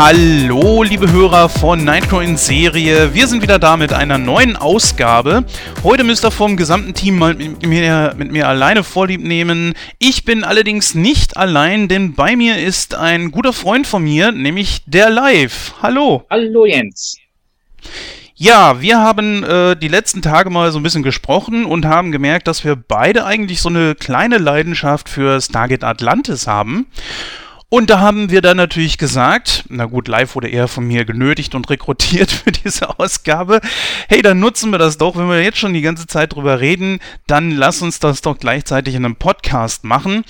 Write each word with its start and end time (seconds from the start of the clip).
Hallo, 0.00 0.84
liebe 0.84 1.10
Hörer 1.10 1.48
von 1.48 1.82
Nightcrow 1.82 2.22
in 2.22 2.36
Serie. 2.36 3.14
Wir 3.14 3.26
sind 3.26 3.42
wieder 3.42 3.58
da 3.58 3.76
mit 3.76 3.92
einer 3.92 4.16
neuen 4.16 4.54
Ausgabe. 4.54 5.44
Heute 5.82 6.04
müsst 6.04 6.24
ihr 6.24 6.30
vom 6.30 6.56
gesamten 6.56 6.94
Team 6.94 7.18
mal 7.18 7.34
mit 7.34 7.66
mir, 7.66 8.14
mit 8.16 8.30
mir 8.30 8.46
alleine 8.46 8.84
Vorlieb 8.84 9.24
nehmen. 9.24 9.74
Ich 9.98 10.24
bin 10.24 10.44
allerdings 10.44 10.94
nicht 10.94 11.36
allein, 11.36 11.88
denn 11.88 12.14
bei 12.14 12.36
mir 12.36 12.58
ist 12.58 12.94
ein 12.94 13.32
guter 13.32 13.52
Freund 13.52 13.88
von 13.88 14.04
mir, 14.04 14.30
nämlich 14.30 14.84
der 14.86 15.10
Live. 15.10 15.74
Hallo. 15.82 16.24
Hallo, 16.30 16.64
Jens. 16.64 17.16
Ja, 18.36 18.80
wir 18.80 19.00
haben 19.00 19.42
äh, 19.42 19.74
die 19.74 19.88
letzten 19.88 20.22
Tage 20.22 20.48
mal 20.48 20.70
so 20.70 20.78
ein 20.78 20.84
bisschen 20.84 21.02
gesprochen 21.02 21.64
und 21.64 21.86
haben 21.86 22.12
gemerkt, 22.12 22.46
dass 22.46 22.62
wir 22.62 22.76
beide 22.76 23.24
eigentlich 23.24 23.60
so 23.60 23.68
eine 23.68 23.96
kleine 23.96 24.38
Leidenschaft 24.38 25.08
für 25.08 25.40
Stargate 25.40 25.82
Atlantis 25.82 26.46
haben. 26.46 26.86
Und 27.70 27.90
da 27.90 28.00
haben 28.00 28.30
wir 28.30 28.40
dann 28.40 28.56
natürlich 28.56 28.96
gesagt, 28.96 29.64
na 29.68 29.84
gut, 29.84 30.08
live 30.08 30.34
wurde 30.34 30.48
er 30.48 30.68
von 30.68 30.86
mir 30.86 31.04
genötigt 31.04 31.54
und 31.54 31.68
rekrutiert 31.68 32.30
für 32.44 32.50
diese 32.50 32.98
Ausgabe. 32.98 33.60
Hey, 34.08 34.22
dann 34.22 34.40
nutzen 34.40 34.70
wir 34.70 34.78
das 34.78 34.96
doch, 34.96 35.16
wenn 35.16 35.28
wir 35.28 35.42
jetzt 35.42 35.58
schon 35.58 35.74
die 35.74 35.82
ganze 35.82 36.06
Zeit 36.06 36.34
drüber 36.34 36.60
reden, 36.60 36.98
dann 37.26 37.50
lass 37.50 37.82
uns 37.82 38.00
das 38.00 38.22
doch 38.22 38.38
gleichzeitig 38.38 38.94
in 38.94 39.04
einem 39.04 39.16
Podcast 39.16 39.84
machen. 39.84 40.24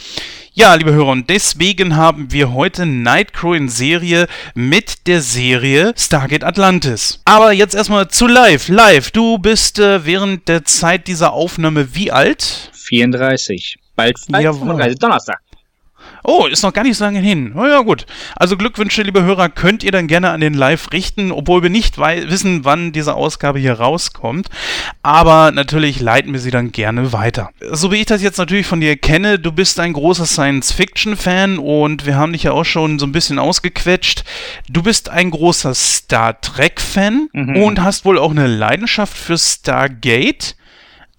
Ja, 0.52 0.74
liebe 0.74 0.92
Hörer, 0.92 1.12
und 1.12 1.30
deswegen 1.30 1.94
haben 1.94 2.32
wir 2.32 2.52
heute 2.52 2.86
Nightcrow 2.86 3.54
in 3.54 3.68
Serie 3.68 4.26
mit 4.56 5.06
der 5.06 5.20
Serie 5.20 5.94
Stargate 5.96 6.42
Atlantis. 6.42 7.20
Aber 7.24 7.52
jetzt 7.52 7.76
erstmal 7.76 8.08
zu 8.08 8.26
live. 8.26 8.66
Live, 8.66 9.12
du 9.12 9.38
bist 9.38 9.78
äh, 9.78 10.04
während 10.04 10.48
der 10.48 10.64
Zeit 10.64 11.06
dieser 11.06 11.34
Aufnahme 11.34 11.94
wie 11.94 12.10
alt? 12.10 12.72
34. 12.72 13.78
Bald, 13.94 14.16
bald 14.28 14.42
Jawohl. 14.42 14.94
Donnerstag. 14.96 15.38
Oh, 16.24 16.46
ist 16.46 16.62
noch 16.62 16.72
gar 16.72 16.82
nicht 16.82 16.96
so 16.96 17.04
lange 17.04 17.20
hin. 17.20 17.52
Na 17.54 17.68
ja, 17.68 17.80
gut. 17.80 18.06
Also 18.36 18.56
Glückwünsche, 18.56 19.02
liebe 19.02 19.22
Hörer, 19.22 19.48
könnt 19.48 19.82
ihr 19.82 19.92
dann 19.92 20.06
gerne 20.06 20.30
an 20.30 20.40
den 20.40 20.54
Live 20.54 20.92
richten, 20.92 21.32
obwohl 21.32 21.62
wir 21.62 21.70
nicht 21.70 21.98
wissen, 21.98 22.64
wann 22.64 22.92
diese 22.92 23.14
Ausgabe 23.14 23.58
hier 23.58 23.74
rauskommt. 23.74 24.48
Aber 25.02 25.52
natürlich 25.52 26.00
leiten 26.00 26.32
wir 26.32 26.40
sie 26.40 26.50
dann 26.50 26.72
gerne 26.72 27.12
weiter. 27.12 27.50
So 27.70 27.92
wie 27.92 27.96
ich 27.96 28.06
das 28.06 28.22
jetzt 28.22 28.38
natürlich 28.38 28.66
von 28.66 28.80
dir 28.80 28.96
kenne, 28.96 29.38
du 29.38 29.52
bist 29.52 29.80
ein 29.80 29.92
großer 29.92 30.26
Science-Fiction-Fan 30.26 31.58
und 31.58 32.06
wir 32.06 32.16
haben 32.16 32.32
dich 32.32 32.44
ja 32.44 32.52
auch 32.52 32.64
schon 32.64 32.98
so 32.98 33.06
ein 33.06 33.12
bisschen 33.12 33.38
ausgequetscht. 33.38 34.24
Du 34.68 34.82
bist 34.82 35.08
ein 35.08 35.30
großer 35.30 35.74
Star 35.74 36.40
Trek-Fan 36.40 37.28
mhm. 37.32 37.56
und 37.56 37.82
hast 37.82 38.04
wohl 38.04 38.18
auch 38.18 38.30
eine 38.30 38.46
Leidenschaft 38.46 39.16
für 39.16 39.38
Stargate 39.38 40.56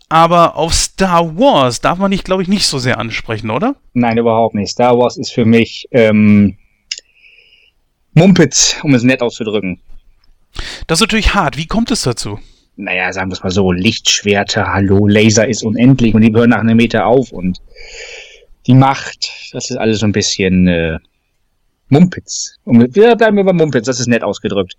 aber 0.10 0.56
auf 0.56 0.74
Star 0.74 1.38
Wars 1.38 1.82
darf 1.82 2.00
man 2.00 2.12
dich, 2.12 2.24
glaube 2.24 2.42
ich, 2.42 2.48
nicht 2.48 2.66
so 2.66 2.80
sehr 2.80 2.98
ansprechen, 2.98 3.52
oder? 3.52 3.76
Nein, 3.94 4.18
überhaupt 4.18 4.56
nicht. 4.56 4.70
Star 4.70 4.98
Wars 4.98 5.18
ist 5.18 5.32
für 5.32 5.46
mich 5.46 5.88
ähm, 5.92 6.58
Mumpitz, 8.14 8.78
um 8.84 8.94
es 8.96 9.04
nett 9.04 9.22
auszudrücken. 9.22 9.80
Das 10.88 10.98
ist 10.98 11.02
natürlich 11.02 11.36
hart. 11.36 11.58
Wie 11.58 11.68
kommt 11.68 11.92
es 11.92 12.02
dazu? 12.02 12.40
Naja, 12.76 13.12
sagen 13.14 13.30
wir 13.30 13.34
es 13.34 13.44
mal 13.44 13.52
so, 13.52 13.72
Lichtschwerter, 13.72 14.74
hallo, 14.74 15.06
Laser 15.06 15.48
ist 15.48 15.64
unendlich 15.64 16.16
und 16.16 16.22
die 16.22 16.34
hören 16.34 16.50
nach 16.50 16.60
einem 16.60 16.78
Meter 16.78 17.06
auf 17.06 17.32
und 17.32 17.60
die 18.68 18.74
Macht, 18.74 19.30
das 19.52 19.70
ist 19.70 19.78
alles 19.78 20.00
so 20.00 20.06
ein 20.06 20.12
bisschen 20.12 20.68
äh, 20.68 20.98
Mumpitz. 21.90 22.56
Und 22.64 22.96
wir 22.96 23.16
bleiben 23.16 23.38
wir 23.38 23.44
bei 23.44 23.54
Mumpitz, 23.54 23.86
das 23.86 24.00
ist 24.00 24.08
nett 24.08 24.24
ausgedrückt. 24.24 24.76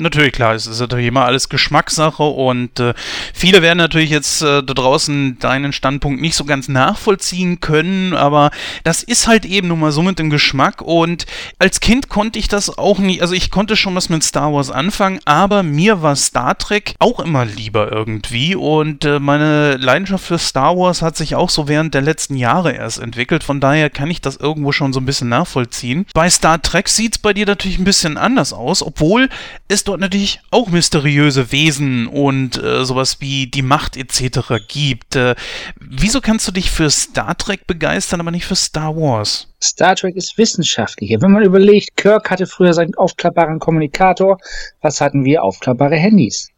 Natürlich, 0.00 0.32
klar, 0.32 0.54
es 0.54 0.66
ist 0.66 0.80
natürlich 0.80 1.06
immer 1.06 1.26
alles 1.26 1.50
Geschmackssache 1.50 2.22
und 2.22 2.80
äh, 2.80 2.94
viele 3.34 3.60
werden 3.60 3.78
natürlich 3.78 4.08
jetzt 4.08 4.40
äh, 4.40 4.62
da 4.62 4.74
draußen 4.74 5.38
deinen 5.38 5.74
Standpunkt 5.74 6.22
nicht 6.22 6.34
so 6.34 6.44
ganz 6.44 6.68
nachvollziehen 6.68 7.60
können, 7.60 8.14
aber 8.14 8.50
das 8.82 9.02
ist 9.02 9.26
halt 9.26 9.44
eben 9.44 9.68
nun 9.68 9.80
mal 9.80 9.92
so 9.92 10.02
mit 10.02 10.18
dem 10.18 10.30
Geschmack 10.30 10.80
und 10.80 11.26
als 11.58 11.80
Kind 11.80 12.08
konnte 12.08 12.38
ich 12.38 12.48
das 12.48 12.78
auch 12.78 12.98
nicht, 12.98 13.20
also 13.20 13.34
ich 13.34 13.50
konnte 13.50 13.76
schon 13.76 13.94
was 13.94 14.08
mit 14.08 14.24
Star 14.24 14.52
Wars 14.54 14.70
anfangen, 14.70 15.20
aber 15.26 15.62
mir 15.62 16.00
war 16.00 16.16
Star 16.16 16.56
Trek 16.56 16.94
auch 16.98 17.20
immer 17.20 17.44
lieber 17.44 17.92
irgendwie 17.92 18.54
und 18.54 19.04
äh, 19.04 19.18
meine 19.18 19.76
Leidenschaft 19.76 20.24
für 20.24 20.38
Star 20.38 20.78
Wars 20.78 21.02
hat 21.02 21.16
sich 21.16 21.34
auch 21.34 21.50
so 21.50 21.68
während 21.68 21.92
der 21.92 22.02
letzten 22.02 22.36
Jahre 22.36 22.72
erst 22.72 23.00
entwickelt, 23.00 23.44
von 23.44 23.60
daher 23.60 23.90
kann 23.90 24.10
ich 24.10 24.22
das 24.22 24.36
irgendwo 24.36 24.72
schon 24.72 24.94
so 24.94 25.00
ein 25.00 25.06
bisschen 25.06 25.28
nachvollziehen. 25.28 26.06
Bei 26.14 26.30
Star 26.30 26.62
Trek 26.62 26.88
sieht 26.88 27.16
es 27.16 27.18
bei 27.18 27.34
dir 27.34 27.44
natürlich 27.44 27.78
ein 27.78 27.84
bisschen 27.84 28.16
anders 28.16 28.54
aus, 28.54 28.82
obwohl 28.82 29.28
es 29.68 29.84
dort 29.90 30.00
natürlich 30.00 30.40
auch 30.50 30.68
mysteriöse 30.68 31.52
Wesen 31.52 32.06
und 32.06 32.62
äh, 32.62 32.84
sowas 32.84 33.20
wie 33.20 33.48
die 33.48 33.62
Macht 33.62 33.96
etc. 33.96 34.64
gibt. 34.68 35.16
Äh, 35.16 35.34
wieso 35.80 36.20
kannst 36.20 36.46
du 36.46 36.52
dich 36.52 36.70
für 36.70 36.88
Star 36.90 37.36
Trek 37.36 37.66
begeistern, 37.66 38.20
aber 38.20 38.30
nicht 38.30 38.46
für 38.46 38.56
Star 38.56 38.94
Wars? 38.96 39.52
Star 39.62 39.96
Trek 39.96 40.16
ist 40.16 40.38
wissenschaftlicher. 40.38 41.20
Wenn 41.20 41.32
man 41.32 41.42
überlegt, 41.42 41.96
Kirk 41.96 42.30
hatte 42.30 42.46
früher 42.46 42.72
seinen 42.72 42.94
aufklappbaren 42.94 43.58
Kommunikator, 43.58 44.38
was 44.80 45.00
hatten 45.00 45.24
wir? 45.24 45.42
Aufklappbare 45.42 45.96
Handys. 45.96 46.48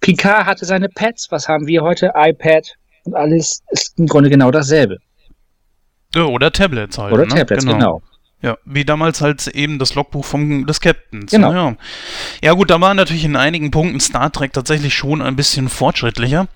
Picard 0.00 0.46
hatte 0.46 0.64
seine 0.64 0.88
Pads, 0.88 1.28
was 1.30 1.48
haben 1.48 1.66
wir 1.66 1.82
heute? 1.82 2.12
iPad 2.14 2.74
und 3.04 3.14
alles 3.14 3.62
ist 3.70 3.98
im 3.98 4.06
Grunde 4.06 4.30
genau 4.30 4.50
dasselbe. 4.50 4.98
Oder 6.16 6.52
Tablets 6.52 6.96
halt. 6.96 7.12
Oder 7.12 7.24
ne? 7.24 7.34
Tablets, 7.34 7.64
genau. 7.64 7.76
genau. 7.76 8.02
Ja, 8.42 8.58
wie 8.64 8.84
damals 8.84 9.22
halt 9.22 9.46
eben 9.48 9.78
das 9.78 9.94
Logbuch 9.94 10.24
vom, 10.24 10.66
des 10.66 10.80
Captains. 10.80 11.30
Genau. 11.30 11.52
Ja. 11.52 11.76
ja 12.42 12.52
gut, 12.52 12.70
da 12.70 12.80
war 12.80 12.92
natürlich 12.94 13.24
in 13.24 13.34
einigen 13.34 13.70
Punkten 13.70 13.98
Star 13.98 14.30
Trek 14.30 14.52
tatsächlich 14.52 14.94
schon 14.94 15.22
ein 15.22 15.36
bisschen 15.36 15.68
fortschrittlicher. 15.68 16.46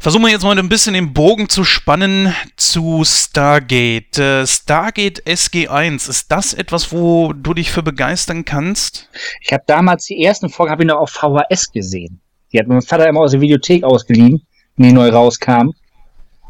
Versuchen 0.00 0.22
wir 0.24 0.30
jetzt 0.30 0.42
mal 0.42 0.58
ein 0.58 0.68
bisschen 0.68 0.94
den 0.94 1.12
Bogen 1.12 1.48
zu 1.48 1.64
spannen 1.64 2.34
zu 2.56 3.02
Stargate. 3.04 4.18
Äh, 4.18 4.46
Stargate 4.46 5.22
SG1, 5.24 6.08
ist 6.08 6.30
das 6.30 6.54
etwas, 6.54 6.92
wo 6.92 7.32
du 7.32 7.54
dich 7.54 7.70
für 7.70 7.82
begeistern 7.82 8.44
kannst? 8.44 9.08
Ich 9.40 9.52
habe 9.52 9.64
damals 9.66 10.04
die 10.04 10.22
ersten 10.22 10.50
Folgen 10.50 10.70
habe 10.70 10.82
ich 10.82 10.88
noch 10.88 10.98
auf 10.98 11.10
VHS 11.10 11.72
gesehen. 11.72 12.20
Die 12.52 12.58
hat 12.58 12.66
mein 12.66 12.82
Vater 12.82 13.08
immer 13.08 13.20
aus 13.20 13.32
der 13.32 13.40
Videothek 13.40 13.84
ausgeliehen, 13.84 14.42
wenn 14.76 14.88
die 14.88 14.92
neu 14.92 15.08
rauskam. 15.08 15.72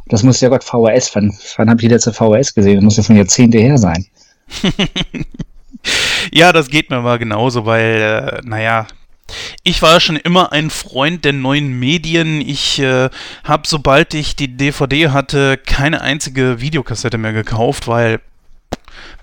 Das 0.08 0.22
muss 0.22 0.40
ja 0.40 0.48
Gott 0.48 0.64
VHS, 0.64 1.14
wann, 1.14 1.36
wann 1.56 1.70
habe 1.70 1.80
ich 1.80 1.88
die 1.88 1.92
letzte 1.92 2.12
VHS 2.12 2.54
gesehen? 2.54 2.76
Das 2.76 2.84
muss 2.84 2.96
ja 2.96 3.02
schon 3.02 3.16
Jahrzehnte 3.16 3.58
her 3.58 3.78
sein. 3.78 4.06
ja, 6.32 6.52
das 6.52 6.68
geht 6.68 6.90
mir 6.90 7.00
mal 7.00 7.18
genauso, 7.18 7.66
weil, 7.66 8.40
äh, 8.42 8.48
naja, 8.48 8.86
ich 9.62 9.82
war 9.82 10.00
schon 10.00 10.16
immer 10.16 10.52
ein 10.52 10.70
Freund 10.70 11.24
der 11.24 11.34
neuen 11.34 11.78
Medien. 11.78 12.40
Ich 12.40 12.78
äh, 12.78 13.10
habe, 13.44 13.62
sobald 13.66 14.14
ich 14.14 14.36
die 14.36 14.56
DVD 14.56 15.10
hatte, 15.10 15.58
keine 15.58 16.00
einzige 16.00 16.60
Videokassette 16.60 17.18
mehr 17.18 17.34
gekauft, 17.34 17.86
weil 17.86 18.20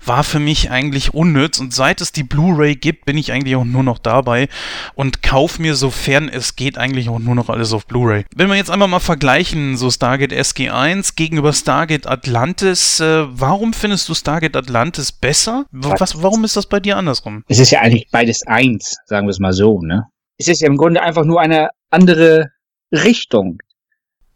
war 0.06 0.24
für 0.24 0.38
mich 0.38 0.70
eigentlich 0.70 1.14
unnütz 1.14 1.58
und 1.58 1.74
seit 1.74 2.00
es 2.00 2.12
die 2.12 2.22
Blu-ray 2.22 2.76
gibt, 2.76 3.04
bin 3.04 3.18
ich 3.18 3.32
eigentlich 3.32 3.56
auch 3.56 3.64
nur 3.64 3.82
noch 3.82 3.98
dabei 3.98 4.48
und 4.94 5.22
kauf 5.22 5.58
mir, 5.58 5.74
sofern 5.74 6.28
es 6.28 6.56
geht, 6.56 6.78
eigentlich 6.78 7.08
auch 7.08 7.18
nur 7.18 7.34
noch 7.34 7.48
alles 7.48 7.72
auf 7.72 7.86
Blu-ray. 7.86 8.24
Wenn 8.34 8.48
wir 8.48 8.56
jetzt 8.56 8.70
einmal 8.70 8.88
mal 8.88 9.00
vergleichen, 9.00 9.76
so 9.76 9.90
Stargate 9.90 10.32
SG1 10.32 11.16
gegenüber 11.16 11.52
Stargate 11.52 12.06
Atlantis, 12.06 13.00
äh, 13.00 13.24
warum 13.28 13.72
findest 13.72 14.08
du 14.08 14.14
Stargate 14.14 14.56
Atlantis 14.56 15.12
besser? 15.12 15.66
Was, 15.70 16.22
warum 16.22 16.44
ist 16.44 16.56
das 16.56 16.66
bei 16.66 16.80
dir 16.80 16.96
andersrum? 16.96 17.44
Es 17.48 17.58
ist 17.58 17.70
ja 17.70 17.80
eigentlich 17.80 18.08
beides 18.10 18.46
eins, 18.46 18.96
sagen 19.06 19.26
wir 19.26 19.30
es 19.30 19.38
mal 19.38 19.52
so, 19.52 19.80
ne? 19.80 20.06
Es 20.38 20.48
ist 20.48 20.60
ja 20.60 20.66
im 20.66 20.76
Grunde 20.76 21.02
einfach 21.02 21.24
nur 21.24 21.40
eine 21.40 21.70
andere 21.90 22.50
Richtung. 22.92 23.58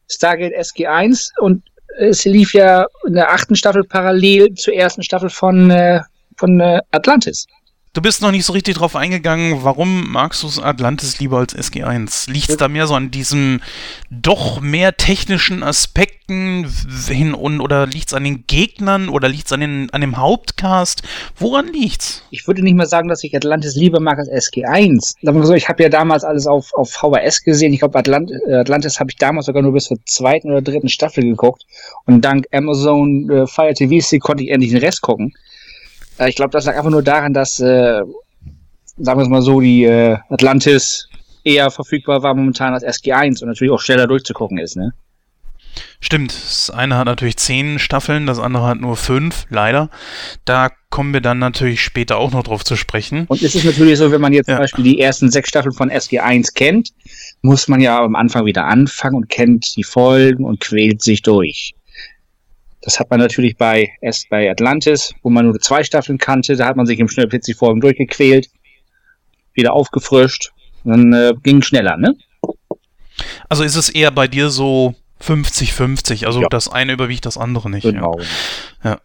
Stargate 0.08 0.54
SG1 0.54 1.30
und 1.38 1.62
es 1.98 2.24
lief 2.24 2.54
ja 2.54 2.86
in 3.06 3.14
der 3.14 3.30
achten 3.30 3.56
Staffel 3.56 3.84
parallel 3.84 4.54
zur 4.54 4.74
ersten 4.74 5.02
Staffel 5.02 5.30
von, 5.30 5.70
äh, 5.70 6.00
von 6.36 6.60
äh, 6.60 6.80
Atlantis. 6.90 7.46
Du 7.92 8.00
bist 8.00 8.22
noch 8.22 8.30
nicht 8.30 8.44
so 8.44 8.52
richtig 8.52 8.76
drauf 8.76 8.94
eingegangen, 8.94 9.64
warum 9.64 10.12
magst 10.12 10.44
du 10.44 10.62
Atlantis 10.62 11.18
lieber 11.18 11.38
als 11.38 11.56
SG1? 11.56 12.30
Liegt 12.30 12.48
es 12.48 12.56
da 12.56 12.68
mehr 12.68 12.86
so 12.86 12.94
an 12.94 13.10
diesen 13.10 13.62
doch 14.10 14.60
mehr 14.60 14.96
technischen 14.96 15.64
Aspekten 15.64 16.72
hin 17.08 17.34
und 17.34 17.60
oder 17.60 17.88
liegt 17.88 18.06
es 18.06 18.14
an 18.14 18.22
den 18.22 18.44
Gegnern 18.46 19.08
oder 19.08 19.28
liegt 19.28 19.46
es 19.46 19.52
an, 19.52 19.88
an 19.90 20.00
dem 20.00 20.18
Hauptcast? 20.18 21.02
Woran 21.36 21.66
liegt's? 21.66 22.22
Ich 22.30 22.46
würde 22.46 22.62
nicht 22.62 22.76
mal 22.76 22.86
sagen, 22.86 23.08
dass 23.08 23.24
ich 23.24 23.34
Atlantis 23.34 23.74
lieber 23.74 23.98
mag 23.98 24.18
als 24.18 24.30
SG1. 24.30 25.16
So, 25.44 25.54
ich 25.54 25.68
habe 25.68 25.82
ja 25.82 25.88
damals 25.88 26.22
alles 26.22 26.46
auf, 26.46 26.72
auf 26.74 26.92
VHS 26.92 27.42
gesehen. 27.42 27.72
Ich 27.72 27.80
glaube, 27.80 27.98
Atlant 27.98 28.30
äh, 28.46 28.54
Atlantis 28.54 29.00
habe 29.00 29.10
ich 29.10 29.16
damals 29.16 29.46
sogar 29.46 29.62
nur 29.62 29.72
bis 29.72 29.86
zur 29.86 29.98
zweiten 30.06 30.52
oder 30.52 30.62
dritten 30.62 30.88
Staffel 30.88 31.24
geguckt. 31.24 31.66
Und 32.06 32.24
dank 32.24 32.46
Amazon 32.52 33.28
äh, 33.28 33.48
Fire 33.48 33.74
TV 33.74 34.16
konnte 34.20 34.44
ich 34.44 34.50
endlich 34.50 34.70
den 34.70 34.78
Rest 34.78 35.00
gucken. 35.00 35.34
Äh, 36.20 36.28
ich 36.28 36.36
glaube, 36.36 36.50
das 36.52 36.66
lag 36.66 36.76
einfach 36.76 36.90
nur 36.90 37.02
daran, 37.02 37.32
dass, 37.32 37.58
äh, 37.58 38.02
sagen 38.98 39.18
wir 39.18 39.22
es 39.24 39.28
mal 39.28 39.42
so, 39.42 39.60
die 39.60 39.84
äh, 39.84 40.18
Atlantis 40.28 41.08
eher 41.42 41.70
verfügbar 41.70 42.22
war 42.22 42.34
momentan 42.34 42.74
als 42.74 42.84
SG1 42.84 43.42
und 43.42 43.48
natürlich 43.48 43.72
auch 43.72 43.80
schneller 43.80 44.06
durchzugucken 44.06 44.58
ist, 44.58 44.76
ne? 44.76 44.92
Stimmt, 46.00 46.32
das 46.32 46.70
eine 46.70 46.96
hat 46.96 47.06
natürlich 47.06 47.36
zehn 47.36 47.78
Staffeln, 47.78 48.26
das 48.26 48.38
andere 48.38 48.66
hat 48.66 48.80
nur 48.80 48.96
fünf, 48.96 49.46
leider. 49.50 49.88
Da 50.44 50.70
kommen 50.88 51.12
wir 51.12 51.20
dann 51.20 51.38
natürlich 51.38 51.80
später 51.80 52.16
auch 52.16 52.32
noch 52.32 52.42
drauf 52.42 52.64
zu 52.64 52.74
sprechen. 52.74 53.26
Und 53.28 53.42
es 53.42 53.54
ist 53.54 53.64
natürlich 53.64 53.98
so, 53.98 54.10
wenn 54.10 54.20
man 54.20 54.32
jetzt 54.32 54.48
ja. 54.48 54.56
zum 54.56 54.62
Beispiel 54.62 54.84
die 54.84 55.00
ersten 55.00 55.30
sechs 55.30 55.50
Staffeln 55.50 55.72
von 55.72 55.90
SG1 55.90 56.54
kennt, 56.54 56.90
muss 57.42 57.68
man 57.68 57.80
ja 57.80 58.02
am 58.02 58.16
Anfang 58.16 58.46
wieder 58.46 58.64
anfangen 58.64 59.14
und 59.14 59.28
kennt 59.28 59.76
die 59.76 59.84
Folgen 59.84 60.44
und 60.44 60.60
quält 60.60 61.02
sich 61.02 61.22
durch. 61.22 61.74
Das 62.82 62.98
hat 62.98 63.10
man 63.10 63.20
natürlich 63.20 63.56
bei 63.56 63.90
erst 64.00 64.28
bei 64.30 64.50
Atlantis, 64.50 65.14
wo 65.22 65.30
man 65.30 65.46
nur 65.46 65.58
zwei 65.60 65.84
Staffeln 65.84 66.18
kannte, 66.18 66.56
da 66.56 66.66
hat 66.66 66.76
man 66.76 66.86
sich 66.86 66.98
im 66.98 67.08
schnell 67.08 67.26
plötzlich 67.26 67.56
vor 67.56 67.70
ihm 67.72 67.80
durchgequält, 67.80 68.48
wieder 69.52 69.74
aufgefrischt, 69.74 70.52
dann 70.84 71.12
äh, 71.12 71.34
ging 71.42 71.62
schneller, 71.62 71.96
ne? 71.96 72.16
Also 73.48 73.64
ist 73.64 73.76
es 73.76 73.90
eher 73.90 74.10
bei 74.10 74.28
dir 74.28 74.48
so 74.48 74.94
50-50, 75.22 76.24
also 76.24 76.40
ja. 76.42 76.48
das 76.48 76.68
eine 76.68 76.92
überwiegt 76.92 77.26
das 77.26 77.36
andere 77.36 77.68
nicht. 77.68 77.82
Genau. 77.82 78.18
Ja. 78.82 78.90
ja. 78.90 79.00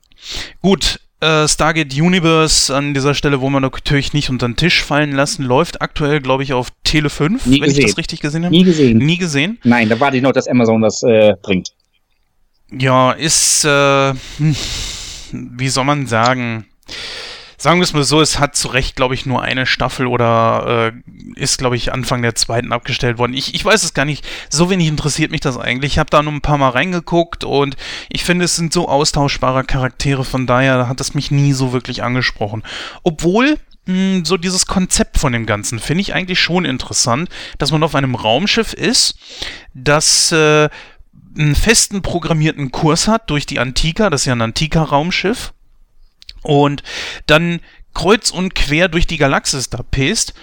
Gut, 0.61 0.99
äh, 1.19 1.47
Stargate 1.47 1.93
Universe 1.93 2.73
an 2.73 2.93
dieser 2.93 3.13
Stelle, 3.13 3.41
wo 3.41 3.49
man 3.49 3.61
natürlich 3.61 4.13
nicht 4.13 4.29
unter 4.29 4.47
den 4.47 4.55
Tisch 4.55 4.83
fallen 4.83 5.11
lassen, 5.11 5.43
läuft 5.43 5.81
aktuell, 5.81 6.21
glaube 6.21 6.43
ich, 6.43 6.53
auf 6.53 6.69
Tele 6.83 7.09
5, 7.09 7.45
Nie 7.45 7.55
wenn 7.55 7.67
gesehen. 7.67 7.79
ich 7.79 7.85
das 7.87 7.97
richtig 7.97 8.21
gesehen 8.21 8.45
habe. 8.45 8.55
Nie 8.55 8.63
gesehen. 8.63 8.97
Nie 8.99 9.17
gesehen? 9.17 9.59
Nein, 9.63 9.89
da 9.89 9.99
warte 9.99 10.17
ich 10.17 10.23
noch, 10.23 10.31
dass 10.31 10.47
Amazon 10.47 10.81
das 10.81 11.03
äh, 11.03 11.33
bringt. 11.41 11.71
Ja, 12.77 13.11
ist, 13.11 13.63
äh, 13.63 14.13
hm, 14.37 14.55
wie 15.31 15.69
soll 15.69 15.85
man 15.85 16.07
sagen, 16.07 16.65
sagen 17.57 17.79
wir 17.79 17.83
es 17.83 17.93
mal 17.93 18.03
so, 18.03 18.19
es 18.19 18.37
hat 18.37 18.55
zu 18.55 18.67
Recht, 18.67 18.97
glaube 18.97 19.13
ich, 19.13 19.25
nur 19.25 19.41
eine 19.41 19.65
Staffel 19.65 20.07
oder 20.07 20.91
äh, 20.93 21.39
ist, 21.39 21.57
glaube 21.57 21.77
ich, 21.77 21.93
Anfang 21.93 22.21
der 22.21 22.35
zweiten 22.35 22.73
abgestellt 22.73 23.17
worden. 23.17 23.33
Ich, 23.33 23.55
ich 23.55 23.63
weiß 23.63 23.83
es 23.83 23.93
gar 23.93 24.05
nicht, 24.05 24.25
so 24.49 24.69
wenig 24.69 24.87
interessiert 24.87 25.31
mich 25.31 25.39
das 25.39 25.57
eigentlich. 25.57 25.93
Ich 25.93 25.99
habe 25.99 26.09
da 26.09 26.21
nur 26.21 26.33
ein 26.33 26.41
paar 26.41 26.57
Mal 26.57 26.69
reingeguckt 26.69 27.45
und 27.45 27.77
ich 28.09 28.23
finde, 28.25 28.45
es 28.45 28.57
sind 28.57 28.73
so 28.73 28.89
austauschbare 28.89 29.63
Charaktere, 29.63 30.25
von 30.25 30.45
daher 30.45 30.89
hat 30.89 30.99
es 30.99 31.13
mich 31.13 31.31
nie 31.31 31.53
so 31.53 31.71
wirklich 31.71 32.03
angesprochen. 32.03 32.61
Obwohl, 33.03 33.57
hm, 33.85 34.25
so 34.25 34.35
dieses 34.35 34.65
Konzept 34.65 35.17
von 35.17 35.31
dem 35.31 35.45
Ganzen 35.45 35.79
finde 35.79 36.01
ich 36.01 36.13
eigentlich 36.13 36.41
schon 36.41 36.65
interessant, 36.65 37.29
dass 37.57 37.71
man 37.71 37.83
auf 37.83 37.95
einem 37.95 38.15
Raumschiff 38.15 38.73
ist, 38.73 39.17
das 39.73 40.31
äh, 40.33 40.69
einen 41.37 41.55
festen 41.55 42.01
programmierten 42.01 42.71
Kurs 42.71 43.07
hat 43.07 43.29
durch 43.29 43.45
die 43.45 43.59
Antika, 43.59 44.09
das 44.09 44.21
ist 44.21 44.25
ja 44.25 44.33
ein 44.33 44.41
Antika-Raumschiff, 44.41 45.53
und 46.41 46.83
dann 47.27 47.59
kreuz 47.93 48.29
und 48.29 48.55
quer 48.55 48.87
durch 48.87 49.07
die 49.07 49.17
Galaxis 49.17 49.69
da 49.69 49.81
pest 49.83 50.33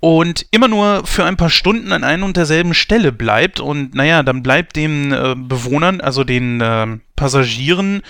und 0.00 0.46
immer 0.50 0.68
nur 0.68 1.06
für 1.06 1.24
ein 1.24 1.36
paar 1.36 1.50
Stunden 1.50 1.92
an 1.92 2.04
einer 2.04 2.24
und 2.24 2.36
derselben 2.36 2.74
Stelle 2.74 3.12
bleibt 3.12 3.60
und 3.60 3.94
naja, 3.94 4.22
dann 4.22 4.42
bleibt 4.42 4.76
den 4.76 5.12
äh, 5.12 5.34
Bewohnern, 5.36 6.00
also 6.00 6.24
den 6.24 6.60
äh, 6.60 6.86
Passagieren 7.16 8.02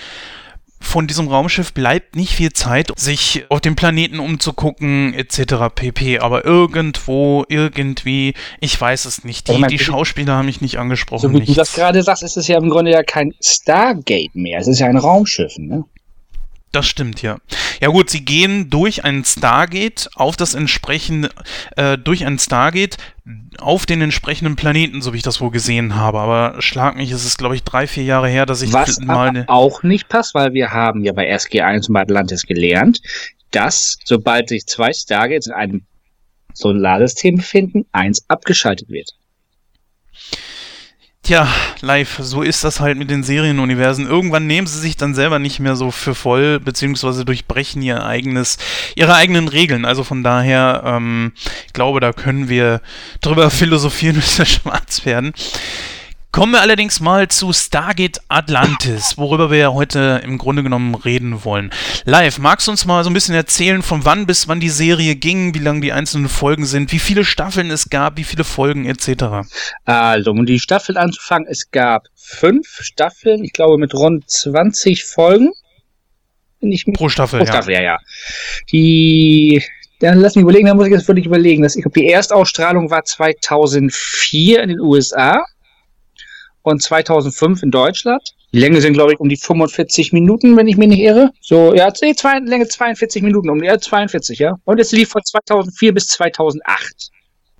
von 0.85 1.07
diesem 1.07 1.27
Raumschiff 1.27 1.73
bleibt 1.73 2.15
nicht 2.15 2.33
viel 2.33 2.53
Zeit, 2.53 2.91
sich 2.95 3.45
auf 3.49 3.61
dem 3.61 3.75
Planeten 3.75 4.19
umzugucken, 4.19 5.13
etc. 5.13 5.73
pp. 5.73 6.19
Aber 6.19 6.45
irgendwo, 6.45 7.43
irgendwie, 7.49 8.33
ich 8.59 8.79
weiß 8.79 9.05
es 9.05 9.23
nicht. 9.23 9.49
Die, 9.49 9.61
die 9.67 9.79
Schauspieler 9.79 10.35
haben 10.35 10.45
mich 10.45 10.61
nicht 10.61 10.77
angesprochen. 10.77 11.21
So 11.21 11.29
wie 11.31 11.39
nichts. 11.39 11.53
du 11.53 11.59
das 11.59 11.73
gerade 11.73 12.03
sagst, 12.03 12.23
ist 12.23 12.37
es 12.37 12.47
ja 12.47 12.57
im 12.57 12.69
Grunde 12.69 12.91
ja 12.91 13.03
kein 13.03 13.33
Stargate 13.41 14.35
mehr. 14.35 14.59
Es 14.59 14.67
ist 14.67 14.79
ja 14.79 14.87
ein 14.87 14.97
Raumschiff, 14.97 15.57
ne? 15.57 15.85
Das 16.75 16.87
stimmt, 16.87 17.21
ja. 17.21 17.37
Ja 17.79 17.87
gut, 17.87 18.09
sie 18.09 18.25
gehen 18.25 18.69
durch 18.69 19.05
ein 19.05 19.23
Stargate 19.23 20.09
auf 20.13 20.35
das 20.35 20.55
entsprechende, 20.55 21.29
äh, 21.77 21.97
durch 21.97 22.25
ein 22.25 22.37
Stargate 22.37 22.97
auf 23.59 23.85
den 23.85 24.01
entsprechenden 24.01 24.57
Planeten, 24.57 25.01
so 25.01 25.13
wie 25.13 25.17
ich 25.17 25.23
das 25.23 25.39
wohl 25.39 25.51
gesehen 25.51 25.95
habe. 25.95 26.19
Aber 26.19 26.61
schlag 26.61 26.97
mich, 26.97 27.11
es 27.11 27.23
ist 27.23 27.37
glaube 27.37 27.55
ich 27.55 27.63
drei, 27.63 27.87
vier 27.87 28.03
Jahre 28.03 28.27
her, 28.27 28.45
dass 28.45 28.61
ich 28.61 28.73
Was 28.73 28.99
mal 28.99 29.29
aber 29.29 29.49
auch 29.49 29.83
nicht 29.83 30.09
passt, 30.09 30.35
weil 30.35 30.51
wir 30.51 30.71
haben 30.71 31.05
ja 31.05 31.13
bei 31.13 31.33
SG1 31.33 31.87
und 31.87 31.93
bei 31.93 32.01
Atlantis 32.01 32.45
gelernt, 32.45 32.99
dass 33.51 33.97
sobald 34.03 34.49
sich 34.49 34.65
zwei 34.65 34.91
Stargates 34.91 35.47
in 35.47 35.53
einem 35.53 35.85
Solarsystem 36.53 37.37
befinden, 37.37 37.85
eins 37.93 38.25
abgeschaltet 38.27 38.89
wird. 38.89 39.11
Tja, 41.25 41.47
live, 41.81 42.19
so 42.21 42.43
ist 42.43 42.63
das 42.63 42.79
halt 42.79 42.99
mit 42.99 43.09
den 43.09 43.23
Serienuniversen. 43.23 44.05
Irgendwann 44.05 44.45
nehmen 44.45 44.67
sie 44.67 44.77
sich 44.77 44.95
dann 44.95 45.15
selber 45.15 45.39
nicht 45.39 45.59
mehr 45.59 45.75
so 45.75 45.89
für 45.89 46.13
voll, 46.13 46.59
beziehungsweise 46.59 47.25
durchbrechen 47.25 47.81
ihr 47.81 48.05
eigenes, 48.05 48.59
ihre 48.95 49.15
eigenen 49.15 49.47
Regeln. 49.47 49.85
Also 49.85 50.03
von 50.03 50.23
daher, 50.23 50.83
ähm, 50.85 51.33
ich 51.65 51.73
glaube, 51.73 51.99
da 51.99 52.13
können 52.13 52.47
wir 52.47 52.79
drüber 53.21 53.49
philosophieren, 53.49 54.17
bis 54.17 54.37
wir 54.37 54.45
schwarz 54.45 55.03
werden. 55.03 55.33
Kommen 56.35 56.51
wir 56.51 56.59
allerdings 56.59 56.99
mal 56.99 57.29
zu 57.29 57.53
Stargate 57.53 58.19
Atlantis, 58.27 59.17
worüber 59.17 59.51
wir 59.51 59.57
ja 59.57 59.71
heute 59.71 60.21
im 60.21 60.37
Grunde 60.37 60.63
genommen 60.63 60.93
reden 60.93 61.45
wollen. 61.45 61.71
Live, 62.03 62.39
magst 62.39 62.67
du 62.67 62.71
uns 62.71 62.83
mal 62.83 63.05
so 63.05 63.09
ein 63.09 63.13
bisschen 63.13 63.35
erzählen, 63.35 63.81
von 63.81 64.03
wann 64.03 64.25
bis 64.25 64.49
wann 64.49 64.59
die 64.59 64.67
Serie 64.67 65.15
ging, 65.15 65.53
wie 65.53 65.59
lang 65.59 65.79
die 65.79 65.93
einzelnen 65.93 66.27
Folgen 66.27 66.65
sind, 66.65 66.91
wie 66.91 66.99
viele 66.99 67.23
Staffeln 67.23 67.71
es 67.71 67.89
gab, 67.89 68.17
wie 68.17 68.25
viele 68.25 68.43
Folgen 68.43 68.85
etc.? 68.85 69.47
Also, 69.85 70.31
um 70.31 70.45
die 70.45 70.59
Staffel 70.59 70.97
anzufangen, 70.97 71.47
es 71.49 71.71
gab 71.71 72.07
fünf 72.15 72.67
Staffeln, 72.81 73.45
ich 73.45 73.53
glaube 73.53 73.77
mit 73.77 73.93
rund 73.93 74.29
20 74.29 75.05
Folgen. 75.05 75.53
Pro 76.95 77.07
Staffel, 77.07 77.39
pro 77.39 77.45
Staffel, 77.45 77.75
ja. 77.75 77.79
ja, 77.79 77.85
ja. 77.85 77.97
Die 78.73 79.63
dann 80.01 80.19
lass 80.19 80.35
mich 80.35 80.43
überlegen, 80.43 80.67
da 80.67 80.73
muss 80.73 80.87
ich 80.87 80.91
jetzt 80.91 81.07
wirklich 81.07 81.27
überlegen. 81.27 81.63
ich 81.63 81.75
glaube, 81.75 81.97
die 81.97 82.09
Erstausstrahlung 82.09 82.91
war 82.91 83.05
2004 83.05 84.63
in 84.63 84.67
den 84.67 84.81
USA 84.81 85.41
und 86.65 86.81
2005 86.81 87.63
in 87.63 87.71
Deutschland. 87.71 88.21
Die 88.51 88.59
Länge 88.59 88.79
sind, 88.79 88.93
glaube 88.93 89.13
ich, 89.13 89.19
um 89.19 89.27
die 89.27 89.37
45 89.37 90.13
Minuten, 90.13 90.55
wenn 90.55 90.67
ich 90.67 90.77
mich 90.77 90.87
nicht 90.87 91.01
irre. 91.01 91.31
So, 91.41 91.73
ja, 91.73 91.91
nee, 92.01 92.15
zwei, 92.15 92.39
Länge 92.39 92.67
42 92.67 93.21
Minuten, 93.21 93.49
um 93.49 93.59
die 93.59 93.67
ja, 93.67 93.77
42, 93.77 94.39
ja. 94.39 94.55
Und 94.63 94.79
es 94.79 94.91
lief 94.91 95.09
von 95.09 95.23
2004 95.23 95.93
bis 95.93 96.07
2008. 96.07 97.11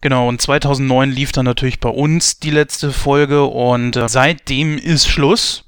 Genau, 0.02 0.28
und 0.30 0.42
2009 0.42 1.12
lief 1.12 1.32
dann 1.32 1.46
natürlich 1.46 1.80
bei 1.80 1.90
uns 1.90 2.40
die 2.40 2.52
letzte 2.52 2.92
Folge 2.92 3.44
und 3.44 3.96
äh, 3.96 4.08
seitdem 4.08 4.78
ist 4.78 5.08
Schluss. 5.08 5.66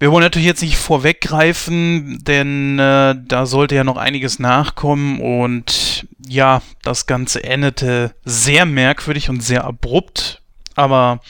Wir 0.00 0.12
wollen 0.12 0.22
natürlich 0.22 0.46
jetzt 0.46 0.62
nicht 0.62 0.76
vorweggreifen, 0.76 2.22
denn 2.22 2.78
äh, 2.78 3.14
da 3.26 3.46
sollte 3.46 3.74
ja 3.74 3.82
noch 3.82 3.96
einiges 3.96 4.38
nachkommen 4.38 5.20
und 5.20 6.06
ja, 6.28 6.62
das 6.82 7.06
Ganze 7.06 7.42
endete 7.42 8.14
sehr 8.24 8.64
merkwürdig 8.64 9.30
und 9.30 9.42
sehr 9.42 9.64
abrupt 9.64 10.37
aber 10.78 11.20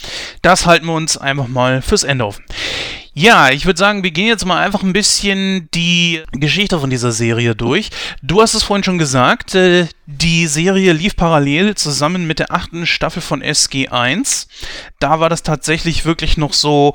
das 0.42 0.66
halten 0.66 0.86
wir 0.86 0.94
uns 0.94 1.16
einfach 1.16 1.48
mal 1.48 1.82
fürs 1.82 2.04
Ende 2.04 2.26
offen. 2.26 2.44
Ja, 3.20 3.50
ich 3.50 3.66
würde 3.66 3.78
sagen, 3.78 4.04
wir 4.04 4.12
gehen 4.12 4.28
jetzt 4.28 4.44
mal 4.44 4.64
einfach 4.64 4.84
ein 4.84 4.92
bisschen 4.92 5.68
die 5.74 6.22
Geschichte 6.30 6.78
von 6.78 6.88
dieser 6.88 7.10
Serie 7.10 7.56
durch. 7.56 7.90
Du 8.22 8.40
hast 8.40 8.54
es 8.54 8.62
vorhin 8.62 8.84
schon 8.84 8.98
gesagt, 8.98 9.56
äh, 9.56 9.88
die 10.06 10.46
Serie 10.46 10.92
lief 10.92 11.16
parallel 11.16 11.74
zusammen 11.74 12.28
mit 12.28 12.38
der 12.38 12.52
achten 12.52 12.86
Staffel 12.86 13.20
von 13.20 13.42
SG1. 13.42 14.46
Da 15.00 15.18
war 15.18 15.28
das 15.28 15.42
tatsächlich 15.42 16.04
wirklich 16.04 16.36
noch 16.36 16.52
so, 16.52 16.94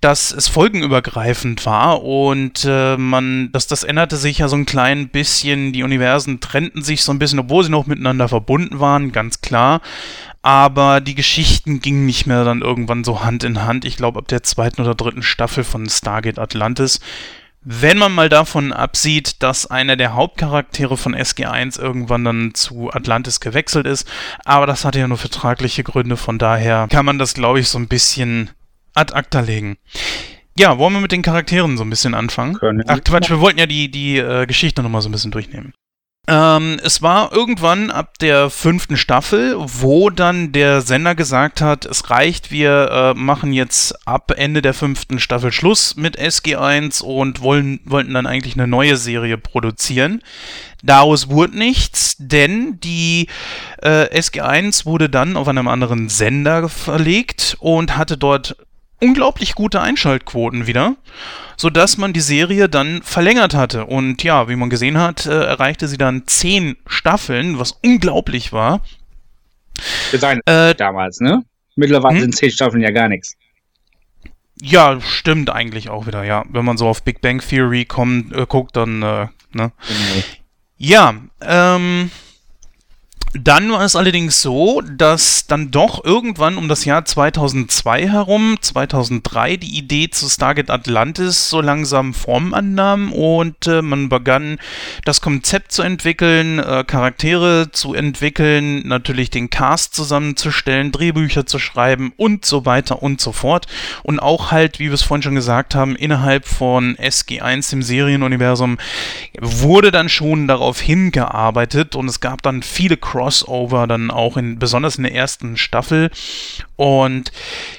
dass 0.00 0.30
es 0.30 0.46
folgenübergreifend 0.46 1.66
war 1.66 2.04
und 2.04 2.64
äh, 2.64 2.96
man, 2.96 3.50
das, 3.50 3.66
das 3.66 3.82
änderte 3.82 4.16
sich 4.16 4.38
ja 4.38 4.46
so 4.46 4.54
ein 4.54 4.66
klein 4.66 5.08
bisschen. 5.08 5.72
Die 5.72 5.82
Universen 5.82 6.38
trennten 6.38 6.82
sich 6.82 7.02
so 7.02 7.12
ein 7.12 7.18
bisschen, 7.18 7.40
obwohl 7.40 7.64
sie 7.64 7.70
noch 7.70 7.86
miteinander 7.86 8.28
verbunden 8.28 8.78
waren, 8.78 9.10
ganz 9.10 9.40
klar 9.40 9.80
aber 10.44 11.00
die 11.00 11.14
Geschichten 11.14 11.80
gingen 11.80 12.04
nicht 12.04 12.26
mehr 12.26 12.44
dann 12.44 12.60
irgendwann 12.60 13.02
so 13.02 13.24
Hand 13.24 13.44
in 13.44 13.64
Hand. 13.64 13.86
Ich 13.86 13.96
glaube, 13.96 14.18
ab 14.18 14.28
der 14.28 14.42
zweiten 14.42 14.82
oder 14.82 14.94
dritten 14.94 15.22
Staffel 15.22 15.64
von 15.64 15.88
Stargate 15.88 16.38
Atlantis. 16.38 17.00
Wenn 17.62 17.96
man 17.96 18.12
mal 18.12 18.28
davon 18.28 18.70
absieht, 18.70 19.42
dass 19.42 19.64
einer 19.64 19.96
der 19.96 20.12
Hauptcharaktere 20.12 20.98
von 20.98 21.14
SG1 21.14 21.80
irgendwann 21.80 22.24
dann 22.24 22.52
zu 22.52 22.92
Atlantis 22.92 23.40
gewechselt 23.40 23.86
ist, 23.86 24.06
aber 24.44 24.66
das 24.66 24.84
hatte 24.84 24.98
ja 24.98 25.08
nur 25.08 25.16
vertragliche 25.16 25.82
Gründe, 25.82 26.18
von 26.18 26.38
daher 26.38 26.88
kann 26.90 27.06
man 27.06 27.18
das, 27.18 27.32
glaube 27.32 27.60
ich, 27.60 27.70
so 27.70 27.78
ein 27.78 27.88
bisschen 27.88 28.50
ad 28.92 29.14
acta 29.14 29.40
legen. 29.40 29.78
Ja, 30.58 30.76
wollen 30.76 30.92
wir 30.92 31.00
mit 31.00 31.12
den 31.12 31.22
Charakteren 31.22 31.78
so 31.78 31.84
ein 31.84 31.90
bisschen 31.90 32.12
anfangen? 32.12 32.52
Können. 32.58 32.84
Ach 32.86 33.00
Quatsch, 33.02 33.30
wir 33.30 33.40
wollten 33.40 33.58
ja 33.58 33.66
die, 33.66 33.90
die 33.90 34.18
äh, 34.18 34.44
Geschichte 34.44 34.82
nochmal 34.82 35.00
so 35.00 35.08
ein 35.08 35.12
bisschen 35.12 35.30
durchnehmen. 35.30 35.72
Ähm, 36.26 36.80
es 36.82 37.02
war 37.02 37.32
irgendwann 37.32 37.90
ab 37.90 38.18
der 38.18 38.48
fünften 38.48 38.96
Staffel, 38.96 39.56
wo 39.58 40.08
dann 40.08 40.52
der 40.52 40.80
Sender 40.80 41.14
gesagt 41.14 41.60
hat, 41.60 41.84
es 41.84 42.08
reicht, 42.08 42.50
wir 42.50 42.88
äh, 42.90 43.14
machen 43.14 43.52
jetzt 43.52 44.06
ab 44.06 44.32
Ende 44.34 44.62
der 44.62 44.72
fünften 44.72 45.18
Staffel 45.18 45.52
Schluss 45.52 45.96
mit 45.96 46.18
SG1 46.18 47.02
und 47.02 47.42
wollen, 47.42 47.80
wollten 47.84 48.14
dann 48.14 48.26
eigentlich 48.26 48.54
eine 48.54 48.66
neue 48.66 48.96
Serie 48.96 49.36
produzieren. 49.36 50.22
Daraus 50.82 51.28
wurde 51.28 51.58
nichts, 51.58 52.16
denn 52.18 52.80
die 52.80 53.28
äh, 53.82 54.06
SG1 54.18 54.86
wurde 54.86 55.10
dann 55.10 55.36
auf 55.36 55.48
einem 55.48 55.68
anderen 55.68 56.08
Sender 56.08 56.70
verlegt 56.70 57.56
und 57.60 57.98
hatte 57.98 58.16
dort 58.16 58.56
unglaublich 59.04 59.54
gute 59.54 59.80
Einschaltquoten 59.80 60.66
wieder, 60.66 60.96
sodass 61.56 61.98
man 61.98 62.12
die 62.12 62.20
Serie 62.20 62.68
dann 62.68 63.02
verlängert 63.02 63.54
hatte. 63.54 63.86
Und 63.86 64.22
ja, 64.22 64.48
wie 64.48 64.56
man 64.56 64.70
gesehen 64.70 64.98
hat, 64.98 65.26
äh, 65.26 65.44
erreichte 65.44 65.88
sie 65.88 65.98
dann 65.98 66.26
zehn 66.26 66.76
Staffeln, 66.86 67.58
was 67.58 67.72
unglaublich 67.82 68.52
war. 68.52 68.80
Für 70.10 70.18
seine 70.18 70.40
äh, 70.46 70.74
damals, 70.74 71.20
ne? 71.20 71.44
Mittlerweile 71.76 72.14
hm? 72.14 72.22
sind 72.22 72.36
zehn 72.36 72.50
Staffeln 72.50 72.82
ja 72.82 72.90
gar 72.90 73.08
nichts. 73.08 73.36
Ja, 74.60 75.00
stimmt 75.00 75.50
eigentlich 75.50 75.90
auch 75.90 76.06
wieder, 76.06 76.24
ja. 76.24 76.44
Wenn 76.48 76.64
man 76.64 76.76
so 76.76 76.88
auf 76.88 77.02
Big 77.02 77.20
Bang 77.20 77.40
Theory 77.40 77.84
kommt, 77.84 78.32
äh, 78.32 78.46
guckt, 78.46 78.76
dann, 78.76 79.02
äh, 79.02 79.26
ne? 79.52 79.72
Mhm. 79.88 80.22
Ja, 80.76 81.14
ähm, 81.40 82.10
Dann 83.36 83.72
war 83.72 83.82
es 83.82 83.96
allerdings 83.96 84.42
so, 84.42 84.80
dass 84.80 85.48
dann 85.48 85.72
doch 85.72 86.04
irgendwann 86.04 86.56
um 86.56 86.68
das 86.68 86.84
Jahr 86.84 87.04
2002 87.04 88.08
herum, 88.08 88.58
2003, 88.60 89.56
die 89.56 89.76
Idee 89.76 90.08
zu 90.08 90.28
Stargate 90.28 90.70
Atlantis 90.70 91.50
so 91.50 91.60
langsam 91.60 92.14
Form 92.14 92.54
annahm 92.54 93.12
und 93.12 93.66
äh, 93.66 93.82
man 93.82 94.08
begann 94.08 94.58
das 95.04 95.20
Konzept 95.20 95.72
zu 95.72 95.82
entwickeln, 95.82 96.60
äh, 96.60 96.84
Charaktere 96.84 97.72
zu 97.72 97.92
entwickeln, 97.92 98.86
natürlich 98.86 99.30
den 99.30 99.50
Cast 99.50 99.96
zusammenzustellen, 99.96 100.92
Drehbücher 100.92 101.44
zu 101.44 101.58
schreiben 101.58 102.12
und 102.16 102.44
so 102.44 102.66
weiter 102.66 103.02
und 103.02 103.20
so 103.20 103.32
fort. 103.32 103.66
Und 104.04 104.20
auch 104.20 104.52
halt, 104.52 104.78
wie 104.78 104.86
wir 104.86 104.94
es 104.94 105.02
vorhin 105.02 105.24
schon 105.24 105.34
gesagt 105.34 105.74
haben, 105.74 105.96
innerhalb 105.96 106.46
von 106.46 106.94
SG1, 106.98 107.68
dem 107.70 107.82
Serienuniversum, 107.82 108.78
wurde 109.40 109.90
dann 109.90 110.08
schon 110.08 110.46
darauf 110.46 110.80
hingearbeitet 110.80 111.96
und 111.96 112.06
es 112.08 112.20
gab 112.20 112.40
dann 112.42 112.62
viele 112.62 112.96
Crossover, 113.24 113.86
dann 113.86 114.10
auch 114.10 114.36
in, 114.36 114.58
besonders 114.58 114.96
in 114.96 115.04
der 115.04 115.14
ersten 115.14 115.56
Staffel. 115.56 116.10
Und 116.76 117.32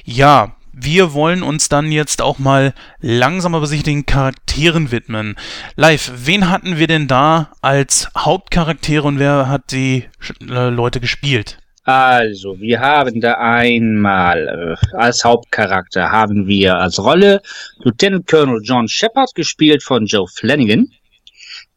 ja, 0.03 0.55
wir 0.73 1.13
wollen 1.13 1.43
uns 1.43 1.69
dann 1.69 1.91
jetzt 1.91 2.21
auch 2.21 2.39
mal 2.39 2.73
langsam 2.99 3.55
aber 3.55 3.67
sich 3.67 3.83
den 3.83 4.05
Charakteren 4.05 4.91
widmen. 4.91 5.35
Live, 5.75 6.11
wen 6.15 6.49
hatten 6.49 6.79
wir 6.79 6.87
denn 6.87 7.07
da 7.07 7.51
als 7.61 8.09
Hauptcharaktere 8.17 9.07
und 9.07 9.19
wer 9.19 9.47
hat 9.47 9.71
die 9.71 10.05
äh, 10.49 10.69
Leute 10.69 10.99
gespielt? 10.99 11.59
Also, 11.83 12.59
wir 12.59 12.79
haben 12.79 13.21
da 13.21 13.33
einmal 13.33 14.75
äh, 14.91 14.97
als 14.97 15.23
Hauptcharakter 15.23 16.11
haben 16.11 16.47
wir 16.47 16.77
als 16.77 16.97
Rolle 16.97 17.41
Lieutenant 17.83 18.25
Colonel 18.25 18.61
John 18.63 18.87
Shepard, 18.87 19.35
gespielt 19.35 19.83
von 19.83 20.07
Joe 20.07 20.25
Flanagan. 20.27 20.89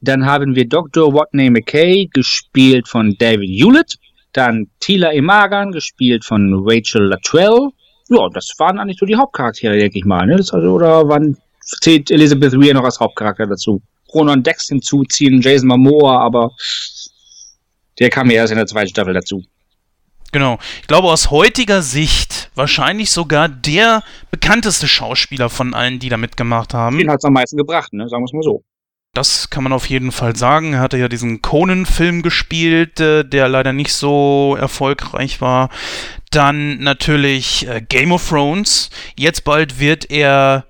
Dann 0.01 0.27
haben 0.27 0.55
wir 0.55 0.69
Dr. 0.69 1.13
Watney 1.13 1.51
McKay, 1.51 2.09
gespielt 2.13 2.87
von 2.89 3.17
David 3.19 3.51
Hewlett. 3.51 3.97
Dann 4.33 4.69
Tila 4.81 5.13
Emagan, 5.13 5.73
gespielt 5.73 6.25
von 6.25 6.63
Rachel 6.65 7.09
Latwell. 7.09 7.71
Ja, 8.09 8.29
das 8.33 8.55
waren 8.59 8.79
eigentlich 8.79 8.99
so 8.99 9.07
die 9.07 9.17
Hauptcharaktere, 9.17 9.77
denke 9.77 9.99
ich 9.99 10.05
mal. 10.05 10.27
Ne? 10.27 10.37
Das 10.37 10.53
also, 10.53 10.73
oder 10.73 11.09
wann 11.09 11.37
zählt 11.81 12.11
Elizabeth 12.11 12.53
Weir 12.53 12.75
noch 12.75 12.85
als 12.85 13.01
Hauptcharakter 13.01 13.47
dazu? 13.47 13.83
Ronan 14.15 14.43
Dex 14.43 14.69
hinzuziehen, 14.69 15.41
Jason 15.41 15.69
Momoa, 15.69 16.21
aber 16.21 16.53
der 17.99 18.11
kam 18.11 18.31
ja 18.31 18.37
erst 18.37 18.53
in 18.53 18.59
der 18.59 18.67
zweiten 18.67 18.89
Staffel 18.89 19.13
dazu. 19.13 19.43
Genau. 20.33 20.59
Ich 20.83 20.87
glaube, 20.87 21.09
aus 21.09 21.31
heutiger 21.31 21.83
Sicht 21.83 22.51
wahrscheinlich 22.55 23.11
sogar 23.11 23.49
der 23.49 24.03
bekannteste 24.31 24.87
Schauspieler 24.87 25.49
von 25.49 25.75
allen, 25.75 25.99
die 25.99 26.09
da 26.09 26.17
mitgemacht 26.17 26.75
haben. 26.75 26.99
Den 26.99 27.11
hat 27.11 27.19
es 27.19 27.25
am 27.25 27.33
meisten 27.33 27.57
gebracht, 27.57 27.93
ne? 27.93 28.09
sagen 28.09 28.23
wir 28.23 28.27
es 28.27 28.33
mal 28.33 28.43
so. 28.43 28.63
Das 29.15 29.51
kann 29.51 29.65
man 29.65 29.73
auf 29.73 29.87
jeden 29.87 30.13
Fall 30.13 30.37
sagen. 30.37 30.75
Er 30.75 30.81
hatte 30.81 30.99
ja 30.99 31.09
diesen 31.09 31.43
Conan-Film 31.43 32.23
gespielt, 32.23 33.01
äh, 33.01 33.25
der 33.25 33.49
leider 33.49 33.73
nicht 33.73 33.93
so 33.93 34.57
erfolgreich 34.59 35.41
war. 35.41 35.71
Dann 36.31 36.79
natürlich 36.79 37.67
äh, 37.67 37.81
Game 37.81 38.13
of 38.13 38.29
Thrones. 38.29 38.91
Jetzt 39.17 39.45
bald 39.45 39.81
wird 39.81 40.11
er. 40.11 40.67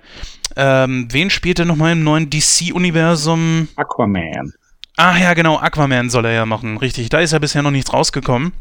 Ähm, 0.56 1.08
wen 1.10 1.30
spielt 1.30 1.58
er 1.58 1.66
nochmal 1.66 1.92
im 1.92 2.04
neuen 2.04 2.30
DC-Universum? 2.30 3.68
Aquaman. 3.76 4.54
Ach 4.96 5.16
ja, 5.16 5.34
genau, 5.34 5.58
Aquaman 5.58 6.10
soll 6.10 6.24
er 6.24 6.32
ja 6.32 6.46
machen, 6.46 6.78
richtig. 6.78 7.08
Da 7.10 7.20
ist 7.20 7.32
ja 7.32 7.38
bisher 7.38 7.62
noch 7.62 7.70
nichts 7.70 7.92
rausgekommen. 7.92 8.52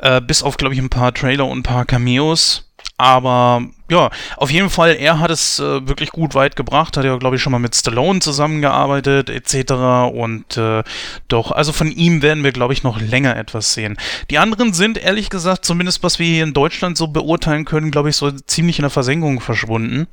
Äh, 0.00 0.22
bis 0.22 0.42
auf, 0.42 0.56
glaube 0.56 0.74
ich, 0.74 0.80
ein 0.80 0.88
paar 0.88 1.12
Trailer 1.12 1.46
und 1.46 1.58
ein 1.58 1.62
paar 1.62 1.84
Cameos. 1.84 2.71
Aber 3.02 3.64
ja, 3.90 4.10
auf 4.36 4.52
jeden 4.52 4.70
Fall, 4.70 4.94
er 4.94 5.18
hat 5.18 5.32
es 5.32 5.58
äh, 5.58 5.88
wirklich 5.88 6.12
gut 6.12 6.36
weit 6.36 6.54
gebracht, 6.54 6.96
hat 6.96 7.04
ja, 7.04 7.16
glaube 7.16 7.34
ich, 7.34 7.42
schon 7.42 7.50
mal 7.50 7.58
mit 7.58 7.74
Stallone 7.74 8.20
zusammengearbeitet, 8.20 9.28
etc. 9.28 9.72
Und 10.14 10.56
äh, 10.56 10.84
doch, 11.26 11.50
also 11.50 11.72
von 11.72 11.90
ihm 11.90 12.22
werden 12.22 12.44
wir, 12.44 12.52
glaube 12.52 12.74
ich, 12.74 12.84
noch 12.84 13.00
länger 13.00 13.36
etwas 13.36 13.74
sehen. 13.74 13.96
Die 14.30 14.38
anderen 14.38 14.72
sind, 14.72 14.98
ehrlich 14.98 15.30
gesagt, 15.30 15.64
zumindest 15.64 16.04
was 16.04 16.20
wir 16.20 16.26
hier 16.26 16.44
in 16.44 16.54
Deutschland 16.54 16.96
so 16.96 17.08
beurteilen 17.08 17.64
können, 17.64 17.90
glaube 17.90 18.08
ich, 18.08 18.14
so 18.14 18.30
ziemlich 18.30 18.78
in 18.78 18.82
der 18.84 18.90
Versenkung 18.90 19.40
verschwunden. 19.40 20.06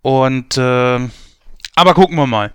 Und, 0.00 0.56
äh, 0.56 0.98
aber 1.74 1.92
gucken 1.92 2.16
wir 2.16 2.26
mal. 2.26 2.54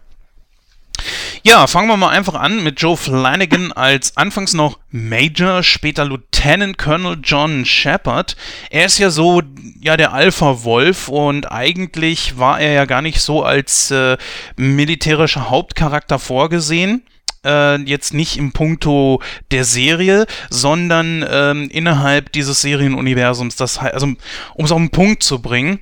Ja, 1.44 1.67
fangen 1.67 1.88
wir 1.88 1.98
mal 1.98 2.10
einfach 2.10 2.34
an 2.34 2.63
mit 2.63 2.82
Joe 2.82 2.98
Flanagan 2.98 3.72
als 3.72 4.17
anfangs 4.17 4.53
noch 4.53 4.79
Major, 4.89 5.63
später 5.63 6.06
Lieutenant 6.06 6.77
Colonel 6.77 7.17
John 7.24 7.65
Shepard. 7.65 8.36
Er 8.70 8.86
ist 8.86 8.98
ja 8.98 9.10
so, 9.10 9.41
ja, 9.79 9.98
der 9.98 10.13
Alpha-Wolf 10.13 11.08
und 11.08 11.51
eigentlich 11.51 12.38
war 12.38 12.60
er 12.60 12.74
ja 12.74 12.86
gar 12.86 13.01
nicht 13.01 13.22
so 13.22 13.44
als 13.44 13.91
äh, 13.91 14.17
militärischer 14.56 15.50
Hauptcharakter 15.50 16.20
vorgesehen 16.20 17.03
äh, 17.46 17.79
jetzt 17.82 18.13
nicht 18.13 18.38
im 18.38 18.51
Punkto 18.51 19.22
der 19.51 19.63
Serie, 19.63 20.25
sondern 20.50 21.25
ähm, 21.29 21.70
innerhalb 21.70 22.32
dieses 22.32 22.62
Serienuniversums. 22.62 23.56
Das 23.56 23.82
heißt, 23.82 23.94
also 23.94 24.08
um 24.56 24.65
es 24.65 24.72
auf 24.72 24.79
den 24.79 24.89
Punkt 24.89 25.24
zu 25.24 25.41
bringen, 25.41 25.79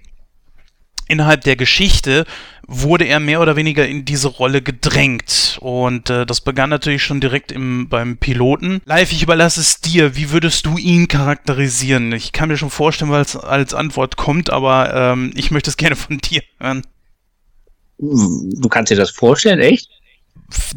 innerhalb 1.07 1.41
der 1.41 1.55
Geschichte 1.55 2.25
wurde 2.67 3.05
er 3.05 3.19
mehr 3.19 3.41
oder 3.41 3.55
weniger 3.55 3.87
in 3.87 4.05
diese 4.05 4.27
Rolle 4.27 4.61
gedrängt. 4.61 5.57
Und 5.61 6.09
äh, 6.09 6.25
das 6.25 6.41
begann 6.41 6.69
natürlich 6.69 7.03
schon 7.03 7.21
direkt 7.21 7.51
im, 7.51 7.87
beim 7.89 8.17
Piloten. 8.17 8.81
Live, 8.85 9.11
ich 9.11 9.21
überlasse 9.21 9.61
es 9.61 9.81
dir. 9.81 10.15
Wie 10.15 10.31
würdest 10.31 10.65
du 10.65 10.77
ihn 10.77 11.07
charakterisieren? 11.07 12.11
Ich 12.11 12.31
kann 12.31 12.49
mir 12.49 12.57
schon 12.57 12.71
vorstellen, 12.71 13.13
es 13.13 13.35
als 13.35 13.73
Antwort 13.73 14.17
kommt, 14.17 14.49
aber 14.49 14.93
ähm, 14.93 15.31
ich 15.35 15.51
möchte 15.51 15.69
es 15.69 15.77
gerne 15.77 15.95
von 15.95 16.17
dir 16.17 16.41
hören. 16.59 16.81
Du 17.97 18.67
kannst 18.67 18.91
dir 18.91 18.97
das 18.97 19.11
vorstellen, 19.11 19.59
echt? 19.59 19.89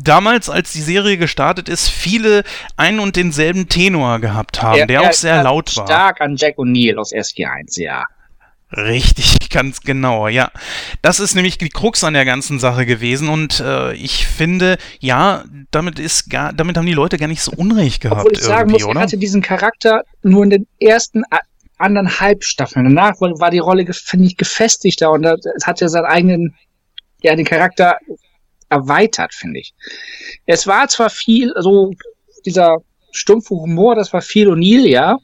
damals, 0.03 0.49
als 0.49 0.73
die 0.73 0.81
Serie 0.81 1.17
gestartet 1.17 1.69
ist, 1.69 1.89
viele 1.89 2.43
einen 2.77 3.01
und 3.01 3.17
denselben 3.17 3.69
Tenor 3.69 4.19
gehabt 4.19 4.63
haben, 4.63 4.79
er, 4.79 4.87
der 4.87 5.03
er, 5.03 5.09
auch 5.09 5.13
sehr 5.13 5.43
laut 5.43 5.77
war. 5.77 5.87
Stark 5.87 6.21
an 6.21 6.37
Jack 6.37 6.59
O'Neill 6.59 6.97
aus 6.97 7.13
SG1, 7.13 7.81
ja. 7.81 8.05
Richtig, 8.77 9.49
ganz 9.51 9.81
genau, 9.81 10.29
ja. 10.29 10.51
Das 11.01 11.21
ist 11.21 11.35
nämlich 11.35 11.59
die 11.59 11.71
Krux 11.71 12.05
an 12.05 12.15
der 12.15 12.25
ganzen 12.25 12.59
Sache 12.59 12.85
gewesen 12.85 13.29
und 13.29 13.61
äh, 13.61 13.95
ich 13.95 14.27
finde, 14.27 14.77
ja, 15.01 15.45
damit 15.71 15.99
ist 15.99 16.29
gar, 16.29 16.53
damit 16.53 16.77
haben 16.77 16.87
die 16.87 16.93
Leute 16.93 17.17
gar 17.17 17.29
nicht 17.29 17.43
so 17.43 17.53
Unrecht 17.53 18.03
gehabt. 18.03 18.21
Obwohl 18.21 18.33
ich 18.33 18.41
sagen 18.41 18.71
muss, 18.71 18.85
oder? 18.85 19.01
er 19.01 19.03
hatte 19.03 19.19
diesen 19.19 19.43
Charakter 19.43 20.03
nur 20.23 20.45
in 20.45 20.51
den 20.51 20.67
ersten 20.81 21.23
anderen 21.79 22.21
Halbstaffeln. 22.21 22.85
Danach 22.85 23.21
war 23.21 23.51
die 23.51 23.59
Rolle, 23.59 23.87
finde 23.93 24.27
ich, 24.27 24.37
gefestigter 24.37 25.11
und 25.13 25.25
es 25.25 25.67
hat 25.67 25.81
ja 25.81 25.89
seinen 25.89 26.07
eigenen, 26.07 26.55
ja, 27.23 27.35
den 27.35 27.47
Charakter 27.47 27.97
erweitert, 28.69 29.33
finde 29.33 29.61
ich. 29.61 29.75
Es 30.45 30.67
war 30.67 30.89
zwar 30.89 31.09
viel, 31.09 31.55
so 31.59 31.93
dieser 32.45 32.79
stumpfe 33.13 33.55
Humor, 33.55 33.95
das 33.95 34.13
war 34.13 34.21
viel 34.21 34.49
O'Neill, 34.49 34.87
ja, 34.87 35.17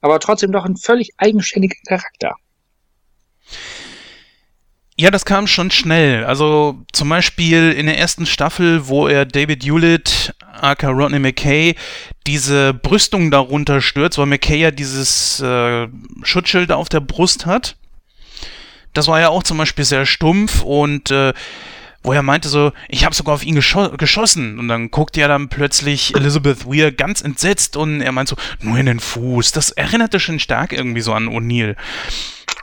aber 0.00 0.20
trotzdem 0.20 0.52
doch 0.52 0.64
ein 0.64 0.76
völlig 0.76 1.10
eigenständiger 1.16 1.76
Charakter. 1.86 2.36
Ja, 4.96 5.10
das 5.10 5.24
kam 5.24 5.46
schon 5.46 5.70
schnell. 5.70 6.24
Also 6.24 6.84
zum 6.92 7.08
Beispiel 7.08 7.72
in 7.72 7.86
der 7.86 7.98
ersten 7.98 8.26
Staffel, 8.26 8.86
wo 8.88 9.08
er 9.08 9.24
David 9.24 9.64
Hewlett, 9.64 10.34
aka 10.60 10.90
Rodney 10.90 11.18
McKay, 11.18 11.74
diese 12.26 12.74
Brüstung 12.74 13.30
darunter 13.30 13.80
stürzt, 13.80 14.18
weil 14.18 14.26
McKay 14.26 14.60
ja 14.60 14.70
dieses 14.70 15.40
äh, 15.40 15.88
Schutzschild 16.22 16.70
auf 16.72 16.88
der 16.88 17.00
Brust 17.00 17.46
hat. 17.46 17.76
Das 18.92 19.08
war 19.08 19.18
ja 19.18 19.30
auch 19.30 19.42
zum 19.42 19.56
Beispiel 19.56 19.86
sehr 19.86 20.04
stumpf 20.04 20.62
und 20.62 21.10
äh, 21.10 21.32
wo 22.02 22.12
er 22.12 22.22
meinte 22.22 22.48
so, 22.48 22.72
ich 22.88 23.04
habe 23.04 23.14
sogar 23.14 23.34
auf 23.34 23.44
ihn 23.44 23.54
gescho 23.54 23.90
geschossen. 23.90 24.58
Und 24.58 24.68
dann 24.68 24.90
guckt 24.90 25.16
ja 25.16 25.28
dann 25.28 25.48
plötzlich 25.48 26.14
Elizabeth 26.14 26.66
Weir 26.66 26.92
ganz 26.92 27.22
entsetzt 27.22 27.76
und 27.76 28.00
er 28.00 28.12
meint 28.12 28.28
so, 28.28 28.36
nur 28.60 28.76
in 28.76 28.86
den 28.86 29.00
Fuß. 29.00 29.52
Das 29.52 29.70
erinnerte 29.70 30.20
schon 30.20 30.38
stark 30.38 30.72
irgendwie 30.72 31.00
so 31.00 31.12
an 31.12 31.28
O'Neill. 31.28 31.76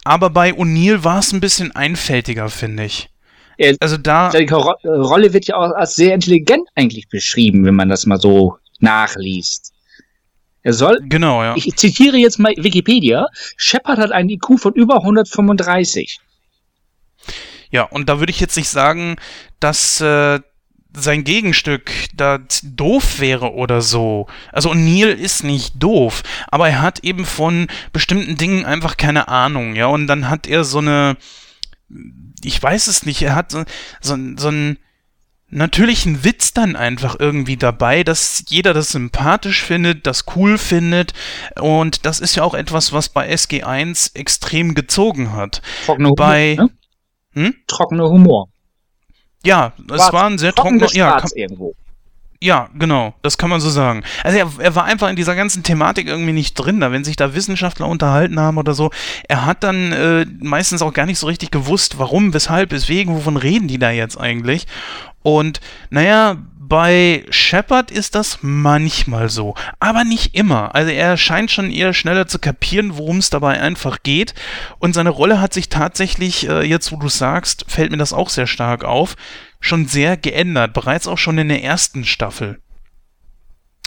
Aber 0.10 0.32
bei 0.32 0.54
O'Neill 0.54 1.04
war 1.04 1.20
es 1.20 1.32
ein 1.34 1.39
bisschen 1.39 1.75
einfältiger, 1.75 2.50
finde 2.50 2.86
ich. 2.86 3.12
Also 3.80 3.96
da. 3.96 4.32
Die 4.32 4.48
Rolle 4.48 5.34
wird 5.34 5.46
ja 5.46 5.56
auch 5.56 5.72
als 5.75 5.94
sehr 5.94 6.16
intelligent 6.16 6.68
eigentlich 6.74 7.10
beschrieben, 7.10 7.63
wenn 7.63 7.75
man 7.75 7.89
das 7.89 8.08
mal 8.08 8.20
so 8.20 8.58
nachliest. 8.80 9.72
Er 10.63 10.74
soll. 10.74 11.00
Genau, 11.04 11.44
ja. 11.44 11.56
Ich 11.56 11.75
zitiere 11.75 12.18
jetzt 12.18 12.39
mal 12.39 12.56
Wikipedia. 12.58 13.28
Shepard 13.56 14.00
hat 14.00 14.12
einen 14.12 14.30
IQ 14.30 14.58
von 14.60 14.74
über 14.74 14.96
135. 14.96 16.20
Ja, 17.70 17.84
und 17.84 18.10
da 18.10 18.20
würde 18.20 18.32
ich 18.32 18.39
jetzt 18.39 18.58
nicht 18.58 18.70
sagen, 18.70 19.18
dass 19.60 20.01
äh, 20.01 20.39
sein 20.93 21.24
Gegenstück 21.24 21.91
da 22.15 22.39
doof 22.63 23.19
wäre 23.19 23.53
oder 23.53 23.81
so. 23.81 24.27
Also 24.51 24.74
Neil 24.74 25.10
ist 25.10 25.43
nicht 25.43 25.75
doof, 25.81 26.24
aber 26.50 26.69
er 26.69 26.81
hat 26.81 27.03
eben 27.03 27.25
von 27.25 27.67
bestimmten 27.93 28.38
Dingen 28.38 28.65
einfach 28.65 28.98
keine 28.98 29.27
Ahnung, 29.27 29.75
ja. 29.75 29.88
Und 29.88 30.08
dann 30.08 30.29
hat 30.29 30.48
er 30.48 30.63
so 30.63 30.79
eine, 30.79 31.17
ich 32.43 32.62
weiß 32.62 32.88
es 32.88 33.05
nicht, 33.05 33.22
er 33.22 33.36
hat 33.36 33.51
so, 33.51 33.63
so, 34.01 34.17
so 34.38 34.48
einen 34.48 34.77
natürlichen 35.51 36.24
Witz 36.24 36.53
dann 36.53 36.75
einfach 36.75 37.15
irgendwie 37.19 37.58
dabei, 37.58 38.03
dass 38.03 38.43
jeder 38.48 38.74
das 38.74 38.89
sympathisch 38.89 39.63
findet, 39.63 40.05
das 40.08 40.25
cool 40.36 40.58
findet. 40.58 41.13
Und 41.60 42.05
das 42.05 42.19
ist 42.19 42.36
ja 42.36 42.43
auch 42.43 42.53
etwas, 42.53 42.93
was 42.93 43.10
bei 43.10 43.31
SG1 43.31 44.15
extrem 44.15 44.75
gezogen 44.75 45.34
hat. 45.34 45.62
Trockene 45.86 46.12
bei 46.15 46.58
Humor, 46.58 46.69
ne? 47.34 47.46
hm? 47.46 47.55
Trockener 47.67 48.10
Humor. 48.10 48.50
Ja, 49.46 49.74
es 49.91 50.12
war 50.12 50.25
ein 50.25 50.38
sehr 50.38 50.53
trockener. 50.53 50.88
Ja, 50.93 51.24
irgendwo. 51.36 51.74
Ja, 52.41 52.69
genau, 52.74 53.13
das 53.22 53.38
kann 53.38 53.50
man 53.50 53.60
so 53.60 53.69
sagen. 53.69 54.03
Also 54.24 54.38
er, 54.38 54.50
er, 54.60 54.75
war 54.75 54.86
einfach 54.86 55.10
in 55.10 55.17
dieser 55.17 55.36
ganzen 55.36 55.62
Thematik 55.62 56.08
irgendwie 56.08 56.31
nicht 56.31 56.53
drin. 56.53 56.79
Da, 56.79 56.89
wenn 56.89 57.03
sich 57.03 57.17
da 57.17 57.36
Wissenschaftler 57.36 57.86
unterhalten 57.88 58.39
haben 58.39 58.58
oder 58.58 58.74
so, 58.74 58.91
er 59.27 59.46
hat 59.46 59.63
dann 59.63 59.91
äh, 59.91 60.25
meistens 60.39 60.81
auch 60.81 60.93
gar 60.93 61.05
nicht 61.05 61.19
so 61.19 61.27
richtig 61.27 61.51
gewusst, 61.51 62.00
warum, 62.00 62.34
weshalb, 62.34 62.72
weswegen, 62.72 63.13
wovon 63.13 63.36
reden 63.36 63.67
die 63.67 63.77
da 63.77 63.91
jetzt 63.91 64.17
eigentlich. 64.17 64.67
Und 65.22 65.60
naja, 65.89 66.38
bei 66.69 67.25
Shepard 67.31 67.89
ist 67.89 68.15
das 68.15 68.39
manchmal 68.41 69.29
so, 69.29 69.55
aber 69.79 70.03
nicht 70.03 70.35
immer. 70.35 70.75
Also 70.75 70.91
er 70.91 71.17
scheint 71.17 71.49
schon 71.49 71.71
eher 71.71 71.93
schneller 71.93 72.27
zu 72.27 72.38
kapieren, 72.39 72.97
worum 72.97 73.17
es 73.17 73.31
dabei 73.31 73.59
einfach 73.59 74.03
geht. 74.03 74.35
Und 74.77 74.93
seine 74.93 75.09
Rolle 75.09 75.41
hat 75.41 75.53
sich 75.53 75.69
tatsächlich, 75.69 76.47
äh, 76.47 76.61
jetzt 76.63 76.91
wo 76.91 76.97
du 76.97 77.09
sagst, 77.09 77.65
fällt 77.67 77.91
mir 77.91 77.97
das 77.97 78.13
auch 78.13 78.29
sehr 78.29 78.47
stark 78.47 78.85
auf, 78.85 79.15
schon 79.59 79.88
sehr 79.88 80.15
geändert, 80.15 80.73
bereits 80.73 81.07
auch 81.07 81.17
schon 81.17 81.39
in 81.39 81.49
der 81.49 81.63
ersten 81.63 82.05
Staffel. 82.05 82.61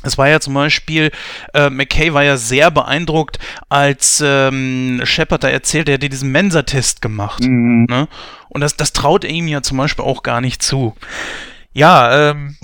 Es 0.02 0.18
war 0.18 0.28
ja 0.28 0.40
zum 0.40 0.54
Beispiel, 0.54 1.12
äh, 1.54 1.70
McKay 1.70 2.12
war 2.12 2.24
ja 2.24 2.36
sehr 2.36 2.72
beeindruckt, 2.72 3.38
als 3.68 4.20
ähm, 4.26 5.00
Shepard 5.04 5.44
da 5.44 5.48
erzählt, 5.48 5.88
er 5.88 5.94
hätte 5.94 6.08
diesen 6.08 6.32
Mensa-Test 6.32 7.00
gemacht. 7.00 7.44
Mhm. 7.44 7.86
Ne? 7.88 8.08
Und 8.48 8.60
das, 8.60 8.76
das 8.76 8.92
traut 8.92 9.22
er 9.22 9.30
ihm 9.30 9.46
ja 9.46 9.62
zum 9.62 9.78
Beispiel 9.78 10.04
auch 10.04 10.24
gar 10.24 10.40
nicht 10.40 10.62
zu. 10.62 10.96
Ja, 11.72 12.30
ähm, 12.30 12.56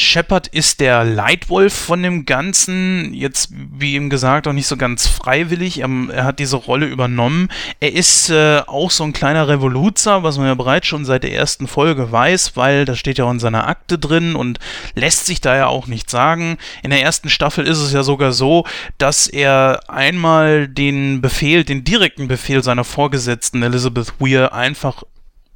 Shepard 0.00 0.46
ist 0.48 0.80
der 0.80 1.04
Leitwolf 1.04 1.72
von 1.72 2.02
dem 2.02 2.26
Ganzen, 2.26 3.12
jetzt 3.14 3.50
wie 3.52 3.94
ihm 3.94 4.10
gesagt 4.10 4.48
auch 4.48 4.52
nicht 4.52 4.66
so 4.66 4.76
ganz 4.76 5.06
freiwillig, 5.06 5.80
er, 5.80 5.88
er 6.12 6.24
hat 6.24 6.38
diese 6.38 6.56
Rolle 6.56 6.86
übernommen. 6.86 7.48
Er 7.80 7.92
ist 7.92 8.30
äh, 8.30 8.62
auch 8.66 8.90
so 8.90 9.04
ein 9.04 9.12
kleiner 9.12 9.48
Revoluzer, 9.48 10.22
was 10.22 10.38
man 10.38 10.46
ja 10.46 10.54
bereits 10.54 10.86
schon 10.86 11.04
seit 11.04 11.22
der 11.22 11.34
ersten 11.34 11.66
Folge 11.66 12.10
weiß, 12.10 12.56
weil 12.56 12.84
das 12.84 12.98
steht 12.98 13.18
ja 13.18 13.24
auch 13.24 13.30
in 13.30 13.38
seiner 13.38 13.68
Akte 13.68 13.98
drin 13.98 14.34
und 14.34 14.58
lässt 14.94 15.26
sich 15.26 15.40
da 15.40 15.56
ja 15.56 15.66
auch 15.66 15.86
nicht 15.86 16.10
sagen. 16.10 16.56
In 16.82 16.90
der 16.90 17.02
ersten 17.02 17.28
Staffel 17.28 17.66
ist 17.66 17.78
es 17.78 17.92
ja 17.92 18.02
sogar 18.02 18.32
so, 18.32 18.64
dass 18.98 19.26
er 19.26 19.80
einmal 19.88 20.68
den 20.68 21.20
Befehl, 21.20 21.64
den 21.64 21.84
direkten 21.84 22.28
Befehl 22.28 22.62
seiner 22.62 22.84
Vorgesetzten 22.84 23.62
Elizabeth 23.62 24.14
Weir 24.18 24.52
einfach 24.52 25.02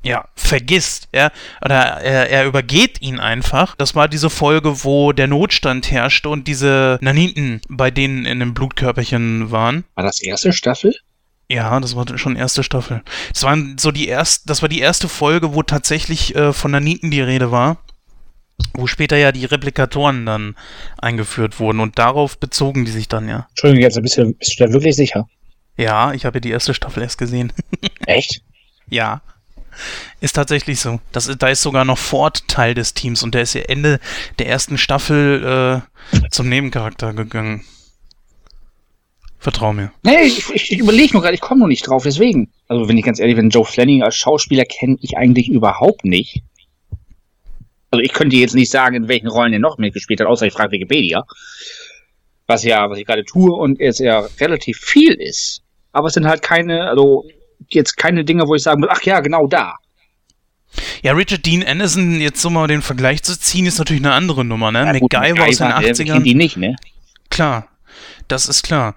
ja, 0.05 0.29
vergisst, 0.37 1.09
ja, 1.15 1.31
oder 1.65 1.75
er, 1.75 2.31
er 2.31 2.45
übergeht 2.45 3.01
ihn 3.01 3.19
einfach. 3.19 3.75
Das 3.77 3.95
war 3.95 4.07
diese 4.07 4.31
Folge, 4.31 4.85
wo 4.85 5.13
der 5.13 5.27
Notstand 5.27 5.91
herrschte 5.91 6.29
und 6.29 6.47
diese 6.47 6.99
Naniten 7.01 7.63
bei 7.69 7.91
denen 7.91 8.27
in 8.27 8.39
dem 8.39 8.55
Blutkörperchen 8.55 9.51
waren. 9.51 9.85
War 9.95 10.05
das 10.05 10.23
erste 10.23 10.53
Staffel? 10.53 10.95
Ja, 11.49 11.79
das 11.81 11.97
war 11.97 12.07
schon 12.19 12.37
erste 12.37 12.63
Staffel. 12.63 13.03
Das 13.33 13.43
waren 13.43 13.77
so 13.79 13.91
die 13.91 14.09
erste, 14.09 14.47
das 14.47 14.63
war 14.63 14.69
die 14.69 14.81
erste 14.81 15.09
Folge, 15.09 15.55
wo 15.55 15.63
tatsächlich 15.63 16.35
äh, 16.35 16.53
von 16.53 16.71
Naniten 16.71 17.11
die 17.11 17.21
Rede 17.21 17.51
war. 17.51 17.79
Wo 18.73 18.87
später 18.87 19.17
ja 19.17 19.33
die 19.33 19.45
Replikatoren 19.47 20.27
dann 20.27 20.55
eingeführt 20.99 21.59
wurden 21.59 21.81
und 21.81 21.99
darauf 21.99 22.39
bezogen 22.39 22.85
die 22.85 22.91
sich 22.93 23.09
dann 23.09 23.29
ja. 23.29 23.47
Entschuldigung, 23.51 23.83
jetzt 23.83 24.01
bist 24.01 24.17
du, 24.17 24.33
bist 24.33 24.59
du 24.59 24.65
da 24.67 24.73
wirklich 24.73 24.95
sicher? 24.95 25.27
Ja, 25.77 26.13
ich 26.13 26.25
habe 26.25 26.37
ja 26.37 26.41
die 26.41 26.51
erste 26.51 26.73
Staffel 26.73 27.03
erst 27.03 27.19
gesehen. 27.19 27.53
Echt? 28.07 28.43
Ja. 28.89 29.23
Ist 30.21 30.35
tatsächlich 30.35 30.81
so. 30.81 31.01
Das, 31.13 31.31
da 31.39 31.49
ist 31.49 31.63
sogar 31.63 31.85
noch 31.85 31.99
Ford 31.99 32.47
Teil 32.49 32.75
des 32.75 32.95
Teams 32.95 33.23
und 33.23 33.35
der 33.35 33.43
ist 33.43 33.55
ja 33.55 33.63
Ende 33.63 34.01
der 34.39 34.49
ersten 34.49 34.79
Staffel 34.79 35.83
äh, 36.13 36.29
zum 36.31 36.49
Nebencharakter 36.49 37.13
gegangen. 37.13 37.65
Vertrau 39.45 39.75
mir. 39.75 39.93
Nee, 40.03 40.23
ich, 40.23 40.49
ich, 40.55 40.73
ich 40.73 40.79
überlege 40.79 41.13
nur 41.13 41.21
gerade, 41.21 41.35
ich 41.35 41.43
komme 41.43 41.61
noch 41.61 41.67
nicht 41.67 41.87
drauf, 41.87 42.03
deswegen. 42.03 42.51
Also, 42.67 42.89
wenn 42.89 42.97
ich 42.97 43.05
ganz 43.05 43.19
ehrlich 43.19 43.37
bin, 43.37 43.51
Joe 43.51 43.67
Flanning 43.67 44.03
als 44.03 44.17
Schauspieler 44.17 44.65
kenne 44.65 44.97
ich 45.03 45.19
eigentlich 45.19 45.49
überhaupt 45.49 46.07
nicht. 46.07 46.41
Also, 47.91 48.03
ich 48.03 48.15
könnte 48.15 48.37
jetzt 48.37 48.55
nicht 48.55 48.71
sagen, 48.71 48.97
in 48.97 49.07
welchen 49.07 49.29
Rollen 49.29 49.53
er 49.53 49.59
noch 49.59 49.77
mitgespielt 49.77 50.21
hat, 50.21 50.29
außer 50.29 50.47
ich 50.47 50.55
frage 50.55 50.73
Wikipedia. 50.73 51.27
Was 52.47 52.65
ja, 52.65 52.89
was 52.89 52.99
ich 52.99 53.05
gerade 53.05 53.25
tue 53.27 53.53
und 53.55 53.81
es 53.81 53.99
ja 53.99 54.27
relativ 54.41 54.79
viel 54.79 55.13
ist. 55.13 55.63
Aber 55.93 56.09
es 56.09 56.15
sind 56.15 56.27
halt 56.27 56.41
keine, 56.41 56.89
also 56.89 57.27
jetzt 57.69 57.97
keine 57.97 58.25
Dinge, 58.25 58.47
wo 58.47 58.55
ich 58.55 58.63
sagen 58.63 58.81
muss, 58.81 58.91
ach 58.93 59.03
ja, 59.03 59.21
genau 59.21 59.47
da. 59.47 59.77
Ja, 61.03 61.13
Richard 61.13 61.47
Dean 61.47 61.63
Anderson, 61.63 62.21
jetzt 62.21 62.41
so 62.41 62.51
mal 62.51 62.67
den 62.67 62.83
Vergleich 62.83 63.23
zu 63.23 63.39
ziehen, 63.39 63.67
ist 63.67 63.79
natürlich 63.79 64.03
eine 64.03 64.13
andere 64.13 64.45
Nummer, 64.45 64.73
ne? 64.73 64.85
Ja, 64.85 64.99
gut, 64.99 65.13
MacGyver 65.13 65.47
aus 65.47 65.59
den 65.59 65.67
80ern. 65.69 66.23
Die 66.23 66.35
nicht, 66.35 66.57
ne? 66.57 66.77
Klar, 67.31 67.69
das 68.29 68.49
ist 68.49 68.63
klar. 68.63 68.95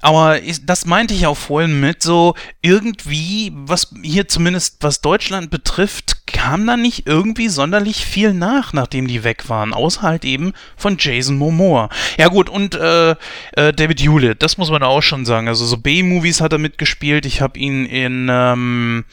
Aber 0.00 0.38
das 0.64 0.84
meinte 0.84 1.14
ich 1.14 1.26
auch 1.26 1.36
vorhin 1.36 1.80
mit, 1.80 2.02
so 2.02 2.34
irgendwie, 2.60 3.52
was 3.54 3.94
hier 4.02 4.28
zumindest 4.28 4.76
was 4.80 5.00
Deutschland 5.00 5.50
betrifft, 5.50 6.26
kam 6.26 6.66
da 6.66 6.76
nicht 6.76 7.06
irgendwie 7.06 7.48
sonderlich 7.48 8.04
viel 8.04 8.34
nach, 8.34 8.72
nachdem 8.72 9.06
die 9.06 9.24
weg 9.24 9.48
waren, 9.48 9.72
außer 9.72 10.02
halt 10.02 10.24
eben 10.24 10.52
von 10.76 10.96
Jason 10.98 11.36
Momoa. 11.36 11.88
Ja 12.18 12.28
gut, 12.28 12.50
und 12.50 12.74
äh, 12.74 13.12
äh, 13.52 13.72
David 13.72 14.02
Hewlett, 14.02 14.42
das 14.42 14.58
muss 14.58 14.70
man 14.70 14.82
auch 14.82 15.02
schon 15.02 15.24
sagen. 15.24 15.48
Also 15.48 15.64
so 15.64 15.78
B-Movies 15.78 16.40
hat 16.40 16.52
er 16.52 16.58
mitgespielt. 16.58 17.24
Ich 17.24 17.40
habe 17.40 17.58
ihn 17.58 17.86
in 17.86 18.28
ähm, 18.30 19.04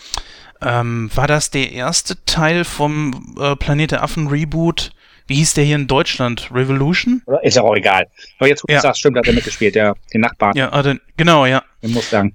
ähm, 0.61 1.09
war 1.15 1.27
das 1.27 1.51
der 1.51 1.71
erste 1.71 2.23
Teil 2.25 2.65
vom 2.65 3.35
äh, 3.39 3.55
Planet 3.55 3.91
der 3.91 4.03
Affen 4.03 4.27
Reboot? 4.27 4.91
Wie 5.27 5.35
hieß 5.35 5.53
der 5.53 5.63
hier 5.63 5.75
in 5.75 5.87
Deutschland? 5.87 6.49
Revolution? 6.53 7.21
Ist 7.43 7.55
ja 7.55 7.63
auch 7.63 7.75
egal. 7.75 8.07
Aber 8.39 8.49
jetzt, 8.49 8.63
wo 8.63 8.67
du 8.67 8.73
ja. 8.73 8.81
sagst, 8.81 8.99
stimmt, 8.99 9.17
hat 9.17 9.27
er 9.27 9.33
mitgespielt, 9.33 9.75
der, 9.75 9.95
den 10.13 10.21
Nachbarn. 10.21 10.55
Ja, 10.55 10.69
also, 10.69 10.93
genau, 11.17 11.45
ja. 11.45 11.63
Den 11.81 11.93
Mustang. 11.93 12.33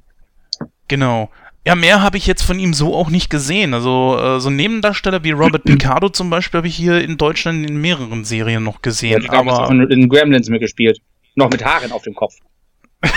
Genau. 0.88 1.30
Ja, 1.66 1.74
mehr 1.74 2.00
habe 2.00 2.16
ich 2.16 2.28
jetzt 2.28 2.42
von 2.42 2.60
ihm 2.60 2.72
so 2.72 2.94
auch 2.94 3.10
nicht 3.10 3.28
gesehen. 3.28 3.74
Also 3.74 4.16
äh, 4.18 4.40
so 4.40 4.50
Nebendarsteller 4.50 5.24
wie 5.24 5.32
Robert 5.32 5.64
Picardo 5.64 6.08
zum 6.08 6.30
Beispiel 6.30 6.58
habe 6.58 6.68
ich 6.68 6.76
hier 6.76 7.02
in 7.02 7.16
Deutschland 7.16 7.68
in 7.68 7.80
mehreren 7.80 8.24
Serien 8.24 8.62
noch 8.62 8.82
gesehen. 8.82 9.22
Ja, 9.22 9.32
aber 9.32 9.64
auch 9.64 9.70
in, 9.70 9.82
in 9.90 10.08
Gremlins 10.08 10.48
mitgespielt. 10.48 11.00
Noch 11.34 11.50
mit 11.50 11.64
Haaren 11.64 11.90
auf 11.90 12.02
dem 12.02 12.14
Kopf. 12.14 12.34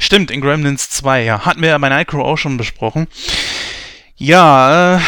Stimmt, 0.00 0.32
in 0.32 0.40
Gremlins 0.40 0.90
2, 0.90 1.24
ja. 1.24 1.44
Hatten 1.46 1.62
wir 1.62 1.68
ja 1.68 1.78
bei 1.78 1.88
Nightcrow 1.88 2.24
auch 2.24 2.36
schon 2.38 2.56
besprochen. 2.56 3.06
Ja, 4.16 4.96
äh, 4.96 5.00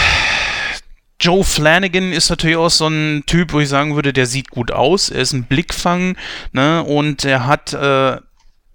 Joe 1.20 1.44
Flanagan 1.44 2.12
ist 2.12 2.30
natürlich 2.30 2.56
auch 2.56 2.70
so 2.70 2.88
ein 2.88 3.24
Typ, 3.26 3.52
wo 3.52 3.60
ich 3.60 3.68
sagen 3.68 3.94
würde, 3.94 4.14
der 4.14 4.24
sieht 4.24 4.48
gut 4.48 4.70
aus. 4.72 5.10
Er 5.10 5.20
ist 5.20 5.32
ein 5.32 5.44
Blickfang, 5.44 6.16
ne? 6.52 6.82
Und 6.82 7.26
er 7.26 7.46
hat 7.46 7.74
äh, 7.74 8.16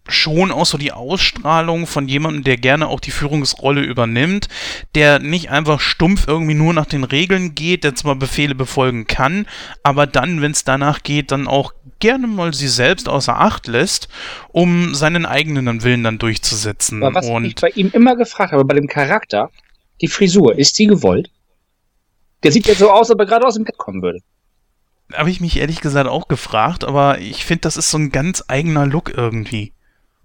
schon 0.07 0.51
auch 0.51 0.67
so 0.67 0.77
die 0.77 0.91
Ausstrahlung 0.91 1.87
von 1.87 2.07
jemandem, 2.07 2.43
der 2.43 2.57
gerne 2.57 2.87
auch 2.87 2.99
die 2.99 3.11
Führungsrolle 3.11 3.81
übernimmt, 3.81 4.47
der 4.93 5.17
nicht 5.17 5.49
einfach 5.49 5.79
stumpf 5.79 6.27
irgendwie 6.27 6.53
nur 6.53 6.73
nach 6.73 6.85
den 6.85 7.03
Regeln 7.03 7.55
geht, 7.55 7.83
der 7.83 7.95
zwar 7.95 8.15
Befehle 8.15 8.53
befolgen 8.53 9.07
kann, 9.07 9.47
aber 9.81 10.05
dann, 10.05 10.41
wenn 10.41 10.51
es 10.51 10.63
danach 10.63 11.01
geht, 11.01 11.31
dann 11.31 11.47
auch 11.47 11.73
gerne 11.99 12.27
mal 12.27 12.53
sie 12.53 12.67
selbst 12.67 13.09
außer 13.09 13.39
Acht 13.39 13.65
lässt, 13.65 14.07
um 14.49 14.93
seinen 14.93 15.25
eigenen 15.25 15.81
Willen 15.81 16.03
dann 16.03 16.19
durchzusetzen. 16.19 17.01
Aber 17.01 17.15
was 17.15 17.27
Und 17.27 17.45
ich 17.45 17.55
bei 17.55 17.69
ihm 17.69 17.89
immer 17.91 18.15
gefragt 18.15 18.51
habe, 18.51 18.65
bei 18.65 18.75
dem 18.75 18.87
Charakter, 18.87 19.49
die 20.01 20.07
Frisur, 20.07 20.55
ist 20.59 20.75
sie 20.75 20.85
gewollt? 20.85 21.31
Der 22.45 22.51
sieht 22.51 22.67
jetzt 22.67 22.79
so 22.79 22.91
aus, 22.91 23.09
als 23.09 23.11
ob 23.11 23.19
er 23.19 23.25
gerade 23.25 23.45
aus 23.45 23.55
dem 23.55 23.63
Bett 23.63 23.77
kommen 23.77 24.03
würde. 24.03 24.19
Habe 25.13 25.31
ich 25.31 25.41
mich 25.41 25.57
ehrlich 25.57 25.81
gesagt 25.81 26.07
auch 26.07 26.27
gefragt, 26.27 26.83
aber 26.83 27.19
ich 27.19 27.43
finde, 27.43 27.61
das 27.61 27.75
ist 27.75 27.89
so 27.89 27.97
ein 27.97 28.11
ganz 28.11 28.43
eigener 28.47 28.85
Look 28.85 29.11
irgendwie. 29.15 29.73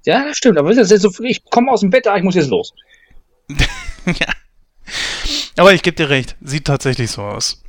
Ja, 0.04 0.24
das 0.26 0.36
stimmt, 0.36 0.58
aber 0.58 0.74
das 0.74 0.88
so, 0.88 1.10
ich 1.24 1.44
komme 1.46 1.70
aus 1.72 1.80
dem 1.80 1.90
Bett, 1.90 2.06
ah, 2.06 2.16
ich 2.16 2.22
muss 2.22 2.34
jetzt 2.34 2.50
los. 2.50 2.72
ja. 3.48 4.26
Aber 5.56 5.72
ich 5.72 5.82
gebe 5.82 5.96
dir 5.96 6.10
recht, 6.10 6.36
sieht 6.42 6.66
tatsächlich 6.66 7.10
so 7.10 7.22
aus. 7.22 7.62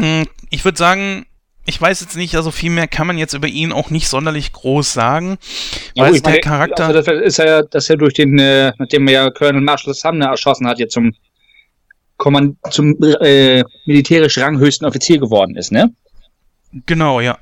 Hm, 0.00 0.26
ich 0.50 0.64
würde 0.64 0.78
sagen, 0.78 1.26
ich 1.66 1.80
weiß 1.80 2.00
jetzt 2.00 2.16
nicht, 2.16 2.34
also 2.34 2.50
viel 2.50 2.70
mehr 2.70 2.88
kann 2.88 3.06
man 3.06 3.18
jetzt 3.18 3.34
über 3.34 3.46
ihn 3.46 3.72
auch 3.72 3.90
nicht 3.90 4.08
sonderlich 4.08 4.52
groß 4.52 4.92
sagen, 4.92 5.38
ja, 5.94 6.04
weil 6.04 6.12
gut, 6.12 6.26
der 6.26 6.32
meine, 6.32 6.40
Charakter. 6.40 6.86
Also 6.86 7.02
das 7.02 7.22
ist 7.22 7.38
ja, 7.38 7.62
dass 7.62 7.90
er 7.90 7.96
durch 7.96 8.14
den, 8.14 8.38
äh, 8.38 8.72
nachdem 8.78 9.06
er 9.08 9.12
ja 9.12 9.30
Colonel 9.30 9.60
Marshall 9.60 9.94
Sumner 9.94 10.26
erschossen 10.26 10.66
hat, 10.66 10.78
jetzt 10.78 10.94
zum 10.94 11.14
Kommand 12.20 12.58
zum 12.70 12.96
äh, 13.22 13.64
militärisch 13.86 14.36
ranghöchsten 14.36 14.86
Offizier 14.86 15.18
geworden 15.18 15.56
ist, 15.56 15.72
ne? 15.72 15.90
Genau, 16.84 17.20
ja. 17.20 17.38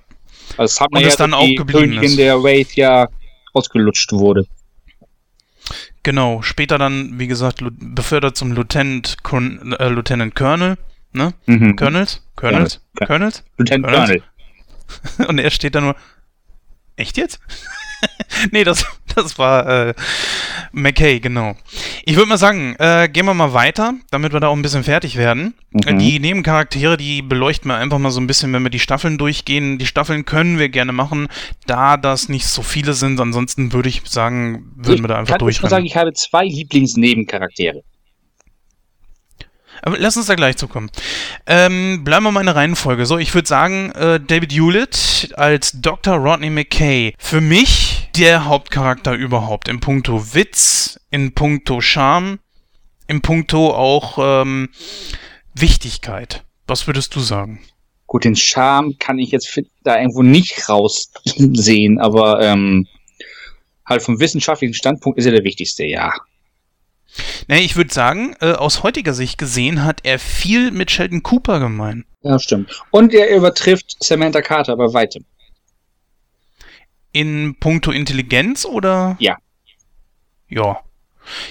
Also 0.57 0.75
das 0.75 0.81
hat 0.81 0.93
man 0.93 1.03
Und 1.03 1.11
ja 1.11 1.17
dann 1.17 1.35
auch 1.35 1.49
geblieben 1.49 1.81
Königin 1.81 2.03
ist. 2.05 2.19
der 2.19 2.41
Wraith 2.41 2.77
ja 2.77 3.09
ausgelutscht 3.55 4.13
wurde. 4.13 4.47
Genau, 6.05 6.43
später 6.43 6.79
dann, 6.79 7.19
wie 7.19 7.27
gesagt, 7.27 7.61
befördert 7.73 8.37
zum 8.37 8.53
Lieutenant, 8.53 9.17
äh, 9.33 9.89
Lieutenant 9.89 10.37
Colonel, 10.37 10.79
ne? 11.13 11.35
Mhm. 11.47 11.75
Colonels? 11.75 12.25
Colonels? 12.37 12.81
Ja. 13.01 13.07
Colonels? 13.07 13.45
Lieutenant 13.59 13.85
Colonel. 13.85 14.23
Und 15.29 15.39
er 15.39 15.51
steht 15.51 15.75
da 15.75 15.81
nur, 15.81 15.97
echt 16.95 17.17
jetzt? 17.17 17.41
nee, 18.53 18.65
das, 18.65 18.85
das 19.15 19.39
war 19.39 19.89
äh, 19.89 19.95
McKay, 20.73 21.21
genau. 21.21 21.57
Ich 22.05 22.17
würde 22.17 22.29
mal 22.29 22.39
sagen, 22.39 22.75
äh, 22.79 23.09
gehen 23.13 23.27
wir 23.27 23.35
mal 23.35 23.53
weiter, 23.53 23.95
damit 24.11 24.33
wir 24.33 24.41
da 24.41 24.49
auch 24.49 24.57
ein 24.57 24.63
bisschen 24.63 24.85
fertig 24.85 25.17
werden. 25.17 25.55
Mhm. 25.71 25.99
Die 25.99 26.19
Nebencharaktere, 26.19 26.97
die 26.97 27.23
beleuchten 27.23 27.71
wir 27.71 27.77
einfach 27.77 27.99
mal 27.99 28.11
so 28.11 28.21
ein 28.21 28.27
bisschen, 28.27 28.53
wenn 28.53 28.63
wir 28.63 28.71
die 28.71 28.79
Staffeln 28.79 29.19
durchgehen. 29.19 29.79
Die 29.79 29.87
Staffeln 29.87 30.25
können 30.25 30.59
wir 30.59 30.69
gerne 30.69 30.93
machen, 30.93 31.29
da 31.67 31.97
das 31.97 32.29
nicht 32.29 32.47
so 32.47 32.63
viele 32.63 32.95
sind. 32.95 33.21
Ansonsten 33.21 33.73
würde 33.73 33.89
ich 33.89 34.03
sagen, 34.05 34.73
würden 34.77 34.97
ich 34.97 35.03
wir 35.03 35.09
da 35.09 35.19
einfach 35.19 35.39
durch. 35.39 35.57
Ich 35.57 35.61
kann 35.61 35.71
sagen, 35.71 35.87
ich 35.87 35.97
habe 35.97 36.13
zwei 36.13 36.45
Lieblingsnebencharaktere. 36.45 37.83
Aber 39.83 39.99
lass 39.99 40.17
uns 40.17 40.27
da 40.27 40.35
gleich 40.35 40.57
zukommen. 40.57 40.91
Ähm, 41.47 42.05
bleiben 42.05 42.25
wir 42.25 42.33
mal 42.33 42.41
in 42.41 42.47
der 42.47 42.57
Reihenfolge. 42.57 43.07
So, 43.07 43.19
ich 43.19 43.35
würde 43.35 43.49
sagen, 43.49 43.91
äh, 43.93 44.21
David 44.21 44.53
Hewlett 44.53 45.33
als 45.37 45.73
Dr. 45.81 46.17
Rodney 46.17 46.51
McKay. 46.51 47.15
Für 47.19 47.41
mich 47.41 48.11
der 48.17 48.47
Hauptcharakter 48.47 49.15
überhaupt. 49.15 49.69
In 49.69 49.81
puncto 49.81 50.35
Witz, 50.35 50.99
in 51.11 51.33
puncto 51.33 51.81
Charme, 51.81 52.39
in 53.07 53.23
puncto 53.23 53.75
auch 53.75 54.19
ähm, 54.21 54.69
Wichtigkeit. 55.55 56.45
Was 56.67 56.87
würdest 56.87 57.15
du 57.15 57.21
sagen? 57.21 57.61
Gut, 58.07 58.25
den 58.25 58.37
Charme 58.37 58.97
kann 58.99 59.19
ich 59.19 59.31
jetzt 59.31 59.61
da 59.85 59.99
irgendwo 59.99 60.23
nicht 60.23 60.69
raussehen, 60.69 61.99
aber 62.01 62.41
ähm, 62.41 62.87
halt 63.85 64.03
vom 64.03 64.21
wissenschaftlichen 64.21 64.75
Standpunkt 64.75 65.19
ist 65.19 65.27
er 65.27 65.33
der 65.33 65.45
wichtigste, 65.45 65.85
ja. 65.85 66.13
Nee, 67.49 67.61
ich 67.61 67.77
würde 67.77 67.93
sagen, 67.93 68.37
äh, 68.41 68.53
aus 68.53 68.83
heutiger 68.83 69.15
Sicht 69.15 69.39
gesehen 69.39 69.85
hat 69.85 70.01
er 70.05 70.19
viel 70.19 70.71
mit 70.71 70.91
Sheldon 70.91 71.23
Cooper 71.23 71.59
gemein. 71.61 72.05
Ja, 72.23 72.39
stimmt. 72.39 72.83
Und 72.91 73.15
er 73.15 73.35
übertrifft 73.35 73.97
Samantha 74.03 74.43
Carter 74.43 74.77
bei 74.77 74.93
weitem. 74.93 75.25
In 77.13 77.57
puncto 77.59 77.91
Intelligenz 77.91 78.65
oder? 78.65 79.17
Ja. 79.19 79.39
Ja. 80.49 80.81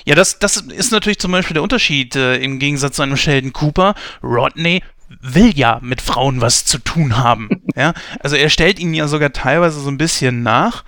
Ja, 0.05 0.15
das, 0.15 0.39
das 0.39 0.57
ist 0.57 0.91
natürlich 0.91 1.19
zum 1.19 1.31
Beispiel 1.31 1.53
der 1.53 1.63
Unterschied 1.63 2.15
äh, 2.15 2.37
im 2.37 2.59
Gegensatz 2.59 2.95
zu 2.95 3.03
einem 3.03 3.17
Sheldon 3.17 3.53
Cooper. 3.53 3.95
Rodney 4.23 4.81
will 5.21 5.57
ja 5.57 5.79
mit 5.81 6.01
Frauen 6.01 6.41
was 6.41 6.65
zu 6.65 6.79
tun 6.79 7.17
haben. 7.17 7.49
ja? 7.75 7.93
Also 8.19 8.35
er 8.35 8.49
stellt 8.49 8.79
ihnen 8.79 8.93
ja 8.93 9.07
sogar 9.07 9.33
teilweise 9.33 9.79
so 9.79 9.89
ein 9.89 9.97
bisschen 9.97 10.43
nach, 10.43 10.83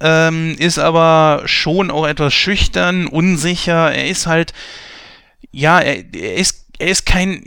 ähm, 0.00 0.56
ist 0.58 0.78
aber 0.78 1.42
schon 1.46 1.90
auch 1.90 2.06
etwas 2.06 2.34
schüchtern, 2.34 3.06
unsicher. 3.06 3.92
Er 3.92 4.08
ist 4.08 4.26
halt, 4.26 4.52
ja, 5.50 5.80
er, 5.80 6.04
er 6.14 6.34
ist, 6.34 6.66
er 6.78 6.88
ist 6.88 7.06
kein 7.06 7.42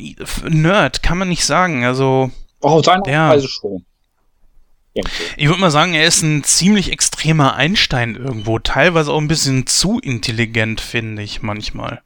Nerd, 0.47 1.03
kann 1.03 1.17
man 1.17 1.29
nicht 1.29 1.45
sagen. 1.45 1.85
Also. 1.85 2.31
Auch 2.61 2.73
auf 2.73 2.85
seine 2.85 3.03
ja. 3.09 3.29
Weise 3.29 3.47
schon. 3.47 3.85
Ich 5.37 5.47
würde 5.47 5.61
mal 5.61 5.71
sagen, 5.71 5.93
er 5.93 6.05
ist 6.05 6.23
ein 6.23 6.43
ziemlich 6.43 6.91
extremer 6.91 7.55
Einstein 7.55 8.15
irgendwo. 8.15 8.59
Teilweise 8.59 9.13
auch 9.13 9.19
ein 9.19 9.29
bisschen 9.29 9.65
zu 9.65 9.99
intelligent, 9.99 10.81
finde 10.81 11.21
ich 11.21 11.41
manchmal 11.41 12.01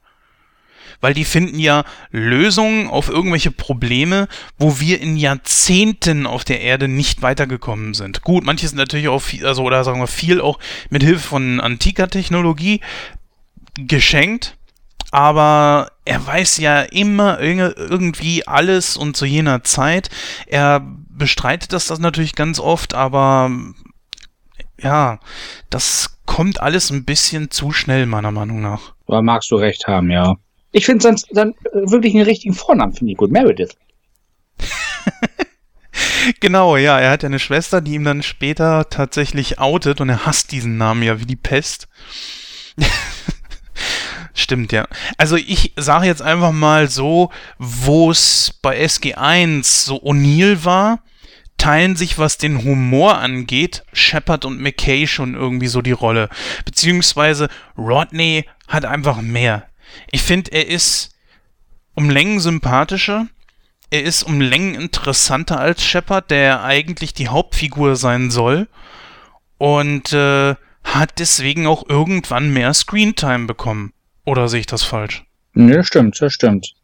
weil 1.00 1.14
die 1.14 1.24
finden 1.24 1.58
ja 1.58 1.84
Lösungen 2.10 2.88
auf 2.88 3.08
irgendwelche 3.08 3.50
Probleme, 3.50 4.28
wo 4.58 4.80
wir 4.80 5.00
in 5.00 5.16
Jahrzehnten 5.16 6.26
auf 6.26 6.44
der 6.44 6.60
Erde 6.60 6.88
nicht 6.88 7.22
weitergekommen 7.22 7.94
sind. 7.94 8.22
Gut, 8.22 8.44
manches 8.44 8.70
sind 8.70 8.78
natürlich 8.78 9.08
auch 9.08 9.22
viel, 9.22 9.46
also 9.46 9.62
oder 9.62 9.84
sagen 9.84 10.00
wir 10.00 10.06
viel 10.06 10.40
auch 10.40 10.58
mit 10.90 11.02
Hilfe 11.02 11.28
von 11.28 11.60
antiker 11.60 12.08
Technologie 12.08 12.80
geschenkt, 13.74 14.56
aber 15.10 15.92
er 16.04 16.26
weiß 16.26 16.58
ja 16.58 16.82
immer 16.82 17.40
irgendwie 17.40 18.46
alles 18.46 18.96
und 18.96 19.16
zu 19.16 19.26
jener 19.26 19.62
Zeit. 19.62 20.10
Er 20.46 20.82
bestreitet 21.08 21.72
das, 21.72 21.86
das 21.86 21.98
natürlich 21.98 22.34
ganz 22.34 22.58
oft, 22.58 22.94
aber 22.94 23.50
ja, 24.80 25.20
das 25.70 26.18
kommt 26.26 26.60
alles 26.60 26.90
ein 26.90 27.04
bisschen 27.04 27.50
zu 27.50 27.72
schnell, 27.72 28.06
meiner 28.06 28.32
Meinung 28.32 28.60
nach. 28.60 28.94
Da 29.06 29.22
magst 29.22 29.50
du 29.50 29.56
recht 29.56 29.86
haben, 29.86 30.10
ja. 30.10 30.34
Ich 30.74 30.86
finde 30.86 31.04
dann, 31.04 31.20
dann 31.30 31.54
wirklich 31.72 32.14
einen 32.14 32.24
richtigen 32.24 32.52
Vornamen, 32.52 32.92
finde 32.92 33.12
ich 33.12 33.16
gut. 33.16 33.30
Meredith. 33.30 33.76
genau, 36.40 36.76
ja. 36.76 36.98
Er 36.98 37.12
hat 37.12 37.22
ja 37.22 37.28
eine 37.28 37.38
Schwester, 37.38 37.80
die 37.80 37.94
ihm 37.94 38.02
dann 38.02 38.24
später 38.24 38.88
tatsächlich 38.90 39.60
outet 39.60 40.00
und 40.00 40.08
er 40.08 40.26
hasst 40.26 40.50
diesen 40.50 40.76
Namen 40.76 41.04
ja 41.04 41.20
wie 41.20 41.26
die 41.26 41.36
Pest. 41.36 41.86
Stimmt, 44.34 44.72
ja. 44.72 44.88
Also 45.16 45.36
ich 45.36 45.74
sage 45.76 46.06
jetzt 46.06 46.22
einfach 46.22 46.50
mal 46.50 46.90
so, 46.90 47.30
wo 47.58 48.10
es 48.10 48.58
bei 48.60 48.76
SG1 48.84 49.62
so 49.62 50.02
O'Neill 50.02 50.64
war, 50.64 51.04
teilen 51.56 51.94
sich, 51.94 52.18
was 52.18 52.36
den 52.36 52.64
Humor 52.64 53.18
angeht, 53.18 53.84
Shepard 53.92 54.44
und 54.44 54.60
McKay 54.60 55.06
schon 55.06 55.36
irgendwie 55.36 55.68
so 55.68 55.82
die 55.82 55.92
Rolle. 55.92 56.28
Beziehungsweise 56.64 57.48
Rodney 57.78 58.44
hat 58.66 58.84
einfach 58.84 59.22
mehr. 59.22 59.68
Ich 60.10 60.22
finde, 60.22 60.52
er 60.52 60.68
ist 60.68 61.16
um 61.94 62.10
Längen 62.10 62.40
sympathischer. 62.40 63.26
Er 63.90 64.02
ist 64.02 64.22
um 64.24 64.40
Längen 64.40 64.74
interessanter 64.74 65.60
als 65.60 65.84
Shepard, 65.84 66.30
der 66.30 66.64
eigentlich 66.64 67.14
die 67.14 67.28
Hauptfigur 67.28 67.96
sein 67.96 68.30
soll. 68.30 68.68
Und 69.58 70.12
äh, 70.12 70.56
hat 70.82 71.18
deswegen 71.18 71.66
auch 71.66 71.88
irgendwann 71.88 72.52
mehr 72.52 72.74
Screentime 72.74 73.46
bekommen. 73.46 73.92
Oder 74.24 74.48
sehe 74.48 74.60
ich 74.60 74.66
das 74.66 74.82
falsch? 74.82 75.24
Ne, 75.52 75.84
stimmt, 75.84 76.20
das 76.20 76.32
stimmt. 76.32 76.74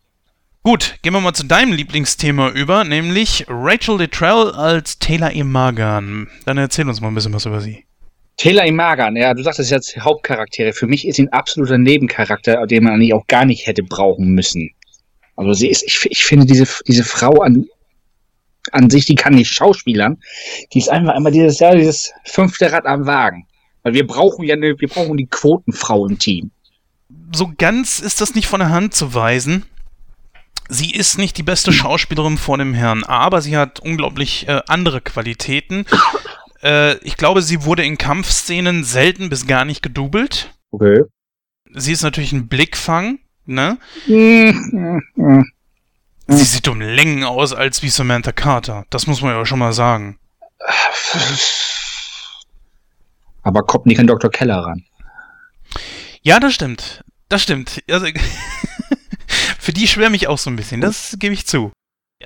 Gut, 0.63 0.99
gehen 1.03 1.15
wir 1.15 1.21
mal 1.21 1.33
zu 1.33 1.47
deinem 1.47 1.73
Lieblingsthema 1.73 2.51
über, 2.51 2.85
nämlich 2.85 3.47
Rachel 3.49 3.97
Littrell 3.97 4.51
als 4.51 4.99
Taylor 4.99 5.31
Imagan. 5.31 6.29
Dann 6.45 6.59
erzähl 6.59 6.87
uns 6.87 7.01
mal 7.01 7.09
ein 7.09 7.15
bisschen 7.15 7.33
was 7.33 7.47
über 7.47 7.61
sie. 7.61 7.87
Taylor 8.41 8.65
Imagan, 8.65 9.17
ja, 9.17 9.35
du 9.35 9.43
sagtest 9.43 9.71
jetzt 9.71 9.99
Hauptcharaktere. 9.99 10.73
Für 10.73 10.87
mich 10.87 11.07
ist 11.07 11.17
sie 11.17 11.25
ein 11.25 11.33
absoluter 11.35 11.77
Nebencharakter, 11.77 12.67
den 12.67 12.85
man 12.85 12.95
eigentlich 12.95 13.13
auch 13.13 13.27
gar 13.27 13.45
nicht 13.45 13.67
hätte 13.67 13.83
brauchen 13.83 14.31
müssen. 14.31 14.71
Also 15.37 15.53
sie 15.53 15.69
ist, 15.69 15.83
ich, 15.83 16.07
ich 16.11 16.25
finde 16.25 16.47
diese, 16.47 16.67
diese 16.89 17.05
Frau 17.05 17.43
an, 17.43 17.67
an 18.73 18.89
sich, 18.89 19.05
die 19.05 19.15
kann 19.15 19.35
nicht 19.35 19.53
schauspielern. 19.53 20.17
Die 20.73 20.79
ist 20.79 20.89
einfach 20.89 21.17
immer 21.17 21.31
dieses, 21.31 21.59
ja, 21.59 21.75
dieses 21.75 22.15
fünfte 22.25 22.73
Rad 22.73 22.87
am 22.87 23.05
Wagen. 23.05 23.47
Weil 23.83 23.93
wir 23.93 24.07
brauchen 24.07 24.47
ja 24.47 24.55
eine, 24.55 24.75
wir 24.79 24.89
brauchen 24.89 25.19
die 25.19 25.27
Quotenfrau 25.27 26.07
im 26.07 26.19
Team. 26.19 26.51
So 27.35 27.53
ganz 27.59 28.01
ist 28.01 28.23
das 28.23 28.35
nicht 28.35 28.47
von 28.47 28.61
der 28.61 28.71
Hand 28.71 28.95
zu 28.95 29.13
weisen. 29.13 29.67
Sie 30.71 30.93
ist 30.93 31.19
nicht 31.19 31.37
die 31.37 31.43
beste 31.43 31.75
Schauspielerin 31.75 32.39
vor 32.39 32.57
dem 32.57 32.73
Herrn, 32.73 33.05
aber 33.05 33.43
sie 33.43 33.59
hat 33.59 33.81
unglaublich 33.81 34.49
äh, 34.49 34.63
andere 34.67 35.03
Qualitäten. 35.03 35.85
Äh, 36.63 36.97
ich 36.99 37.17
glaube, 37.17 37.43
sie 37.43 37.65
wurde 37.65 37.85
in 37.85 37.99
Kampfszenen 37.99 38.85
selten 38.85 39.29
bis 39.29 39.47
gar 39.47 39.65
nicht 39.65 39.83
gedoubelt. 39.83 40.55
Okay. 40.71 41.03
Sie 41.73 41.93
ist 41.93 42.03
natürlich 42.03 42.33
ein 42.33 42.49
Blickfang, 42.49 43.21
ne? 43.47 43.79
sie 44.07 44.53
sieht 46.27 46.69
um 46.69 46.81
Längen 46.81 47.25
aus 47.25 47.53
als 47.53 47.83
wie 47.83 47.89
Samantha 47.89 48.33
Carter. 48.33 48.87
Das 48.91 49.07
muss 49.07 49.23
man 49.23 49.35
ja 49.35 49.47
schon 49.47 49.59
mal 49.59 49.73
sagen. 49.73 50.19
Aber 53.43 53.63
kommt 53.63 53.87
nicht 53.87 54.01
an 54.01 54.07
Dr. 54.07 54.31
Keller 54.31 54.59
ran. 54.59 54.85
Ja, 56.23 56.41
das 56.41 56.55
stimmt. 56.55 57.05
Das 57.29 57.43
stimmt. 57.43 57.83
Also, 57.91 58.07
für 59.59 59.73
die 59.73 59.89
schwärme 59.89 60.17
ich 60.17 60.29
auch 60.29 60.39
so 60.39 60.51
ein 60.51 60.57
bisschen. 60.57 60.81
Das 60.81 61.17
gebe 61.19 61.33
ich 61.33 61.47
zu. 61.47 61.73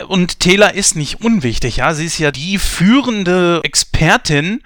Und 0.09 0.41
Taylor 0.41 0.75
ist 0.75 0.97
nicht 0.97 1.23
unwichtig, 1.23 1.77
ja. 1.77 1.95
Sie 1.95 2.07
ist 2.07 2.19
ja 2.19 2.33
die 2.33 2.59
führende 2.59 3.61
Expertin 3.63 4.63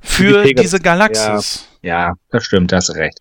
für 0.00 0.44
die 0.44 0.54
diese 0.54 0.78
Galaxis. 0.78 1.68
Ja, 1.82 2.08
ja, 2.08 2.14
das 2.30 2.44
stimmt, 2.44 2.72
hast 2.72 2.90
recht. 2.94 3.18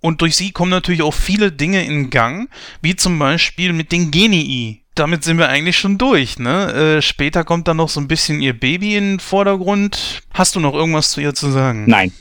Und 0.00 0.20
durch 0.20 0.36
sie 0.36 0.50
kommen 0.50 0.70
natürlich 0.70 1.02
auch 1.02 1.14
viele 1.14 1.50
Dinge 1.50 1.84
in 1.84 2.10
Gang, 2.10 2.50
wie 2.82 2.94
zum 2.94 3.18
Beispiel 3.18 3.72
mit 3.72 3.90
den 3.90 4.10
Genii. 4.10 4.82
Damit 4.94 5.24
sind 5.24 5.38
wir 5.38 5.48
eigentlich 5.48 5.78
schon 5.78 5.98
durch, 5.98 6.38
ne? 6.38 6.98
Äh, 6.98 7.02
später 7.02 7.42
kommt 7.42 7.68
dann 7.68 7.78
noch 7.78 7.88
so 7.88 8.00
ein 8.00 8.06
bisschen 8.06 8.40
ihr 8.40 8.58
Baby 8.58 8.96
in 8.96 9.12
den 9.12 9.20
Vordergrund. 9.20 10.22
Hast 10.32 10.56
du 10.56 10.60
noch 10.60 10.74
irgendwas 10.74 11.12
zu 11.12 11.20
ihr 11.20 11.34
zu 11.34 11.50
sagen? 11.50 11.84
Nein. 11.86 12.12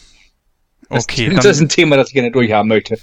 Okay. 0.90 1.30
Das, 1.30 1.44
das 1.44 1.58
ist 1.58 1.62
ein 1.62 1.70
Thema, 1.70 1.98
das 1.98 2.08
ich 2.08 2.14
gerne 2.14 2.32
durchhaben 2.32 2.70
möchte. 2.70 2.98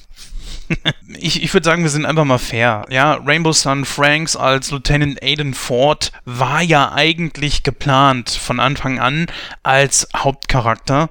ich, 1.18 1.42
ich 1.42 1.52
würde 1.52 1.64
sagen, 1.64 1.82
wir 1.82 1.90
sind 1.90 2.06
einfach 2.06 2.24
mal 2.24 2.38
fair. 2.38 2.86
Ja, 2.90 3.14
Rainbow 3.14 3.52
Sun 3.52 3.84
Franks 3.84 4.36
als 4.36 4.70
Lieutenant 4.70 5.22
Aiden 5.22 5.54
Ford 5.54 6.12
war 6.24 6.62
ja 6.62 6.92
eigentlich 6.92 7.62
geplant 7.62 8.30
von 8.30 8.60
Anfang 8.60 8.98
an 8.98 9.26
als 9.62 10.08
Hauptcharakter 10.16 11.10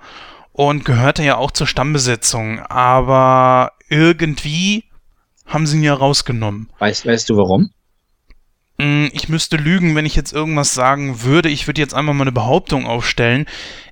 und 0.53 0.85
gehörte 0.85 1.23
ja 1.23 1.37
auch 1.37 1.51
zur 1.51 1.67
Stammbesetzung. 1.67 2.59
Aber 2.59 3.73
irgendwie 3.89 4.85
haben 5.45 5.67
sie 5.67 5.77
ihn 5.77 5.83
ja 5.83 5.93
rausgenommen. 5.93 6.69
Weißt, 6.79 7.05
weißt 7.05 7.29
du 7.29 7.37
warum? 7.37 7.71
Hm, 8.79 9.09
ich 9.13 9.29
müsste 9.29 9.57
lügen, 9.57 9.95
wenn 9.95 10.05
ich 10.05 10.15
jetzt 10.15 10.31
irgendwas 10.31 10.73
sagen 10.73 11.23
würde. 11.23 11.49
Ich 11.49 11.67
würde 11.67 11.81
jetzt 11.81 11.93
einfach 11.93 12.13
mal 12.13 12.23
eine 12.23 12.31
Behauptung 12.31 12.85
aufstellen. 12.85 13.45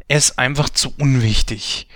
Er 0.07 0.17
ist 0.17 0.39
einfach 0.39 0.69
zu 0.69 0.93
unwichtig. 0.97 1.87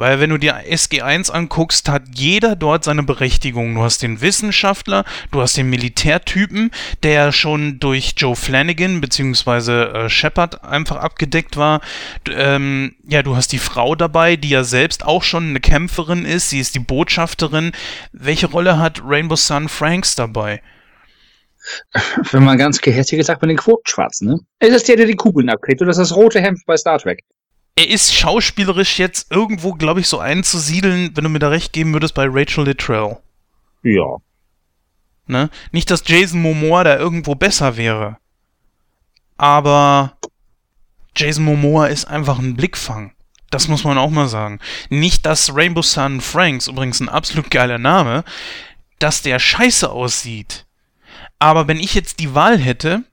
Weil 0.00 0.18
wenn 0.18 0.30
du 0.30 0.38
dir 0.38 0.54
SG1 0.64 1.30
anguckst, 1.30 1.90
hat 1.90 2.04
jeder 2.14 2.56
dort 2.56 2.84
seine 2.84 3.02
Berechtigung. 3.02 3.74
Du 3.74 3.82
hast 3.82 4.00
den 4.02 4.22
Wissenschaftler, 4.22 5.04
du 5.30 5.42
hast 5.42 5.58
den 5.58 5.68
Militärtypen, 5.68 6.70
der 7.02 7.32
schon 7.32 7.78
durch 7.80 8.14
Joe 8.16 8.34
Flanagan 8.34 9.02
bzw. 9.02 9.82
Äh, 9.82 10.08
Shepard 10.08 10.64
einfach 10.64 10.96
abgedeckt 10.96 11.58
war. 11.58 11.82
Ähm, 12.30 12.94
ja, 13.06 13.22
du 13.22 13.36
hast 13.36 13.52
die 13.52 13.58
Frau 13.58 13.94
dabei, 13.94 14.36
die 14.36 14.48
ja 14.48 14.64
selbst 14.64 15.04
auch 15.04 15.22
schon 15.22 15.50
eine 15.50 15.60
Kämpferin 15.60 16.24
ist. 16.24 16.48
Sie 16.48 16.60
ist 16.60 16.74
die 16.74 16.78
Botschafterin. 16.78 17.72
Welche 18.12 18.46
Rolle 18.46 18.78
hat 18.78 19.02
Rainbow 19.04 19.36
Sun 19.36 19.68
Franks 19.68 20.14
dabei? 20.14 20.62
Wenn 22.30 22.44
man 22.44 22.56
ganz 22.56 22.80
gehässig 22.80 23.18
gesagt, 23.18 23.42
mit 23.42 23.50
den 23.50 23.58
Quotenschwarzen, 23.58 24.28
ne? 24.28 24.38
Es 24.60 24.70
ist 24.70 24.88
der, 24.88 24.96
der 24.96 25.04
die 25.04 25.14
Kugeln 25.14 25.50
abkriegt. 25.50 25.82
Das 25.82 25.98
ist 25.98 26.10
das 26.10 26.16
rote 26.16 26.40
Hemd 26.40 26.60
bei 26.64 26.78
Star 26.78 26.98
Trek 26.98 27.22
er 27.80 27.88
ist 27.88 28.14
schauspielerisch 28.14 28.98
jetzt 28.98 29.32
irgendwo, 29.32 29.72
glaube 29.72 30.00
ich, 30.00 30.06
so 30.06 30.18
einzusiedeln, 30.18 31.12
wenn 31.14 31.24
du 31.24 31.30
mir 31.30 31.38
da 31.38 31.48
recht 31.48 31.72
geben 31.72 31.94
würdest, 31.94 32.12
bei 32.12 32.26
Rachel 32.28 32.66
Littrell. 32.66 33.16
Ja. 33.82 34.18
Ne? 35.26 35.48
Nicht, 35.72 35.90
dass 35.90 36.06
Jason 36.06 36.42
Momoa 36.42 36.84
da 36.84 36.98
irgendwo 36.98 37.34
besser 37.34 37.78
wäre. 37.78 38.18
Aber 39.38 40.18
Jason 41.16 41.44
Momoa 41.44 41.86
ist 41.86 42.04
einfach 42.04 42.38
ein 42.38 42.54
Blickfang. 42.54 43.12
Das 43.48 43.66
muss 43.66 43.82
man 43.82 43.96
auch 43.96 44.10
mal 44.10 44.28
sagen. 44.28 44.60
Nicht, 44.90 45.24
dass 45.24 45.54
Rainbow 45.54 45.80
Sun 45.80 46.20
Franks, 46.20 46.66
übrigens 46.66 47.00
ein 47.00 47.08
absolut 47.08 47.50
geiler 47.50 47.78
Name, 47.78 48.24
dass 48.98 49.22
der 49.22 49.38
scheiße 49.38 49.88
aussieht. 49.88 50.66
Aber 51.38 51.66
wenn 51.66 51.80
ich 51.80 51.94
jetzt 51.94 52.20
die 52.20 52.34
Wahl 52.34 52.58
hätte, 52.58 53.04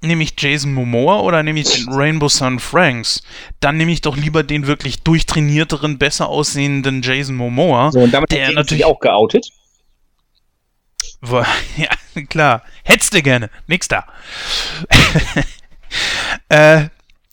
nehme 0.00 0.22
ich 0.22 0.34
Jason 0.38 0.74
Momoa 0.74 1.20
oder 1.20 1.42
nehme 1.42 1.60
ich 1.60 1.72
den 1.72 1.88
Rainbow 1.88 2.28
Sun 2.28 2.58
Franks, 2.58 3.22
dann 3.60 3.76
nehme 3.76 3.92
ich 3.92 4.02
doch 4.02 4.16
lieber 4.16 4.42
den 4.42 4.66
wirklich 4.66 5.02
durchtrainierteren, 5.02 5.98
besser 5.98 6.28
aussehenden 6.28 7.02
Jason 7.02 7.36
Momoa. 7.36 7.92
So, 7.92 8.00
und 8.00 8.12
damit 8.12 8.30
der 8.30 8.52
natürlich 8.52 8.84
auch 8.84 9.00
geoutet. 9.00 9.48
Ja, 11.76 11.88
klar. 12.28 12.62
Hättest 12.84 13.14
du 13.14 13.22
gerne. 13.22 13.50
Nix 13.66 13.88
da. 13.88 14.06
äh, 16.48 16.88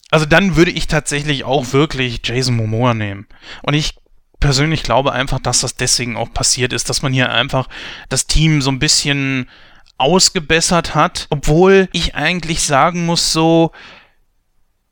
also 0.10 0.26
dann 0.26 0.56
würde 0.56 0.72
ich 0.72 0.88
tatsächlich 0.88 1.44
auch 1.44 1.74
wirklich 1.74 2.22
Jason 2.24 2.56
Momoa 2.56 2.94
nehmen. 2.94 3.28
Und 3.62 3.74
ich 3.76 3.96
persönlich 4.40 4.84
glaube 4.84 5.12
einfach, 5.12 5.40
dass 5.40 5.62
das 5.62 5.76
deswegen 5.76 6.18
auch 6.18 6.34
passiert 6.34 6.74
ist, 6.74 6.90
dass 6.90 7.02
man 7.02 7.14
hier 7.14 7.32
einfach 7.32 7.68
das 8.10 8.28
Team 8.28 8.62
so 8.62 8.72
ein 8.72 8.80
bisschen 8.80 9.50
ausgebessert 9.98 10.96
hat, 10.96 11.28
obwohl 11.30 11.88
ich 11.94 12.16
eigentlich 12.16 12.62
sagen 12.64 13.06
muss, 13.06 13.32
so 13.32 13.72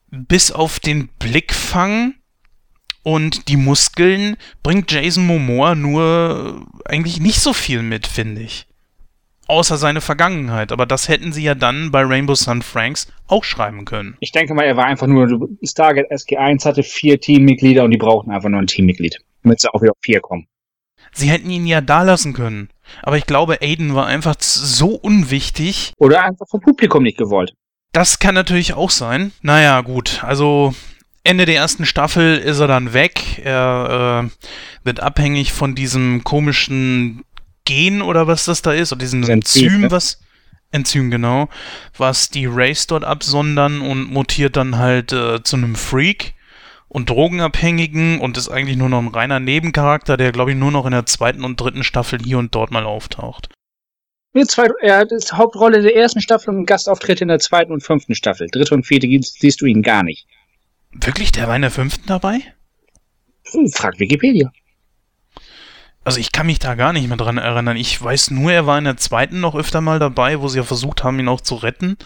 bis 0.09 0.51
auf 0.51 0.79
den 0.79 1.09
Blickfang 1.19 2.15
und 3.03 3.47
die 3.47 3.57
Muskeln 3.57 4.37
bringt 4.63 4.91
Jason 4.91 5.25
Momoa 5.25 5.75
nur 5.75 6.67
eigentlich 6.85 7.19
nicht 7.19 7.39
so 7.39 7.53
viel 7.53 7.81
mit, 7.81 8.07
finde 8.07 8.41
ich 8.41 8.67
außer 9.51 9.75
seine 9.77 9.99
Vergangenheit. 10.01 10.71
Aber 10.71 10.85
das 10.85 11.09
hätten 11.09 11.33
sie 11.33 11.43
ja 11.43 11.55
dann 11.55 11.91
bei 11.91 12.03
Rainbow 12.03 12.35
Sun 12.35 12.61
Franks 12.61 13.11
auch 13.27 13.43
schreiben 13.43 13.83
können. 13.85 14.15
Ich 14.21 14.31
denke 14.31 14.53
mal, 14.53 14.63
er 14.63 14.77
war 14.77 14.85
einfach 14.85 15.07
nur, 15.07 15.49
Stargate 15.61 16.09
SG1 16.09 16.65
hatte 16.65 16.83
vier 16.83 17.19
Teammitglieder 17.19 17.83
und 17.83 17.91
die 17.91 17.97
brauchten 17.97 18.31
einfach 18.31 18.49
nur 18.49 18.61
ein 18.61 18.67
Teammitglied, 18.67 19.19
damit 19.43 19.59
sie 19.59 19.71
auch 19.73 19.81
wieder 19.81 19.91
auf 19.91 19.97
vier 20.01 20.21
kommen. 20.21 20.47
Sie 21.13 21.29
hätten 21.29 21.49
ihn 21.49 21.65
ja 21.65 21.81
da 21.81 22.03
lassen 22.03 22.33
können. 22.33 22.69
Aber 23.03 23.17
ich 23.17 23.25
glaube, 23.25 23.61
Aiden 23.61 23.95
war 23.95 24.05
einfach 24.05 24.35
so 24.39 24.89
unwichtig. 24.89 25.93
Oder 25.97 26.23
einfach 26.23 26.45
vom 26.49 26.61
Publikum 26.61 27.03
nicht 27.03 27.17
gewollt. 27.17 27.53
Das 27.91 28.19
kann 28.19 28.35
natürlich 28.35 28.73
auch 28.73 28.89
sein. 28.89 29.31
Naja, 29.41 29.81
gut. 29.81 30.23
Also 30.23 30.73
Ende 31.23 31.45
der 31.45 31.55
ersten 31.55 31.85
Staffel 31.85 32.37
ist 32.37 32.59
er 32.59 32.67
dann 32.67 32.93
weg. 32.93 33.41
Er 33.43 34.25
äh, 34.25 34.85
wird 34.85 35.01
abhängig 35.01 35.51
von 35.51 35.75
diesem 35.75 36.23
komischen 36.23 37.23
Gen 37.65 38.01
oder 38.01 38.27
was 38.27 38.45
das 38.45 38.61
da 38.61 38.73
ist, 38.73 38.91
oder 38.91 38.99
diesen 38.99 39.27
Enzym, 39.27 39.63
Enzym 39.63 39.81
ne? 39.81 39.91
was. 39.91 40.19
Enzym, 40.73 41.11
genau, 41.11 41.49
was 41.97 42.29
die 42.29 42.45
Race 42.45 42.87
dort 42.87 43.03
absondern 43.03 43.81
und 43.81 44.09
mutiert 44.09 44.55
dann 44.55 44.77
halt 44.77 45.11
äh, 45.11 45.43
zu 45.43 45.57
einem 45.57 45.75
Freak 45.75 46.33
und 46.91 47.09
Drogenabhängigen 47.09 48.19
und 48.19 48.37
ist 48.37 48.49
eigentlich 48.49 48.75
nur 48.75 48.89
noch 48.89 48.99
ein 48.99 49.07
reiner 49.07 49.39
Nebencharakter, 49.39 50.17
der, 50.17 50.33
glaube 50.33 50.51
ich, 50.51 50.57
nur 50.57 50.71
noch 50.71 50.85
in 50.85 50.91
der 50.91 51.05
zweiten 51.05 51.45
und 51.45 51.59
dritten 51.59 51.85
Staffel 51.85 52.19
hier 52.21 52.37
und 52.37 52.53
dort 52.53 52.71
mal 52.71 52.83
auftaucht. 52.83 53.47
Er 54.33 54.97
hat 54.97 55.11
die 55.11 55.17
Hauptrolle 55.31 55.81
der 55.81 55.95
ersten 55.95 56.19
Staffel 56.19 56.53
und 56.53 56.65
Gastauftritt 56.65 57.21
in 57.21 57.29
der 57.29 57.39
zweiten 57.39 57.71
und 57.71 57.81
fünften 57.81 58.13
Staffel. 58.13 58.47
Dritte 58.51 58.75
und 58.75 58.85
vierte 58.85 59.07
siehst 59.21 59.61
du 59.61 59.65
ihn 59.65 59.83
gar 59.83 60.03
nicht. 60.03 60.27
Wirklich? 60.91 61.31
Der 61.31 61.47
war 61.47 61.55
in 61.55 61.61
der 61.61 61.71
fünften 61.71 62.07
dabei? 62.07 62.41
Hm, 63.51 63.69
frag 63.69 63.97
Wikipedia. 63.99 64.51
Also 66.03 66.19
ich 66.19 66.33
kann 66.33 66.47
mich 66.47 66.59
da 66.59 66.75
gar 66.75 66.91
nicht 66.91 67.07
mehr 67.07 67.17
dran 67.17 67.37
erinnern. 67.37 67.77
Ich 67.77 68.01
weiß 68.01 68.31
nur, 68.31 68.51
er 68.51 68.67
war 68.67 68.77
in 68.77 68.85
der 68.85 68.97
zweiten 68.97 69.39
noch 69.39 69.55
öfter 69.55 69.79
mal 69.79 69.99
dabei, 69.99 70.41
wo 70.41 70.49
sie 70.49 70.57
ja 70.57 70.63
versucht 70.63 71.05
haben, 71.05 71.19
ihn 71.19 71.29
auch 71.29 71.41
zu 71.41 71.55
retten. 71.55 71.97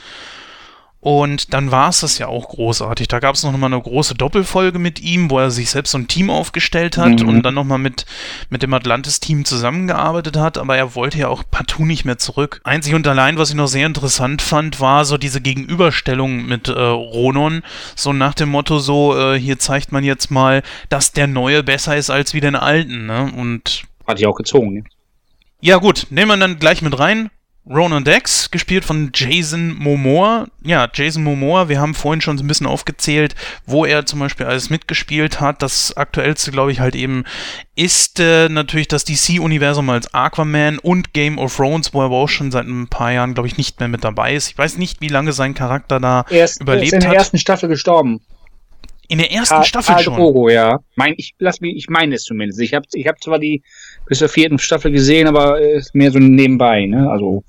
Und 1.05 1.53
dann 1.53 1.69
war 1.69 1.89
es 1.89 1.99
das 1.99 2.17
ja 2.17 2.25
auch 2.25 2.49
großartig. 2.49 3.07
Da 3.07 3.19
gab 3.19 3.35
es 3.35 3.43
noch 3.43 3.55
mal 3.55 3.67
eine 3.67 3.79
große 3.79 4.15
Doppelfolge 4.15 4.79
mit 4.79 4.99
ihm, 4.99 5.29
wo 5.29 5.37
er 5.37 5.51
sich 5.51 5.69
selbst 5.69 5.91
so 5.91 5.99
ein 5.99 6.07
Team 6.07 6.31
aufgestellt 6.31 6.97
hat 6.97 7.21
mhm. 7.21 7.27
und 7.27 7.43
dann 7.43 7.53
noch 7.53 7.63
mal 7.63 7.77
mit, 7.77 8.07
mit 8.49 8.63
dem 8.63 8.73
Atlantis-Team 8.73 9.45
zusammengearbeitet 9.45 10.35
hat. 10.35 10.57
Aber 10.57 10.75
er 10.75 10.95
wollte 10.95 11.19
ja 11.19 11.27
auch 11.27 11.43
partout 11.51 11.85
nicht 11.85 12.05
mehr 12.05 12.17
zurück. 12.17 12.59
Einzig 12.63 12.95
und 12.95 13.05
allein, 13.05 13.37
was 13.37 13.51
ich 13.51 13.55
noch 13.55 13.67
sehr 13.67 13.85
interessant 13.85 14.41
fand, 14.41 14.79
war 14.79 15.05
so 15.05 15.19
diese 15.19 15.41
Gegenüberstellung 15.41 16.47
mit 16.47 16.69
äh, 16.69 16.71
Ronon. 16.71 17.61
So 17.95 18.11
nach 18.11 18.33
dem 18.33 18.49
Motto 18.49 18.79
so, 18.79 19.15
äh, 19.15 19.39
hier 19.39 19.59
zeigt 19.59 19.91
man 19.91 20.03
jetzt 20.03 20.31
mal, 20.31 20.63
dass 20.89 21.11
der 21.11 21.27
Neue 21.27 21.61
besser 21.61 21.95
ist 21.95 22.09
als 22.09 22.33
wie 22.33 22.41
den 22.41 22.55
Alten. 22.55 23.05
Ne? 23.05 23.31
Und 23.37 23.83
hat 24.07 24.19
ich 24.19 24.25
auch 24.25 24.35
gezogen, 24.35 24.73
ne? 24.73 24.83
Ja 25.61 25.77
gut, 25.77 26.07
nehmen 26.09 26.29
wir 26.29 26.37
dann 26.37 26.57
gleich 26.57 26.81
mit 26.81 26.97
rein. 26.97 27.29
Ronan 27.67 28.03
Dex, 28.03 28.51
gespielt 28.51 28.85
von 28.85 29.09
Jason 29.11 29.73
Momoa. 29.75 30.47
Ja, 30.63 30.87
Jason 30.93 31.23
Momoa, 31.23 31.67
wir 31.67 31.79
haben 31.79 31.95
vorhin 31.95 32.21
schon 32.21 32.37
so 32.37 32.43
ein 32.43 32.47
bisschen 32.47 32.67
aufgezählt, 32.67 33.33
wo 33.65 33.85
er 33.85 34.05
zum 34.05 34.19
Beispiel 34.19 34.45
alles 34.45 34.69
mitgespielt 34.69 35.41
hat. 35.41 35.63
Das 35.63 35.97
aktuellste, 35.97 36.51
glaube 36.51 36.71
ich, 36.71 36.79
halt 36.79 36.93
eben 36.93 37.23
ist 37.75 38.19
äh, 38.19 38.49
natürlich 38.49 38.87
das 38.87 39.03
DC-Universum 39.03 39.89
als 39.89 40.13
Aquaman 40.13 40.77
und 40.77 41.13
Game 41.13 41.39
of 41.39 41.55
Thrones, 41.55 41.91
wo 41.91 42.01
er 42.01 42.05
aber 42.05 42.17
auch 42.17 42.29
schon 42.29 42.51
seit 42.51 42.67
ein 42.67 42.87
paar 42.87 43.11
Jahren, 43.11 43.33
glaube 43.33 43.47
ich, 43.47 43.57
nicht 43.57 43.79
mehr 43.79 43.89
mit 43.89 44.03
dabei 44.03 44.35
ist. 44.35 44.51
Ich 44.51 44.57
weiß 44.57 44.77
nicht, 44.77 45.01
wie 45.01 45.07
lange 45.07 45.33
sein 45.33 45.55
Charakter 45.55 45.99
da 45.99 46.25
er 46.29 46.45
ist, 46.45 46.61
überlebt 46.61 46.87
hat. 46.87 46.93
Er 46.93 46.97
ist 46.99 47.03
in 47.03 47.09
der 47.09 47.17
ersten 47.17 47.37
Staffel 47.39 47.67
gestorben. 47.67 48.21
In 49.07 49.17
der 49.17 49.31
ersten 49.31 49.55
Ka 49.55 49.63
Staffel 49.63 49.99
schon? 49.99 50.15
Drogo, 50.15 50.49
ja. 50.49 50.79
Mein, 50.95 51.15
ich, 51.17 51.33
lass 51.39 51.61
mich, 51.61 51.75
ich 51.75 51.89
meine 51.89 52.15
es 52.15 52.23
zumindest. 52.23 52.59
Ich 52.59 52.75
habe 52.75 52.85
ich 52.93 53.07
hab 53.07 53.21
zwar 53.23 53.39
die 53.39 53.63
bis 54.07 54.19
zur 54.19 54.29
vierten 54.29 54.59
Staffel 54.59 54.91
gesehen, 54.91 55.27
aber 55.27 55.59
ist 55.59 55.95
mehr 55.95 56.11
so 56.11 56.19
nebenbei, 56.19 56.85
ne? 56.85 57.09
Also 57.09 57.43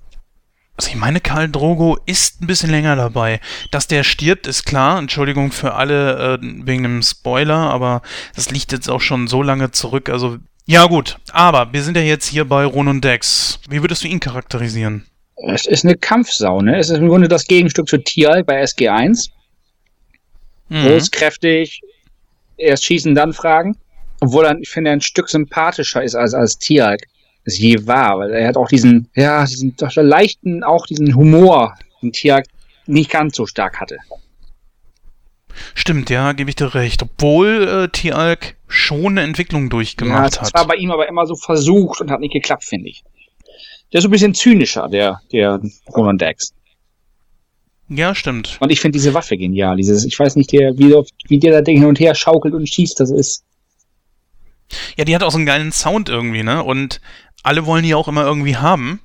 also 0.77 0.91
ich 0.91 0.97
meine, 0.97 1.21
Karl 1.21 1.49
Drogo 1.49 1.99
ist 2.05 2.43
ein 2.43 2.47
bisschen 2.47 2.71
länger 2.71 2.97
dabei. 2.97 3.41
Dass 3.71 3.87
der 3.87 4.05
stirbt, 4.05 4.47
ist 4.47 4.65
klar. 4.65 4.99
Entschuldigung 4.99 5.51
für 5.51 5.75
alle 5.75 6.35
äh, 6.35 6.39
wegen 6.43 6.83
dem 6.83 7.03
Spoiler, 7.03 7.57
aber 7.57 8.03
das 8.35 8.51
liegt 8.51 8.73
jetzt 8.73 8.91
auch 8.91 9.01
schon 9.01 9.27
so 9.27 9.43
lange 9.43 9.71
zurück. 9.71 10.11
Also 10.11 10.39
ja 10.67 10.85
gut, 10.87 11.19
aber 11.33 11.73
wir 11.73 11.83
sind 11.83 11.97
ja 11.97 12.03
jetzt 12.03 12.27
hier 12.27 12.45
bei 12.45 12.65
Ronan 12.65 13.01
Dex. 13.01 13.61
Wie 13.69 13.81
würdest 13.83 14.05
du 14.05 14.09
ihn 14.09 14.21
charakterisieren? 14.21 15.07
Es 15.49 15.67
ist 15.67 15.85
eine 15.85 15.97
Kampfsau, 15.97 16.61
ne? 16.61 16.79
Es 16.79 16.91
ist 16.91 16.99
im 16.99 17.09
Grunde 17.09 17.29
das 17.29 17.47
Gegenstück 17.47 17.89
zu 17.89 17.99
Tial 17.99 18.43
bei 18.43 18.63
SG1. 18.63 19.31
Mhm. 20.69 20.83
Groß, 20.83 21.11
kräftig, 21.11 21.83
erst 22.57 22.85
schießen, 22.85 23.15
dann 23.15 23.33
fragen. 23.33 23.77
Obwohl 24.21 24.47
er, 24.47 24.59
ich 24.59 24.69
finde, 24.69 24.91
er 24.91 24.97
ein 24.97 25.01
Stück 25.01 25.29
sympathischer 25.29 26.03
ist 26.03 26.17
als, 26.17 26.35
als 26.35 26.59
Tialk 26.59 27.03
es 27.47 27.59
je 27.59 27.87
war, 27.87 28.19
weil 28.19 28.33
er 28.33 28.49
hat 28.49 28.57
auch 28.57 28.69
diesen, 28.69 29.09
ja, 29.15 29.45
diesen 29.45 29.77
doch 29.77 29.95
leichten, 29.95 30.63
auch 30.63 30.87
diesen 30.87 31.15
Humor, 31.15 31.75
den 32.03 32.13
Tiag 32.13 32.47
nicht 32.87 33.11
ganz 33.11 33.37
so 33.37 33.47
stark 33.47 33.81
hatte. 33.81 33.99
Stimmt, 35.75 36.11
ja, 36.11 36.33
gebe 36.33 36.51
ich 36.51 36.57
dir 36.57 36.75
recht. 36.75 37.03
Obwohl 37.03 37.69
äh, 37.69 37.89
Tialk 37.89 38.57
schon 38.69 39.13
eine 39.13 39.23
Entwicklung 39.23 39.71
durchgemacht 39.71 40.19
ja, 40.19 40.25
das 40.25 40.39
hat. 40.39 40.55
Das 40.55 40.55
war 40.55 40.67
bei 40.67 40.75
ihm 40.77 40.91
aber 40.91 41.09
immer 41.09 41.27
so 41.27 41.35
versucht 41.35 42.01
und 42.01 42.11
hat 42.11 42.21
nicht 42.21 42.33
geklappt, 42.33 42.65
finde 42.65 42.89
ich. 42.89 43.05
Der 43.93 43.99
ist 43.99 44.03
so 44.03 44.09
ein 44.09 44.13
bisschen 44.13 44.35
zynischer, 44.35 44.89
der, 44.89 45.21
der 45.33 45.61
Roland 45.95 46.21
Dex. 46.21 46.53
Ja, 47.89 48.15
stimmt. 48.15 48.59
Und 48.61 48.71
ich 48.71 48.81
finde 48.81 48.99
diese 48.99 49.15
Waffe 49.15 49.37
genial. 49.37 49.77
Dieses, 49.77 50.05
ich 50.05 50.19
weiß 50.19 50.35
nicht, 50.37 50.51
der, 50.53 50.77
wie, 50.77 50.95
wie 51.29 51.39
der 51.39 51.53
da 51.53 51.61
Ding 51.61 51.79
hin 51.79 51.87
und 51.87 52.01
her 52.01 52.15
schaukelt 52.15 52.55
und 52.55 52.69
schießt, 52.69 52.99
das 52.99 53.11
ist. 53.11 53.45
Ja, 54.97 55.05
die 55.05 55.15
hat 55.15 55.23
auch 55.23 55.31
so 55.31 55.39
einen 55.39 55.47
geilen 55.47 55.71
Sound 55.71 56.09
irgendwie, 56.09 56.43
ne? 56.43 56.65
Und 56.65 57.01
alle 57.43 57.67
wollen 57.67 57.85
die 57.85 57.95
auch 57.95 58.09
immer 58.09 58.25
irgendwie 58.25 58.57
haben. 58.57 59.01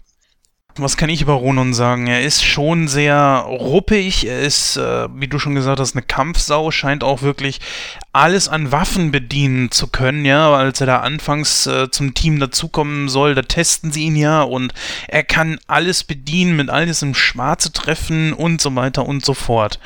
Was 0.76 0.96
kann 0.96 1.10
ich 1.10 1.22
über 1.22 1.34
Ronon 1.34 1.74
sagen? 1.74 2.08
Er 2.08 2.22
ist 2.22 2.44
schon 2.44 2.88
sehr 2.88 3.46
ruppig, 3.46 4.26
er 4.26 4.39
ist, 4.39 4.78
äh, 4.78 5.10
wie 5.13 5.28
du 5.28 5.38
schon 5.38 5.54
gesagt 5.54 5.82
hast, 5.82 5.96
eine 5.96 6.02
Kampfsau, 6.02 6.72
scheint 6.72 7.04
auch 7.04 7.22
wirklich 7.22 7.60
alles 8.13 8.48
an 8.48 8.72
Waffen 8.72 9.12
bedienen 9.12 9.72
zu 9.72 9.88
können, 9.88 10.24
ja, 10.24 10.54
als 10.54 10.80
er 10.80 10.88
da 10.88 11.00
anfangs 11.02 11.67
äh, 11.67 11.91
zum 11.91 12.13
Team 12.13 12.39
dazukommen 12.39 13.10
soll, 13.10 13.36
da 13.36 13.41
testen 13.41 13.91
sie 13.91 14.04
ihn 14.04 14.15
ja 14.15 14.44
und 14.44 14.74
er 15.10 15.24
kann 15.24 15.60
alles 15.67 16.06
bedienen, 16.06 16.56
mit 16.56 16.70
alles 16.70 17.02
im 17.02 17.15
Schwarze 17.15 17.74
treffen 17.74 18.32
und 18.32 18.62
so 18.62 18.74
weiter 18.74 19.06
und 19.06 19.26
so 19.26 19.34
fort. 19.34 19.78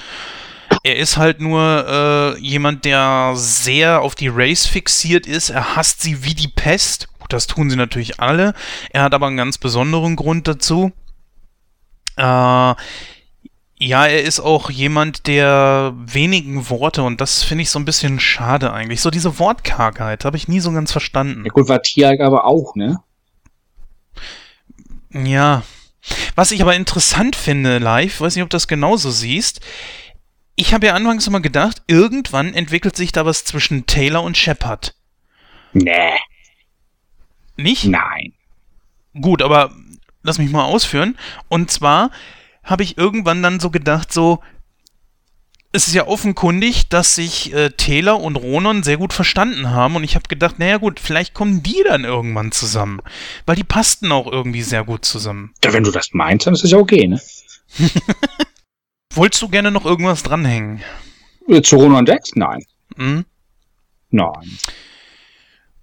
Er 0.83 0.97
ist 0.97 1.17
halt 1.17 1.41
nur 1.41 2.35
äh, 2.37 2.39
jemand, 2.39 2.85
der 2.85 3.33
sehr 3.35 4.01
auf 4.01 4.13
die 4.13 4.27
Race 4.27 4.67
fixiert 4.67 5.25
ist, 5.25 5.49
er 5.49 5.75
hasst 5.75 6.03
sie 6.03 6.23
wie 6.23 6.35
die 6.35 6.47
Pest 6.47 7.07
Gut, 7.25 7.33
das 7.33 7.47
tun 7.47 7.71
sie 7.71 7.75
natürlich 7.75 8.19
alle. 8.19 8.53
Er 8.91 9.01
hat 9.01 9.15
aber 9.15 9.25
einen 9.25 9.37
ganz 9.37 9.57
besonderen 9.57 10.15
Grund 10.15 10.47
dazu. 10.47 10.91
Äh, 12.17 12.21
ja, 12.21 12.75
er 13.79 14.21
ist 14.21 14.39
auch 14.39 14.69
jemand, 14.69 15.25
der 15.25 15.93
wenigen 15.97 16.69
Worte, 16.69 17.01
und 17.01 17.19
das 17.21 17.41
finde 17.41 17.63
ich 17.63 17.71
so 17.71 17.79
ein 17.79 17.85
bisschen 17.85 18.19
schade 18.19 18.71
eigentlich. 18.71 19.01
So 19.01 19.09
diese 19.09 19.39
Wortkargheit 19.39 20.23
habe 20.23 20.37
ich 20.37 20.47
nie 20.47 20.59
so 20.59 20.71
ganz 20.71 20.91
verstanden. 20.91 21.45
Ja 21.45 21.51
gut, 21.51 21.67
war 21.67 21.81
Tiag 21.81 22.21
aber 22.21 22.45
auch, 22.45 22.75
ne? 22.75 22.99
Ja. 25.11 25.63
Was 26.35 26.51
ich 26.51 26.61
aber 26.61 26.75
interessant 26.75 27.35
finde 27.35 27.79
live, 27.79 28.21
weiß 28.21 28.35
nicht, 28.35 28.43
ob 28.43 28.51
du 28.51 28.55
das 28.55 28.67
genauso 28.67 29.09
siehst, 29.09 29.61
ich 30.55 30.75
habe 30.75 30.85
ja 30.85 30.93
anfangs 30.93 31.25
immer 31.25 31.41
gedacht, 31.41 31.81
irgendwann 31.87 32.53
entwickelt 32.53 32.95
sich 32.95 33.11
da 33.11 33.25
was 33.25 33.45
zwischen 33.45 33.87
Taylor 33.87 34.21
und 34.21 34.37
Shepard. 34.37 34.93
Nee. 35.73 36.13
Nicht? 37.57 37.85
Nein. 37.85 38.33
Gut, 39.19 39.41
aber 39.41 39.71
lass 40.23 40.37
mich 40.37 40.51
mal 40.51 40.65
ausführen. 40.65 41.17
Und 41.47 41.71
zwar 41.71 42.11
habe 42.63 42.83
ich 42.83 42.97
irgendwann 42.97 43.43
dann 43.43 43.59
so 43.59 43.69
gedacht, 43.69 44.11
so, 44.11 44.41
es 45.71 45.87
ist 45.87 45.93
ja 45.93 46.07
offenkundig, 46.07 46.89
dass 46.89 47.15
sich 47.15 47.53
äh, 47.53 47.69
Taylor 47.69 48.21
und 48.21 48.37
Ronon 48.37 48.81
sehr 48.81 48.97
gut 48.97 49.13
verstanden 49.13 49.69
haben 49.69 49.95
und 49.95 50.03
ich 50.03 50.15
habe 50.15 50.27
gedacht, 50.27 50.57
naja 50.57 50.77
gut, 50.77 50.99
vielleicht 50.99 51.33
kommen 51.33 51.63
die 51.63 51.83
dann 51.85 52.05
irgendwann 52.05 52.51
zusammen, 52.51 53.01
weil 53.45 53.55
die 53.57 53.63
passten 53.63 54.11
auch 54.11 54.31
irgendwie 54.31 54.61
sehr 54.61 54.85
gut 54.85 55.05
zusammen. 55.05 55.53
Ja, 55.63 55.73
wenn 55.73 55.83
du 55.83 55.91
das 55.91 56.13
meinst, 56.13 56.47
dann 56.47 56.53
ist 56.53 56.63
es 56.63 56.71
ja 56.71 56.77
okay, 56.77 57.07
ne? 57.07 57.21
Wolltest 59.13 59.41
du 59.41 59.49
gerne 59.49 59.71
noch 59.71 59.85
irgendwas 59.85 60.23
dranhängen? 60.23 60.81
Äh, 61.47 61.61
Zu 61.61 61.77
Ronon 61.77 62.05
Dex? 62.05 62.31
Nein. 62.35 62.63
Hm? 62.97 63.25
Nein. 64.11 64.57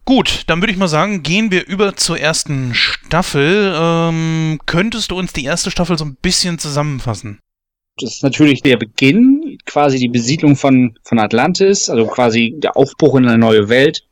Gut, 0.05 0.43
dann 0.49 0.61
würde 0.61 0.73
ich 0.73 0.79
mal 0.79 0.89
sagen, 0.89 1.23
gehen 1.23 1.51
wir 1.53 1.67
über 1.67 1.95
zur 1.95 2.19
ersten 2.19 2.75
Staffel. 2.75 3.73
Ähm, 3.77 4.59
könntest 4.67 5.11
du 5.11 5.19
uns 5.19 5.33
die 5.33 5.45
erste 5.45 5.71
Staffel 5.71 5.97
so 5.97 6.05
ein 6.05 6.17
bisschen 6.21 6.59
zusammenfassen? 6.59 7.39
Das 7.99 8.15
ist 8.15 8.23
natürlich 8.23 8.63
der 8.63 8.79
Beginn, 8.79 9.59
quasi 9.65 9.99
die 9.99 10.09
Besiedlung 10.09 10.57
von, 10.57 10.99
von 11.05 11.19
Atlantis, 11.19 11.89
also 11.89 12.07
quasi 12.07 12.55
der 12.57 12.77
Aufbruch 12.77 13.17
in 13.17 13.29
eine 13.29 13.39
neue 13.39 13.69
Welt 13.69 14.03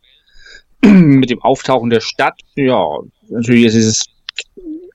mit 0.84 1.30
dem 1.30 1.42
Auftauchen 1.42 1.90
der 1.90 2.00
Stadt. 2.00 2.38
Ja, 2.54 2.84
natürlich 3.28 3.64
ist 3.64 3.74
dieses 3.74 4.04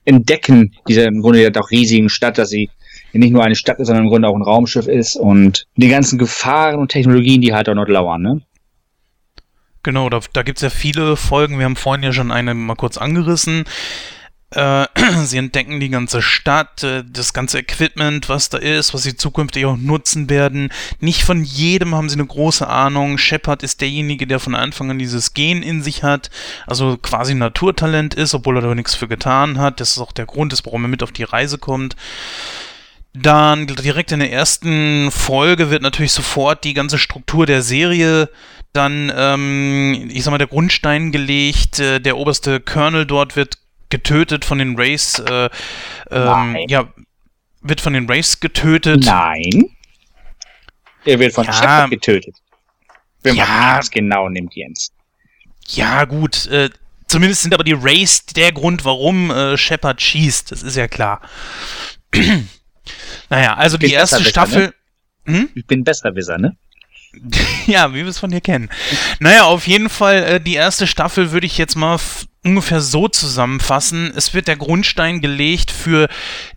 Entdecken 0.04 0.74
dieser 0.88 1.06
im 1.06 1.20
Grunde 1.20 1.42
ja 1.42 1.50
doch 1.50 1.70
riesigen 1.70 2.08
Stadt, 2.08 2.38
dass 2.38 2.48
sie 2.48 2.70
nicht 3.12 3.32
nur 3.32 3.44
eine 3.44 3.56
Stadt 3.56 3.80
ist, 3.80 3.88
sondern 3.88 4.04
im 4.04 4.10
Grunde 4.10 4.28
auch 4.28 4.36
ein 4.36 4.42
Raumschiff 4.42 4.86
ist 4.86 5.16
und 5.16 5.66
die 5.76 5.88
ganzen 5.88 6.18
Gefahren 6.18 6.78
und 6.78 6.90
Technologien, 6.90 7.40
die 7.40 7.52
halt 7.52 7.68
auch 7.68 7.74
noch 7.74 7.88
lauern, 7.88 8.22
ne? 8.22 8.42
Genau, 9.86 10.10
da, 10.10 10.18
da 10.32 10.42
gibt 10.42 10.58
es 10.58 10.62
ja 10.62 10.70
viele 10.70 11.16
Folgen. 11.16 11.60
Wir 11.60 11.64
haben 11.64 11.76
vorhin 11.76 12.02
ja 12.02 12.12
schon 12.12 12.32
eine 12.32 12.54
mal 12.54 12.74
kurz 12.74 12.98
angerissen. 12.98 13.62
Äh, 14.50 14.86
sie 15.22 15.38
entdecken 15.38 15.78
die 15.78 15.90
ganze 15.90 16.22
Stadt, 16.22 16.82
äh, 16.82 17.04
das 17.08 17.32
ganze 17.32 17.60
Equipment, 17.60 18.28
was 18.28 18.48
da 18.48 18.58
ist, 18.58 18.94
was 18.94 19.04
sie 19.04 19.16
zukünftig 19.16 19.64
auch 19.64 19.76
nutzen 19.76 20.28
werden. 20.28 20.70
Nicht 20.98 21.22
von 21.22 21.44
jedem 21.44 21.94
haben 21.94 22.08
sie 22.08 22.16
eine 22.16 22.26
große 22.26 22.66
Ahnung. 22.66 23.16
Shepard 23.16 23.62
ist 23.62 23.80
derjenige, 23.80 24.26
der 24.26 24.40
von 24.40 24.56
Anfang 24.56 24.90
an 24.90 24.98
dieses 24.98 25.34
Gen 25.34 25.62
in 25.62 25.84
sich 25.84 26.02
hat, 26.02 26.30
also 26.66 26.96
quasi 26.96 27.36
Naturtalent 27.36 28.12
ist, 28.12 28.34
obwohl 28.34 28.58
er 28.58 28.62
da 28.62 28.74
nichts 28.74 28.96
für 28.96 29.06
getan 29.06 29.60
hat. 29.60 29.78
Das 29.78 29.92
ist 29.92 29.98
auch 29.98 30.10
der 30.10 30.26
Grund, 30.26 30.52
warum 30.64 30.84
er 30.84 30.88
mit 30.88 31.04
auf 31.04 31.12
die 31.12 31.22
Reise 31.22 31.58
kommt. 31.58 31.94
Dann 33.14 33.68
direkt 33.68 34.10
in 34.10 34.18
der 34.18 34.32
ersten 34.32 35.12
Folge 35.12 35.70
wird 35.70 35.82
natürlich 35.82 36.12
sofort 36.12 36.64
die 36.64 36.74
ganze 36.74 36.98
Struktur 36.98 37.46
der 37.46 37.62
Serie 37.62 38.28
dann, 38.76 39.12
ähm, 39.14 40.08
ich 40.12 40.22
sag 40.22 40.30
mal, 40.30 40.38
der 40.38 40.46
Grundstein 40.46 41.10
gelegt. 41.12 41.78
Äh, 41.80 42.00
der 42.00 42.16
oberste 42.16 42.60
Colonel 42.60 43.06
dort 43.06 43.34
wird 43.36 43.58
getötet 43.88 44.44
von 44.44 44.58
den 44.58 44.76
Rays. 44.76 45.18
Äh, 45.18 45.48
ähm, 46.10 46.56
ja, 46.68 46.88
wird 47.62 47.80
von 47.80 47.92
den 47.94 48.08
Rays 48.08 48.38
getötet. 48.40 49.04
Nein. 49.04 49.70
Er 51.04 51.18
wird 51.18 51.32
von 51.32 51.44
Ja. 51.46 51.52
Shepard 51.52 51.90
getötet. 51.90 52.36
Wenn 53.22 53.36
man 53.36 53.46
Ja. 53.46 53.76
das 53.78 53.90
genau 53.90 54.28
nimmt, 54.28 54.54
Jens. 54.54 54.92
Ja, 55.68 56.04
gut. 56.04 56.46
Äh, 56.46 56.70
zumindest 57.08 57.42
sind 57.42 57.54
aber 57.54 57.64
die 57.64 57.72
Rays 57.72 58.26
der 58.26 58.52
Grund, 58.52 58.84
warum 58.84 59.30
äh, 59.30 59.56
Shepard 59.56 60.00
schießt. 60.00 60.52
Das 60.52 60.62
ist 60.62 60.76
ja 60.76 60.86
klar. 60.88 61.20
naja, 63.30 63.54
also 63.54 63.78
die 63.78 63.92
erste 63.92 64.18
besser, 64.18 64.28
Staffel. 64.30 64.74
Hm? 65.26 65.48
Ich 65.54 65.66
bin 65.66 65.82
Besserwisser, 65.82 66.38
ne? 66.38 66.56
Ja, 67.66 67.92
wie 67.92 68.02
wir 68.02 68.06
es 68.06 68.18
von 68.18 68.30
dir 68.30 68.40
kennen. 68.40 68.68
Naja, 69.18 69.44
auf 69.44 69.66
jeden 69.66 69.88
Fall, 69.88 70.22
äh, 70.22 70.40
die 70.40 70.54
erste 70.54 70.86
Staffel 70.86 71.32
würde 71.32 71.46
ich 71.46 71.58
jetzt 71.58 71.74
mal 71.74 71.98
ungefähr 72.44 72.80
so 72.80 73.08
zusammenfassen. 73.08 74.12
Es 74.14 74.32
wird 74.32 74.46
der 74.46 74.56
Grundstein 74.56 75.20
gelegt 75.20 75.72
für 75.72 76.08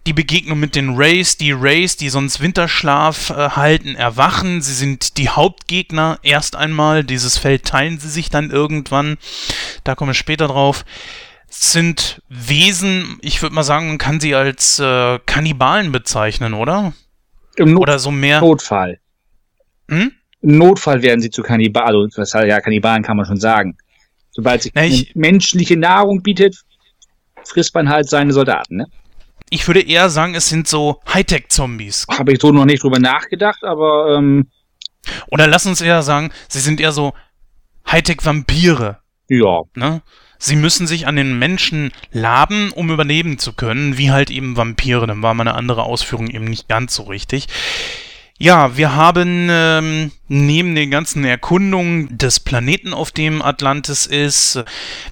die 0.05 0.13
Begegnung 0.13 0.59
mit 0.59 0.75
den 0.75 0.95
Rays. 0.95 1.37
Die 1.37 1.51
Rays, 1.51 1.97
die 1.97 2.09
sonst 2.09 2.41
Winterschlaf 2.41 3.31
äh, 3.31 3.49
halten, 3.49 3.95
erwachen. 3.95 4.61
Sie 4.61 4.75
sind 4.75 5.17
die 5.17 5.29
Hauptgegner 5.29 6.19
erst 6.21 6.55
einmal. 6.55 7.03
Dieses 7.03 7.37
Feld 7.37 7.65
teilen 7.65 7.99
sie 7.99 8.09
sich 8.09 8.29
dann 8.29 8.51
irgendwann. 8.51 9.17
Da 9.83 9.95
kommen 9.95 10.09
wir 10.09 10.15
später 10.15 10.47
drauf. 10.47 10.85
Sind 11.47 12.21
Wesen, 12.29 13.17
ich 13.21 13.41
würde 13.41 13.55
mal 13.55 13.63
sagen, 13.63 13.87
man 13.87 13.97
kann 13.97 14.19
sie 14.19 14.35
als 14.35 14.77
äh, 14.77 15.17
Kannibalen 15.25 15.91
bezeichnen, 15.91 16.53
oder? 16.53 16.93
Im 17.55 17.73
Not 17.73 17.81
Oder 17.81 17.97
so 17.97 18.11
mehr. 18.11 18.41
Notfall. 18.41 18.99
Hm? 19.89 20.11
Im 20.41 20.57
Notfall 20.57 21.01
werden 21.01 21.21
sie 21.21 21.29
zu 21.29 21.41
Kannibalen, 21.41 22.05
also 22.05 22.21
was 22.21 22.33
halt, 22.33 22.47
ja, 22.47 22.61
Kannibalen 22.61 23.03
kann 23.03 23.17
man 23.17 23.25
schon 23.25 23.39
sagen. 23.39 23.77
Sobald 24.31 24.63
sich 24.63 25.11
menschliche 25.15 25.75
Nahrung 25.75 26.21
bietet, 26.21 26.55
frisst 27.43 27.73
man 27.75 27.89
halt 27.89 28.07
seine 28.09 28.31
Soldaten, 28.31 28.77
ne? 28.77 28.85
Ich 29.49 29.67
würde 29.67 29.81
eher 29.81 30.09
sagen, 30.09 30.35
es 30.35 30.47
sind 30.47 30.67
so 30.67 31.01
Hightech-Zombies. 31.11 32.05
Habe 32.11 32.33
ich 32.33 32.39
so 32.39 32.51
noch 32.51 32.65
nicht 32.65 32.83
drüber 32.83 32.99
nachgedacht, 32.99 33.63
aber 33.63 34.15
ähm, 34.15 34.47
Oder 35.31 35.47
lass 35.47 35.65
uns 35.65 35.81
eher 35.81 36.03
sagen, 36.03 36.31
sie 36.47 36.59
sind 36.59 36.79
eher 36.79 36.91
so 36.91 37.13
Hightech-Vampire. 37.89 38.99
ja. 39.27 39.61
Ne? 39.75 40.01
Sie 40.41 40.55
müssen 40.55 40.87
sich 40.87 41.05
an 41.05 41.17
den 41.17 41.37
Menschen 41.37 41.91
laben, 42.13 42.71
um 42.71 42.89
überleben 42.91 43.39
zu 43.39 43.51
können, 43.51 43.97
wie 43.97 44.09
halt 44.09 44.29
eben 44.29 44.55
Vampire. 44.55 45.05
Dann 45.05 45.21
war 45.21 45.33
meine 45.33 45.53
andere 45.53 45.83
Ausführung 45.83 46.29
eben 46.29 46.45
nicht 46.45 46.69
ganz 46.69 46.95
so 46.95 47.03
richtig. 47.03 47.47
Ja, 48.41 48.77
wir 48.77 48.95
haben 48.95 49.49
ähm, 49.51 50.11
neben 50.29 50.73
den 50.73 50.89
ganzen 50.89 51.25
Erkundungen 51.25 52.17
des 52.17 52.39
Planeten, 52.39 52.93
auf 52.93 53.11
dem 53.11 53.41
Atlantis 53.41 54.05
ist, 54.05 54.63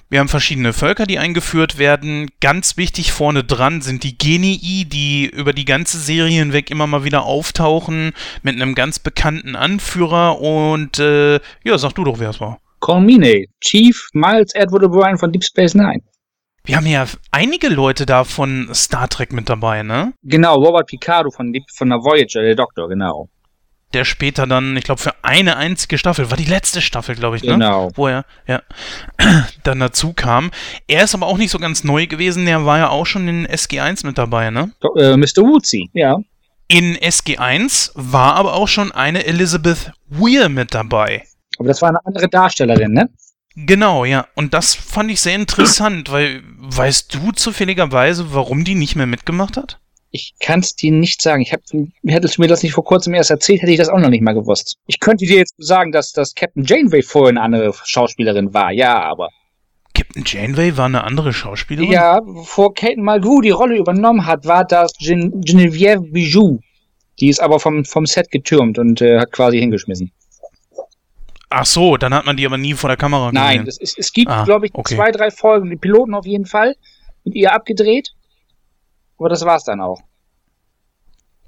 wir 0.08 0.20
haben 0.20 0.28
verschiedene 0.28 0.72
Völker, 0.72 1.04
die 1.04 1.18
eingeführt 1.18 1.76
werden. 1.76 2.30
Ganz 2.40 2.78
wichtig 2.78 3.12
vorne 3.12 3.44
dran 3.44 3.82
sind 3.82 4.02
die 4.02 4.16
Genii, 4.16 4.86
die 4.86 5.26
über 5.26 5.52
die 5.52 5.66
ganze 5.66 5.98
Serie 5.98 6.38
hinweg 6.38 6.70
immer 6.70 6.86
mal 6.86 7.04
wieder 7.04 7.24
auftauchen, 7.24 8.12
mit 8.42 8.56
einem 8.56 8.74
ganz 8.74 8.98
bekannten 8.98 9.56
Anführer. 9.56 10.40
Und 10.40 10.98
äh, 10.98 11.34
ja, 11.64 11.76
sag 11.76 11.92
du 11.92 12.04
doch, 12.04 12.18
wer 12.20 12.30
es 12.30 12.40
war. 12.40 12.60
Nate. 12.86 13.44
Chief 13.60 14.08
Miles 14.14 14.54
Edward 14.54 14.84
O'Brien 14.84 15.18
von 15.18 15.32
Deep 15.32 15.44
Space 15.44 15.74
Nine. 15.74 16.00
Wir 16.68 16.76
haben 16.76 16.86
ja 16.86 17.06
einige 17.30 17.68
Leute 17.68 18.04
da 18.04 18.24
von 18.24 18.68
Star 18.74 19.08
Trek 19.08 19.32
mit 19.32 19.48
dabei, 19.48 19.82
ne? 19.82 20.12
Genau, 20.22 20.56
Robert 20.56 20.86
Picardo 20.86 21.30
von, 21.30 21.50
von 21.74 21.88
der 21.88 21.98
Voyager, 22.00 22.42
der 22.42 22.56
Doktor, 22.56 22.90
genau. 22.90 23.30
Der 23.94 24.04
später 24.04 24.46
dann, 24.46 24.76
ich 24.76 24.84
glaube, 24.84 25.00
für 25.00 25.14
eine 25.22 25.56
einzige 25.56 25.96
Staffel, 25.96 26.30
war 26.30 26.36
die 26.36 26.44
letzte 26.44 26.82
Staffel, 26.82 27.14
glaube 27.14 27.38
ich, 27.38 27.42
ne? 27.42 27.52
Genau. 27.52 27.90
Wo 27.94 28.08
er, 28.08 28.26
ja, 28.46 28.60
dann 29.64 29.80
dazu 29.80 30.12
kam. 30.12 30.50
Er 30.86 31.04
ist 31.04 31.14
aber 31.14 31.26
auch 31.26 31.38
nicht 31.38 31.50
so 31.50 31.58
ganz 31.58 31.84
neu 31.84 32.06
gewesen, 32.06 32.44
der 32.44 32.66
war 32.66 32.76
ja 32.76 32.90
auch 32.90 33.06
schon 33.06 33.26
in 33.28 33.46
SG1 33.46 34.04
mit 34.04 34.18
dabei, 34.18 34.50
ne? 34.50 34.70
Äh, 34.96 35.16
Mr. 35.16 35.38
Woodsy, 35.38 35.88
ja. 35.94 36.18
In 36.68 36.98
SG1 36.98 37.92
war 37.94 38.34
aber 38.34 38.52
auch 38.52 38.68
schon 38.68 38.92
eine 38.92 39.24
Elizabeth 39.24 39.90
Weir 40.10 40.50
mit 40.50 40.74
dabei. 40.74 41.24
Aber 41.58 41.68
das 41.68 41.80
war 41.80 41.88
eine 41.88 42.04
andere 42.04 42.28
Darstellerin, 42.28 42.92
ne? 42.92 43.08
Genau, 43.66 44.04
ja. 44.04 44.26
Und 44.36 44.54
das 44.54 44.74
fand 44.74 45.10
ich 45.10 45.20
sehr 45.20 45.34
interessant, 45.34 46.12
weil 46.12 46.42
weißt 46.76 47.14
du 47.14 47.32
zufälligerweise, 47.32 48.34
warum 48.34 48.64
die 48.64 48.74
nicht 48.74 48.96
mehr 48.96 49.06
mitgemacht 49.06 49.56
hat? 49.56 49.78
Ich 50.10 50.34
kann 50.40 50.60
es 50.60 50.74
dir 50.74 50.90
nicht 50.90 51.20
sagen. 51.20 51.42
Ich 51.42 51.52
hab, 51.52 51.60
hättest 52.06 52.38
du 52.38 52.40
mir 52.42 52.48
das 52.48 52.62
nicht 52.62 52.72
vor 52.72 52.84
kurzem 52.84 53.14
erst 53.14 53.30
erzählt, 53.30 53.60
hätte 53.60 53.72
ich 53.72 53.78
das 53.78 53.90
auch 53.90 53.98
noch 53.98 54.08
nicht 54.08 54.22
mal 54.22 54.32
gewusst. 54.32 54.76
Ich 54.86 55.00
könnte 55.00 55.26
dir 55.26 55.36
jetzt 55.36 55.54
sagen, 55.58 55.92
dass, 55.92 56.12
dass 56.12 56.34
Captain 56.34 56.64
Janeway 56.64 57.02
vorher 57.02 57.30
eine 57.30 57.42
andere 57.42 57.74
Schauspielerin 57.84 58.54
war, 58.54 58.72
ja, 58.72 59.00
aber. 59.02 59.28
Captain 59.94 60.22
Janeway 60.24 60.76
war 60.76 60.86
eine 60.86 61.04
andere 61.04 61.32
Schauspielerin? 61.32 61.90
Ja, 61.90 62.20
bevor 62.20 62.72
Kate 62.72 63.00
Mulgrew 63.00 63.42
die 63.42 63.50
Rolle 63.50 63.76
übernommen 63.76 64.24
hat, 64.24 64.46
war 64.46 64.64
das 64.64 64.92
Gen 64.98 65.40
Genevieve 65.42 66.00
Bijou. 66.00 66.60
Die 67.20 67.28
ist 67.28 67.40
aber 67.40 67.58
vom, 67.58 67.84
vom 67.84 68.06
Set 68.06 68.30
getürmt 68.30 68.78
und 68.78 69.02
äh, 69.02 69.18
hat 69.18 69.32
quasi 69.32 69.58
hingeschmissen. 69.58 70.12
Ach 71.50 71.64
so, 71.64 71.96
dann 71.96 72.12
hat 72.12 72.26
man 72.26 72.36
die 72.36 72.44
aber 72.44 72.58
nie 72.58 72.74
vor 72.74 72.88
der 72.88 72.96
Kamera 72.96 73.30
gesehen. 73.30 73.42
Nein, 73.42 73.66
ist, 73.66 73.98
es 73.98 74.12
gibt, 74.12 74.30
Ah, 74.30 74.44
glaube 74.44 74.66
ich, 74.66 74.74
okay. 74.74 74.96
zwei, 74.96 75.10
drei 75.10 75.30
Folgen, 75.30 75.70
die 75.70 75.76
Piloten 75.76 76.14
auf 76.14 76.26
jeden 76.26 76.44
Fall, 76.44 76.76
mit 77.24 77.34
ihr 77.34 77.52
abgedreht. 77.54 78.10
Aber 79.18 79.28
das 79.28 79.44
war's 79.44 79.64
dann 79.64 79.80
auch. 79.80 80.00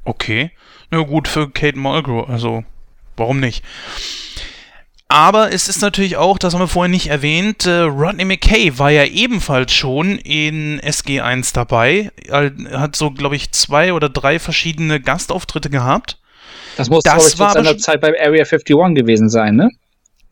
Okay. 0.04 0.50
Na 0.90 1.02
gut, 1.02 1.28
für 1.28 1.50
Kate 1.50 1.78
Mulgrew, 1.78 2.22
also 2.22 2.64
warum 3.16 3.40
nicht? 3.40 3.62
Aber 5.08 5.52
es 5.52 5.68
ist 5.68 5.82
natürlich 5.82 6.16
auch, 6.16 6.38
das 6.38 6.54
haben 6.54 6.60
wir 6.60 6.68
vorhin 6.68 6.92
nicht 6.92 7.08
erwähnt, 7.08 7.66
äh, 7.66 7.80
Rodney 7.80 8.24
McKay 8.24 8.78
war 8.78 8.90
ja 8.90 9.04
ebenfalls 9.04 9.72
schon 9.72 10.18
in 10.18 10.80
SG1 10.80 11.52
dabei. 11.52 12.12
Er 12.28 12.52
hat 12.80 12.94
so, 12.94 13.10
glaube 13.10 13.34
ich, 13.34 13.50
zwei 13.50 13.92
oder 13.92 14.08
drei 14.08 14.38
verschiedene 14.38 15.00
Gastauftritte 15.00 15.68
gehabt. 15.68 16.18
Das 16.76 16.88
muss, 16.88 17.02
Das 17.02 17.26
ich, 17.26 17.32
zu 17.32 17.38
war 17.40 17.52
seiner 17.52 17.76
Zeit 17.76 18.00
bei 18.00 18.08
Area 18.20 18.44
51 18.44 18.94
gewesen 18.94 19.28
sein, 19.28 19.56
ne? 19.56 19.70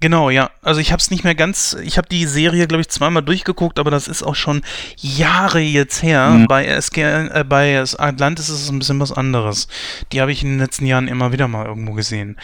Genau, 0.01 0.31
ja. 0.31 0.51
Also 0.63 0.81
ich 0.81 0.93
habe 0.93 1.01
es 1.01 1.11
nicht 1.11 1.25
mehr 1.25 1.35
ganz, 1.35 1.77
ich 1.83 1.99
habe 1.99 2.09
die 2.09 2.25
Serie, 2.25 2.69
glaube 2.69 2.83
ich, 2.83 2.89
zweimal 2.89 3.23
durchgeguckt, 3.23 3.81
aber 3.81 3.91
das 3.91 4.07
ist 4.07 4.23
auch 4.23 4.37
schon 4.37 4.63
Jahre 4.97 5.59
jetzt 5.61 6.03
her. 6.03 6.31
Mhm. 6.31 6.47
Bei, 6.47 6.67
SG, 6.67 7.03
äh, 7.03 7.45
bei 7.49 7.81
Atlantis 7.81 8.49
ist 8.49 8.63
es 8.63 8.71
ein 8.71 8.79
bisschen 8.79 9.01
was 9.01 9.11
anderes. 9.11 9.67
Die 10.13 10.21
habe 10.21 10.31
ich 10.31 10.43
in 10.45 10.51
den 10.51 10.59
letzten 10.61 10.87
Jahren 10.87 11.09
immer 11.09 11.33
wieder 11.33 11.49
mal 11.49 11.67
irgendwo 11.67 11.95
gesehen. 11.95 12.37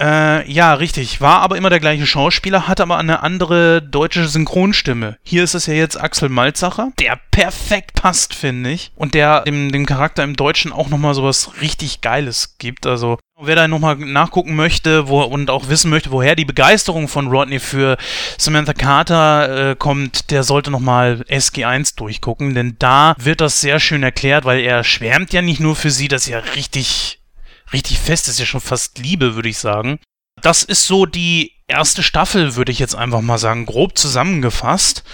Äh, 0.00 0.50
ja, 0.50 0.74
richtig. 0.74 1.20
War 1.20 1.40
aber 1.40 1.56
immer 1.56 1.70
der 1.70 1.80
gleiche 1.80 2.06
Schauspieler, 2.06 2.68
hat 2.68 2.80
aber 2.80 2.98
eine 2.98 3.22
andere 3.22 3.82
deutsche 3.82 4.28
Synchronstimme. 4.28 5.18
Hier 5.24 5.42
ist 5.42 5.54
es 5.54 5.66
ja 5.66 5.74
jetzt 5.74 6.00
Axel 6.00 6.28
Malzacher, 6.28 6.92
der 7.00 7.18
perfekt 7.32 7.94
passt, 7.94 8.34
finde 8.34 8.70
ich. 8.70 8.92
Und 8.94 9.14
der 9.14 9.42
dem, 9.42 9.72
dem 9.72 9.86
Charakter 9.86 10.22
im 10.22 10.36
Deutschen 10.36 10.72
auch 10.72 10.88
nochmal 10.88 11.14
sowas 11.14 11.50
richtig 11.60 12.00
Geiles 12.00 12.58
gibt. 12.58 12.86
Also, 12.86 13.18
wer 13.40 13.56
da 13.56 13.66
nochmal 13.66 13.96
nachgucken 13.96 14.54
möchte 14.54 15.08
wo, 15.08 15.22
und 15.22 15.50
auch 15.50 15.68
wissen 15.68 15.90
möchte, 15.90 16.12
woher 16.12 16.36
die 16.36 16.44
Begeisterung 16.44 17.08
von 17.08 17.26
Rodney 17.26 17.58
für 17.58 17.96
Samantha 18.36 18.74
Carter 18.74 19.70
äh, 19.70 19.76
kommt, 19.76 20.30
der 20.30 20.44
sollte 20.44 20.70
nochmal 20.70 21.24
SG1 21.28 21.96
durchgucken, 21.96 22.54
denn 22.54 22.76
da 22.78 23.14
wird 23.18 23.40
das 23.40 23.60
sehr 23.60 23.80
schön 23.80 24.04
erklärt, 24.04 24.44
weil 24.44 24.60
er 24.60 24.84
schwärmt 24.84 25.32
ja 25.32 25.42
nicht 25.42 25.60
nur 25.60 25.74
für 25.74 25.90
sie, 25.90 26.06
dass 26.06 26.28
er 26.28 26.54
richtig 26.54 27.17
richtig 27.72 27.98
fest, 27.98 28.28
ist 28.28 28.38
ja 28.38 28.46
schon 28.46 28.60
fast 28.60 28.98
Liebe, 28.98 29.34
würde 29.34 29.48
ich 29.48 29.58
sagen. 29.58 29.98
Das 30.42 30.62
ist 30.62 30.86
so 30.86 31.06
die 31.06 31.52
erste 31.66 32.02
Staffel, 32.02 32.56
würde 32.56 32.72
ich 32.72 32.78
jetzt 32.78 32.94
einfach 32.94 33.20
mal 33.20 33.38
sagen, 33.38 33.66
grob 33.66 33.98
zusammengefasst. 33.98 35.04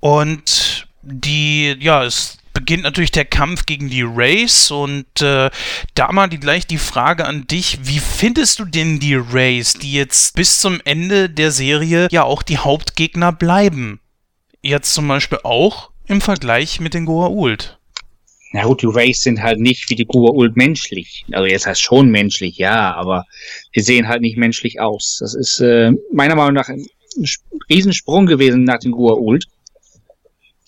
Und 0.00 0.88
die, 1.02 1.76
ja, 1.80 2.04
es 2.04 2.38
beginnt 2.52 2.82
natürlich 2.82 3.12
der 3.12 3.24
Kampf 3.24 3.66
gegen 3.66 3.88
die 3.88 4.04
Race 4.04 4.70
und 4.70 5.20
äh, 5.20 5.50
da 5.94 6.12
mal 6.12 6.28
die, 6.28 6.40
gleich 6.40 6.66
die 6.66 6.78
Frage 6.78 7.24
an 7.24 7.46
dich, 7.46 7.78
wie 7.82 8.00
findest 8.00 8.58
du 8.58 8.64
denn 8.64 8.98
die 8.98 9.14
Race, 9.14 9.74
die 9.74 9.92
jetzt 9.92 10.34
bis 10.34 10.58
zum 10.58 10.80
Ende 10.84 11.30
der 11.30 11.52
Serie 11.52 12.08
ja 12.10 12.24
auch 12.24 12.42
die 12.42 12.58
Hauptgegner 12.58 13.32
bleiben? 13.32 14.00
Jetzt 14.60 14.92
zum 14.92 15.06
Beispiel 15.06 15.38
auch 15.44 15.90
im 16.06 16.20
Vergleich 16.20 16.80
mit 16.80 16.94
den 16.94 17.06
Goa'uld 17.06 17.77
na 18.52 18.64
gut, 18.64 18.82
die 18.82 18.86
Rays 18.86 19.22
sind 19.22 19.42
halt 19.42 19.60
nicht 19.60 19.90
wie 19.90 19.94
die 19.94 20.06
Ult 20.06 20.56
menschlich. 20.56 21.24
Also 21.32 21.46
jetzt 21.46 21.66
heißt 21.66 21.82
schon 21.82 22.08
menschlich, 22.10 22.56
ja, 22.56 22.94
aber 22.94 23.24
sie 23.74 23.80
sehen 23.80 24.08
halt 24.08 24.22
nicht 24.22 24.38
menschlich 24.38 24.80
aus. 24.80 25.18
Das 25.20 25.34
ist 25.34 25.60
äh, 25.60 25.92
meiner 26.12 26.34
Meinung 26.34 26.54
nach 26.54 26.68
ein 26.68 26.86
Riesensprung 27.68 28.26
gewesen 28.26 28.64
nach 28.64 28.78
den 28.78 28.94
Ult, 28.94 29.46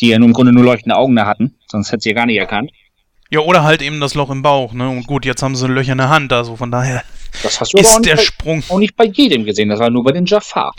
die 0.00 0.08
ja 0.08 0.18
nur 0.18 0.28
im 0.28 0.34
Grunde 0.34 0.52
nur 0.52 0.64
leuchtende 0.64 0.96
Augen 0.96 1.16
da 1.16 1.26
hatten, 1.26 1.54
sonst 1.68 1.92
hätte 1.92 2.02
sie 2.02 2.10
ja 2.10 2.14
gar 2.14 2.26
nicht 2.26 2.38
erkannt. 2.38 2.70
Ja, 3.30 3.40
oder 3.40 3.62
halt 3.62 3.80
eben 3.80 4.00
das 4.00 4.14
Loch 4.14 4.30
im 4.30 4.42
Bauch, 4.42 4.72
ne? 4.72 4.88
Und 4.88 5.06
gut, 5.06 5.24
jetzt 5.24 5.42
haben 5.42 5.54
sie 5.54 5.68
Löcher 5.68 5.92
in 5.92 5.98
der 5.98 6.08
Hand, 6.08 6.32
also 6.32 6.56
von 6.56 6.70
daher 6.70 7.04
das 7.42 7.60
hast 7.60 7.72
du 7.72 7.78
ist 7.78 8.04
der 8.04 8.16
bei, 8.16 8.22
Sprung 8.22 8.62
auch 8.68 8.78
nicht 8.78 8.96
bei 8.96 9.04
jedem 9.04 9.44
gesehen, 9.44 9.68
das 9.68 9.78
war 9.78 9.88
nur 9.88 10.02
bei 10.02 10.12
den 10.12 10.26
Jafar. 10.26 10.74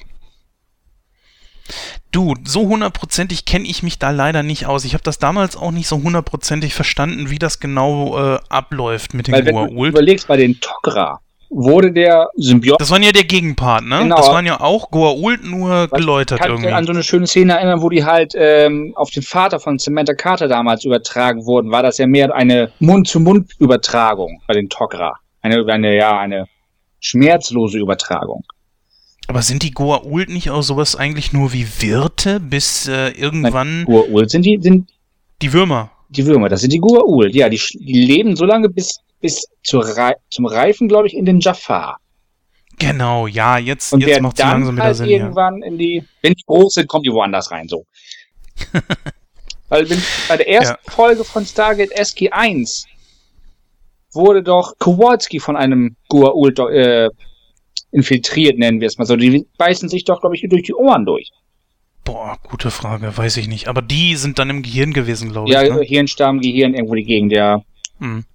Du, 2.11 2.35
so 2.43 2.67
hundertprozentig 2.67 3.45
kenne 3.45 3.67
ich 3.67 3.83
mich 3.83 3.99
da 3.99 4.09
leider 4.09 4.43
nicht 4.43 4.65
aus. 4.65 4.83
Ich 4.85 4.93
habe 4.93 5.03
das 5.03 5.17
damals 5.17 5.55
auch 5.55 5.71
nicht 5.71 5.87
so 5.87 6.01
hundertprozentig 6.01 6.73
verstanden, 6.73 7.29
wie 7.29 7.39
das 7.39 7.59
genau 7.59 8.35
äh, 8.35 8.39
abläuft 8.49 9.13
mit 9.13 9.27
den 9.27 9.33
Weil, 9.33 9.45
Wenn 9.45 9.55
du 9.55 9.85
überlegst, 9.85 10.27
bei 10.27 10.37
den 10.37 10.59
Tok'ra 10.59 11.19
wurde 11.51 11.91
der 11.91 12.29
Symbiont... 12.35 12.79
Das 12.79 12.91
waren 12.91 13.03
ja 13.03 13.11
der 13.11 13.25
Gegenpart, 13.25 13.83
ne? 13.83 13.99
Genau. 13.99 14.15
Das 14.15 14.27
waren 14.27 14.45
ja 14.45 14.61
auch 14.61 14.89
Goa'uld 14.89 15.45
nur 15.45 15.87
geläutert 15.89 16.39
ich 16.39 16.45
irgendwie. 16.45 16.69
Ich 16.69 16.73
an 16.73 16.85
so 16.85 16.93
eine 16.93 17.03
schöne 17.03 17.27
Szene 17.27 17.53
erinnern, 17.53 17.81
wo 17.81 17.89
die 17.89 18.05
halt 18.05 18.33
ähm, 18.35 18.93
auf 18.95 19.11
den 19.11 19.21
Vater 19.21 19.59
von 19.59 19.77
Samantha 19.77 20.13
Carter 20.13 20.47
damals 20.47 20.85
übertragen 20.85 21.45
wurden. 21.45 21.71
War 21.71 21.83
das 21.83 21.97
ja 21.97 22.07
mehr 22.07 22.33
eine 22.33 22.71
Mund-zu-Mund-Übertragung 22.79 24.41
bei 24.47 24.53
den 24.53 24.69
Tok'ra. 24.69 25.13
Eine, 25.41 25.65
eine, 25.67 25.95
ja, 25.95 26.17
eine 26.17 26.47
schmerzlose 27.01 27.77
Übertragung. 27.79 28.43
Aber 29.31 29.43
sind 29.43 29.63
die 29.63 29.71
Goa'uld 29.71 30.29
nicht 30.29 30.49
auch 30.49 30.61
sowas 30.61 30.97
eigentlich 30.97 31.31
nur 31.31 31.53
wie 31.53 31.65
Wirte, 31.79 32.41
bis 32.41 32.89
äh, 32.89 33.11
irgendwann. 33.11 33.85
Goa'uld 33.85 34.27
sind 34.27 34.45
die, 34.45 34.59
sind. 34.61 34.91
Die 35.41 35.53
Würmer. 35.53 35.89
Die 36.09 36.25
Würmer, 36.25 36.49
das 36.49 36.59
sind 36.59 36.73
die 36.73 36.81
Goa'uld, 36.81 37.33
ja, 37.33 37.47
die, 37.47 37.57
die 37.79 37.93
leben 37.93 38.35
so 38.35 38.43
lange 38.43 38.67
bis, 38.67 38.99
bis 39.21 39.47
Re 39.71 40.15
zum 40.29 40.45
Reifen, 40.47 40.89
glaube 40.89 41.07
ich, 41.07 41.15
in 41.15 41.23
den 41.23 41.39
Jafar. 41.39 41.97
Genau, 42.77 43.25
ja, 43.25 43.57
jetzt, 43.57 43.93
Und 43.93 44.01
jetzt 44.01 44.19
macht 44.19 44.37
es 44.37 44.43
langsam 44.43 44.75
wieder 44.75 44.83
halt 44.83 44.97
Sinn. 44.97 45.07
irgendwann 45.07 45.61
ja. 45.61 45.67
in 45.67 45.77
die, 45.77 46.03
wenn 46.21 46.33
die 46.33 46.43
groß 46.45 46.73
sind, 46.73 46.89
kommen 46.89 47.03
die 47.03 47.13
woanders 47.13 47.51
rein, 47.51 47.69
so. 47.69 47.85
Weil 49.69 49.89
wenn, 49.89 50.03
bei 50.27 50.35
der 50.35 50.49
ersten 50.49 50.77
ja. 50.85 50.91
Folge 50.91 51.23
von 51.23 51.45
Stargate 51.45 51.97
SG1 51.97 52.83
wurde 54.11 54.43
doch 54.43 54.73
Kowalski 54.77 55.39
von 55.39 55.55
einem 55.55 55.95
Goa'uld 56.09 56.59
äh, 56.69 57.09
infiltriert, 57.91 58.57
nennen 58.57 58.79
wir 58.79 58.87
es 58.87 58.97
mal 58.97 59.05
so. 59.05 59.15
Die 59.15 59.45
beißen 59.57 59.89
sich 59.89 60.05
doch, 60.05 60.21
glaube 60.21 60.35
ich, 60.35 60.45
durch 60.49 60.63
die 60.63 60.73
Ohren 60.73 61.05
durch. 61.05 61.31
Boah, 62.03 62.37
gute 62.43 62.71
Frage, 62.71 63.15
weiß 63.15 63.37
ich 63.37 63.47
nicht. 63.47 63.67
Aber 63.67 63.81
die 63.81 64.15
sind 64.15 64.39
dann 64.39 64.49
im 64.49 64.63
Gehirn 64.63 64.93
gewesen, 64.93 65.31
glaube 65.31 65.49
ich. 65.49 65.53
Ja, 65.53 65.63
ne? 65.63 65.81
Hirnstamm, 65.81 66.39
Gehirn, 66.39 66.73
irgendwo 66.73 66.95
die 66.95 67.03
Gegend, 67.03 67.31
ja. 67.31 67.61
Hm. 67.99 68.25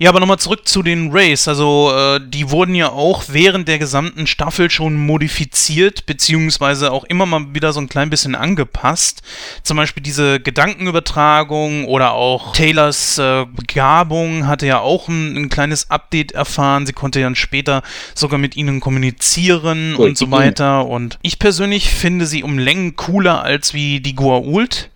Ja, 0.00 0.10
aber 0.10 0.20
nochmal 0.20 0.38
zurück 0.38 0.68
zu 0.68 0.84
den 0.84 1.10
Rays. 1.10 1.48
Also, 1.48 1.92
äh, 1.92 2.20
die 2.24 2.50
wurden 2.50 2.76
ja 2.76 2.90
auch 2.90 3.24
während 3.28 3.66
der 3.66 3.80
gesamten 3.80 4.28
Staffel 4.28 4.70
schon 4.70 4.94
modifiziert, 4.94 6.06
beziehungsweise 6.06 6.92
auch 6.92 7.02
immer 7.02 7.26
mal 7.26 7.52
wieder 7.52 7.72
so 7.72 7.80
ein 7.80 7.88
klein 7.88 8.08
bisschen 8.08 8.36
angepasst. 8.36 9.22
Zum 9.64 9.76
Beispiel 9.76 10.00
diese 10.00 10.38
Gedankenübertragung 10.38 11.84
oder 11.86 12.12
auch 12.12 12.52
Taylors 12.52 13.18
äh, 13.18 13.44
Begabung 13.46 14.46
hatte 14.46 14.66
ja 14.66 14.78
auch 14.78 15.08
ein, 15.08 15.36
ein, 15.36 15.48
kleines 15.48 15.90
Update 15.90 16.30
erfahren. 16.30 16.86
Sie 16.86 16.92
konnte 16.92 17.18
ja 17.18 17.34
später 17.34 17.82
sogar 18.14 18.38
mit 18.38 18.56
ihnen 18.56 18.78
kommunizieren 18.78 19.94
Gut, 19.96 20.10
und 20.10 20.18
so 20.18 20.30
weiter. 20.30 20.86
Und 20.86 21.18
ich 21.22 21.40
persönlich 21.40 21.90
finde 21.90 22.26
sie 22.26 22.44
um 22.44 22.56
Längen 22.56 22.94
cooler 22.94 23.42
als 23.42 23.74
wie 23.74 23.98
die 23.98 24.14
Goa'uld. 24.14 24.90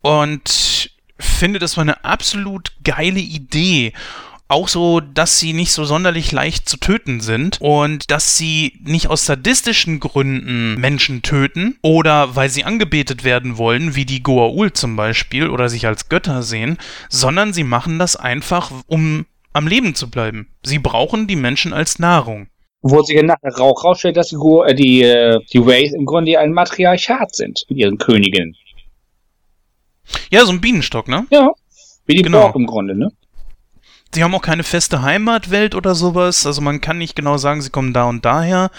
Und 0.00 0.90
finde, 1.18 1.58
das 1.58 1.76
war 1.76 1.82
eine 1.82 2.04
absolut 2.04 2.72
geile 2.82 3.20
Idee. 3.20 3.92
Auch 4.50 4.66
so, 4.66 4.98
dass 4.98 5.38
sie 5.38 5.52
nicht 5.52 5.70
so 5.70 5.84
sonderlich 5.84 6.32
leicht 6.32 6.68
zu 6.68 6.76
töten 6.76 7.20
sind 7.20 7.58
und 7.60 8.10
dass 8.10 8.36
sie 8.36 8.80
nicht 8.82 9.06
aus 9.06 9.24
sadistischen 9.24 10.00
Gründen 10.00 10.74
Menschen 10.74 11.22
töten 11.22 11.78
oder 11.82 12.34
weil 12.34 12.48
sie 12.48 12.64
angebetet 12.64 13.22
werden 13.22 13.58
wollen, 13.58 13.94
wie 13.94 14.04
die 14.04 14.24
Goa'uld 14.24 14.74
zum 14.74 14.96
Beispiel, 14.96 15.48
oder 15.48 15.68
sich 15.68 15.86
als 15.86 16.08
Götter 16.08 16.42
sehen, 16.42 16.78
sondern 17.08 17.52
sie 17.52 17.62
machen 17.62 18.00
das 18.00 18.16
einfach, 18.16 18.72
um 18.88 19.24
am 19.52 19.68
Leben 19.68 19.94
zu 19.94 20.10
bleiben. 20.10 20.48
Sie 20.64 20.80
brauchen 20.80 21.28
die 21.28 21.36
Menschen 21.36 21.72
als 21.72 22.00
Nahrung. 22.00 22.48
Wo 22.82 23.02
sich 23.02 23.22
nachher 23.22 23.54
Rauch 23.56 23.84
rausstellt, 23.84 24.16
dass 24.16 24.30
die, 24.30 24.34
Go 24.34 24.64
äh, 24.64 24.74
die, 24.74 25.02
äh, 25.02 25.38
die 25.52 25.64
Ways 25.64 25.92
im 25.92 26.06
Grunde 26.06 26.40
ein 26.40 26.52
Matriarchat 26.52 27.36
sind 27.36 27.64
mit 27.68 27.78
ihren 27.78 27.98
Königinnen. 27.98 28.56
Ja, 30.32 30.44
so 30.44 30.50
ein 30.50 30.60
Bienenstock, 30.60 31.06
ne? 31.06 31.28
Ja. 31.30 31.52
Wie 32.06 32.16
die 32.16 32.22
genau. 32.22 32.40
Borg 32.40 32.56
im 32.56 32.66
Grunde, 32.66 32.98
ne? 32.98 33.12
Sie 34.14 34.24
haben 34.24 34.34
auch 34.34 34.42
keine 34.42 34.64
feste 34.64 35.02
Heimatwelt 35.02 35.74
oder 35.74 35.94
sowas. 35.94 36.46
Also 36.46 36.60
man 36.60 36.80
kann 36.80 36.98
nicht 36.98 37.16
genau 37.16 37.36
sagen, 37.36 37.62
sie 37.62 37.70
kommen 37.70 37.92
da 37.92 38.04
und 38.04 38.24
daher. 38.24 38.70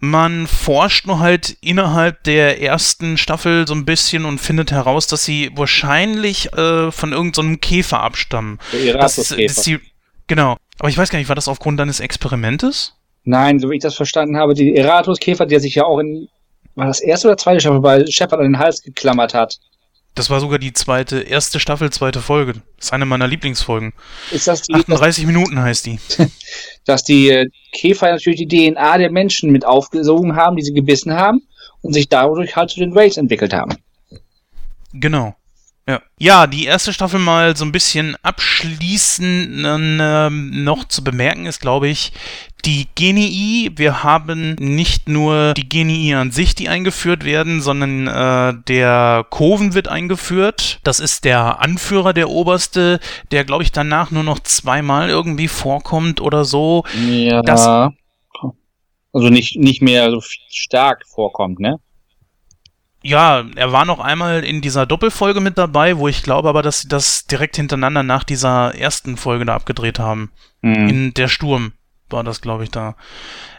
Man 0.00 0.48
forscht 0.48 1.06
nur 1.06 1.20
halt 1.20 1.56
innerhalb 1.60 2.24
der 2.24 2.60
ersten 2.60 3.16
Staffel 3.16 3.68
so 3.68 3.74
ein 3.74 3.84
bisschen 3.84 4.24
und 4.24 4.40
findet 4.40 4.72
heraus, 4.72 5.06
dass 5.06 5.24
sie 5.24 5.52
wahrscheinlich 5.54 6.52
äh, 6.54 6.90
von 6.90 7.12
irgendeinem 7.12 7.52
so 7.52 7.58
Käfer 7.58 8.00
abstammen. 8.00 8.58
Der 8.72 8.98
das, 8.98 9.14
das 9.14 9.28
die, 9.62 9.78
Genau. 10.26 10.56
Aber 10.78 10.88
ich 10.88 10.98
weiß 10.98 11.10
gar 11.10 11.18
nicht, 11.18 11.28
war 11.28 11.36
das 11.36 11.46
aufgrund 11.46 11.78
deines 11.78 12.00
Experimentes? 12.00 12.94
Nein, 13.24 13.60
so 13.60 13.70
wie 13.70 13.76
ich 13.76 13.82
das 13.82 13.94
verstanden 13.94 14.36
habe, 14.36 14.54
die 14.54 14.74
Eratus-Käfer, 14.74 15.46
der 15.46 15.60
sich 15.60 15.76
ja 15.76 15.84
auch 15.84 15.98
in, 15.98 16.28
war 16.74 16.86
das 16.86 17.00
erste 17.00 17.28
oder 17.28 17.36
zweite 17.36 17.60
Staffel 17.60 17.80
bei 17.80 18.04
Shepard 18.06 18.40
an 18.40 18.52
den 18.52 18.58
Hals 18.58 18.82
geklammert 18.82 19.34
hat. 19.34 19.58
Das 20.14 20.28
war 20.28 20.40
sogar 20.40 20.58
die 20.58 20.74
zweite, 20.74 21.20
erste 21.20 21.58
Staffel, 21.58 21.90
zweite 21.90 22.20
Folge. 22.20 22.54
Das 22.76 22.86
ist 22.86 22.92
eine 22.92 23.06
meiner 23.06 23.26
Lieblingsfolgen. 23.26 23.94
Ist 24.30 24.46
das 24.46 24.62
die, 24.62 24.74
38 24.74 25.26
Minuten 25.26 25.58
heißt 25.58 25.86
die. 25.86 25.98
Dass 26.84 27.02
die 27.02 27.30
äh, 27.30 27.48
Käfer 27.72 28.10
natürlich 28.10 28.46
die 28.46 28.70
DNA 28.70 28.98
der 28.98 29.10
Menschen 29.10 29.50
mit 29.50 29.64
aufgesogen 29.64 30.36
haben, 30.36 30.56
die 30.56 30.62
sie 30.62 30.74
gebissen 30.74 31.14
haben 31.14 31.42
und 31.80 31.94
sich 31.94 32.08
dadurch 32.08 32.56
halt 32.56 32.70
zu 32.70 32.80
den 32.80 32.92
Rays 32.92 33.16
entwickelt 33.16 33.54
haben. 33.54 33.76
Genau. 34.92 35.34
Ja. 35.88 36.00
ja, 36.16 36.46
die 36.46 36.66
erste 36.66 36.92
Staffel 36.92 37.18
mal 37.18 37.56
so 37.56 37.64
ein 37.64 37.72
bisschen 37.72 38.16
abschließend 38.22 39.64
äh, 39.66 40.30
noch 40.30 40.84
zu 40.86 41.02
bemerken 41.02 41.46
ist, 41.46 41.60
glaube 41.60 41.88
ich, 41.88 42.12
die 42.64 42.86
Genii. 42.94 43.72
Wir 43.74 44.02
haben 44.02 44.54
nicht 44.54 45.08
nur 45.08 45.54
die 45.54 45.68
Genii 45.68 46.14
an 46.14 46.30
sich, 46.30 46.54
die 46.54 46.68
eingeführt 46.68 47.24
werden, 47.24 47.60
sondern 47.60 48.06
äh, 48.06 48.54
der 48.68 49.26
Koven 49.30 49.74
wird 49.74 49.88
eingeführt. 49.88 50.80
Das 50.84 51.00
ist 51.00 51.24
der 51.24 51.60
Anführer, 51.60 52.12
der 52.12 52.30
Oberste, 52.30 53.00
der, 53.30 53.44
glaube 53.44 53.62
ich, 53.62 53.72
danach 53.72 54.10
nur 54.10 54.22
noch 54.22 54.40
zweimal 54.40 55.08
irgendwie 55.08 55.48
vorkommt 55.48 56.20
oder 56.20 56.44
so. 56.44 56.84
Ja. 57.08 57.42
Das, 57.42 57.66
also 59.12 59.28
nicht, 59.28 59.56
nicht 59.56 59.82
mehr 59.82 60.10
so 60.10 60.20
stark 60.48 61.04
vorkommt, 61.06 61.60
ne? 61.60 61.78
Ja, 63.04 63.44
er 63.56 63.72
war 63.72 63.84
noch 63.84 63.98
einmal 63.98 64.44
in 64.44 64.60
dieser 64.60 64.86
Doppelfolge 64.86 65.40
mit 65.40 65.58
dabei, 65.58 65.98
wo 65.98 66.06
ich 66.06 66.22
glaube 66.22 66.48
aber, 66.48 66.62
dass 66.62 66.82
sie 66.82 66.88
das 66.88 67.26
direkt 67.26 67.56
hintereinander 67.56 68.04
nach 68.04 68.22
dieser 68.22 68.76
ersten 68.76 69.16
Folge 69.16 69.44
da 69.44 69.56
abgedreht 69.56 69.98
haben. 69.98 70.30
Mhm. 70.60 70.88
In 70.88 71.14
der 71.14 71.26
Sturm 71.26 71.72
war 72.12 72.24
das, 72.24 72.40
glaube 72.40 72.64
ich, 72.64 72.70
da. 72.70 72.94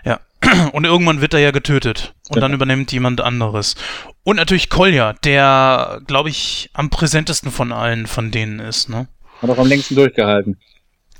Ja. 0.05 0.19
Und 0.73 0.85
irgendwann 0.85 1.21
wird 1.21 1.33
er 1.33 1.39
ja 1.39 1.51
getötet. 1.51 2.13
Und 2.29 2.35
genau. 2.35 2.45
dann 2.47 2.53
übernimmt 2.53 2.91
jemand 2.91 3.21
anderes. 3.21 3.75
Und 4.23 4.35
natürlich 4.37 4.69
Kolja, 4.69 5.13
der, 5.23 6.01
glaube 6.07 6.29
ich, 6.29 6.69
am 6.73 6.89
präsentesten 6.89 7.51
von 7.51 7.71
allen 7.71 8.07
von 8.07 8.31
denen 8.31 8.59
ist, 8.59 8.89
ne? 8.89 9.07
Hat 9.41 9.49
auch 9.49 9.57
am 9.57 9.67
längsten 9.67 9.95
durchgehalten. 9.95 10.57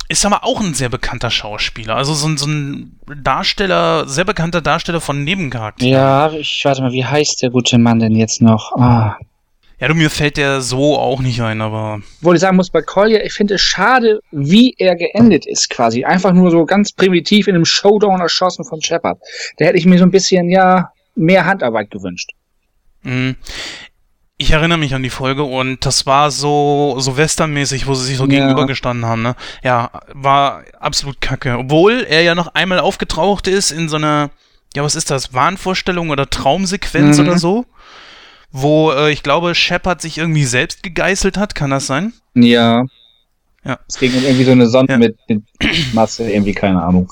ist 0.08 0.24
aber 0.26 0.44
auch 0.44 0.60
ein 0.60 0.74
sehr 0.74 0.88
bekannter 0.90 1.30
Schauspieler. 1.30 1.96
Also 1.96 2.12
so, 2.14 2.26
ein- 2.28 2.36
so 2.36 2.46
ein 2.46 2.98
Darsteller, 3.22 4.06
sehr 4.06 4.24
bekannter 4.24 4.60
Darsteller 4.60 5.00
von 5.00 5.24
Nebencharakteren. 5.24 5.92
Ja, 5.92 6.30
ich 6.32 6.60
warte 6.64 6.82
mal, 6.82 6.92
wie 6.92 7.04
heißt 7.04 7.42
der 7.42 7.50
gute 7.50 7.78
Mann 7.78 7.98
denn 8.00 8.14
jetzt 8.14 8.40
noch? 8.42 8.72
Ah. 8.76 9.16
Ja, 9.80 9.88
du, 9.88 9.94
mir 9.94 10.08
fällt 10.10 10.36
der 10.36 10.60
so 10.60 10.96
auch 10.96 11.20
nicht 11.20 11.40
ein, 11.42 11.60
aber 11.60 12.00
Obwohl 12.20 12.36
ich 12.36 12.40
sagen 12.40 12.56
muss, 12.56 12.70
bei 12.70 12.80
Collier, 12.82 13.24
ich 13.24 13.32
finde 13.32 13.54
es 13.54 13.60
schade, 13.60 14.20
wie 14.30 14.74
er 14.78 14.94
geendet 14.96 15.46
ist, 15.46 15.68
quasi. 15.68 16.04
Einfach 16.04 16.32
nur 16.32 16.50
so 16.50 16.64
ganz 16.64 16.92
primitiv 16.92 17.48
in 17.48 17.54
einem 17.56 17.64
Showdown 17.64 18.20
erschossen 18.20 18.64
von 18.64 18.80
Shepard. 18.80 19.18
Da 19.58 19.64
hätte 19.66 19.76
ich 19.78 19.84
mir 19.86 19.98
so 19.98 20.04
ein 20.04 20.10
bisschen, 20.12 20.48
ja, 20.48 20.90
mehr 21.16 21.44
Handarbeit 21.44 21.90
gewünscht. 21.90 22.30
mh, 23.02 23.34
ich 24.36 24.50
erinnere 24.50 24.78
mich 24.78 24.94
an 24.94 25.02
die 25.04 25.10
Folge 25.10 25.44
und 25.44 25.86
das 25.86 26.06
war 26.06 26.30
so, 26.32 26.96
so 26.98 27.16
westernmäßig, 27.16 27.86
wo 27.86 27.94
sie 27.94 28.04
sich 28.06 28.16
so 28.16 28.24
Ja. 28.24 28.30
gegenübergestanden 28.30 29.06
haben, 29.06 29.22
ne? 29.22 29.36
Ja, 29.62 29.90
war 30.12 30.64
absolut 30.80 31.20
kacke. 31.20 31.56
Obwohl 31.58 32.04
er 32.08 32.22
ja 32.22 32.34
noch 32.34 32.48
einmal 32.54 32.80
aufgetaucht 32.80 33.46
ist 33.46 33.70
in 33.70 33.88
so 33.88 33.96
einer, 33.96 34.30
ja, 34.74 34.82
was 34.82 34.96
ist 34.96 35.10
das, 35.12 35.34
Wahnvorstellung 35.34 36.10
oder 36.10 36.28
Traumsequenz 36.28 37.18
Mhm. 37.18 37.24
oder 37.28 37.38
so? 37.38 37.64
Wo, 38.56 38.92
äh, 38.92 39.10
ich 39.10 39.24
glaube, 39.24 39.52
Shepard 39.56 40.00
sich 40.00 40.16
irgendwie 40.16 40.44
selbst 40.44 40.84
gegeißelt 40.84 41.36
hat, 41.36 41.56
kann 41.56 41.70
das 41.70 41.88
sein? 41.88 42.12
Ja. 42.34 42.84
Ja. 43.64 43.80
Es 43.88 43.98
ging 43.98 44.14
um 44.14 44.22
irgendwie 44.22 44.44
so 44.44 44.52
eine 44.52 44.68
Sonde 44.68 44.92
Ja. 44.92 44.98
mit, 44.98 45.16
mit 45.28 45.42
Masse, 45.92 46.30
irgendwie, 46.30 46.52
keine 46.54 46.80
Ahnung. 46.80 47.08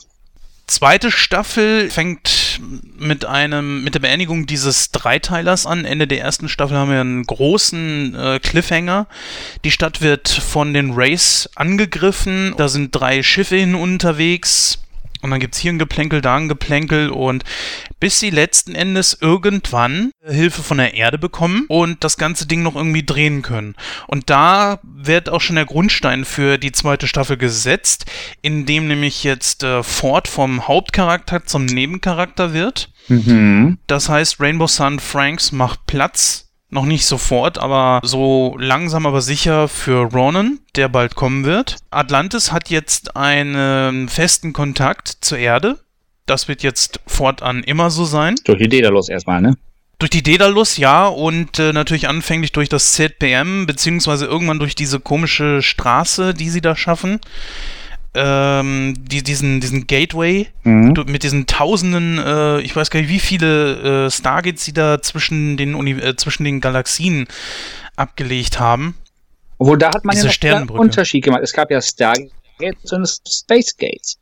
Zweite 0.68 1.10
Staffel 1.10 1.90
fängt 1.90 2.60
mit 2.96 3.24
einem, 3.24 3.82
mit 3.82 3.94
der 3.94 4.00
Beendigung 4.00 4.46
dieses 4.46 4.92
Dreiteilers 4.92 5.66
an. 5.66 5.84
Ende 5.84 6.06
der 6.06 6.20
ersten 6.20 6.48
Staffel 6.48 6.76
haben 6.76 6.92
wir 6.92 7.00
einen 7.00 7.24
großen 7.24 8.14
äh, 8.14 8.38
Cliffhanger. 8.38 9.08
Die 9.64 9.72
Stadt 9.72 10.00
wird 10.00 10.28
von 10.28 10.72
den 10.72 10.92
Rays 10.92 11.50
angegriffen. 11.56 12.54
Da 12.56 12.68
sind 12.68 12.94
drei 12.94 13.24
Schiffe 13.24 13.56
hin 13.56 13.74
unterwegs. 13.74 14.78
Und 15.22 15.30
dann 15.30 15.40
gibt's 15.40 15.58
hier 15.58 15.72
ein 15.72 15.78
Geplänkel, 15.78 16.20
da 16.20 16.36
ein 16.36 16.48
Geplänkel 16.48 17.10
und 17.10 17.44
bis 18.00 18.18
sie 18.18 18.30
letzten 18.30 18.74
Endes 18.74 19.16
irgendwann 19.20 20.10
Hilfe 20.24 20.62
von 20.62 20.78
der 20.78 20.94
Erde 20.94 21.16
bekommen 21.16 21.64
und 21.68 22.02
das 22.02 22.16
ganze 22.16 22.46
Ding 22.46 22.62
noch 22.62 22.74
irgendwie 22.74 23.04
drehen 23.04 23.42
können. 23.42 23.76
Und 24.08 24.30
da 24.30 24.80
wird 24.82 25.28
auch 25.28 25.40
schon 25.40 25.56
der 25.56 25.64
Grundstein 25.64 26.24
für 26.24 26.58
die 26.58 26.72
zweite 26.72 27.06
Staffel 27.06 27.36
gesetzt, 27.36 28.06
indem 28.42 28.88
nämlich 28.88 29.22
jetzt 29.22 29.62
äh, 29.62 29.82
Ford 29.82 30.26
vom 30.26 30.66
Hauptcharakter 30.66 31.44
zum 31.44 31.66
Nebencharakter 31.66 32.52
wird. 32.52 32.90
Mhm. 33.08 33.78
Das 33.86 34.08
heißt, 34.08 34.40
Rainbow 34.40 34.66
Sun 34.66 34.98
Franks 34.98 35.52
macht 35.52 35.86
Platz. 35.86 36.51
Noch 36.72 36.86
nicht 36.86 37.04
sofort, 37.04 37.58
aber 37.58 38.00
so 38.02 38.56
langsam 38.58 39.04
aber 39.04 39.20
sicher 39.20 39.68
für 39.68 40.10
Ronan, 40.10 40.58
der 40.74 40.88
bald 40.88 41.16
kommen 41.16 41.44
wird. 41.44 41.76
Atlantis 41.90 42.50
hat 42.50 42.70
jetzt 42.70 43.14
einen 43.14 44.08
festen 44.08 44.54
Kontakt 44.54 45.08
zur 45.20 45.36
Erde. 45.36 45.80
Das 46.24 46.48
wird 46.48 46.62
jetzt 46.62 47.00
fortan 47.06 47.62
immer 47.62 47.90
so 47.90 48.06
sein. 48.06 48.36
Durch 48.44 48.58
die 48.58 48.70
Daedalus 48.70 49.10
erstmal, 49.10 49.42
ne? 49.42 49.58
Durch 49.98 50.08
die 50.08 50.22
Daedalus, 50.22 50.78
ja, 50.78 51.08
und 51.08 51.58
äh, 51.58 51.74
natürlich 51.74 52.08
anfänglich 52.08 52.52
durch 52.52 52.70
das 52.70 52.92
ZPM, 52.92 53.66
beziehungsweise 53.66 54.24
irgendwann 54.24 54.58
durch 54.58 54.74
diese 54.74 54.98
komische 54.98 55.60
Straße, 55.60 56.32
die 56.32 56.48
sie 56.48 56.62
da 56.62 56.74
schaffen. 56.74 57.20
Ähm, 58.14 58.94
die, 58.98 59.22
diesen, 59.22 59.60
diesen 59.60 59.86
Gateway, 59.86 60.48
Mhm. 60.64 60.94
Mit 61.06 61.22
diesen 61.22 61.46
tausenden, 61.46 62.18
äh, 62.18 62.60
ich 62.60 62.76
weiß 62.76 62.90
gar 62.90 63.00
nicht, 63.00 63.08
wie 63.08 63.20
viele 63.20 64.06
äh, 64.06 64.10
Stargates 64.10 64.64
sie 64.64 64.74
da 64.74 65.00
zwischen 65.00 65.56
den, 65.56 65.74
Uni 65.74 65.92
äh, 65.92 66.14
zwischen 66.16 66.44
den 66.44 66.60
Galaxien 66.60 67.26
abgelegt 67.96 68.60
haben. 68.60 68.94
Obwohl, 69.58 69.78
da 69.78 69.88
hat 69.88 70.04
man 70.04 70.14
Diese 70.14 70.28
ja 70.42 70.56
einen. 70.56 70.68
Unterschied 70.68 71.24
gemacht. 71.24 71.42
Es 71.42 71.52
gab 71.52 71.70
ja 71.70 71.80
Stargates 71.80 72.92
und 72.92 73.08
Space 73.26 73.76
Gates. 73.76 74.18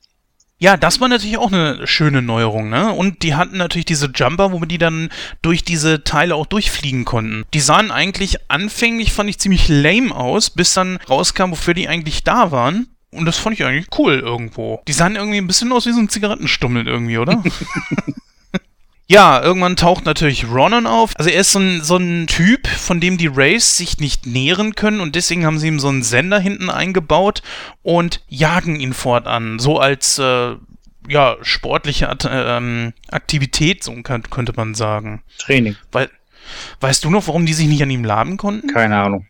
Ja, 0.62 0.76
das 0.76 1.00
war 1.00 1.08
natürlich 1.08 1.38
auch 1.38 1.50
eine 1.50 1.86
schöne 1.86 2.20
Neuerung, 2.20 2.68
ne? 2.68 2.92
Und 2.92 3.22
die 3.22 3.34
hatten 3.34 3.56
natürlich 3.56 3.86
diese 3.86 4.10
Jumper, 4.14 4.52
wo 4.52 4.60
die 4.66 4.76
dann 4.76 5.08
durch 5.40 5.64
diese 5.64 6.04
Teile 6.04 6.34
auch 6.34 6.44
durchfliegen 6.44 7.06
konnten. 7.06 7.44
Die 7.54 7.60
sahen 7.60 7.90
eigentlich 7.90 8.50
anfänglich, 8.50 9.10
fand 9.12 9.30
ich 9.30 9.38
ziemlich 9.38 9.68
lame 9.68 10.14
aus, 10.14 10.50
bis 10.50 10.74
dann 10.74 10.98
rauskam, 11.08 11.52
wofür 11.52 11.72
die 11.72 11.88
eigentlich 11.88 12.24
da 12.24 12.50
waren. 12.50 12.88
Und 13.12 13.24
das 13.26 13.38
fand 13.38 13.58
ich 13.58 13.64
eigentlich 13.64 13.88
cool 13.98 14.20
irgendwo. 14.20 14.82
Die 14.86 14.92
sahen 14.92 15.16
irgendwie 15.16 15.38
ein 15.38 15.46
bisschen 15.46 15.72
aus 15.72 15.86
wie 15.86 15.92
so 15.92 16.00
ein 16.00 16.08
Zigarettenstummel 16.08 16.86
irgendwie, 16.86 17.18
oder? 17.18 17.42
Ja, 19.10 19.42
irgendwann 19.42 19.74
taucht 19.74 20.04
natürlich 20.04 20.48
Ronan 20.48 20.86
auf. 20.86 21.14
Also 21.16 21.30
er 21.30 21.40
ist 21.40 21.50
so 21.50 21.58
ein, 21.58 21.82
so 21.82 21.96
ein 21.96 22.28
Typ, 22.28 22.68
von 22.68 23.00
dem 23.00 23.18
die 23.18 23.26
Rays 23.26 23.76
sich 23.76 23.98
nicht 23.98 24.24
nähren 24.24 24.76
können 24.76 25.00
und 25.00 25.16
deswegen 25.16 25.44
haben 25.44 25.58
sie 25.58 25.66
ihm 25.66 25.80
so 25.80 25.88
einen 25.88 26.04
Sender 26.04 26.38
hinten 26.38 26.70
eingebaut 26.70 27.42
und 27.82 28.22
jagen 28.28 28.78
ihn 28.78 28.92
fortan. 28.92 29.58
So 29.58 29.80
als 29.80 30.20
äh, 30.20 30.54
ja, 31.08 31.36
sportliche 31.42 32.08
At 32.08 32.28
ähm, 32.30 32.92
Aktivität, 33.10 33.82
so 33.82 33.92
könnte 34.00 34.52
man 34.54 34.76
sagen. 34.76 35.24
Training. 35.38 35.74
Weil, 35.90 36.08
weißt 36.78 37.02
du 37.02 37.10
noch, 37.10 37.26
warum 37.26 37.46
die 37.46 37.54
sich 37.54 37.66
nicht 37.66 37.82
an 37.82 37.90
ihm 37.90 38.04
laben 38.04 38.36
konnten? 38.36 38.68
Keine 38.68 38.96
Ahnung. 38.96 39.26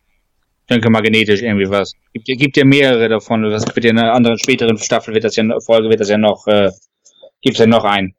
Ich 0.70 0.74
denke 0.76 0.88
mal 0.88 1.00
genetisch 1.02 1.42
irgendwie 1.42 1.68
was. 1.68 1.94
Gibt, 2.12 2.26
gibt 2.26 2.56
ja 2.56 2.64
mehrere 2.64 3.08
davon. 3.08 3.42
Das 3.42 3.66
wird 3.74 3.84
ja 3.84 3.90
in 3.90 3.98
einer 3.98 4.12
anderen 4.12 4.38
späteren 4.38 4.78
Staffel 4.78 5.12
wird 5.12 5.24
das 5.24 5.34
ja 5.34 5.42
Folge 5.66 5.88
wird 5.88 5.98
das 5.98 6.08
ja 6.08 6.16
noch 6.16 6.46
äh, 6.46 6.70
gibt's 7.42 7.58
ja 7.58 7.66
noch 7.66 7.82
einen. 7.82 8.14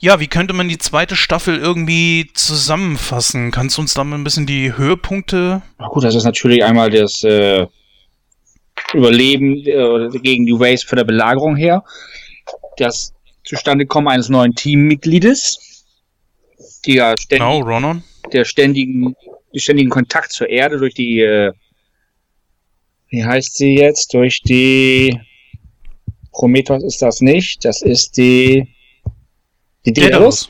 Ja, 0.00 0.18
wie 0.18 0.26
könnte 0.26 0.54
man 0.54 0.68
die 0.68 0.78
zweite 0.78 1.14
Staffel 1.14 1.58
irgendwie 1.58 2.30
zusammenfassen? 2.34 3.52
Kannst 3.52 3.76
du 3.76 3.82
uns 3.82 3.94
da 3.94 4.02
mal 4.02 4.18
ein 4.18 4.24
bisschen 4.24 4.46
die 4.46 4.76
Höhepunkte 4.76 5.62
Na 5.78 5.86
gut, 5.86 6.02
das 6.02 6.16
ist 6.16 6.24
natürlich 6.24 6.64
einmal 6.64 6.90
das 6.90 7.22
äh, 7.22 7.64
Überleben 8.92 9.58
äh, 9.58 10.08
gegen 10.18 10.44
die 10.44 10.58
Waves 10.58 10.82
von 10.82 10.96
der 10.96 11.04
Belagerung 11.04 11.54
her. 11.54 11.84
Das 12.78 13.12
Zustandekommen 13.44 14.08
eines 14.08 14.28
neuen 14.28 14.56
Teammitgliedes. 14.56 15.84
Die 16.84 16.94
ja 16.94 17.14
ständig, 17.16 17.46
Genau, 17.46 17.60
Ronan? 17.60 18.02
der 18.32 18.44
ständigen, 18.44 19.14
ständigen 19.54 19.90
Kontakt 19.90 20.32
zur 20.32 20.48
Erde 20.48 20.78
durch 20.78 20.94
die, 20.94 21.20
äh, 21.20 21.52
wie 23.08 23.24
heißt 23.24 23.56
sie 23.56 23.74
jetzt? 23.74 24.14
Durch 24.14 24.42
die 24.42 25.18
Prometheus 26.32 26.84
ist 26.84 27.02
das 27.02 27.20
nicht. 27.20 27.64
Das 27.64 27.82
ist 27.82 28.16
die, 28.16 28.74
die 29.84 29.92
Daedalus. 29.92 30.48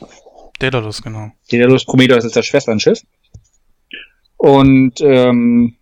Daedalus, 0.59 1.01
genau. 1.01 1.31
Daedalus 1.49 1.85
Prometheus 1.85 2.25
ist 2.25 2.35
das 2.35 2.45
Schwesternschiff. 2.45 3.01
Und 4.37 5.01
ähm, 5.01 5.77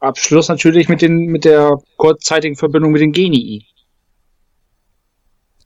Abschluss 0.00 0.48
natürlich 0.48 0.88
mit 0.88 1.02
den 1.02 1.26
mit 1.26 1.44
der 1.44 1.78
kurzzeitigen 1.96 2.56
Verbindung 2.56 2.92
mit 2.92 3.00
den 3.00 3.12
Genii. 3.12 3.66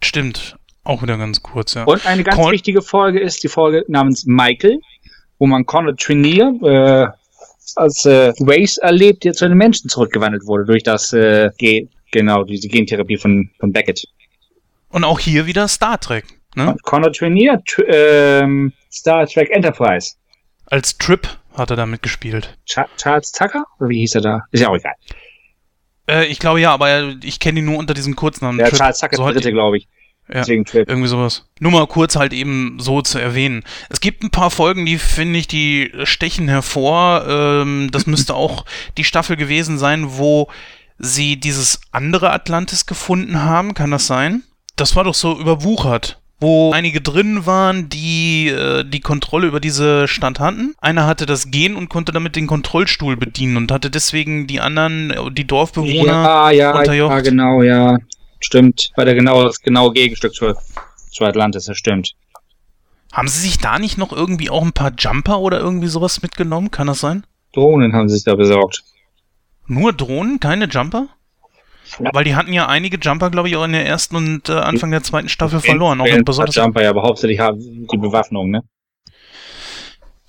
Stimmt. 0.02 0.56
Auch 0.82 1.02
wieder 1.02 1.18
ganz 1.18 1.42
kurz, 1.42 1.74
ja. 1.74 1.84
Und 1.84 2.06
eine 2.06 2.24
ganz 2.24 2.36
Con- 2.36 2.52
wichtige 2.52 2.82
Folge 2.82 3.20
ist 3.20 3.42
die 3.42 3.48
Folge 3.48 3.84
namens 3.88 4.24
Michael, 4.26 4.80
wo 5.40 5.46
man 5.48 5.66
Conor 5.66 5.96
Trinier 5.96 6.54
äh, 6.62 7.06
als 7.74 8.04
äh, 8.04 8.32
Race 8.40 8.78
erlebt, 8.78 9.24
der 9.24 9.32
zu 9.32 9.44
einem 9.46 9.58
Menschen 9.58 9.90
zurückgewandelt 9.90 10.46
wurde 10.46 10.64
durch 10.64 10.84
das 10.84 11.12
äh, 11.12 11.50
Ge 11.58 11.88
genau 12.12 12.44
diese 12.44 12.68
Gentherapie 12.68 13.16
von 13.16 13.50
von 13.58 13.72
Beckett. 13.72 14.04
Und 14.90 15.04
auch 15.04 15.18
hier 15.18 15.46
wieder 15.46 15.66
Star 15.68 15.98
Trek, 16.00 16.24
ne? 16.56 16.70
Und 16.70 16.82
Conor 16.82 17.12
Trinier, 17.12 17.60
tr 17.66 17.82
ähm, 17.88 18.72
Star 18.92 19.26
Trek 19.26 19.50
Enterprise. 19.50 20.14
Als 20.66 20.96
Trip 20.98 21.28
hat 21.54 21.70
er 21.70 21.76
da 21.76 21.86
mitgespielt. 21.86 22.56
Cha 22.66 22.86
Charles 22.96 23.32
Tucker? 23.32 23.64
Oder 23.78 23.88
wie 23.88 23.98
hieß 24.00 24.16
er 24.16 24.20
da? 24.20 24.40
Ist 24.52 24.60
ja 24.60 24.68
auch 24.68 24.76
egal. 24.76 24.94
Äh, 26.08 26.26
ich 26.26 26.38
glaube 26.38 26.60
ja, 26.60 26.72
aber 26.72 26.88
er- 26.88 27.16
ich 27.22 27.38
kenne 27.40 27.60
ihn 27.60 27.66
nur 27.66 27.78
unter 27.78 27.94
diesem 27.94 28.16
Kurznamen. 28.16 28.58
Der 28.58 28.68
Trip. 28.68 28.78
Charles 28.78 28.98
Tucker 28.98 29.16
so 29.16 29.30
dritte, 29.30 29.52
glaube 29.52 29.78
ich. 29.78 29.88
Ja. 30.32 30.40
Deswegen 30.40 30.64
Trip. 30.64 30.88
Irgendwie 30.88 31.08
sowas. 31.08 31.44
Nur 31.58 31.72
mal 31.72 31.86
kurz 31.86 32.16
halt 32.16 32.32
eben 32.32 32.78
so 32.78 33.02
zu 33.02 33.18
erwähnen. 33.18 33.64
Es 33.88 34.00
gibt 34.00 34.22
ein 34.22 34.30
paar 34.30 34.50
Folgen, 34.50 34.86
die 34.86 34.98
finde 34.98 35.38
ich, 35.38 35.48
die 35.48 35.92
stechen 36.04 36.48
hervor. 36.48 37.24
Ähm, 37.28 37.88
das 37.90 38.06
müsste 38.06 38.34
auch 38.34 38.64
die 38.96 39.04
Staffel 39.04 39.36
gewesen 39.36 39.78
sein, 39.78 40.18
wo 40.18 40.48
sie 40.98 41.36
dieses 41.36 41.80
andere 41.90 42.30
Atlantis 42.30 42.86
gefunden 42.86 43.42
haben. 43.42 43.74
Kann 43.74 43.90
das 43.90 44.06
sein? 44.06 44.42
Das 44.76 44.94
war 44.94 45.04
doch 45.04 45.14
so 45.14 45.38
überwuchert. 45.38 46.20
Wo 46.42 46.72
einige 46.72 47.02
drin 47.02 47.44
waren, 47.44 47.90
die 47.90 48.48
äh, 48.48 48.82
die 48.82 49.00
Kontrolle 49.00 49.46
über 49.46 49.60
diese 49.60 50.08
Stadt 50.08 50.40
hatten. 50.40 50.74
Einer 50.80 51.06
hatte 51.06 51.26
das 51.26 51.50
Gen 51.50 51.76
und 51.76 51.90
konnte 51.90 52.12
damit 52.12 52.34
den 52.34 52.46
Kontrollstuhl 52.46 53.18
bedienen 53.18 53.58
und 53.58 53.70
hatte 53.70 53.90
deswegen 53.90 54.46
die 54.46 54.58
anderen, 54.58 55.10
äh, 55.10 55.30
die 55.30 55.46
Dorfbewohner. 55.46 56.12
Ja, 56.12 56.50
ja, 56.50 56.78
unterjocht. 56.78 57.12
ja, 57.12 57.20
genau, 57.20 57.62
ja. 57.62 57.98
Stimmt. 58.40 58.90
War 58.96 59.04
der 59.04 59.14
genau 59.14 59.44
das 59.44 59.60
genaue 59.60 59.92
Gegenstück 59.92 60.34
zu, 60.34 60.54
zu 61.10 61.24
Atlantis, 61.24 61.66
das 61.66 61.76
stimmt. 61.76 62.14
Haben 63.12 63.28
sie 63.28 63.40
sich 63.40 63.58
da 63.58 63.78
nicht 63.78 63.98
noch 63.98 64.12
irgendwie 64.12 64.50
auch 64.50 64.62
ein 64.62 64.72
paar 64.72 64.92
Jumper 64.96 65.40
oder 65.40 65.58
irgendwie 65.58 65.88
sowas 65.88 66.22
mitgenommen? 66.22 66.70
Kann 66.70 66.86
das 66.86 67.00
sein? 67.00 67.26
Drohnen 67.52 67.92
haben 67.92 68.08
sie 68.08 68.14
sich 68.14 68.24
da 68.24 68.34
besorgt. 68.34 68.84
Nur 69.66 69.92
Drohnen, 69.92 70.40
keine 70.40 70.66
Jumper? 70.66 71.08
Ja. 71.98 72.10
Weil 72.12 72.24
die 72.24 72.36
hatten 72.36 72.52
ja 72.52 72.66
einige 72.68 72.98
Jumper, 72.98 73.30
glaube 73.30 73.48
ich, 73.48 73.56
auch 73.56 73.64
in 73.64 73.72
der 73.72 73.84
ersten 73.84 74.14
und 74.16 74.48
äh, 74.48 74.52
Anfang 74.52 74.92
der 74.92 75.02
zweiten 75.02 75.28
Staffel 75.28 75.60
verloren. 75.60 76.00
Auch 76.00 76.24
besonders 76.24 76.54
Jumper, 76.54 76.82
ja, 76.82 76.90
aber 76.90 77.02
hauptsächlich 77.02 77.40
haben 77.40 77.58
die 77.60 77.96
Bewaffnung, 77.96 78.50
ne? 78.50 78.62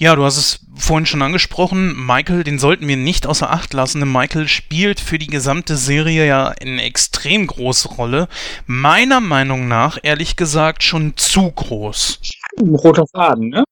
Ja, 0.02 0.16
du 0.16 0.24
hast 0.24 0.38
es 0.38 0.66
vorhin 0.76 1.06
schon 1.06 1.22
angesprochen. 1.22 1.94
Michael, 1.96 2.44
den 2.44 2.58
sollten 2.58 2.88
wir 2.88 2.98
nicht 2.98 3.28
außer 3.28 3.52
Acht 3.52 3.72
lassen. 3.72 4.12
Michael 4.12 4.48
spielt 4.48 5.00
für 5.00 5.20
die 5.20 5.28
gesamte 5.28 5.76
Serie 5.76 6.26
ja 6.26 6.48
eine 6.60 6.82
extrem 6.82 7.46
große 7.46 7.88
Rolle. 7.88 8.28
Meiner 8.66 9.20
Meinung 9.20 9.68
nach, 9.68 10.00
ehrlich 10.02 10.38
gesagt, 10.38 10.82
schon 10.82 11.14
zu 11.18 11.52
groß. 11.52 12.20
Ein 12.60 12.74
roter 12.74 13.06
Faden, 13.16 13.50
ne? 13.50 13.64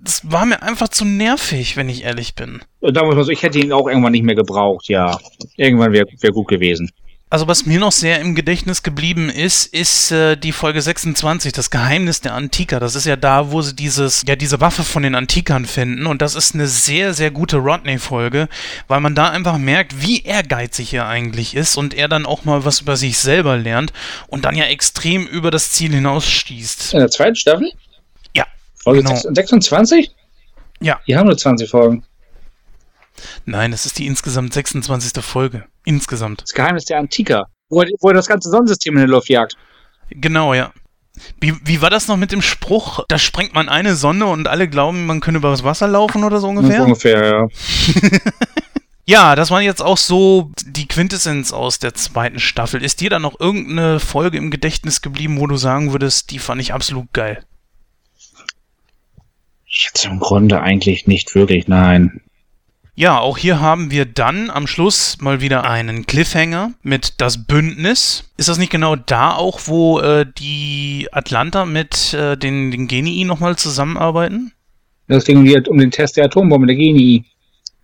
Das 0.00 0.22
war 0.32 0.46
mir 0.46 0.62
einfach 0.62 0.88
zu 0.88 1.04
nervig, 1.04 1.76
wenn 1.76 1.90
ich 1.90 2.04
ehrlich 2.04 2.34
bin. 2.34 2.62
Da 2.80 3.04
muss 3.04 3.14
man 3.14 3.24
so, 3.24 3.30
ich 3.30 3.42
hätte 3.42 3.58
ihn 3.58 3.70
auch 3.70 3.86
irgendwann 3.86 4.12
nicht 4.12 4.24
mehr 4.24 4.34
gebraucht, 4.34 4.88
ja. 4.88 5.18
Irgendwann 5.58 5.92
wäre 5.92 6.06
wär 6.18 6.32
gut 6.32 6.48
gewesen. 6.48 6.90
Also 7.30 7.48
was 7.48 7.66
mir 7.66 7.80
noch 7.80 7.90
sehr 7.90 8.20
im 8.20 8.34
Gedächtnis 8.36 8.82
geblieben 8.82 9.28
ist, 9.28 9.66
ist 9.74 10.12
äh, 10.12 10.36
die 10.36 10.52
Folge 10.52 10.80
26, 10.80 11.52
das 11.52 11.70
Geheimnis 11.70 12.20
der 12.20 12.34
Antiker. 12.34 12.78
Das 12.78 12.94
ist 12.94 13.06
ja 13.06 13.16
da, 13.16 13.50
wo 13.50 13.60
sie 13.60 13.74
dieses, 13.74 14.22
ja, 14.28 14.36
diese 14.36 14.60
Waffe 14.60 14.84
von 14.84 15.02
den 15.02 15.14
Antikern 15.16 15.64
finden. 15.64 16.06
Und 16.06 16.22
das 16.22 16.36
ist 16.36 16.54
eine 16.54 16.68
sehr, 16.68 17.12
sehr 17.12 17.32
gute 17.32 17.56
Rodney-Folge, 17.56 18.48
weil 18.86 19.00
man 19.00 19.16
da 19.16 19.30
einfach 19.30 19.58
merkt, 19.58 20.00
wie 20.00 20.22
ehrgeizig 20.22 20.94
er 20.94 21.08
eigentlich 21.08 21.56
ist 21.56 21.76
und 21.76 21.94
er 21.94 22.06
dann 22.06 22.24
auch 22.24 22.44
mal 22.44 22.64
was 22.64 22.82
über 22.82 22.96
sich 22.96 23.18
selber 23.18 23.56
lernt 23.56 23.92
und 24.28 24.44
dann 24.44 24.54
ja 24.54 24.66
extrem 24.66 25.26
über 25.26 25.50
das 25.50 25.72
Ziel 25.72 25.92
hinausstießt. 25.92 26.92
In 26.92 27.00
der 27.00 27.10
zweiten 27.10 27.34
Staffel? 27.34 27.72
Ja. 28.36 28.46
Folge 28.76 29.02
genau. 29.02 29.16
26? 29.16 30.14
Ja. 30.80 31.00
Die 31.08 31.16
haben 31.16 31.26
nur 31.26 31.36
20 31.36 31.68
Folgen. 31.68 32.04
Nein, 33.44 33.72
es 33.72 33.86
ist 33.86 33.98
die 33.98 34.06
insgesamt 34.06 34.52
26. 34.52 35.22
Folge. 35.24 35.64
Insgesamt. 35.84 36.42
Das 36.42 36.52
Geheimnis 36.52 36.84
der 36.84 36.98
Antiker, 36.98 37.46
wo 37.68 37.82
er, 37.82 37.88
wo 38.00 38.08
er 38.08 38.14
das 38.14 38.26
ganze 38.26 38.50
Sonnensystem 38.50 38.94
in 38.94 39.00
der 39.00 39.08
Luft 39.08 39.28
jagt. 39.28 39.56
Genau, 40.10 40.54
ja. 40.54 40.72
Wie, 41.40 41.54
wie 41.64 41.80
war 41.80 41.90
das 41.90 42.08
noch 42.08 42.16
mit 42.16 42.32
dem 42.32 42.42
Spruch? 42.42 43.04
Da 43.08 43.18
sprengt 43.18 43.54
man 43.54 43.68
eine 43.68 43.94
Sonne 43.94 44.26
und 44.26 44.48
alle 44.48 44.68
glauben, 44.68 45.06
man 45.06 45.20
könne 45.20 45.38
über 45.38 45.50
das 45.50 45.62
Wasser 45.62 45.86
laufen 45.86 46.24
oder 46.24 46.40
so 46.40 46.48
ungefähr? 46.48 46.82
Ungefähr, 46.82 47.24
ja. 47.24 47.48
ja, 49.06 49.36
das 49.36 49.50
war 49.50 49.62
jetzt 49.62 49.82
auch 49.82 49.98
so 49.98 50.50
die 50.66 50.88
Quintessenz 50.88 51.52
aus 51.52 51.78
der 51.78 51.94
zweiten 51.94 52.40
Staffel. 52.40 52.82
Ist 52.82 53.00
dir 53.00 53.10
da 53.10 53.20
noch 53.20 53.38
irgendeine 53.38 54.00
Folge 54.00 54.38
im 54.38 54.50
Gedächtnis 54.50 55.02
geblieben, 55.02 55.38
wo 55.38 55.46
du 55.46 55.56
sagen 55.56 55.92
würdest, 55.92 56.32
die 56.32 56.40
fand 56.40 56.60
ich 56.60 56.74
absolut 56.74 57.12
geil? 57.12 57.44
Jetzt 59.66 60.04
im 60.04 60.18
Grunde 60.18 60.60
eigentlich 60.60 61.06
nicht 61.06 61.34
wirklich, 61.34 61.68
nein. 61.68 62.20
Ja, 62.96 63.18
auch 63.18 63.38
hier 63.38 63.60
haben 63.60 63.90
wir 63.90 64.04
dann 64.04 64.50
am 64.50 64.68
Schluss 64.68 65.18
mal 65.20 65.40
wieder 65.40 65.68
einen 65.68 66.06
Cliffhanger 66.06 66.74
mit 66.82 67.14
das 67.20 67.44
Bündnis. 67.44 68.30
Ist 68.36 68.48
das 68.48 68.58
nicht 68.58 68.70
genau 68.70 68.94
da 68.94 69.32
auch, 69.34 69.62
wo 69.64 69.98
äh, 69.98 70.24
die 70.38 71.08
Atlanta 71.10 71.64
mit 71.64 72.14
äh, 72.14 72.36
den, 72.36 72.70
den 72.70 72.86
Genii 72.86 73.24
nochmal 73.24 73.56
zusammenarbeiten? 73.56 74.52
Das 75.08 75.24
ging 75.24 75.38
um, 75.38 75.62
um 75.68 75.78
den 75.78 75.90
Test 75.90 76.16
der 76.16 76.26
Atombombe, 76.26 76.68
der 76.68 76.76
Genii. 76.76 77.24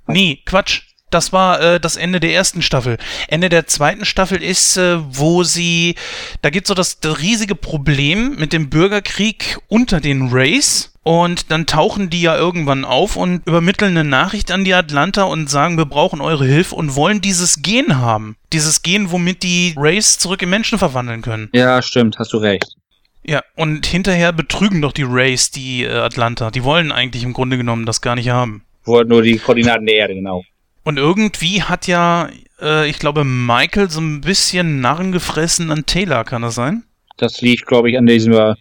Nee, 0.06 0.40
Quatsch. 0.46 0.82
Das 1.10 1.32
war 1.32 1.60
äh, 1.60 1.80
das 1.80 1.96
Ende 1.96 2.20
der 2.20 2.32
ersten 2.32 2.62
Staffel. 2.62 2.96
Ende 3.26 3.48
der 3.48 3.66
zweiten 3.66 4.04
Staffel 4.04 4.40
ist, 4.40 4.76
äh, 4.76 4.98
wo 5.00 5.42
sie, 5.42 5.96
da 6.40 6.50
gibt 6.50 6.66
es 6.66 6.68
so 6.68 6.74
das, 6.74 7.00
das 7.00 7.18
riesige 7.20 7.56
Problem 7.56 8.36
mit 8.36 8.52
dem 8.52 8.70
Bürgerkrieg 8.70 9.58
unter 9.66 10.00
den 10.00 10.28
Rays. 10.28 10.89
Und 11.02 11.50
dann 11.50 11.66
tauchen 11.66 12.10
die 12.10 12.20
ja 12.20 12.36
irgendwann 12.36 12.84
auf 12.84 13.16
und 13.16 13.46
übermitteln 13.46 13.96
eine 13.96 14.08
Nachricht 14.08 14.52
an 14.52 14.64
die 14.64 14.74
Atlanta 14.74 15.22
und 15.22 15.48
sagen, 15.48 15.78
wir 15.78 15.86
brauchen 15.86 16.20
eure 16.20 16.44
Hilfe 16.44 16.74
und 16.74 16.94
wollen 16.94 17.22
dieses 17.22 17.62
Gen 17.62 17.98
haben. 17.98 18.36
Dieses 18.52 18.82
Gen, 18.82 19.10
womit 19.10 19.42
die 19.42 19.74
Rays 19.78 20.18
zurück 20.18 20.42
in 20.42 20.50
Menschen 20.50 20.78
verwandeln 20.78 21.22
können. 21.22 21.48
Ja, 21.54 21.80
stimmt, 21.80 22.18
hast 22.18 22.34
du 22.34 22.36
recht. 22.36 22.76
Ja, 23.24 23.42
und 23.56 23.86
hinterher 23.86 24.32
betrügen 24.32 24.82
doch 24.82 24.92
die 24.92 25.04
Rays 25.04 25.50
die 25.50 25.84
äh, 25.84 25.90
Atlanta. 25.90 26.50
Die 26.50 26.64
wollen 26.64 26.92
eigentlich 26.92 27.22
im 27.22 27.32
Grunde 27.32 27.56
genommen 27.56 27.86
das 27.86 28.02
gar 28.02 28.14
nicht 28.14 28.28
haben. 28.28 28.64
Wollten 28.84 29.10
nur 29.10 29.22
die 29.22 29.38
Koordinaten 29.38 29.86
der 29.86 29.96
Erde, 29.96 30.14
genau. 30.14 30.42
Und 30.84 30.98
irgendwie 30.98 31.62
hat 31.62 31.86
ja, 31.86 32.28
äh, 32.60 32.88
ich 32.88 32.98
glaube, 32.98 33.24
Michael 33.24 33.90
so 33.90 34.00
ein 34.00 34.20
bisschen 34.22 34.80
Narren 34.80 35.12
gefressen 35.12 35.70
an 35.70 35.86
Taylor, 35.86 36.24
kann 36.24 36.42
das 36.42 36.54
sein? 36.54 36.84
Das 37.18 37.42
liegt, 37.42 37.66
glaube 37.66 37.90
ich, 37.90 37.98
an 37.98 38.06
diesem 38.06 38.34
an 38.34 38.56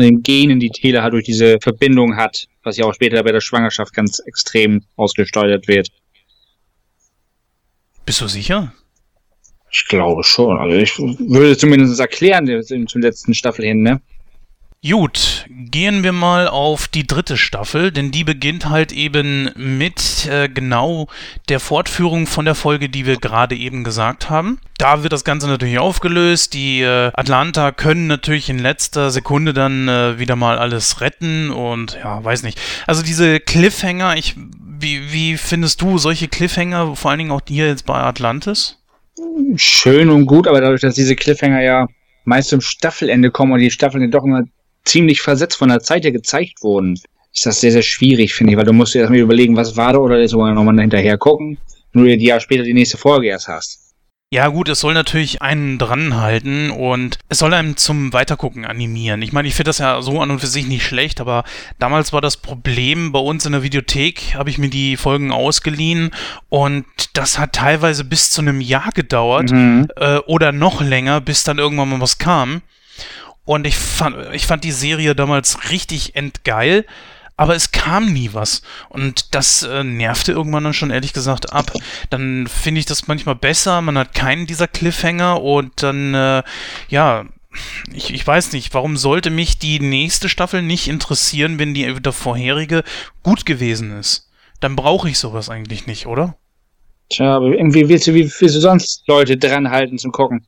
den 0.00 0.22
Genen, 0.22 0.58
die 0.58 0.70
Taylor 0.70 1.02
halt 1.02 1.12
durch 1.12 1.24
diese 1.24 1.58
Verbindung 1.60 2.16
hat, 2.16 2.46
was 2.62 2.76
ja 2.76 2.84
auch 2.84 2.94
später 2.94 3.22
bei 3.22 3.32
der 3.32 3.40
Schwangerschaft 3.40 3.92
ganz 3.92 4.20
extrem 4.20 4.84
ausgesteuert 4.96 5.68
wird. 5.68 5.88
Bist 8.06 8.20
du 8.20 8.26
sicher? 8.26 8.72
Ich 9.70 9.86
glaube 9.88 10.24
schon. 10.24 10.58
Also 10.58 10.76
ich 10.76 10.98
würde 10.98 11.56
zumindest 11.56 11.98
erklären 11.98 12.46
zum 12.64 13.00
letzten 13.00 13.32
Staffel 13.32 13.64
hin, 13.64 13.82
ne? 13.82 14.00
Gut, 14.84 15.31
gehen 15.72 16.04
wir 16.04 16.12
mal 16.12 16.46
auf 16.46 16.86
die 16.86 17.06
dritte 17.06 17.36
Staffel, 17.36 17.90
denn 17.90 18.12
die 18.12 18.22
beginnt 18.22 18.68
halt 18.68 18.92
eben 18.92 19.50
mit 19.56 20.28
äh, 20.30 20.48
genau 20.48 21.08
der 21.48 21.58
Fortführung 21.58 22.28
von 22.28 22.44
der 22.44 22.54
Folge, 22.54 22.88
die 22.88 23.06
wir 23.06 23.16
gerade 23.16 23.56
eben 23.56 23.82
gesagt 23.82 24.30
haben. 24.30 24.60
Da 24.78 25.02
wird 25.02 25.12
das 25.12 25.24
Ganze 25.24 25.48
natürlich 25.48 25.78
aufgelöst. 25.78 26.54
Die 26.54 26.82
äh, 26.82 27.10
Atlanta 27.14 27.72
können 27.72 28.06
natürlich 28.06 28.50
in 28.50 28.58
letzter 28.58 29.10
Sekunde 29.10 29.52
dann 29.54 29.88
äh, 29.88 30.18
wieder 30.18 30.36
mal 30.36 30.58
alles 30.58 31.00
retten 31.00 31.50
und 31.50 31.98
ja, 32.00 32.22
weiß 32.22 32.44
nicht. 32.44 32.60
Also 32.86 33.02
diese 33.02 33.40
Cliffhanger, 33.40 34.16
ich, 34.16 34.36
wie, 34.78 35.12
wie 35.12 35.36
findest 35.36 35.80
du 35.80 35.98
solche 35.98 36.28
Cliffhanger, 36.28 36.94
vor 36.94 37.10
allen 37.10 37.18
Dingen 37.18 37.32
auch 37.32 37.42
hier 37.48 37.66
jetzt 37.66 37.86
bei 37.86 37.94
Atlantis? 37.94 38.78
Schön 39.56 40.10
und 40.10 40.26
gut, 40.26 40.46
aber 40.46 40.60
dadurch, 40.60 40.82
dass 40.82 40.94
diese 40.94 41.16
Cliffhanger 41.16 41.62
ja 41.62 41.86
meist 42.24 42.50
zum 42.50 42.60
Staffelende 42.60 43.30
kommen 43.30 43.52
und 43.52 43.58
die 43.58 43.70
Staffeln 43.70 44.10
doch 44.10 44.24
immer 44.24 44.42
ziemlich 44.84 45.20
versetzt 45.20 45.56
von 45.56 45.68
der 45.68 45.80
Zeit 45.80 46.04
her 46.04 46.12
gezeigt 46.12 46.62
wurden, 46.62 46.98
ist 47.34 47.46
das 47.46 47.60
sehr, 47.60 47.72
sehr 47.72 47.82
schwierig, 47.82 48.34
finde 48.34 48.52
ich, 48.52 48.58
weil 48.58 48.66
du 48.66 48.72
musst 48.72 48.94
dir 48.94 49.00
erstmal 49.00 49.20
überlegen, 49.20 49.56
was 49.56 49.76
war 49.76 49.92
da 49.92 49.98
oder 49.98 50.26
sogar 50.28 50.52
nochmal 50.52 50.78
hinterher 50.78 51.16
gucken, 51.16 51.58
nur 51.92 52.06
ein 52.06 52.20
Jahr 52.20 52.40
später 52.40 52.62
die 52.62 52.74
nächste 52.74 52.98
Folge 52.98 53.28
erst 53.28 53.48
hast. 53.48 53.82
Ja 54.32 54.48
gut, 54.48 54.70
es 54.70 54.80
soll 54.80 54.94
natürlich 54.94 55.42
einen 55.42 55.76
dranhalten 55.76 56.70
und 56.70 57.18
es 57.28 57.38
soll 57.38 57.52
einem 57.52 57.76
zum 57.76 58.14
Weitergucken 58.14 58.64
animieren. 58.64 59.20
Ich 59.20 59.34
meine, 59.34 59.46
ich 59.46 59.54
finde 59.54 59.68
das 59.68 59.76
ja 59.76 60.00
so 60.00 60.22
an 60.22 60.30
und 60.30 60.38
für 60.38 60.46
sich 60.46 60.66
nicht 60.66 60.86
schlecht, 60.86 61.20
aber 61.20 61.44
damals 61.78 62.14
war 62.14 62.22
das 62.22 62.38
Problem 62.38 63.12
bei 63.12 63.18
uns 63.18 63.44
in 63.44 63.52
der 63.52 63.62
Videothek, 63.62 64.34
habe 64.34 64.48
ich 64.48 64.56
mir 64.56 64.70
die 64.70 64.96
Folgen 64.96 65.32
ausgeliehen 65.32 66.12
und 66.48 66.86
das 67.12 67.38
hat 67.38 67.52
teilweise 67.52 68.04
bis 68.04 68.30
zu 68.30 68.40
einem 68.40 68.62
Jahr 68.62 68.90
gedauert 68.94 69.50
mhm. 69.50 69.88
äh, 69.96 70.16
oder 70.20 70.50
noch 70.50 70.80
länger, 70.80 71.20
bis 71.20 71.44
dann 71.44 71.58
irgendwann 71.58 71.90
mal 71.90 72.00
was 72.00 72.16
kam. 72.16 72.62
Und 73.44 73.66
ich 73.66 73.76
fand, 73.76 74.16
ich 74.32 74.46
fand 74.46 74.64
die 74.64 74.72
Serie 74.72 75.14
damals 75.14 75.70
richtig 75.70 76.14
endgeil, 76.14 76.86
aber 77.36 77.56
es 77.56 77.72
kam 77.72 78.12
nie 78.12 78.30
was. 78.32 78.62
Und 78.88 79.34
das 79.34 79.62
äh, 79.64 79.82
nervte 79.82 80.32
irgendwann 80.32 80.64
dann 80.64 80.74
schon 80.74 80.90
ehrlich 80.90 81.12
gesagt 81.12 81.52
ab. 81.52 81.72
Dann 82.10 82.46
finde 82.46 82.78
ich 82.78 82.86
das 82.86 83.08
manchmal 83.08 83.34
besser, 83.34 83.80
man 83.80 83.98
hat 83.98 84.14
keinen 84.14 84.46
dieser 84.46 84.68
Cliffhanger 84.68 85.42
und 85.42 85.82
dann, 85.82 86.14
äh, 86.14 86.42
ja, 86.88 87.24
ich, 87.92 88.14
ich 88.14 88.26
weiß 88.26 88.52
nicht, 88.52 88.72
warum 88.74 88.96
sollte 88.96 89.30
mich 89.30 89.58
die 89.58 89.80
nächste 89.80 90.28
Staffel 90.28 90.62
nicht 90.62 90.88
interessieren, 90.88 91.58
wenn 91.58 91.74
die 91.74 91.92
der 92.00 92.12
vorherige 92.12 92.84
gut 93.22 93.44
gewesen 93.44 93.98
ist? 93.98 94.30
Dann 94.60 94.76
brauche 94.76 95.08
ich 95.08 95.18
sowas 95.18 95.48
eigentlich 95.48 95.86
nicht, 95.86 96.06
oder? 96.06 96.36
Tja, 97.10 97.36
aber 97.36 97.48
irgendwie 97.48 97.88
willst 97.88 98.06
du, 98.06 98.14
wie 98.14 98.24
willst 98.24 98.56
du 98.56 98.60
sonst 98.60 99.02
Leute 99.06 99.36
dranhalten 99.36 99.98
zum 99.98 100.12
Gucken? 100.12 100.46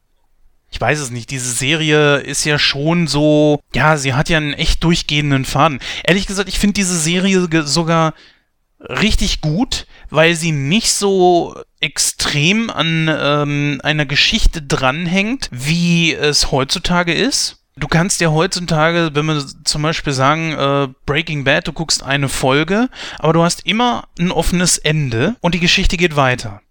Ich 0.74 0.80
weiß 0.80 0.98
es 0.98 1.12
nicht, 1.12 1.30
diese 1.30 1.52
Serie 1.52 2.16
ist 2.16 2.44
ja 2.44 2.58
schon 2.58 3.06
so, 3.06 3.60
ja, 3.76 3.96
sie 3.96 4.14
hat 4.14 4.28
ja 4.28 4.38
einen 4.38 4.54
echt 4.54 4.82
durchgehenden 4.82 5.44
Faden. 5.44 5.78
Ehrlich 6.02 6.26
gesagt, 6.26 6.48
ich 6.48 6.58
finde 6.58 6.74
diese 6.74 6.98
Serie 6.98 7.46
sogar 7.62 8.12
richtig 8.80 9.40
gut, 9.40 9.86
weil 10.10 10.34
sie 10.34 10.50
nicht 10.50 10.90
so 10.90 11.54
extrem 11.78 12.70
an 12.70 13.08
ähm, 13.08 13.80
einer 13.84 14.04
Geschichte 14.04 14.62
dranhängt, 14.62 15.48
wie 15.52 16.12
es 16.12 16.50
heutzutage 16.50 17.14
ist. 17.14 17.62
Du 17.76 17.86
kannst 17.86 18.20
ja 18.20 18.32
heutzutage, 18.32 19.10
wenn 19.14 19.26
wir 19.26 19.46
zum 19.62 19.82
Beispiel 19.82 20.12
sagen, 20.12 20.54
äh, 20.54 20.88
Breaking 21.06 21.44
Bad, 21.44 21.68
du 21.68 21.72
guckst 21.72 22.02
eine 22.02 22.28
Folge, 22.28 22.88
aber 23.20 23.32
du 23.32 23.44
hast 23.44 23.64
immer 23.64 24.08
ein 24.18 24.32
offenes 24.32 24.78
Ende 24.78 25.36
und 25.40 25.54
die 25.54 25.60
Geschichte 25.60 25.96
geht 25.96 26.16
weiter. 26.16 26.62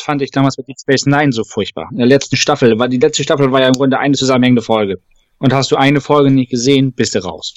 Fand 0.00 0.22
ich 0.22 0.30
damals 0.30 0.56
mit 0.58 0.68
Deep 0.68 0.78
Space 0.80 1.06
Nine 1.06 1.32
so 1.32 1.44
furchtbar. 1.44 1.88
In 1.90 1.98
der 1.98 2.06
letzten 2.06 2.36
Staffel, 2.36 2.78
weil 2.78 2.88
die 2.88 2.98
letzte 2.98 3.22
Staffel 3.22 3.50
war 3.52 3.60
ja 3.60 3.68
im 3.68 3.74
Grunde 3.74 3.98
eine 3.98 4.14
zusammenhängende 4.14 4.62
Folge. 4.62 5.00
Und 5.38 5.52
hast 5.52 5.70
du 5.70 5.76
eine 5.76 6.00
Folge 6.00 6.30
nicht 6.30 6.50
gesehen, 6.50 6.92
bist 6.92 7.14
du 7.14 7.20
raus. 7.20 7.54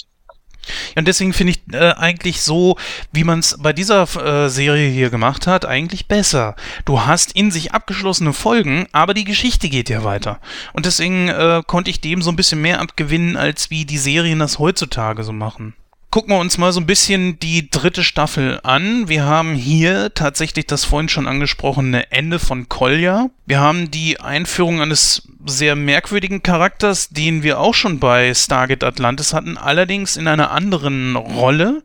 Ja, 0.95 0.99
und 0.99 1.07
deswegen 1.07 1.33
finde 1.33 1.53
ich 1.53 1.73
äh, 1.73 1.93
eigentlich 1.93 2.41
so, 2.41 2.77
wie 3.11 3.23
man 3.23 3.39
es 3.39 3.57
bei 3.59 3.73
dieser 3.73 4.03
äh, 4.03 4.49
Serie 4.49 4.89
hier 4.89 5.09
gemacht 5.09 5.47
hat, 5.47 5.65
eigentlich 5.65 6.07
besser. 6.07 6.55
Du 6.85 7.01
hast 7.01 7.31
in 7.31 7.51
sich 7.51 7.73
abgeschlossene 7.73 8.33
Folgen, 8.33 8.87
aber 8.91 9.13
die 9.13 9.23
Geschichte 9.23 9.69
geht 9.69 9.89
ja 9.89 10.03
weiter. 10.03 10.39
Und 10.73 10.85
deswegen 10.85 11.29
äh, 11.29 11.63
konnte 11.65 11.89
ich 11.89 12.01
dem 12.01 12.21
so 12.21 12.29
ein 12.29 12.35
bisschen 12.35 12.61
mehr 12.61 12.79
abgewinnen, 12.79 13.37
als 13.37 13.69
wie 13.71 13.85
die 13.85 13.97
Serien 13.97 14.39
das 14.39 14.59
heutzutage 14.59 15.23
so 15.23 15.33
machen. 15.33 15.73
Gucken 16.11 16.35
wir 16.35 16.39
uns 16.39 16.57
mal 16.57 16.73
so 16.73 16.81
ein 16.81 16.85
bisschen 16.85 17.39
die 17.39 17.71
dritte 17.71 18.03
Staffel 18.03 18.59
an. 18.63 19.07
Wir 19.07 19.23
haben 19.23 19.55
hier 19.55 20.13
tatsächlich 20.13 20.67
das 20.67 20.83
vorhin 20.83 21.09
schon 21.09 21.25
angesprochene 21.25 22.11
Ende 22.11 22.37
von 22.37 22.67
Kolja. 22.67 23.29
Wir 23.45 23.61
haben 23.61 23.89
die 23.89 24.19
Einführung 24.19 24.81
eines 24.81 25.27
sehr 25.45 25.75
merkwürdigen 25.75 26.43
Charakters, 26.43 27.09
den 27.09 27.43
wir 27.43 27.59
auch 27.59 27.73
schon 27.73 27.99
bei 27.99 28.33
Stargate 28.33 28.83
Atlantis 28.83 29.33
hatten, 29.33 29.57
allerdings 29.57 30.17
in 30.17 30.27
einer 30.27 30.51
anderen 30.51 31.15
Rolle. 31.15 31.81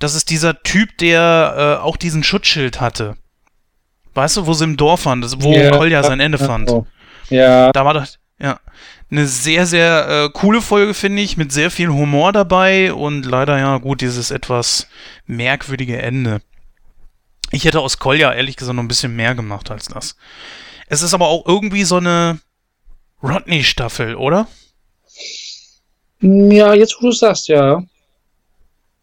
Das 0.00 0.16
ist 0.16 0.30
dieser 0.30 0.62
Typ, 0.64 0.98
der 0.98 1.78
äh, 1.80 1.82
auch 1.82 1.96
diesen 1.96 2.24
Schutzschild 2.24 2.80
hatte. 2.80 3.16
Weißt 4.14 4.36
du, 4.36 4.46
wo 4.46 4.52
sie 4.52 4.64
im 4.64 4.76
Dorf 4.76 5.06
waren, 5.06 5.24
wo 5.40 5.52
ja, 5.52 5.70
Kolja 5.70 6.02
sein 6.02 6.20
Ende 6.20 6.36
fand. 6.36 6.70
Ja. 7.30 7.72
Da 7.72 7.84
war 7.84 7.94
doch, 7.94 8.06
ja 8.42 8.60
eine 9.12 9.26
sehr, 9.26 9.66
sehr 9.66 10.08
äh, 10.08 10.30
coole 10.32 10.62
Folge, 10.62 10.94
finde 10.94 11.20
ich, 11.20 11.36
mit 11.36 11.52
sehr 11.52 11.70
viel 11.70 11.88
Humor 11.88 12.32
dabei 12.32 12.94
und 12.94 13.26
leider, 13.26 13.58
ja, 13.58 13.76
gut, 13.76 14.00
dieses 14.00 14.30
etwas 14.30 14.88
merkwürdige 15.26 16.00
Ende. 16.00 16.40
Ich 17.50 17.66
hätte 17.66 17.80
aus 17.80 17.98
Kolja 17.98 18.32
ehrlich 18.32 18.56
gesagt 18.56 18.74
noch 18.74 18.82
ein 18.82 18.88
bisschen 18.88 19.14
mehr 19.14 19.34
gemacht 19.34 19.70
als 19.70 19.88
das. 19.88 20.16
Es 20.86 21.02
ist 21.02 21.12
aber 21.12 21.28
auch 21.28 21.46
irgendwie 21.46 21.84
so 21.84 21.98
eine 21.98 22.40
Rodney-Staffel, 23.22 24.14
oder? 24.14 24.48
Ja, 26.20 26.72
jetzt 26.72 26.96
wo 26.98 27.08
du 27.08 27.12
sagst, 27.12 27.48
ja. 27.48 27.82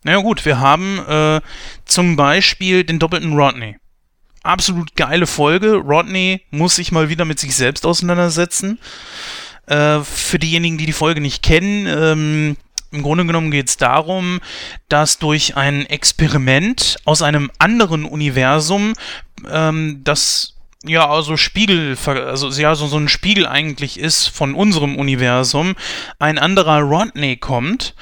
Naja 0.04 0.22
gut, 0.22 0.44
wir 0.44 0.60
haben 0.60 1.00
äh, 1.08 1.42
zum 1.86 2.16
Beispiel 2.16 2.84
den 2.84 2.98
doppelten 2.98 3.34
Rodney. 3.34 3.78
Absolut 4.44 4.96
geile 4.96 5.28
Folge. 5.28 5.76
Rodney 5.76 6.42
muss 6.52 6.76
sich 6.76 6.92
mal 6.92 7.10
wieder 7.10 7.26
mit 7.26 7.40
sich 7.40 7.56
selbst 7.56 7.86
auseinandersetzen. 7.86 8.80
Äh, 9.68 10.00
für 10.02 10.40
diejenigen, 10.40 10.78
die 10.78 10.86
die 10.86 10.94
Folge 10.94 11.22
nicht 11.22 11.44
kennen, 11.44 11.86
ähm, 11.88 12.58
im 12.92 13.04
Grunde 13.04 13.26
genommen 13.26 13.52
geht 13.52 13.70
es 13.70 13.78
darum, 13.78 14.40
dass 14.88 15.20
durch 15.20 15.56
ein 15.56 15.86
Experiment 15.86 16.98
aus 17.06 17.22
einem 17.22 17.52
anderen 17.60 18.06
Universum, 18.06 18.94
ähm, 19.48 20.02
das 20.04 20.56
ja 20.84 21.08
also 21.08 21.38
Spiegel, 21.38 21.98
also 22.06 22.50
ja 22.50 22.74
so, 22.74 22.88
so 22.88 22.98
ein 22.98 23.10
Spiegel 23.10 23.46
eigentlich 23.46 24.00
ist 24.00 24.28
von 24.28 24.56
unserem 24.56 24.96
Universum, 24.96 25.76
ein 26.18 26.40
anderer 26.40 26.80
Rodney 26.80 27.38
kommt 27.38 27.94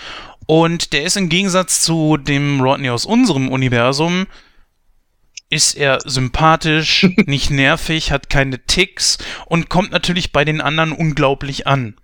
und 0.45 0.93
der 0.93 1.03
ist 1.03 1.17
im 1.17 1.27
Gegensatz 1.27 1.81
zu 1.81 2.15
dem 2.15 2.61
Rodney 2.61 2.89
aus 2.89 3.05
unserem 3.05 3.49
Universum 3.49 4.27
ist 5.49 5.75
er 5.75 5.99
sympathisch, 6.05 7.03
nicht 7.25 7.49
nervig, 7.49 8.11
hat 8.11 8.29
keine 8.29 8.65
Ticks 8.65 9.17
und 9.45 9.69
kommt 9.69 9.91
natürlich 9.91 10.31
bei 10.31 10.45
den 10.45 10.61
anderen 10.61 10.91
unglaublich 10.91 11.67
an. 11.67 11.95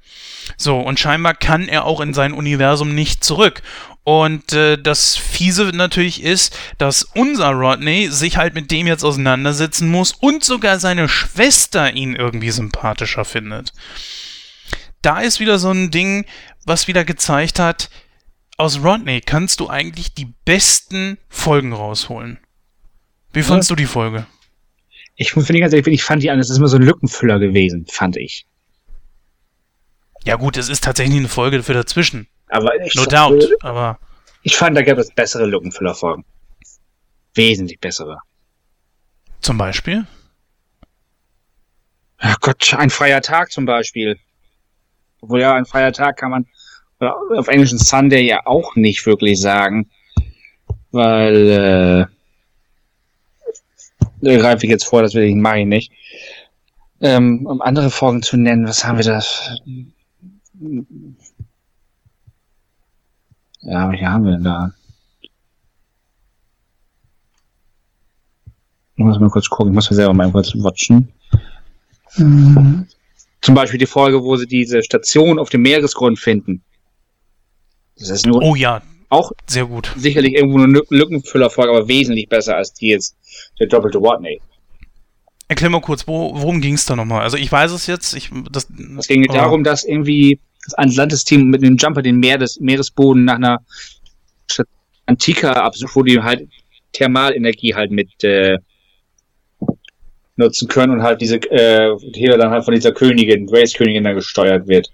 So, 0.57 0.79
und 0.79 0.99
scheinbar 0.99 1.33
kann 1.33 1.67
er 1.67 1.85
auch 1.85 2.01
in 2.01 2.13
sein 2.13 2.33
Universum 2.33 2.93
nicht 2.93 3.23
zurück. 3.23 3.61
Und 4.05 4.51
äh, 4.51 4.77
das 4.77 5.15
Fiese 5.15 5.71
natürlich 5.73 6.21
ist, 6.21 6.57
dass 6.77 7.03
unser 7.03 7.51
Rodney 7.51 8.09
sich 8.09 8.35
halt 8.35 8.53
mit 8.53 8.69
dem 8.69 8.85
jetzt 8.85 9.05
auseinandersetzen 9.05 9.89
muss 9.89 10.11
und 10.11 10.43
sogar 10.43 10.79
seine 10.79 11.07
Schwester 11.07 11.93
ihn 11.93 12.15
irgendwie 12.15 12.51
sympathischer 12.51 13.23
findet. 13.23 13.71
Da 15.01 15.21
ist 15.21 15.39
wieder 15.39 15.57
so 15.57 15.71
ein 15.71 15.89
Ding, 15.89 16.25
was 16.65 16.87
wieder 16.87 17.05
gezeigt 17.05 17.59
hat, 17.59 17.89
aus 18.57 18.83
Rodney 18.83 19.21
kannst 19.21 19.61
du 19.61 19.69
eigentlich 19.69 20.13
die 20.13 20.33
besten 20.45 21.17
Folgen 21.29 21.73
rausholen. 21.73 22.39
Wie 23.33 23.43
fandst 23.43 23.69
ja. 23.69 23.75
du 23.75 23.81
die 23.81 23.87
Folge? 23.87 24.25
Ich 25.15 25.31
finde 25.31 25.59
ganz 25.59 25.73
ehrlich, 25.73 25.87
ich 25.87 26.03
fand 26.03 26.23
die 26.23 26.31
an, 26.31 26.39
es 26.39 26.49
ist 26.49 26.57
immer 26.57 26.67
so 26.67 26.77
ein 26.77 26.83
Lückenfüller 26.83 27.39
gewesen, 27.39 27.85
fand 27.89 28.17
ich. 28.17 28.45
Ja 30.23 30.35
gut, 30.37 30.57
es 30.57 30.69
ist 30.69 30.83
tatsächlich 30.83 31.17
eine 31.17 31.27
Folge 31.27 31.61
für 31.61 31.73
dazwischen. 31.73 32.27
Aber 32.47 32.79
ich 32.83 32.95
no 32.95 33.05
doubt, 33.05 33.45
aber 33.61 33.99
ich 34.43 34.55
fand, 34.55 34.77
da 34.77 34.81
gab 34.81 34.97
es 34.97 35.11
bessere 35.11 35.45
Lückenfüller-Folgen. 35.45 36.25
Wesentlich 37.33 37.79
bessere. 37.79 38.19
Zum 39.41 39.57
Beispiel? 39.57 40.05
Ach 42.17 42.39
Gott, 42.39 42.73
ein 42.73 42.89
freier 42.89 43.21
Tag 43.21 43.51
zum 43.51 43.65
Beispiel. 43.65 44.17
Obwohl 45.21 45.41
ja, 45.41 45.55
ein 45.55 45.65
freier 45.65 45.91
Tag 45.91 46.17
kann 46.17 46.31
man 46.31 46.45
auf 46.99 47.47
englischen 47.47 47.79
Sunday 47.79 48.25
ja 48.25 48.45
auch 48.45 48.75
nicht 48.75 49.05
wirklich 49.05 49.41
sagen. 49.41 49.89
Weil, 50.91 51.49
äh, 51.49 52.13
greife 54.23 54.65
ich 54.65 54.69
jetzt 54.69 54.85
vor, 54.85 55.01
das 55.01 55.13
will 55.13 55.23
ich, 55.23 55.35
mache 55.35 55.59
ich 55.59 55.65
nicht. 55.65 55.91
Ähm, 57.01 57.45
um 57.45 57.61
andere 57.61 57.89
Folgen 57.89 58.21
zu 58.21 58.37
nennen, 58.37 58.67
was 58.67 58.85
haben 58.85 58.97
wir 58.97 59.05
da? 59.05 59.21
Ja, 63.61 63.89
welche 63.89 64.09
haben 64.09 64.25
wir 64.25 64.31
denn 64.33 64.43
da? 64.43 64.73
Ich 68.95 69.03
muss 69.03 69.19
mal 69.19 69.29
kurz 69.29 69.49
gucken, 69.49 69.73
ich 69.73 69.75
muss 69.75 69.89
mir 69.89 69.95
selber 69.95 70.13
mal 70.13 70.31
kurz 70.31 70.53
watchen. 70.55 71.11
Mhm. 72.15 72.87
Zum 73.41 73.55
Beispiel 73.55 73.79
die 73.79 73.85
Folge, 73.85 74.23
wo 74.23 74.37
sie 74.37 74.47
diese 74.47 74.83
Station 74.83 75.39
auf 75.39 75.49
dem 75.49 75.63
Meeresgrund 75.63 76.19
finden. 76.19 76.61
Oh 78.41 78.55
ja, 78.55 78.81
auch 79.13 79.31
sehr 79.47 79.65
gut. 79.65 79.91
Sicherlich 79.95 80.33
irgendwo 80.33 80.59
eine 80.59 80.81
Lückenfüllerfolge, 80.89 81.71
aber 81.71 81.87
wesentlich 81.87 82.27
besser 82.27 82.57
als 82.57 82.73
die 82.73 82.87
jetzt 82.87 83.15
der 83.59 83.67
doppelte 83.67 84.01
Watney. 84.01 84.41
Erklär 85.47 85.69
mal 85.69 85.81
kurz, 85.81 86.07
wo, 86.07 86.33
worum 86.35 86.61
ging 86.61 86.73
es 86.73 86.85
da 86.85 86.95
nochmal? 86.95 87.21
Also 87.21 87.37
ich 87.37 87.51
weiß 87.51 87.71
es 87.71 87.87
jetzt. 87.87 88.13
Ich, 88.15 88.31
das, 88.51 88.67
es 88.97 89.07
ging 89.07 89.25
oh. 89.29 89.33
darum, 89.33 89.63
dass 89.63 89.83
irgendwie 89.83 90.39
das 90.65 90.73
Atlantis-Team 90.75 91.49
mit 91.49 91.61
dem 91.61 91.77
Jumper 91.77 92.01
den 92.01 92.19
Meeres, 92.19 92.59
Meeresboden 92.59 93.25
nach 93.25 93.35
einer 93.35 93.59
Stadt 94.49 94.67
Antika 95.05 95.51
absucht, 95.53 95.95
wo 95.95 96.03
die 96.03 96.21
halt 96.21 96.47
Thermalenergie 96.93 97.75
halt 97.75 97.91
mit 97.91 98.23
äh, 98.23 98.57
nutzen 100.35 100.67
können 100.67 100.93
und 100.93 101.03
halt 101.03 101.21
diese 101.21 101.37
äh, 101.51 101.95
hier 102.13 102.37
dann 102.37 102.49
halt 102.49 102.65
von 102.65 102.73
dieser 102.73 102.91
Königin, 102.91 103.47
Race-Königin 103.49 104.03
dann 104.03 104.15
gesteuert 104.15 104.67
wird. 104.67 104.89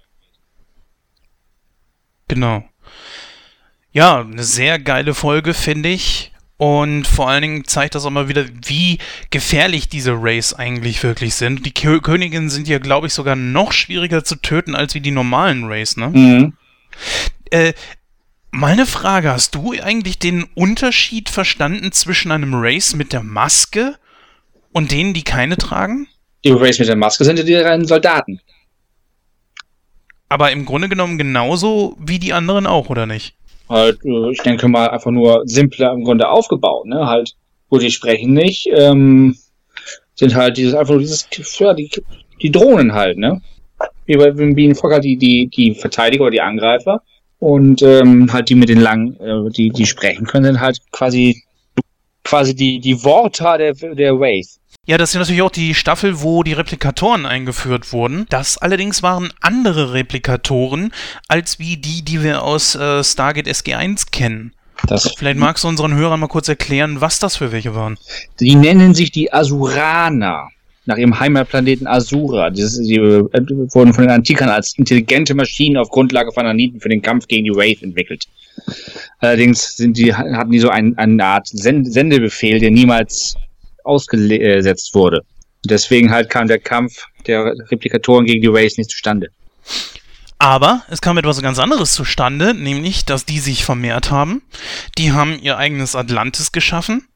Genau. 2.28 2.64
Ja, 3.92 4.22
eine 4.22 4.44
sehr 4.44 4.80
geile 4.80 5.14
Folge, 5.14 5.54
finde 5.54 5.90
ich. 5.90 6.32
Und 6.58 7.08
vor 7.08 7.30
allen 7.30 7.42
Dingen 7.42 7.66
zeigt 7.66 7.96
das 7.96 8.06
auch 8.06 8.10
mal 8.10 8.28
wieder, 8.28 8.46
wie 8.66 8.98
gefährlich 9.30 9.88
diese 9.88 10.12
Rays 10.12 10.54
eigentlich 10.54 11.02
wirklich 11.04 11.36
sind. 11.36 11.66
Die 11.66 11.74
Kö 11.74 12.02
Königinnen 12.02 12.50
sind 12.50 12.68
ja, 12.68 12.80
glaube 12.80 13.08
ich, 13.08 13.14
sogar 13.14 13.38
noch 13.38 13.72
schwieriger 13.72 14.26
zu 14.26 14.36
töten 14.36 14.76
als 14.76 14.94
wie 14.94 15.00
die 15.00 15.12
normalen 15.12 15.64
Rays, 15.66 15.96
ne? 15.96 16.10
Mhm. 16.10 16.54
Äh, 17.50 17.72
meine 18.52 18.86
Frage, 18.86 19.32
hast 19.32 19.56
du 19.56 19.74
eigentlich 19.82 20.20
den 20.20 20.44
Unterschied 20.54 21.30
verstanden 21.30 21.94
zwischen 21.94 22.32
einem 22.32 22.54
Race 22.54 22.94
mit 22.94 23.14
der 23.14 23.24
Maske 23.24 23.96
und 24.74 24.92
denen, 24.92 25.14
die 25.14 25.24
keine 25.24 25.56
tragen? 25.56 26.08
Die 26.44 26.52
Race 26.52 26.80
mit 26.80 26.90
der 26.90 26.98
Maske 26.98 27.24
sind 27.24 27.38
ja 27.38 27.46
die 27.46 27.56
reinen 27.56 27.88
Soldaten. 27.88 28.42
Aber 30.28 30.52
im 30.52 30.66
Grunde 30.66 30.90
genommen 30.90 31.18
genauso 31.18 31.96
wie 32.00 32.20
die 32.20 32.34
anderen 32.34 32.68
auch, 32.68 32.90
oder 32.90 33.06
nicht? 33.06 33.39
Halt, 33.70 34.04
äh, 34.04 34.32
ich 34.32 34.42
denke 34.42 34.68
mal, 34.68 34.90
einfach 34.90 35.12
nur 35.12 35.44
simpler 35.46 35.94
im 35.94 36.04
Grunde 36.04 36.30
aufgebaut, 36.30 36.86
ne? 36.86 37.06
Halt, 37.06 37.36
gut, 37.70 37.82
die 37.82 37.92
sprechen 37.92 38.34
nicht, 38.34 38.68
ähm, 38.74 39.38
sind 40.16 40.36
halt 40.36 40.58
dieses, 40.58 40.74
einfach 40.74 40.94
nur 40.94 41.02
dieses, 41.02 41.28
ja, 41.60 41.74
die, 41.74 41.90
die 42.42 42.52
Drohnen 42.52 42.94
halt, 42.94 43.18
ne? 43.18 43.42
Wie 44.06 44.18
bei 44.18 44.32
Bienen 44.32 44.76
Fokker, 44.76 45.00
die, 45.00 45.18
die, 45.18 45.48
die 45.48 45.76
Verteidiger 45.76 46.24
oder 46.24 46.32
die 46.32 46.42
Angreifer. 46.42 47.02
Und 47.38 47.82
ähm, 47.84 48.34
halt 48.34 48.50
die 48.50 48.56
mit 48.56 48.68
den 48.68 48.82
langen, 48.82 49.18
äh, 49.22 49.50
die, 49.52 49.70
die 49.70 49.86
sprechen 49.86 50.26
können, 50.26 50.44
sind 50.46 50.60
halt 50.60 50.80
quasi 50.92 51.44
quasi 52.30 52.56
die, 52.56 52.80
die 52.80 53.04
Worte 53.04 53.58
der, 53.58 53.74
der 53.96 54.20
Wraith. 54.20 54.60
Ja, 54.90 54.98
das 54.98 55.12
ist 55.12 55.18
natürlich 55.18 55.44
auch 55.44 55.52
die 55.52 55.76
Staffel, 55.76 56.24
wo 56.24 56.42
die 56.42 56.54
Replikatoren 56.54 57.28
eingeführt 57.28 57.94
wurden. 57.94 58.26
Das 58.30 58.58
allerdings 58.58 59.04
waren 59.04 59.32
andere 59.40 59.94
Replikatoren, 59.94 60.92
als 61.28 61.60
wie 61.60 61.78
die, 61.78 62.02
die 62.02 62.24
wir 62.24 62.42
aus 62.42 62.74
äh, 62.74 63.04
Stargate 63.04 63.48
SG1 63.48 64.08
kennen. 64.12 64.52
Das 64.88 65.14
Vielleicht 65.16 65.38
magst 65.38 65.64
du 65.64 65.68
unseren 65.68 65.94
Hörern 65.94 66.20
mal 66.20 66.26
kurz 66.26 66.50
erklären, 66.50 67.02
was 67.02 67.20
das 67.20 67.36
für 67.36 67.52
welche 67.52 67.76
waren. 67.76 68.00
Die 68.40 68.56
nennen 68.56 68.96
sich 68.96 69.12
die 69.12 69.32
Asuraner, 69.32 70.48
nach 70.88 70.98
ihrem 70.98 71.20
Heimatplaneten 71.20 71.86
Asura. 71.86 72.50
Die, 72.50 72.64
die 72.64 72.96
äh, 72.96 73.30
wurden 73.72 73.94
von 73.94 74.06
den 74.06 74.12
Antikern 74.12 74.50
als 74.50 74.76
intelligente 74.76 75.36
Maschinen 75.36 75.78
auf 75.78 75.90
Grundlage 75.90 76.32
von 76.32 76.48
Aniten 76.48 76.80
für 76.80 76.90
den 76.90 77.04
Kampf 77.04 77.28
gegen 77.28 77.44
die 77.44 77.56
Wraith 77.56 77.84
entwickelt. 77.84 78.26
Allerdings 79.20 79.76
die, 79.78 80.16
hatten 80.16 80.50
die 80.50 80.60
so 80.60 80.70
ein, 80.70 80.98
eine 80.98 81.24
Art 81.24 81.48
Sendebefehl, 81.48 82.60
der 82.60 82.72
niemals 82.72 83.36
ausgesetzt 83.84 84.94
wurde. 84.94 85.22
Deswegen 85.66 86.12
halt 86.12 86.30
kam 86.30 86.48
der 86.48 86.60
Kampf 86.60 87.06
der 87.28 87.54
Replikatoren 87.70 88.26
gegen 88.26 88.42
die 88.42 88.48
Rays 88.48 88.78
nicht 88.78 88.92
zustande. 88.92 89.30
Aber 90.38 90.84
es 90.90 91.02
kam 91.02 91.18
etwas 91.18 91.42
ganz 91.42 91.60
anderes 91.60 91.94
zustande, 91.94 92.54
nämlich, 92.54 93.04
dass 93.04 93.26
die 93.26 93.40
sich 93.40 93.66
vermehrt 93.66 94.10
haben. 94.10 94.42
Die 94.98 95.12
haben 95.12 95.38
ihr 95.42 95.58
eigenes 95.58 95.96
Atlantis 95.96 96.54
geschaffen. 96.54 97.08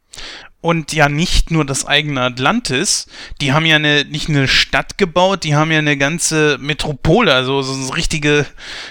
Und 0.64 0.94
ja 0.94 1.10
nicht 1.10 1.52
nur 1.52 1.66
das 1.66 1.86
eigene 1.86 2.22
Atlantis, 2.22 3.08
die 3.42 3.52
haben 3.52 3.66
ja 3.66 3.76
eine, 3.76 4.06
nicht 4.06 4.30
eine 4.30 4.48
Stadt 4.48 4.98
gebaut, 4.98 5.44
die 5.44 5.56
haben 5.56 5.74
ja 5.74 5.80
eine 5.80 5.98
ganze 5.98 6.58
Metropole, 6.58 7.34
also 7.34 7.62
so 7.62 7.74
eine 7.74 7.98
richtige, 7.98 8.46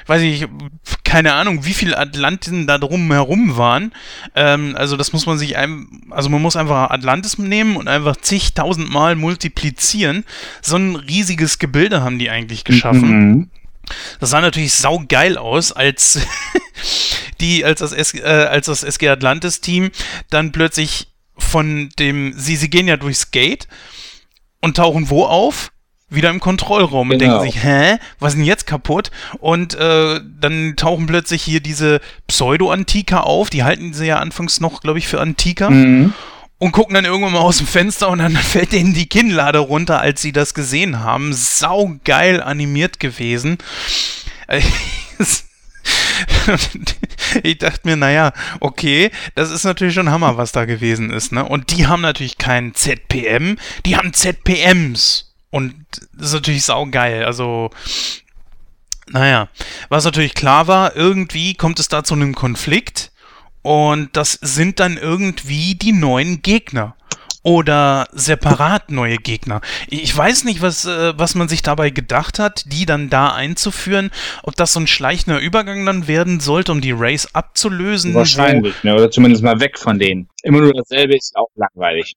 weiß 0.07 0.21
ich, 0.21 0.47
keine 1.03 1.33
Ahnung, 1.33 1.65
wie 1.65 1.73
viele 1.73 1.97
Atlanten 1.97 2.67
da 2.67 2.77
drum 2.77 3.11
herum 3.11 3.57
waren. 3.57 3.93
Ähm, 4.35 4.77
also 4.77 4.99
das 4.99 5.15
muss 5.15 5.25
man 5.25 5.39
sich 5.39 5.57
einem, 5.57 6.03
also 6.11 6.29
man 6.29 6.43
muss 6.43 6.57
einfach 6.57 6.91
Atlantis 6.91 7.39
nehmen 7.39 7.77
und 7.77 7.89
einfach 7.89 8.19
zigtausendmal 8.19 9.17
multiplizieren. 9.17 10.25
So 10.61 10.77
ein 10.77 10.95
riesiges 10.97 11.59
Gebilde 11.59 12.03
haben 12.03 12.19
die 12.19 12.29
eigentlich 12.29 12.65
geschaffen. 12.65 13.09
Mhm. 13.09 13.51
Das 14.21 14.29
sah 14.29 14.43
natürlich 14.43 14.75
saugeil 14.75 15.39
aus, 15.39 15.73
als 15.73 16.21
die, 17.41 17.65
als 17.65 17.81
das, 17.81 17.93
S, 17.93 18.13
äh, 18.13 18.21
als 18.21 18.67
das 18.67 18.83
SG 18.83 19.09
Atlantis-Team 19.09 19.91
dann 20.29 20.53
plötzlich 20.53 21.12
von 21.43 21.91
dem, 21.99 22.33
sie, 22.37 22.57
sie 22.57 22.71
gehen 22.71 22.89
ja 22.89 22.97
durchs 22.97 23.31
Gate 23.31 23.69
und 24.61 24.77
tauchen 24.77 25.11
wo 25.11 25.25
auf? 25.25 25.71
Wieder 26.09 26.29
im 26.29 26.41
Kontrollraum 26.41 27.11
und 27.11 27.19
genau. 27.19 27.41
denken 27.41 27.53
sich, 27.53 27.65
hä, 27.65 27.97
was 28.19 28.33
ist 28.33 28.39
denn 28.39 28.45
jetzt 28.45 28.67
kaputt? 28.67 29.11
Und 29.39 29.75
äh, 29.75 30.21
dann 30.41 30.75
tauchen 30.77 31.07
plötzlich 31.07 31.43
hier 31.43 31.61
diese 31.61 32.01
Pseudo-Antika 32.27 33.21
auf, 33.21 33.49
die 33.49 33.65
halten 33.65 33.95
sie 33.95 34.07
ja 34.07 34.19
anfangs 34.19 34.61
noch, 34.61 34.83
glaube 34.83 34.99
ich, 34.99 35.09
für 35.09 35.21
Antika. 35.21 35.71
Mhm. 35.71 36.13
Und 36.59 36.71
gucken 36.71 36.95
dann 36.95 37.07
irgendwann 37.07 37.33
mal 37.33 37.41
aus 37.41 37.59
dem 37.59 37.67
Fenster 37.67 38.09
und 38.09 38.19
dann 38.19 38.37
fällt 38.37 38.73
denen 38.73 38.95
die 38.95 39.09
Kinnlade 39.09 39.59
runter, 39.59 40.01
als 40.01 40.21
sie 40.21 40.33
das 40.33 40.55
gesehen 40.55 41.01
haben. 41.01 41.33
Saugeil 41.33 42.43
animiert 42.43 43.01
gewesen. 43.01 43.59
ich 47.43 47.59
dachte 47.59 47.81
mir, 47.85 47.97
naja, 47.97 48.33
okay, 48.61 49.11
das 49.35 49.51
ist 49.51 49.65
natürlich 49.65 49.95
schon 49.95 50.11
Hammer, 50.11 50.37
was 50.37 50.53
da 50.53 50.65
gewesen 50.65 51.11
ist, 51.11 51.33
ne? 51.33 51.45
Und 51.45 51.71
die 51.71 51.87
haben 51.87 52.03
natürlich 52.03 52.39
keinen 52.39 52.75
ZPM, 52.75 53.57
die 53.87 53.97
haben 53.97 54.13
ZPMs. 54.13 55.35
Und 55.51 55.75
das 56.15 56.29
ist 56.29 56.35
natürlich 56.35 56.65
saugeil. 56.65 57.25
Also, 57.25 57.71
naja, 59.11 59.49
was 59.89 60.05
natürlich 60.05 60.35
klar 60.35 60.67
war, 60.67 60.97
irgendwie 60.97 61.55
kommt 61.55 61.79
es 61.79 61.89
da 61.89 62.05
zu 62.05 62.15
einem 62.15 62.35
Konflikt 62.35 63.13
und 63.63 64.17
das 64.17 64.33
sind 64.41 64.81
dann 64.81 64.97
irgendwie 64.97 65.75
die 65.75 65.93
neuen 65.93 66.43
Gegner 66.43 66.97
oder 67.43 68.07
separat 68.13 68.91
neue 68.91 69.17
Gegner. 69.17 69.61
Ich 69.89 70.17
weiß 70.17 70.45
nicht, 70.45 70.63
was, 70.63 70.85
äh, 70.85 71.19
was 71.19 71.35
man 71.35 71.49
sich 71.49 71.63
dabei 71.63 71.91
gedacht 71.91 72.39
hat, 72.39 72.65
die 72.67 72.87
dann 72.87 73.11
da 73.11 73.33
einzuführen, 73.33 74.11
ob 74.43 74.57
das 74.57 74.73
so 74.73 74.81
ein 74.81 74.87
schleichender 74.87 75.41
Übergang 75.41 75.85
dann 75.85 76.07
werden 76.07 76.41
sollte, 76.41 76.73
um 76.73 76.81
die 76.81 76.93
Race 76.93 77.29
abzulösen. 77.35 78.15
Wahrscheinlich, 78.15 78.83
ne? 78.85 78.95
oder 78.95 79.11
zumindest 79.11 79.43
mal 79.43 79.61
weg 79.61 79.79
von 79.79 79.99
denen. 79.99 80.29
Immer 80.43 80.61
nur 80.61 80.73
dasselbe 80.73 81.17
ist 81.17 81.37
auch 81.37 81.49
langweilig. 81.57 82.15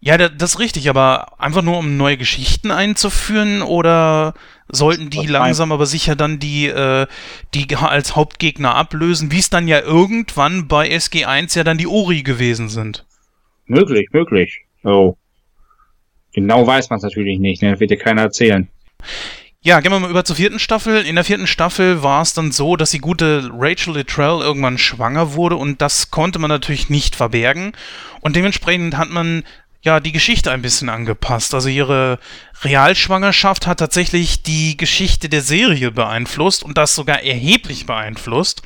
Ja, 0.00 0.18
das 0.18 0.54
ist 0.54 0.58
richtig, 0.58 0.90
aber 0.90 1.40
einfach 1.40 1.62
nur 1.62 1.78
um 1.78 1.96
neue 1.96 2.18
Geschichten 2.18 2.70
einzuführen 2.70 3.62
oder 3.62 4.34
sollten 4.68 5.08
die 5.08 5.26
langsam 5.26 5.72
aber 5.72 5.86
sicher 5.86 6.14
dann 6.14 6.38
die, 6.38 6.66
äh, 6.66 7.06
die 7.54 7.74
als 7.74 8.14
Hauptgegner 8.14 8.74
ablösen, 8.74 9.32
wie 9.32 9.38
es 9.38 9.48
dann 9.48 9.66
ja 9.66 9.80
irgendwann 9.80 10.68
bei 10.68 10.90
SG1 10.90 11.56
ja 11.56 11.64
dann 11.64 11.78
die 11.78 11.86
Ori 11.86 12.22
gewesen 12.22 12.68
sind. 12.68 13.06
Möglich, 13.66 14.08
möglich. 14.12 14.60
Oh. 14.82 15.16
Genau 16.32 16.66
weiß 16.66 16.90
man 16.90 16.98
es 16.98 17.02
natürlich 17.02 17.38
nicht, 17.38 17.62
ne? 17.62 17.78
Wird 17.78 17.90
dir 17.90 17.98
keiner 17.98 18.22
erzählen. 18.22 18.68
Ja, 19.62 19.80
gehen 19.80 19.92
wir 19.92 20.00
mal 20.00 20.10
über 20.10 20.26
zur 20.26 20.36
vierten 20.36 20.58
Staffel. 20.58 21.06
In 21.06 21.14
der 21.14 21.24
vierten 21.24 21.46
Staffel 21.46 22.02
war 22.02 22.20
es 22.20 22.34
dann 22.34 22.52
so, 22.52 22.76
dass 22.76 22.90
die 22.90 22.98
gute 22.98 23.48
Rachel 23.50 23.94
Littrell 23.94 24.40
irgendwann 24.40 24.76
schwanger 24.76 25.32
wurde 25.32 25.56
und 25.56 25.80
das 25.80 26.10
konnte 26.10 26.38
man 26.38 26.50
natürlich 26.50 26.90
nicht 26.90 27.16
verbergen. 27.16 27.72
Und 28.20 28.36
dementsprechend 28.36 28.98
hat 28.98 29.08
man 29.08 29.42
ja 29.80 30.00
die 30.00 30.12
Geschichte 30.12 30.50
ein 30.50 30.60
bisschen 30.60 30.90
angepasst. 30.90 31.54
Also 31.54 31.70
ihre 31.70 32.18
Realschwangerschaft 32.62 33.66
hat 33.66 33.78
tatsächlich 33.78 34.42
die 34.42 34.76
Geschichte 34.76 35.30
der 35.30 35.40
Serie 35.40 35.90
beeinflusst 35.90 36.62
und 36.62 36.76
das 36.76 36.94
sogar 36.94 37.22
erheblich 37.22 37.86
beeinflusst. 37.86 38.62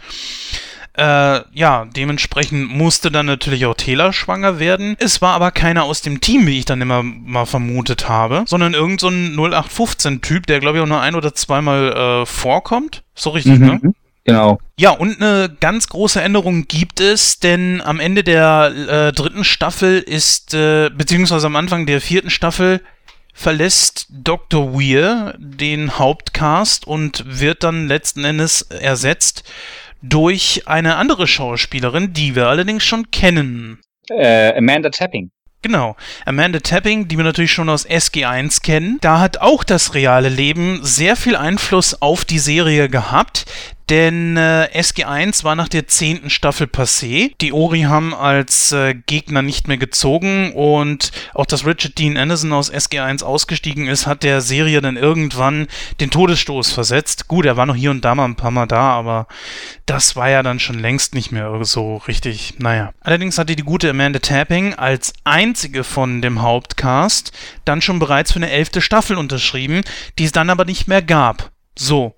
Äh, 0.99 1.42
ja, 1.53 1.86
dementsprechend 1.94 2.70
musste 2.70 3.12
dann 3.12 3.26
natürlich 3.26 3.66
auch 3.66 3.74
Taylor 3.74 4.12
schwanger 4.12 4.59
werden. 4.59 4.96
Es 4.99 5.22
war 5.22 5.34
aber 5.34 5.53
keiner 5.53 5.84
aus 5.84 6.03
dem 6.03 6.20
Team, 6.20 6.44
wie 6.49 6.59
ich 6.59 6.64
dann 6.64 6.80
immer 6.80 7.05
mal 7.05 7.46
vermutet 7.46 8.09
habe, 8.09 8.42
sondern 8.46 8.74
irgend 8.74 9.01
so 9.01 9.07
ein 9.07 9.36
0815-Typ, 9.36 10.46
der 10.46 10.59
glaube 10.59 10.78
ich 10.78 10.82
auch 10.82 10.88
nur 10.88 11.01
ein 11.01 11.14
oder 11.14 11.32
zweimal 11.34 11.92
äh, 12.22 12.26
vorkommt. 12.26 13.05
So 13.14 13.30
richtig, 13.30 13.61
mhm. 13.61 13.66
ne? 13.66 13.80
Genau. 14.24 14.59
Ja, 14.76 14.90
und 14.90 15.22
eine 15.22 15.57
ganz 15.61 15.88
große 15.88 16.20
Änderung 16.20 16.66
gibt 16.66 16.99
es, 16.99 17.38
denn 17.38 17.80
am 17.80 18.01
Ende 18.01 18.24
der 18.24 18.72
äh, 18.88 19.12
dritten 19.12 19.44
Staffel 19.44 20.01
ist, 20.01 20.53
äh, 20.53 20.90
beziehungsweise 20.90 21.46
am 21.46 21.55
Anfang 21.55 21.86
der 21.86 22.01
vierten 22.01 22.28
Staffel, 22.28 22.82
verlässt 23.32 24.09
Dr. 24.11 24.74
Weir 24.74 25.36
den 25.38 25.96
Hauptcast 25.96 26.88
und 26.88 27.24
wird 27.24 27.62
dann 27.62 27.86
letzten 27.86 28.24
Endes 28.24 28.62
ersetzt 28.62 29.44
durch 30.03 30.62
eine 30.66 30.96
andere 30.96 31.26
Schauspielerin, 31.26 32.12
die 32.12 32.34
wir 32.34 32.46
allerdings 32.46 32.84
schon 32.84 33.11
kennen. 33.11 33.80
Äh, 34.11 34.57
Amanda 34.57 34.90
Tapping. 34.90 35.30
Genau. 35.62 35.96
Amanda 36.24 36.61
Tapping, 36.61 37.09
die 37.09 37.16
wir 37.16 37.24
natürlich 37.24 37.53
schon 37.53 37.68
aus 37.68 37.86
SG1 37.86 38.62
kennen. 38.62 38.99
Da 39.01 39.18
hat 39.18 39.38
auch 39.38 39.64
das 39.64 39.94
reale 39.94 40.28
Leben 40.28 40.80
sehr 40.82 41.16
viel 41.16 41.34
Einfluss 41.34 42.01
auf 42.01 42.24
die 42.24 42.38
Serie 42.38 42.88
gehabt, 42.88 43.44
denn 43.91 44.36
äh, 44.36 44.68
SG1 44.74 45.45
war 45.45 45.55
nach 45.55 45.68
der 45.68 45.86
zehnten 45.86 46.30
Staffel 46.30 46.66
passé. 46.66 47.32
Die 47.41 47.53
Ori 47.53 47.82
haben 47.82 48.14
als 48.14 48.72
äh, 48.72 48.95
Gegner 48.95 49.43
nicht 49.43 49.68
mehr 49.68 49.78
gezogen 49.78 50.53
und 50.53 51.11
auch 51.34 51.47
dass 51.47 51.64
Richard 51.64 51.99
Dean 51.99 52.16
Anderson 52.16 52.53
aus 52.53 52.72
SG1 52.72 53.22
ausgestiegen 53.22 53.86
ist, 53.86 54.07
hat 54.07 54.22
der 54.22 54.41
Serie 54.41 54.80
dann 54.80 54.97
irgendwann 54.97 55.68
den 56.01 56.11
Todesstoß 56.11 56.72
versetzt. 56.72 57.28
Gut, 57.28 57.47
er 57.47 57.57
war 57.57 57.66
noch 57.66 57.76
hier 57.76 57.91
und 57.91 58.05
da 58.05 58.14
mal 58.14 58.26
ein 58.26 58.36
paar 58.36 58.51
Mal 58.51 58.66
da, 58.66 58.91
aber 58.91 59.26
das 59.86 60.16
war 60.16 60.28
ja 60.28 60.43
dann 60.43 60.61
schon 60.61 60.78
längst 60.78 61.14
nicht 61.14 61.32
mehr 61.32 61.64
so 61.64 61.97
richtig, 61.97 62.55
naja. 62.59 62.93
Allerdings 63.01 63.39
hatte 63.39 63.57
die 63.57 63.62
gute 63.62 63.91
Amanda 63.91 64.18
Tapping 64.18 64.74
als 64.74 65.12
einzige 65.24 65.82
von 65.84 66.20
dem 66.20 66.43
Hauptcast 66.43 67.32
dann 67.64 67.80
schon 67.80 67.99
bereits 67.99 68.32
für 68.32 68.39
eine 68.39 68.51
elfte 68.51 68.80
Staffel 68.80 69.16
unterschrieben, 69.16 69.82
die 70.18 70.24
es 70.24 70.32
dann 70.32 70.51
aber 70.51 70.64
nicht 70.64 70.89
mehr 70.89 71.03
gab. 71.03 71.51
So. 71.78 72.14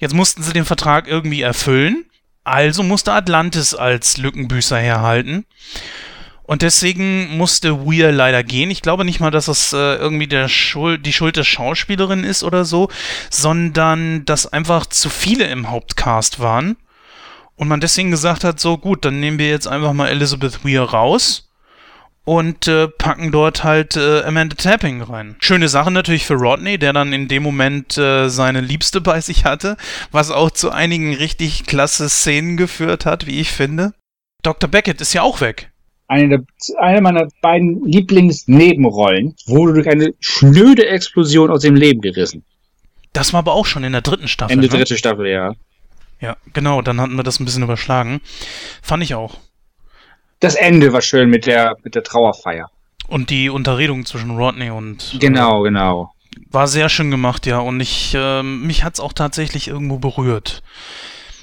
Jetzt 0.00 0.14
mussten 0.14 0.42
sie 0.42 0.52
den 0.52 0.64
Vertrag 0.64 1.06
irgendwie 1.06 1.42
erfüllen. 1.42 2.06
Also 2.42 2.82
musste 2.82 3.12
Atlantis 3.12 3.74
als 3.74 4.16
Lückenbüßer 4.16 4.78
herhalten. 4.78 5.44
Und 6.42 6.62
deswegen 6.62 7.36
musste 7.36 7.86
Weir 7.86 8.10
leider 8.10 8.42
gehen. 8.42 8.70
Ich 8.70 8.82
glaube 8.82 9.04
nicht 9.04 9.20
mal, 9.20 9.30
dass 9.30 9.46
das 9.46 9.72
äh, 9.72 9.94
irgendwie 9.96 10.26
Schuld, 10.48 11.06
die 11.06 11.12
Schuld 11.12 11.36
der 11.36 11.44
Schauspielerin 11.44 12.24
ist 12.24 12.42
oder 12.42 12.64
so, 12.64 12.88
sondern 13.28 14.24
dass 14.24 14.52
einfach 14.52 14.86
zu 14.86 15.10
viele 15.10 15.44
im 15.44 15.70
Hauptcast 15.70 16.40
waren. 16.40 16.76
Und 17.54 17.68
man 17.68 17.80
deswegen 17.80 18.10
gesagt 18.10 18.42
hat, 18.42 18.58
so 18.58 18.78
gut, 18.78 19.04
dann 19.04 19.20
nehmen 19.20 19.38
wir 19.38 19.50
jetzt 19.50 19.68
einfach 19.68 19.92
mal 19.92 20.08
Elizabeth 20.08 20.64
Weir 20.64 20.82
raus 20.82 21.49
und 22.30 22.68
äh, 22.68 22.86
packen 22.86 23.32
dort 23.32 23.64
halt 23.64 23.96
äh, 23.96 24.22
Amanda 24.22 24.54
Tapping 24.54 25.02
rein. 25.02 25.34
Schöne 25.40 25.66
Sache 25.66 25.90
natürlich 25.90 26.26
für 26.26 26.34
Rodney, 26.34 26.78
der 26.78 26.92
dann 26.92 27.12
in 27.12 27.26
dem 27.26 27.42
Moment 27.42 27.98
äh, 27.98 28.28
seine 28.28 28.60
Liebste 28.60 29.00
bei 29.00 29.20
sich 29.20 29.44
hatte, 29.44 29.76
was 30.12 30.30
auch 30.30 30.52
zu 30.52 30.70
einigen 30.70 31.12
richtig 31.12 31.66
klasse 31.66 32.08
Szenen 32.08 32.56
geführt 32.56 33.04
hat, 33.04 33.26
wie 33.26 33.40
ich 33.40 33.50
finde. 33.50 33.94
Dr. 34.44 34.70
Beckett 34.70 35.00
ist 35.00 35.12
ja 35.12 35.22
auch 35.22 35.40
weg. 35.40 35.72
Eine, 36.06 36.28
der, 36.28 36.44
eine 36.78 37.00
meiner 37.00 37.26
beiden 37.42 37.84
Lieblingsnebenrollen 37.84 39.34
wurde 39.46 39.72
durch 39.72 39.88
eine 39.88 40.14
schnöde 40.20 40.86
Explosion 40.86 41.50
aus 41.50 41.62
dem 41.62 41.74
Leben 41.74 42.00
gerissen. 42.00 42.44
Das 43.12 43.32
war 43.32 43.40
aber 43.40 43.54
auch 43.54 43.66
schon 43.66 43.82
in 43.82 43.90
der 43.90 44.02
dritten 44.02 44.28
Staffel. 44.28 44.52
Ende 44.52 44.68
ne? 44.68 44.78
dritte 44.78 44.96
Staffel, 44.96 45.26
ja. 45.26 45.56
Ja, 46.20 46.36
genau, 46.52 46.80
dann 46.80 47.00
hatten 47.00 47.16
wir 47.16 47.24
das 47.24 47.40
ein 47.40 47.44
bisschen 47.44 47.64
überschlagen. 47.64 48.20
Fand 48.82 49.02
ich 49.02 49.16
auch 49.16 49.36
das 50.40 50.54
Ende 50.54 50.92
war 50.92 51.02
schön 51.02 51.30
mit 51.30 51.46
der, 51.46 51.76
mit 51.84 51.94
der 51.94 52.02
Trauerfeier. 52.02 52.70
Und 53.08 53.30
die 53.30 53.50
Unterredung 53.50 54.06
zwischen 54.06 54.30
Rodney 54.30 54.70
und. 54.70 55.16
Genau, 55.20 55.60
äh, 55.64 55.68
genau. 55.68 56.12
War 56.50 56.66
sehr 56.66 56.88
schön 56.88 57.10
gemacht, 57.10 57.46
ja. 57.46 57.58
Und 57.58 57.80
ich, 57.80 58.14
äh, 58.14 58.42
mich 58.42 58.84
hat's 58.84 59.00
auch 59.00 59.12
tatsächlich 59.12 59.68
irgendwo 59.68 59.98
berührt. 59.98 60.62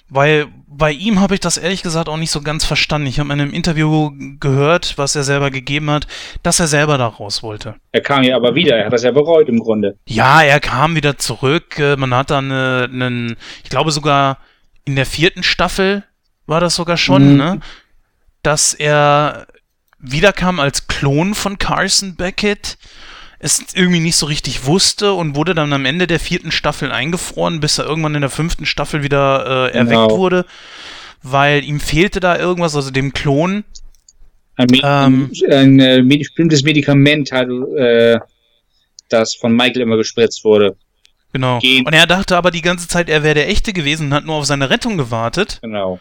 Weil 0.09 0.47
bei 0.67 0.91
ihm 0.91 1.19
habe 1.19 1.33
ich 1.33 1.41
das 1.41 1.57
ehrlich 1.57 1.83
gesagt 1.83 2.07
auch 2.07 2.17
nicht 2.17 2.31
so 2.31 2.41
ganz 2.41 2.63
verstanden. 2.63 3.07
Ich 3.07 3.19
habe 3.19 3.31
in 3.33 3.41
einem 3.41 3.51
Interview 3.51 4.11
gehört, 4.39 4.97
was 4.97 5.15
er 5.15 5.23
selber 5.23 5.51
gegeben 5.51 5.89
hat, 5.89 6.07
dass 6.43 6.61
er 6.61 6.67
selber 6.67 6.97
da 6.97 7.07
raus 7.07 7.43
wollte. 7.43 7.75
Er 7.91 8.01
kam 8.01 8.23
ja 8.23 8.37
aber 8.37 8.55
wieder, 8.55 8.77
er 8.77 8.85
hat 8.85 8.93
das 8.93 9.03
ja 9.03 9.11
bereut 9.11 9.49
im 9.49 9.59
Grunde. 9.59 9.97
Ja, 10.05 10.41
er 10.41 10.61
kam 10.61 10.95
wieder 10.95 11.17
zurück. 11.17 11.77
Äh, 11.77 11.97
man 11.97 12.13
hat 12.13 12.29
dann 12.29 12.51
äh, 12.51 12.87
einen, 12.89 13.35
ich 13.63 13.69
glaube 13.69 13.91
sogar 13.91 14.37
in 14.85 14.95
der 14.95 15.05
vierten 15.05 15.43
Staffel 15.43 16.03
war 16.45 16.61
das 16.61 16.75
sogar 16.75 16.95
schon, 16.95 17.31
mhm. 17.31 17.37
ne? 17.37 17.59
Dass 18.47 18.73
er 18.73 19.45
wiederkam 19.99 20.61
als 20.61 20.87
Klon 20.87 21.35
von 21.35 21.57
Carson 21.57 22.15
Beckett, 22.15 22.77
es 23.39 23.61
irgendwie 23.75 23.99
nicht 23.99 24.15
so 24.15 24.25
richtig 24.25 24.65
wusste 24.65 25.11
und 25.11 25.35
wurde 25.35 25.53
dann 25.53 25.73
am 25.73 25.83
Ende 25.83 26.07
der 26.07 26.21
vierten 26.21 26.51
Staffel 26.51 26.89
eingefroren, 26.89 27.59
bis 27.59 27.77
er 27.77 27.85
irgendwann 27.85 28.15
in 28.15 28.21
der 28.21 28.29
fünften 28.29 28.65
Staffel 28.65 29.03
wieder 29.03 29.71
äh, 29.73 29.77
erweckt 29.77 29.89
genau. 29.89 30.17
wurde, 30.17 30.45
weil 31.21 31.65
ihm 31.65 31.81
fehlte 31.81 32.21
da 32.21 32.39
irgendwas, 32.39 32.73
also 32.73 32.89
dem 32.89 33.11
Klon 33.11 33.65
Ein, 34.55 34.67
Medi 34.71 34.81
ähm, 34.85 35.29
ein, 35.49 35.51
ein, 35.51 35.81
ein 35.81 36.07
bestimmtes 36.07 36.63
Medikament 36.63 37.33
hat, 37.33 37.49
äh, 37.49 38.17
das 39.09 39.35
von 39.35 39.53
Michael 39.53 39.81
immer 39.81 39.97
gespritzt 39.97 40.45
wurde. 40.45 40.77
Genau. 41.33 41.59
Gehen. 41.59 41.85
Und 41.85 41.91
er 41.91 42.07
dachte 42.07 42.37
aber 42.37 42.51
die 42.51 42.61
ganze 42.61 42.87
Zeit, 42.87 43.09
er 43.09 43.23
wäre 43.23 43.35
der 43.35 43.49
Echte 43.49 43.73
gewesen 43.73 44.07
und 44.07 44.13
hat 44.13 44.23
nur 44.23 44.35
auf 44.35 44.45
seine 44.45 44.69
Rettung 44.69 44.97
gewartet. 44.97 45.59
Genau. 45.61 45.99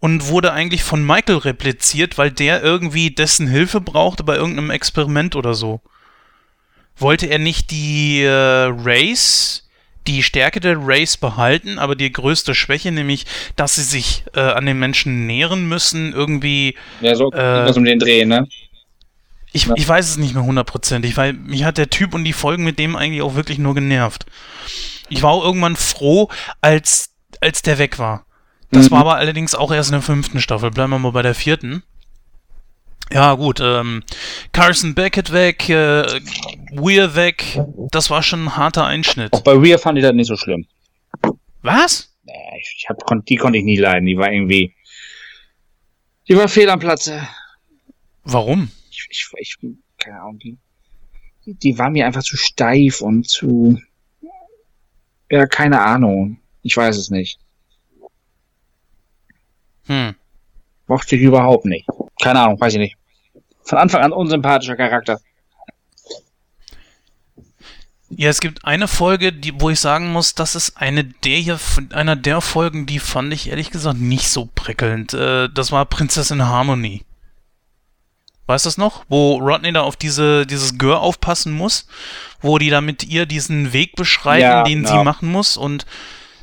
Und 0.00 0.28
wurde 0.28 0.52
eigentlich 0.52 0.82
von 0.82 1.04
Michael 1.04 1.36
repliziert, 1.36 2.16
weil 2.16 2.30
der 2.30 2.62
irgendwie 2.62 3.10
dessen 3.10 3.46
Hilfe 3.46 3.80
brauchte 3.82 4.24
bei 4.24 4.36
irgendeinem 4.36 4.70
Experiment 4.70 5.36
oder 5.36 5.52
so. 5.52 5.80
Wollte 6.96 7.26
er 7.26 7.38
nicht 7.38 7.70
die 7.70 8.22
äh, 8.22 8.28
Race, 8.30 9.68
die 10.06 10.22
Stärke 10.22 10.60
der 10.60 10.76
Race 10.78 11.16
behalten, 11.16 11.78
aber 11.78 11.96
die 11.96 12.10
größte 12.10 12.54
Schwäche, 12.54 12.90
nämlich, 12.92 13.26
dass 13.56 13.74
sie 13.74 13.82
sich 13.82 14.24
äh, 14.34 14.40
an 14.40 14.66
den 14.66 14.78
Menschen 14.78 15.26
nähren 15.26 15.68
müssen, 15.68 16.12
irgendwie. 16.12 16.76
Ja, 17.00 17.14
so 17.14 17.30
äh, 17.32 17.70
um 17.74 17.84
den 17.84 17.98
Dreh, 17.98 18.24
ne? 18.24 18.46
Ich, 19.52 19.66
ja. 19.66 19.74
ich 19.76 19.86
weiß 19.86 20.08
es 20.08 20.16
nicht 20.16 20.34
mehr 20.34 20.44
hundertprozentig, 20.44 21.16
weil 21.16 21.32
mich 21.32 21.64
hat 21.64 21.78
der 21.78 21.90
Typ 21.90 22.14
und 22.14 22.24
die 22.24 22.32
Folgen 22.32 22.64
mit 22.64 22.78
dem 22.78 22.96
eigentlich 22.96 23.22
auch 23.22 23.34
wirklich 23.34 23.58
nur 23.58 23.74
genervt. 23.74 24.26
Ich 25.08 25.22
war 25.22 25.30
auch 25.30 25.44
irgendwann 25.44 25.76
froh, 25.76 26.28
als, 26.60 27.10
als 27.40 27.62
der 27.62 27.78
weg 27.78 27.98
war. 27.98 28.24
Das 28.70 28.86
mhm. 28.86 28.92
war 28.92 29.00
aber 29.00 29.16
allerdings 29.16 29.54
auch 29.54 29.72
erst 29.72 29.90
in 29.90 29.94
der 29.94 30.02
fünften 30.02 30.40
Staffel. 30.40 30.70
Bleiben 30.70 30.90
wir 30.90 30.98
mal 30.98 31.12
bei 31.12 31.22
der 31.22 31.34
vierten. 31.34 31.82
Ja, 33.12 33.34
gut, 33.34 33.58
ähm, 33.60 34.04
Carson 34.52 34.94
Beckett 34.94 35.32
weg, 35.32 35.68
äh, 35.68 36.04
Weir 36.72 37.16
weg, 37.16 37.58
das 37.90 38.08
war 38.08 38.22
schon 38.22 38.44
ein 38.44 38.56
harter 38.56 38.86
Einschnitt. 38.86 39.32
Auch 39.32 39.42
bei 39.42 39.60
Weir 39.60 39.80
fand 39.80 39.98
ich 39.98 40.04
das 40.04 40.14
nicht 40.14 40.28
so 40.28 40.36
schlimm. 40.36 40.64
Was? 41.62 42.14
Ich 42.60 42.86
hab, 42.88 42.98
die 43.26 43.36
konnte 43.36 43.58
ich 43.58 43.64
nie 43.64 43.78
leiden, 43.78 44.06
die 44.06 44.16
war 44.16 44.30
irgendwie, 44.30 44.76
die 46.28 46.36
war 46.36 46.46
fehl 46.46 46.70
am 46.70 46.78
Platze. 46.78 47.26
Warum? 48.22 48.70
Ich, 48.90 49.08
ich, 49.10 49.26
ich 49.38 49.56
keine 49.98 50.20
Ahnung, 50.20 50.38
die, 50.38 50.58
die 51.46 51.78
war 51.78 51.90
mir 51.90 52.06
einfach 52.06 52.22
zu 52.22 52.36
steif 52.36 53.00
und 53.00 53.28
zu, 53.28 53.80
ja, 55.28 55.46
keine 55.46 55.80
Ahnung. 55.80 56.38
Ich 56.62 56.76
weiß 56.76 56.96
es 56.96 57.10
nicht. 57.10 57.40
Hm. 59.90 60.14
Mochte 60.86 61.16
ich 61.16 61.22
überhaupt 61.22 61.64
nicht. 61.64 61.86
Keine 62.22 62.40
Ahnung, 62.40 62.60
weiß 62.60 62.74
ich 62.74 62.78
nicht. 62.78 62.96
Von 63.64 63.78
Anfang 63.78 64.02
an 64.02 64.12
unsympathischer 64.12 64.76
Charakter. 64.76 65.20
Ja, 68.08 68.28
es 68.28 68.40
gibt 68.40 68.64
eine 68.64 68.86
Folge, 68.86 69.32
die, 69.32 69.60
wo 69.60 69.70
ich 69.70 69.80
sagen 69.80 70.12
muss, 70.12 70.34
das 70.34 70.54
ist 70.54 70.76
eine 70.76 71.04
der 71.04 71.58
einer 71.92 72.16
der 72.16 72.40
Folgen, 72.40 72.86
die 72.86 72.98
fand 72.98 73.32
ich 73.32 73.50
ehrlich 73.50 73.70
gesagt 73.70 73.98
nicht 73.98 74.28
so 74.28 74.48
prickelnd. 74.54 75.14
Äh, 75.14 75.48
das 75.48 75.72
war 75.72 75.84
Prinzessin 75.86 76.46
Harmony. 76.46 77.04
Weißt 78.46 78.64
du 78.64 78.68
das 78.68 78.78
noch? 78.78 79.04
Wo 79.08 79.36
Rodney 79.36 79.72
da 79.72 79.82
auf 79.82 79.96
diese, 79.96 80.46
dieses 80.46 80.76
Gör 80.76 81.00
aufpassen 81.00 81.52
muss, 81.52 81.86
wo 82.40 82.58
die 82.58 82.70
da 82.70 82.80
mit 82.80 83.04
ihr 83.04 83.26
diesen 83.26 83.72
Weg 83.72 83.94
beschreiten, 83.96 84.42
ja, 84.42 84.62
den 84.64 84.82
genau. 84.82 84.98
sie 84.98 85.04
machen 85.04 85.30
muss 85.30 85.56
und 85.56 85.86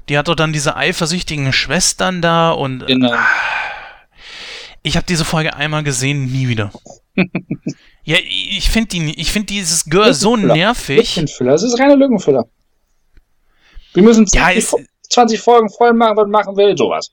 die 0.09 0.17
hat 0.17 0.27
doch 0.27 0.35
dann 0.35 0.53
diese 0.53 0.75
eifersüchtigen 0.75 1.51
Schwestern 1.53 2.21
da 2.21 2.51
und 2.51 2.85
genau. 2.87 3.13
ich 4.83 4.95
habe 4.95 5.05
diese 5.05 5.25
Folge 5.25 5.55
einmal 5.55 5.83
gesehen, 5.83 6.31
nie 6.31 6.47
wieder. 6.47 6.71
ja, 8.03 8.17
ich 8.23 8.69
finde 8.69 8.89
die, 8.89 9.19
ich 9.19 9.31
finde 9.31 9.47
dieses 9.47 9.85
Gör 9.85 10.13
so 10.13 10.35
nervig. 10.35 11.15
Lückenfüller, 11.15 11.51
das 11.51 11.63
ist 11.63 11.79
reine 11.79 11.95
Lückenfüller. 11.95 12.45
Wir 13.93 14.03
müssen 14.03 14.27
20, 14.27 14.71
ja, 14.71 14.77
20 15.09 15.39
Folgen 15.39 15.69
voll 15.69 15.93
machen, 15.93 16.17
was 16.17 16.27
machen 16.27 16.55
will, 16.55 16.77
sowas. 16.77 17.11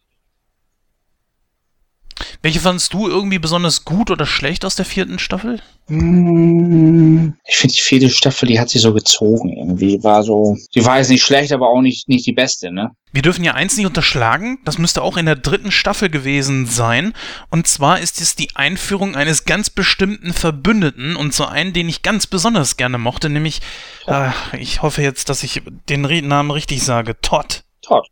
Welche 2.43 2.61
fandest 2.61 2.93
du 2.93 3.09
irgendwie 3.09 3.39
besonders 3.39 3.85
gut 3.85 4.11
oder 4.11 4.27
schlecht 4.27 4.65
aus 4.65 4.77
der 4.77 4.85
vierten 4.85 5.19
Staffel? 5.19 5.61
Hm, 5.89 7.35
ich 7.47 7.57
finde 7.57 7.75
die 7.75 7.81
vierte 7.81 8.11
Staffel, 8.11 8.47
die 8.47 8.59
hat 8.59 8.71
sie 8.71 8.79
so 8.79 8.95
gezogen 8.95 9.53
irgendwie. 9.57 10.03
War 10.03 10.23
so, 10.23 10.57
die 10.75 10.85
war 10.85 10.99
jetzt 10.99 11.11
nicht 11.11 11.25
schlecht, 11.25 11.53
aber 11.53 11.69
auch 11.69 11.81
nicht, 11.81 12.09
nicht 12.09 12.27
die 12.27 12.33
beste, 12.33 12.73
ne? 12.73 12.93
Wir 13.13 13.23
dürfen 13.23 13.45
ja 13.45 13.55
eins 13.55 13.77
nicht 13.77 13.87
unterschlagen, 13.87 14.59
das 14.65 14.79
müsste 14.79 15.03
auch 15.03 15.17
in 15.17 15.27
der 15.27 15.37
dritten 15.37 15.71
Staffel 15.71 16.11
gewesen 16.11 16.67
sein. 16.67 17.13
Und 17.49 17.69
zwar 17.69 18.01
ist 18.01 18.21
es 18.21 18.35
die 18.35 18.57
Einführung 18.57 19.15
eines 19.15 19.45
ganz 19.45 19.71
bestimmten 19.71 20.33
Verbündeten 20.33 21.15
und 21.15 21.33
so 21.33 21.45
einen, 21.45 21.73
den 21.73 21.89
ich 21.89 22.03
ganz 22.03 22.27
besonders 22.27 22.77
gerne 22.77 22.99
mochte, 22.99 23.29
nämlich, 23.29 23.61
äh, 24.07 24.31
ich 24.59 24.83
hoffe 24.83 25.03
jetzt, 25.03 25.29
dass 25.29 25.45
ich 25.45 25.63
den 25.89 26.03
Namen 26.27 26.51
richtig 26.51 26.83
sage, 26.83 27.21
Todd. 27.21 27.63
Todd. 27.83 28.09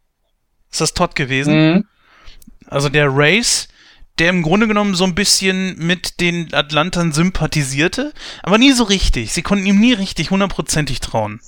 Ist 0.71 0.81
das 0.81 0.95
Todd 0.95 1.17
gewesen? 1.17 1.55
Mhm. 1.55 1.85
Also 2.67 2.89
der 2.89 3.09
Race, 3.11 3.69
der 4.19 4.31
im 4.31 4.43
Grunde 4.43 4.69
genommen 4.69 4.95
so 4.95 5.05
ein 5.05 5.15
bisschen 5.15 5.77
mit 5.79 6.21
den 6.21 6.53
Atlantern 6.53 7.13
sympathisierte, 7.13 8.13
aber 8.43 8.59
nie 8.59 8.73
so 8.73 8.85
richtig. 8.85 9.33
Sie 9.33 9.43
konnten 9.43 9.67
ihm 9.67 9.81
nie 9.81 9.93
richtig 9.93 10.31
hundertprozentig 10.31 11.01
trauen. 11.01 11.41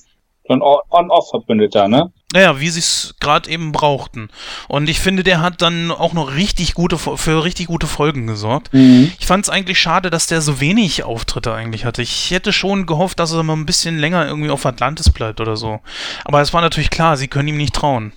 So 0.47 0.53
ein 0.53 0.61
On-Off-Verbündeter, 0.61 1.89
ne? 1.89 2.13
Naja, 2.35 2.61
wie 2.61 2.69
sie 2.69 2.81
es 2.81 3.15
gerade 3.21 3.49
eben 3.49 3.73
brauchten. 3.73 4.29
Und 4.69 4.91
ich 4.91 5.01
finde, 5.01 5.23
der 5.23 5.41
hat 5.41 5.63
dann 5.63 5.91
auch 5.91 6.13
noch 6.13 6.35
richtig 6.35 6.75
gute, 6.75 6.99
für 6.99 7.45
richtig 7.45 7.69
gute 7.69 7.87
Folgen 7.87 8.27
gesorgt. 8.27 8.75
Mhm. 8.75 9.13
Ich 9.19 9.27
fand 9.27 9.45
es 9.45 9.51
eigentlich 9.51 9.79
schade, 9.79 10.11
dass 10.11 10.27
der 10.27 10.43
so 10.43 10.61
wenig 10.61 11.05
Auftritte 11.05 11.55
eigentlich 11.55 11.87
hatte. 11.87 12.03
Ich 12.03 12.31
hätte 12.31 12.53
schon 12.53 12.85
gehofft, 12.85 13.21
dass 13.21 13.33
er 13.33 13.43
mal 13.43 13.55
ein 13.55 13.67
bisschen 13.67 13.99
länger 13.99 14.27
irgendwie 14.27 14.51
auf 14.51 14.67
Atlantis 14.67 15.11
bleibt 15.11 15.41
oder 15.41 15.57
so. 15.57 15.81
Aber 16.25 16.43
es 16.43 16.53
war 16.53 16.61
natürlich 16.61 16.91
klar, 16.91 17.17
sie 17.17 17.29
können 17.29 17.49
ihm 17.49 17.57
nicht 17.57 17.75
trauen. 17.75 18.13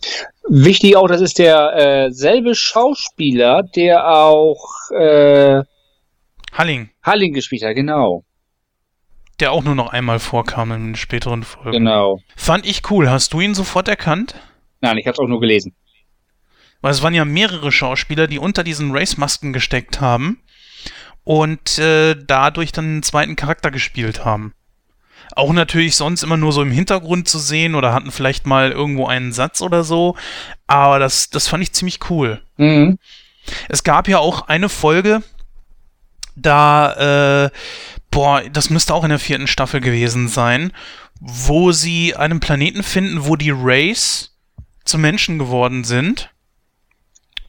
Wichtig 0.50 0.96
auch, 0.96 1.08
das 1.08 1.22
ist 1.22 1.40
der 1.40 1.76
äh, 1.76 2.12
selbe 2.12 2.56
Schauspieler, 2.56 3.64
der 3.64 4.08
auch 4.08 4.64
äh, 4.92 5.64
Halling. 6.54 6.90
Halling 7.04 7.34
gespielt 7.34 7.64
hat, 7.64 7.76
genau. 7.76 8.24
Der 9.40 9.52
auch 9.52 9.64
nur 9.64 9.76
noch 9.76 9.92
einmal 9.92 10.20
vorkam 10.20 10.72
in 10.72 10.96
späteren 10.96 11.44
Folgen. 11.44 11.72
Genau. 11.72 12.22
Fand 12.36 12.66
ich 12.66 12.90
cool. 12.90 13.10
Hast 13.10 13.34
du 13.34 13.42
ihn 13.42 13.54
sofort 13.54 13.88
erkannt? 13.88 14.36
Nein, 14.82 14.98
ich 14.98 15.06
hab's 15.06 15.20
auch 15.20 15.28
nur 15.28 15.40
gelesen. 15.40 15.76
Weil 16.82 16.92
es 16.92 17.04
waren 17.04 17.14
ja 17.14 17.26
mehrere 17.26 17.72
Schauspieler, 17.72 18.28
die 18.28 18.40
unter 18.40 18.64
diesen 18.64 18.92
Race-Masken 18.92 19.54
gesteckt 19.54 20.00
haben 20.02 20.42
und 21.24 21.78
äh, 21.78 22.16
dadurch 22.16 22.72
dann 22.72 22.86
einen 22.86 23.04
zweiten 23.04 23.36
Charakter 23.36 23.70
gespielt 23.70 24.24
haben 24.24 24.54
auch 25.36 25.54
natürlich 25.54 25.96
sonst 25.96 26.24
immer 26.24 26.38
nur 26.38 26.52
so 26.52 26.62
im 26.62 26.72
Hintergrund 26.72 27.28
zu 27.28 27.40
sehen 27.40 27.76
oder 27.76 27.94
hatten 27.94 28.12
vielleicht 28.12 28.46
mal 28.46 28.72
irgendwo 28.72 29.06
einen 29.08 29.34
Satz 29.34 29.62
oder 29.62 29.84
so. 29.84 30.16
Aber 30.68 31.00
das, 31.00 31.30
das 31.30 31.48
fand 31.48 31.64
ich 31.64 31.74
ziemlich 31.74 32.10
cool. 32.10 32.42
Mhm. 32.58 32.98
Es 33.70 33.84
gab 33.84 34.08
ja 34.08 34.20
auch 34.20 34.48
eine 34.48 34.70
Folge, 34.70 35.24
da, 36.36 37.46
äh, 37.46 37.50
boah, 38.12 38.42
das 38.52 38.70
müsste 38.70 38.94
auch 38.94 39.04
in 39.04 39.10
der 39.10 39.20
vierten 39.20 39.48
Staffel 39.48 39.82
gewesen 39.82 40.28
sein, 40.28 40.72
wo 41.20 41.72
sie 41.72 42.16
einen 42.16 42.40
Planeten 42.40 42.84
finden, 42.84 43.26
wo 43.26 43.36
die 43.36 43.54
Race 43.54 44.36
zu 44.86 44.98
Menschen 44.98 45.40
geworden 45.40 45.84
sind. 45.84 46.30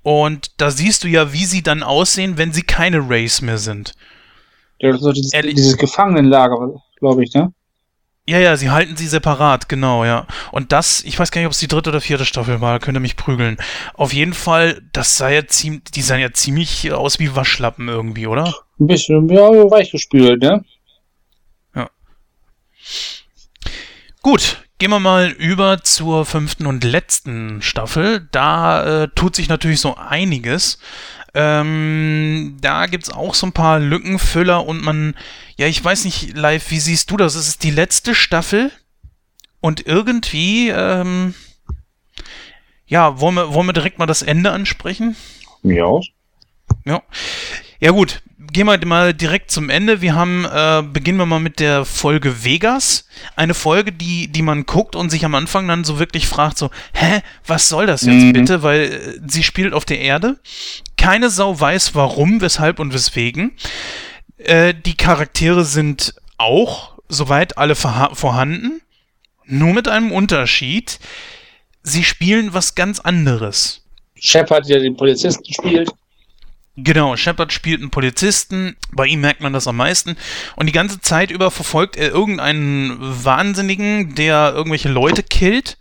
Und 0.03 0.61
da 0.61 0.71
siehst 0.71 1.05
du 1.05 1.09
ja, 1.09 1.33
wie 1.33 1.45
sie 1.45 1.63
dann 1.63 1.83
aussehen, 1.83 2.39
wenn 2.39 2.53
sie 2.53 2.63
keine 2.63 3.09
Race 3.09 3.43
mehr 3.43 3.59
sind. 3.59 3.95
Ja, 4.81 4.97
so 4.97 5.13
dieses, 5.13 5.33
dieses 5.33 5.77
Gefangenenlager, 5.77 6.81
glaube 6.99 7.25
ich, 7.25 7.35
ne? 7.35 7.53
Ja, 8.29 8.39
ja, 8.39 8.59
sie 8.59 8.69
halten 8.69 8.95
sie 8.95 9.07
separat, 9.07 9.71
genau, 9.71 10.05
ja. 10.05 10.27
Und 10.53 10.71
das, 10.73 11.03
ich 11.03 11.19
weiß 11.19 11.31
gar 11.31 11.41
nicht, 11.41 11.47
ob 11.47 11.53
es 11.53 11.61
die 11.61 11.67
dritte 11.67 11.89
oder 11.89 12.03
vierte 12.03 12.27
Staffel 12.27 12.61
war, 12.61 12.79
könnte 12.79 13.01
mich 13.01 13.17
prügeln. 13.17 13.57
Auf 13.95 14.13
jeden 14.13 14.35
Fall, 14.35 14.83
das 14.93 15.17
sah 15.17 15.31
ja 15.31 15.47
ziemlich, 15.47 15.85
die 15.85 16.03
sahen 16.03 16.21
ja 16.21 16.31
ziemlich 16.31 16.93
aus 16.93 17.19
wie 17.21 17.35
Waschlappen 17.35 17.89
irgendwie, 17.89 18.27
oder? 18.27 18.55
Ein 18.79 18.87
bisschen, 18.87 19.31
ja, 19.31 19.49
weichgespült, 19.49 20.43
ne? 20.43 20.63
Ja. 21.75 21.89
Gut, 24.21 24.63
gehen 24.77 24.91
wir 24.91 25.01
mal 25.01 25.31
über 25.31 25.83
zur 25.83 26.27
fünften 26.27 26.67
und 26.67 26.85
letzten 26.85 27.63
Staffel. 27.63 28.29
Da 28.31 29.05
äh, 29.05 29.09
tut 29.15 29.37
sich 29.37 29.49
natürlich 29.49 29.81
so 29.81 29.97
einiges. 29.97 30.79
Ähm, 31.35 32.57
da 32.61 32.87
gibt 32.87 33.05
es 33.05 33.11
auch 33.11 33.35
so 33.35 33.47
ein 33.47 33.53
paar 33.53 33.79
Lückenfüller 33.79 34.67
und 34.67 34.83
man, 34.83 35.15
ja, 35.57 35.67
ich 35.67 35.83
weiß 35.83 36.05
nicht, 36.05 36.37
live, 36.37 36.71
wie 36.71 36.81
siehst 36.81 37.11
du 37.11 37.17
das? 37.17 37.35
Es 37.35 37.49
ist 37.49 37.63
die 37.63 37.71
letzte 37.71 38.15
Staffel 38.15 38.73
und 39.61 39.87
irgendwie, 39.87 40.69
ähm, 40.71 41.35
ja, 42.87 43.21
wollen 43.21 43.35
wir, 43.35 43.53
wollen 43.53 43.67
wir 43.67 43.73
direkt 43.73 43.99
mal 43.99 44.07
das 44.07 44.23
Ende 44.23 44.53
ansprechen? 44.53 45.17
Ja. 45.63 46.01
Ja. 46.85 47.03
Ja, 47.81 47.91
gut 47.91 48.23
gehen 48.53 48.67
wir 48.67 48.87
mal 48.87 49.15
direkt 49.15 49.51
zum 49.51 49.71
Ende. 49.71 50.01
Wir 50.01 50.15
haben, 50.15 50.45
äh, 50.45 50.83
beginnen 50.83 51.19
wir 51.19 51.27
mal 51.27 51.41
mit 51.41 51.61
der 51.61 51.85
Folge 51.85 52.45
Vegas. 52.45 53.07
Eine 53.37 53.55
Folge, 53.55 53.93
die, 53.93 54.29
die 54.29 54.43
man 54.43 54.67
guckt 54.67 54.97
und 54.97 55.11
sich 55.11 55.25
am 55.25 55.35
Anfang 55.35 55.69
dann 55.69 55.85
so 55.85 55.99
wirklich 55.99 56.27
fragt, 56.27 56.59
so, 56.59 56.71
hä, 56.93 57.21
was 57.47 57.69
soll 57.69 57.87
das 57.87 58.03
jetzt 58.03 58.15
mhm. 58.15 58.33
bitte? 58.33 58.63
Weil 58.63 58.81
äh, 58.81 59.21
sie 59.27 59.43
spielt 59.43 59.75
auf 59.75 59.85
der 59.85 60.01
Erde. 60.01 60.39
Keine 60.99 61.31
Sau 61.31 61.59
weiß 61.59 61.95
warum, 61.95 62.43
weshalb 62.43 62.79
und 62.79 62.93
weswegen. 62.93 63.53
Äh, 64.37 64.75
die 64.75 64.97
Charaktere 64.97 65.65
sind 65.65 66.15
auch 66.37 66.99
soweit 67.09 67.57
alle 67.57 67.75
vorhanden. 67.75 68.83
Nur 69.47 69.73
mit 69.73 69.89
einem 69.89 70.13
Unterschied. 70.13 70.99
Sie 71.83 72.05
spielen 72.05 72.53
was 72.53 72.75
ganz 72.75 73.01
anderes. 73.01 73.83
Shepard, 74.15 74.69
der 74.69 74.81
den 74.81 74.97
Polizisten 74.97 75.51
spielt. 75.53 75.91
Genau, 76.81 77.17
Shepard 77.17 77.53
spielt 77.53 77.81
einen 77.81 77.91
Polizisten, 77.91 78.77
bei 78.93 79.07
ihm 79.07 79.21
merkt 79.21 79.41
man 79.41 79.53
das 79.53 79.67
am 79.67 79.77
meisten. 79.77 80.17
Und 80.55 80.67
die 80.67 80.73
ganze 80.73 81.01
Zeit 81.01 81.33
über 81.33 81.51
verfolgt 81.51 81.97
er 81.97 82.11
irgendeinen 82.11 82.97
Wahnsinnigen, 83.01 84.15
der 84.15 84.53
irgendwelche 84.55 84.89
Leute 84.89 85.25
killt. 85.25 85.77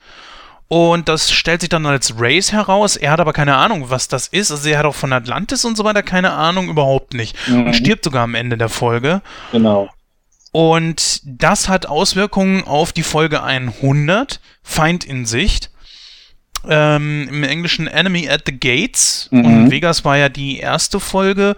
Und 0.70 1.07
das 1.07 1.32
stellt 1.32 1.61
sich 1.61 1.70
dann 1.70 1.86
als 1.86 2.13
Race 2.18 2.51
heraus. 2.51 2.97
Er 2.97 3.11
hat 3.11 3.22
aber 3.22 3.32
keine 3.32 3.55
Ahnung, 3.55 3.89
was 3.89 4.09
das 4.09 4.28
ist. 4.28 4.51
Also 4.51 4.68
er 4.68 4.80
hat 4.80 4.86
auch 4.86 4.95
von 4.95 5.13
Atlantis 5.13 5.63
und 5.63 5.78
so 5.78 5.84
weiter 5.86 6.03
keine 6.03 6.34
Ahnung, 6.34 6.68
überhaupt 6.70 7.13
nicht. 7.13 7.38
Mhm. 7.47 7.68
Und 7.68 7.74
stirbt 7.74 8.03
sogar 8.03 8.24
am 8.24 8.36
Ende 8.36 8.57
der 8.57 8.70
Folge. 8.70 9.22
Genau. 9.51 9.89
Und 10.51 11.22
das 11.24 11.70
hat 11.70 11.86
Auswirkungen 11.86 12.63
auf 12.63 12.91
die 12.91 13.03
Folge 13.03 13.43
100, 13.43 14.41
Feind 14.63 15.05
in 15.05 15.26
Sicht. 15.26 15.72
Ähm, 16.68 17.30
Im 17.30 17.43
Englischen 17.43 17.88
Enemy 17.88 18.28
at 18.30 18.43
the 18.45 18.59
Gates. 18.59 19.30
Mhm. 19.32 19.45
Und 19.45 19.72
Vegas 19.72 20.03
war 20.03 20.18
ja 20.18 20.28
die 20.28 20.59
erste 20.59 20.99
Folge. 20.99 21.55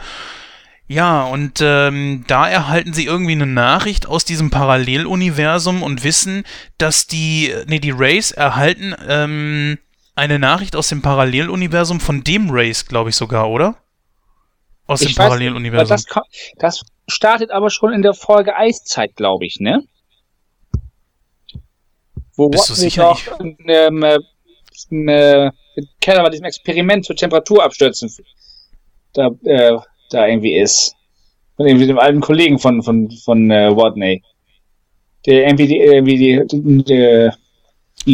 Ja, 0.92 1.24
und 1.26 1.60
ähm, 1.62 2.24
da 2.28 2.50
erhalten 2.50 2.94
sie 2.94 3.06
irgendwie 3.06 3.34
eine 3.34 3.46
Nachricht 3.46 4.08
aus 4.08 4.26
diesem 4.26 4.50
Paralleluniversum 4.50 5.84
und 5.84 6.04
wissen, 6.04 6.46
dass 6.80 7.06
die, 7.06 7.54
nee, 7.68 7.78
die 7.78 7.92
Rays 7.92 8.32
erhalten 8.32 8.96
ähm, 9.08 9.78
eine 10.16 10.40
Nachricht 10.40 10.76
aus 10.76 10.90
dem 10.90 11.04
Paralleluniversum 11.04 12.00
von 12.00 12.24
dem 12.24 12.50
Race, 12.50 12.88
glaube 12.88 13.12
ich 13.12 13.16
sogar, 13.16 13.52
oder? 13.52 13.76
Aus 14.88 15.02
ich 15.02 15.10
dem 15.10 15.16
Paralleluniversum. 15.16 15.96
Das, 15.96 16.06
das 16.58 16.82
startet 17.08 17.52
aber 17.52 17.70
schon 17.70 17.94
in 17.94 18.02
der 18.02 18.16
Folge 18.16 18.56
Eiszeit, 18.56 19.16
glaube 19.16 19.46
ich, 19.46 19.60
ne? 19.60 19.84
Wo 22.34 22.50
Bist 22.50 22.68
du 22.68 22.74
sicher? 22.74 23.12
Auch, 23.12 23.22
ähm, 23.40 24.02
äh, 24.02 24.18
äh, 24.90 25.52
Keller 26.02 26.24
bei 26.24 26.30
diesem 26.32 26.46
Experiment 26.46 27.06
zur 27.06 27.16
Temperaturabstürzen 27.16 28.12
da 29.14 29.30
äh, 29.44 29.78
da 30.10 30.28
irgendwie 30.28 30.58
ist. 30.58 30.96
Von 31.56 31.68
irgendwie 31.68 31.88
dem 31.88 32.00
alten 32.00 32.22
Kollegen 32.22 32.60
von, 32.60 32.82
von, 32.84 33.10
von 33.12 33.52
äh, 33.52 33.76
Watney. 33.76 34.24
Der 35.26 35.46
irgendwie 35.46 35.68
die, 35.68 35.78
irgendwie 35.78 36.18
die, 36.18 36.42
die, 36.48 36.84
die 36.84 37.30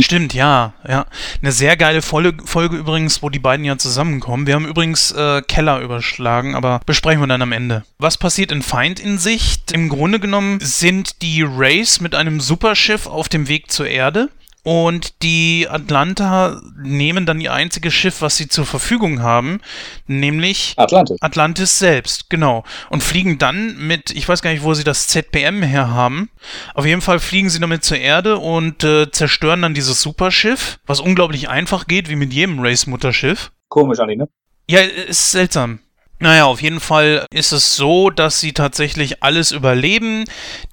Stimmt, 0.02 0.34
ja, 0.34 0.74
ja. 0.88 1.06
Eine 1.42 1.52
sehr 1.52 1.78
geile 1.78 2.02
Folge, 2.02 2.44
Folge 2.46 2.76
übrigens, 2.76 3.22
wo 3.22 3.30
die 3.30 3.40
beiden 3.40 3.66
ja 3.66 3.78
zusammenkommen. 3.78 4.48
Wir 4.48 4.56
haben 4.56 4.66
übrigens 4.68 5.12
äh, 5.12 5.42
Keller 5.44 5.80
überschlagen, 5.82 6.56
aber 6.56 6.82
besprechen 6.86 7.22
wir 7.22 7.28
dann 7.28 7.42
am 7.42 7.52
Ende. 7.52 7.84
Was 8.00 8.18
passiert 8.18 8.52
in 8.52 8.64
Feind 8.64 9.00
in 9.00 9.20
Sicht? 9.20 9.72
Im 9.72 9.90
Grunde 9.90 10.20
genommen 10.20 10.60
sind 10.60 11.22
die 11.22 11.44
Rays 11.44 12.02
mit 12.02 12.16
einem 12.16 12.40
Superschiff 12.40 13.06
auf 13.06 13.30
dem 13.30 13.48
Weg 13.48 13.72
zur 13.72 13.88
Erde. 13.88 14.30
Und 14.66 15.22
die 15.22 15.68
Atlanta 15.70 16.60
nehmen 16.76 17.28
dann 17.28 17.40
ihr 17.40 17.54
einziges 17.54 17.94
Schiff, 17.94 18.24
was 18.24 18.36
sie 18.36 18.48
zur 18.48 18.66
Verfügung 18.66 19.22
haben, 19.22 19.62
nämlich 20.08 20.74
Atlantis. 20.76 21.22
Atlantis 21.22 21.78
selbst, 21.78 22.32
genau. 22.32 22.64
Und 22.90 23.04
fliegen 23.04 23.38
dann 23.38 23.78
mit, 23.78 24.10
ich 24.10 24.28
weiß 24.28 24.42
gar 24.42 24.50
nicht, 24.50 24.64
wo 24.64 24.74
sie 24.74 24.84
das 24.84 25.08
ZPM 25.08 25.62
her 25.62 25.92
haben. 25.92 26.32
Auf 26.74 26.88
jeden 26.88 27.02
Fall 27.02 27.20
fliegen 27.20 27.52
sie 27.52 27.60
damit 27.60 27.84
zur 27.84 27.98
Erde 27.98 28.40
und 28.40 28.84
äh, 28.84 29.12
zerstören 29.12 29.62
dann 29.62 29.76
dieses 29.76 30.02
Superschiff, 30.02 30.80
was 30.88 31.00
unglaublich 31.00 31.48
einfach 31.48 31.86
geht, 31.86 32.10
wie 32.10 32.16
mit 32.16 32.34
jedem 32.34 32.60
Race-Mutterschiff. 32.60 33.52
Komisch, 33.68 34.00
Ali, 34.00 34.16
ne? 34.16 34.28
Ja, 34.68 34.80
ist 34.80 35.30
seltsam. 35.30 35.78
Naja, 36.20 36.46
auf 36.46 36.62
jeden 36.62 36.80
Fall 36.80 37.26
ist 37.30 37.52
es 37.52 37.76
so, 37.76 38.10
dass 38.10 38.40
sie 38.40 38.54
tatsächlich 38.54 39.22
alles 39.22 39.52
überleben. 39.52 40.24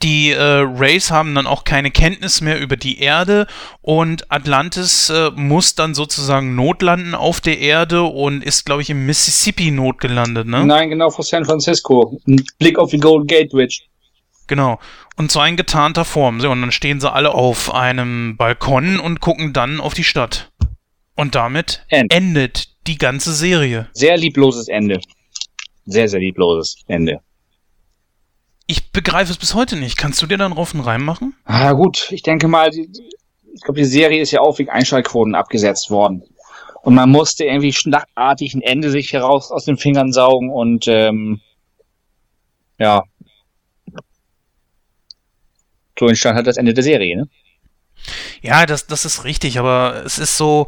Die 0.02 0.30
äh, 0.30 0.40
Rays 0.40 1.10
haben 1.10 1.34
dann 1.34 1.48
auch 1.48 1.64
keine 1.64 1.90
Kenntnis 1.90 2.40
mehr 2.40 2.60
über 2.60 2.76
die 2.76 3.00
Erde 3.00 3.48
und 3.80 4.30
Atlantis 4.30 5.10
äh, 5.10 5.30
muss 5.34 5.74
dann 5.74 5.94
sozusagen 5.94 6.54
notlanden 6.54 7.16
auf 7.16 7.40
der 7.40 7.58
Erde 7.58 8.02
und 8.02 8.44
ist, 8.44 8.64
glaube 8.64 8.82
ich, 8.82 8.90
im 8.90 9.04
Mississippi 9.04 9.72
notgelandet, 9.72 10.46
ne? 10.46 10.64
Nein, 10.64 10.90
genau 10.90 11.10
vor 11.10 11.24
San 11.24 11.44
Francisco. 11.44 12.20
Ein 12.28 12.44
Blick 12.58 12.78
auf 12.78 12.90
die 12.90 12.98
Golden 12.98 13.26
Gate 13.26 13.50
Bridge. 13.50 13.80
Genau. 14.46 14.78
Und 15.16 15.32
zwar 15.32 15.48
in 15.48 15.56
getarnter 15.56 16.04
Form. 16.04 16.40
So, 16.40 16.50
und 16.50 16.60
dann 16.60 16.72
stehen 16.72 17.00
sie 17.00 17.10
alle 17.10 17.34
auf 17.34 17.74
einem 17.74 18.36
Balkon 18.36 19.00
und 19.00 19.20
gucken 19.20 19.52
dann 19.52 19.80
auf 19.80 19.94
die 19.94 20.04
Stadt. 20.04 20.52
Und 21.16 21.34
damit 21.34 21.84
End. 21.88 22.12
endet 22.12 22.68
die 22.86 22.96
ganze 22.96 23.32
Serie. 23.32 23.88
Sehr 23.92 24.16
liebloses 24.16 24.68
Ende 24.68 25.00
sehr, 25.84 26.08
sehr 26.08 26.20
liebloses 26.20 26.76
Ende. 26.86 27.20
Ich 28.66 28.92
begreife 28.92 29.32
es 29.32 29.38
bis 29.38 29.54
heute 29.54 29.76
nicht. 29.76 29.96
Kannst 29.96 30.22
du 30.22 30.26
dir 30.26 30.38
dann 30.38 30.52
Roffen 30.52 30.80
reinmachen? 30.80 31.34
Ah, 31.44 31.72
gut. 31.72 32.08
Ich 32.12 32.22
denke 32.22 32.48
mal, 32.48 32.70
die, 32.70 32.88
ich 33.52 33.60
glaube, 33.62 33.80
die 33.80 33.86
Serie 33.86 34.22
ist 34.22 34.30
ja 34.30 34.40
auch 34.40 34.58
wegen 34.58 34.70
Einschaltquoten 34.70 35.34
abgesetzt 35.34 35.90
worden. 35.90 36.22
Und 36.82 36.94
man 36.94 37.10
musste 37.10 37.44
irgendwie 37.44 37.72
schlachtartig 37.72 38.54
ein 38.54 38.62
Ende 38.62 38.90
sich 38.90 39.12
heraus 39.12 39.50
aus 39.50 39.64
den 39.64 39.76
Fingern 39.76 40.12
saugen 40.12 40.50
und 40.50 40.88
ähm, 40.88 41.40
ja. 42.78 43.04
So 45.98 46.08
entstand 46.08 46.36
halt 46.36 46.46
das 46.46 46.56
Ende 46.56 46.74
der 46.74 46.82
Serie, 46.82 47.16
ne? 47.16 47.28
Ja, 48.40 48.66
das, 48.66 48.88
das 48.88 49.04
ist 49.04 49.22
richtig, 49.24 49.58
aber 49.58 50.02
es 50.04 50.18
ist 50.18 50.36
so, 50.36 50.66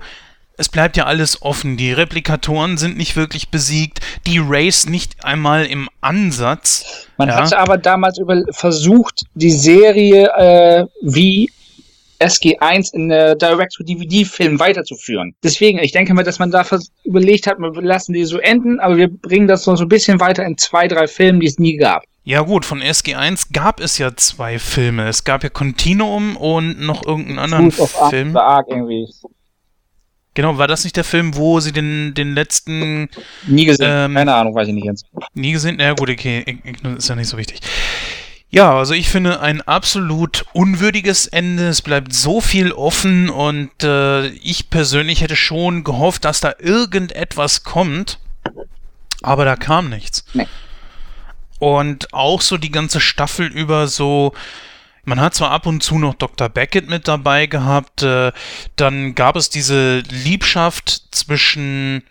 es 0.57 0.69
bleibt 0.69 0.97
ja 0.97 1.05
alles 1.05 1.43
offen. 1.43 1.77
Die 1.77 1.93
Replikatoren 1.93 2.77
sind 2.77 2.97
nicht 2.97 3.17
wirklich 3.17 3.49
besiegt, 3.49 4.01
die 4.27 4.39
Race 4.39 4.87
nicht 4.87 5.25
einmal 5.25 5.67
im 5.67 5.89
Ansatz. 6.01 7.09
Man 7.17 7.29
ja. 7.29 7.37
hatte 7.37 7.59
aber 7.59 7.79
damals 7.79 8.19
über 8.19 8.43
versucht, 8.51 9.23
die 9.35 9.51
Serie 9.51 10.29
äh, 10.37 10.87
wie 11.03 11.51
SG1 12.21 12.95
in 12.95 13.09
der 13.09 13.35
Direct-to-DVD-Film 13.35 14.59
weiterzuführen. 14.61 15.35
Deswegen, 15.43 15.79
ich 15.79 15.93
denke 15.93 16.15
mal, 16.15 16.23
dass 16.23 16.39
man 16.39 16.51
da 16.51 16.65
überlegt 17.03 17.47
hat, 17.47 17.59
wir 17.59 17.83
lassen 17.83 18.13
die 18.13 18.25
so 18.25 18.39
enden, 18.39 18.81
aber 18.81 18.97
wir 18.97 19.09
bringen 19.09 19.49
das 19.49 19.65
so 19.65 19.73
ein 19.73 19.89
bisschen 19.89 20.21
weiter 20.21 20.45
in 20.45 20.57
zwei, 20.57 20.89
drei 20.89 21.07
Filmen, 21.07 21.41
die 21.41 21.47
es 21.47 21.59
nie 21.59 21.77
gab. 21.77 22.05
Ja 22.27 22.41
gut, 22.41 22.65
von 22.65 22.81
SG1 22.81 23.49
gab 23.53 23.81
es 23.81 23.99
ja 23.99 24.17
zwei 24.17 24.59
Filme. 24.59 25.09
Es 25.09 25.25
gab 25.25 25.43
ja 25.43 25.51
Continuum 25.51 26.37
und 26.37 26.81
noch 26.81 27.05
irgendeinen 27.05 27.39
anderen 27.39 27.71
Film. 27.71 28.35
Arc 28.35 28.69
irgendwie. 28.71 29.07
Genau, 30.35 30.59
war 30.59 30.67
das 30.67 30.83
nicht 30.83 30.97
der 30.97 31.05
Film, 31.05 31.37
wo 31.37 31.61
sie 31.61 31.73
den, 31.73 32.13
den 32.15 32.35
letzten. 32.35 33.09
Nie 33.47 33.67
gesehen, 33.67 33.87
ähm, 33.89 34.15
keine 34.15 34.35
Ahnung, 34.35 34.55
weiß 34.55 34.69
ich 34.69 34.75
nicht 34.75 34.85
jetzt. 34.85 35.07
Nie 35.33 35.53
gesehen? 35.53 35.79
Ja, 35.79 35.93
gut, 35.95 36.11
okay, 36.11 36.59
ist 36.97 37.09
ja 37.09 37.15
nicht 37.15 37.29
so 37.29 37.39
wichtig. 37.39 37.61
Ja, 38.51 38.77
also 38.77 38.95
ich 38.95 39.09
finde 39.09 39.41
ein 39.41 39.63
absolut 39.63 40.45
unwürdiges 40.53 41.27
Ende. 41.27 41.69
Es 41.69 41.83
bleibt 41.83 42.13
so 42.13 42.41
viel 42.41 42.71
offen 42.71 43.29
und 43.29 43.71
äh, 43.83 44.29
ich 44.29 44.71
persönlich 44.71 45.23
hätte 45.23 45.35
schon 45.35 45.83
gehofft, 45.83 46.25
dass 46.25 46.41
da 46.41 46.55
irgendetwas 46.59 47.65
kommt. 47.65 48.21
Aber 49.23 49.45
da 49.45 49.57
kam 49.57 49.89
nichts. 49.89 50.25
Nee. 50.35 50.47
Und 51.59 52.13
auch 52.13 52.43
so 52.43 52.57
die 52.57 52.71
ganze 52.71 53.01
Staffel 53.01 53.47
über 53.47 53.89
so 53.89 54.35
man 55.05 55.21
hat 55.21 55.35
zwar 55.35 55.51
ab 55.51 55.67
und 55.67 55.83
zu 55.83 55.99
noch 55.99 56.15
Dr. 56.15 56.49
Beckett 56.49 56.89
mit 56.89 57.09
dabei 57.09 57.47
gehabt, 57.47 58.03
äh, 58.03 58.33
dann 58.77 59.15
gab 59.15 59.37
es 59.37 59.51
diese 59.51 59.99
Liebschaft 60.11 61.09
zwischen, 61.11 62.03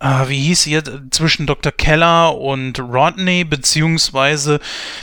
äh, 0.00 0.28
wie 0.28 0.40
hieß 0.40 0.62
sie 0.62 0.80
zwischen 1.10 1.46
Dr. 1.46 1.72
Keller 1.72 2.36
und 2.36 2.78
Rodney, 2.78 3.44
beziehungsweise 3.44 4.60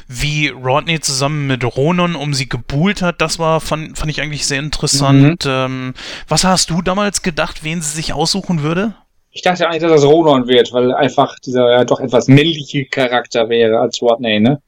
wie 0.08 0.50
Rodney 0.50 1.00
zusammen 1.00 1.48
mit 1.48 1.64
Ronon 1.64 2.16
um 2.16 2.34
sie 2.34 2.50
gebuhlt 2.50 3.02
hat, 3.02 3.22
das 3.22 3.40
war, 3.40 3.62
fand, 3.62 3.98
fand 3.98 4.12
ich 4.12 4.22
eigentlich 4.22 4.46
sehr 4.46 4.60
interessant. 4.60 5.46
Mhm. 5.46 5.52
Ähm, 5.52 5.94
was 6.28 6.44
hast 6.44 6.70
du 6.70 6.82
damals 6.82 7.22
gedacht, 7.22 7.64
wen 7.64 7.82
sie 7.82 7.96
sich 7.96 8.14
aussuchen 8.14 8.62
würde? 8.62 8.96
Ich 9.32 9.42
dachte 9.42 9.68
eigentlich, 9.68 9.82
dass 9.82 9.92
das 9.92 10.06
Ronon 10.06 10.48
wird, 10.48 10.72
weil 10.72 10.94
einfach 10.94 11.38
dieser 11.40 11.70
ja, 11.70 11.84
doch 11.84 12.00
etwas 12.00 12.30
männliche 12.30 12.86
Charakter 12.86 13.50
wäre 13.50 13.80
als 13.80 14.02
Rodney, 14.02 14.40
ne? 14.40 14.62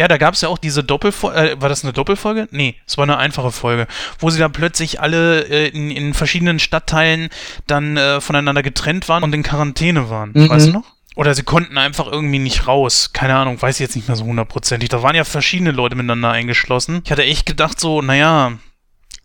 Ja, 0.00 0.08
da 0.08 0.16
gab 0.16 0.32
es 0.32 0.40
ja 0.40 0.48
auch 0.48 0.56
diese 0.56 0.82
Doppelfolge. 0.82 1.38
Äh, 1.38 1.60
war 1.60 1.68
das 1.68 1.84
eine 1.84 1.92
Doppelfolge? 1.92 2.48
Nee, 2.52 2.76
es 2.86 2.96
war 2.96 3.02
eine 3.02 3.18
einfache 3.18 3.52
Folge, 3.52 3.86
wo 4.18 4.30
sie 4.30 4.38
dann 4.38 4.50
plötzlich 4.50 4.98
alle 4.98 5.42
äh, 5.42 5.68
in, 5.68 5.90
in 5.90 6.14
verschiedenen 6.14 6.58
Stadtteilen 6.58 7.28
dann 7.66 7.98
äh, 7.98 8.22
voneinander 8.22 8.62
getrennt 8.62 9.10
waren 9.10 9.22
und 9.24 9.34
in 9.34 9.42
Quarantäne 9.42 10.08
waren. 10.08 10.30
Mhm. 10.32 10.48
Weißt 10.48 10.68
du 10.68 10.72
noch? 10.72 10.84
Oder 11.16 11.34
sie 11.34 11.42
konnten 11.42 11.76
einfach 11.76 12.06
irgendwie 12.06 12.38
nicht 12.38 12.66
raus. 12.66 13.10
Keine 13.12 13.34
Ahnung, 13.34 13.60
weiß 13.60 13.76
ich 13.76 13.80
jetzt 13.80 13.94
nicht 13.94 14.08
mehr 14.08 14.16
so 14.16 14.24
hundertprozentig. 14.24 14.88
Da 14.88 15.02
waren 15.02 15.14
ja 15.14 15.24
verschiedene 15.24 15.70
Leute 15.70 15.96
miteinander 15.96 16.30
eingeschlossen. 16.30 17.02
Ich 17.04 17.12
hatte 17.12 17.24
echt 17.24 17.44
gedacht 17.44 17.78
so, 17.78 18.00
naja, 18.00 18.52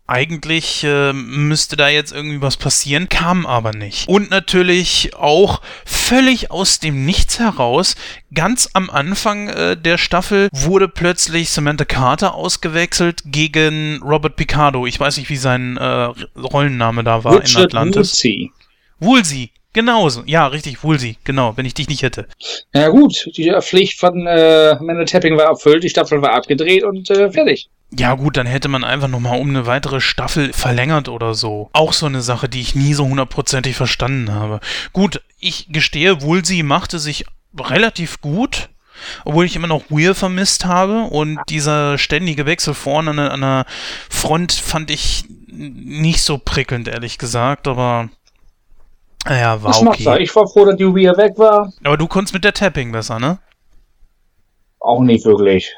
eigentlich 0.08 0.84
äh, 0.84 1.14
müsste 1.14 1.76
da 1.76 1.90
jetzt 1.90 2.12
irgendwie 2.12 2.42
was 2.42 2.58
passieren, 2.58 3.10
kam 3.10 3.46
aber 3.46 3.72
nicht. 3.72 4.08
Und 4.08 4.30
natürlich 4.30 5.16
auch 5.16 5.62
völlig 5.84 6.52
aus 6.52 6.80
dem 6.80 7.06
Nichts 7.06 7.40
heraus, 7.40 7.96
ganz 8.34 8.70
am 8.74 8.90
Anfang 8.90 9.50
äh, 9.50 9.76
der 9.76 9.98
Staffel 9.98 10.50
wurde 10.52 10.88
plötzlich 10.88 11.50
Samantha 11.50 11.86
Carter 11.86 12.36
ausgewechselt 12.36 13.24
gegen 13.26 14.02
Robert 14.04 14.36
Picardo. 14.36 14.86
Ich 14.86 15.00
weiß 15.00 15.18
nicht, 15.18 15.30
wie 15.30 15.38
sein 15.38 15.78
äh, 15.78 16.10
Rollenname 16.38 17.04
da 17.04 17.24
war 17.24 17.42
Richard 17.42 17.74
in 17.74 17.78
Atlantis. 17.78 18.12
Woolsey. 18.14 18.52
Woolsey, 19.00 19.52
Genauso. 19.76 20.24
Ja, 20.26 20.48
richtig, 20.48 20.86
Woolsey. 20.86 21.18
Genau, 21.26 21.58
wenn 21.58 21.66
ich 21.66 21.74
dich 21.74 21.90
nicht 21.90 22.02
hätte. 22.02 22.30
Ja 22.74 22.88
gut, 22.88 23.30
die 23.36 23.54
Pflicht 23.60 24.00
von 24.00 24.26
äh, 24.26 24.78
Amanda 24.80 25.04
Tapping 25.04 25.36
war 25.36 25.48
erfüllt, 25.48 25.84
die 25.84 25.90
Staffel 25.90 26.22
war 26.22 26.32
abgedreht 26.32 26.86
und 26.86 27.10
äh, 27.10 27.30
fertig. 27.30 27.68
Ja 27.92 28.14
gut, 28.16 28.38
dann 28.38 28.48
hätte 28.48 28.70
man 28.70 28.86
einfach 28.86 29.10
nochmal 29.10 29.38
um 29.38 29.50
eine 29.50 29.66
weitere 29.66 30.00
Staffel 30.00 30.54
verlängert 30.54 31.10
oder 31.10 31.34
so. 31.34 31.70
Auch 31.74 31.92
so 31.92 32.06
eine 32.06 32.22
Sache, 32.22 32.48
die 32.48 32.62
ich 32.62 32.74
nie 32.74 32.94
so 32.94 33.06
hundertprozentig 33.06 33.76
verstanden 33.76 34.34
habe. 34.34 34.62
Gut, 34.94 35.22
ich 35.42 35.68
gestehe, 35.70 36.22
Woolsey 36.22 36.64
machte 36.64 36.98
sich 36.98 37.26
relativ 37.60 38.22
gut, 38.22 38.70
obwohl 39.26 39.44
ich 39.44 39.58
immer 39.58 39.68
noch 39.68 39.84
Weir 39.90 40.16
vermisst 40.16 40.64
habe 40.64 41.02
und 41.02 41.38
dieser 41.50 41.98
ständige 41.98 42.46
Wechsel 42.46 42.74
vorne 42.74 43.10
an, 43.10 43.20
an 43.20 43.42
der 43.42 43.66
Front 44.10 44.54
fand 44.54 44.90
ich 44.90 45.26
nicht 45.48 46.22
so 46.22 46.38
prickelnd, 46.38 46.88
ehrlich 46.88 47.18
gesagt, 47.18 47.68
aber 47.68 48.10
naja, 49.26 49.62
war 49.62 49.72
Das 49.72 49.82
okay. 49.82 50.22
Ich 50.22 50.36
war 50.36 50.48
froh, 50.48 50.66
dass 50.66 50.76
die 50.76 50.86
Weir 50.86 51.18
weg 51.18 51.38
war. 51.38 51.74
Aber 51.84 51.98
du 51.98 52.08
konntest 52.08 52.34
mit 52.34 52.44
der 52.44 52.54
Tapping 52.54 52.92
besser, 52.92 53.20
ne? 53.20 53.40
Auch 54.80 55.02
nicht 55.02 55.26
wirklich. 55.26 55.74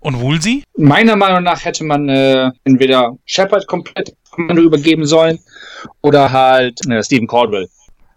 Und 0.00 0.20
Woolsey? 0.20 0.64
Meiner 0.76 1.16
Meinung 1.16 1.42
nach 1.42 1.64
hätte 1.64 1.84
man 1.84 2.08
äh, 2.08 2.50
entweder 2.64 3.16
Shepard 3.24 3.66
komplett 3.66 4.14
Kommando 4.30 4.62
übergeben 4.62 5.04
sollen 5.04 5.38
oder 6.02 6.30
halt 6.30 6.78
äh, 6.88 7.02
Stephen 7.02 7.26
Caldwell. 7.26 7.68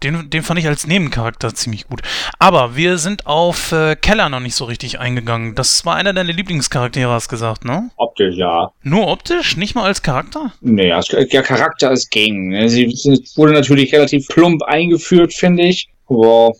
Den, 0.02 0.30
den 0.30 0.42
fand 0.42 0.58
ich 0.58 0.66
als 0.66 0.86
Nebencharakter 0.86 1.54
ziemlich 1.54 1.86
gut. 1.86 2.02
Aber 2.38 2.76
wir 2.76 2.98
sind 2.98 3.26
auf 3.26 3.72
äh, 3.72 3.96
Keller 3.96 4.28
noch 4.28 4.40
nicht 4.40 4.54
so 4.54 4.64
richtig 4.64 4.98
eingegangen. 4.98 5.54
Das 5.54 5.84
war 5.84 5.96
einer 5.96 6.12
deiner 6.12 6.32
Lieblingscharaktere, 6.32 7.10
hast 7.10 7.28
gesagt, 7.28 7.64
ne? 7.64 7.90
Optisch, 7.96 8.36
ja. 8.36 8.72
Nur 8.82 9.08
optisch, 9.08 9.56
nicht 9.56 9.74
mal 9.74 9.84
als 9.84 10.02
Charakter? 10.02 10.52
Nee, 10.60 10.92
als, 10.92 11.08
der 11.08 11.42
Charakter 11.42 11.90
ist 11.92 12.10
ging. 12.10 12.48
ne? 12.48 12.68
Sie, 12.68 12.90
sie 12.90 13.22
wurde 13.36 13.52
natürlich 13.52 13.92
relativ 13.92 14.26
plump 14.28 14.62
eingeführt, 14.64 15.32
finde 15.32 15.64
ich. 15.64 15.88
Wow. 16.08 16.56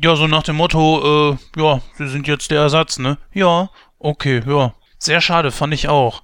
Ja, 0.00 0.14
so 0.14 0.26
nach 0.26 0.42
dem 0.42 0.56
Motto, 0.56 1.32
äh, 1.32 1.60
ja, 1.60 1.80
sie 1.96 2.08
sind 2.08 2.28
jetzt 2.28 2.50
der 2.50 2.60
Ersatz, 2.60 2.98
ne? 2.98 3.18
Ja, 3.34 3.70
okay, 3.98 4.42
ja. 4.46 4.74
Sehr 4.98 5.20
schade, 5.20 5.52
fand 5.52 5.72
ich 5.74 5.88
auch. 5.88 6.22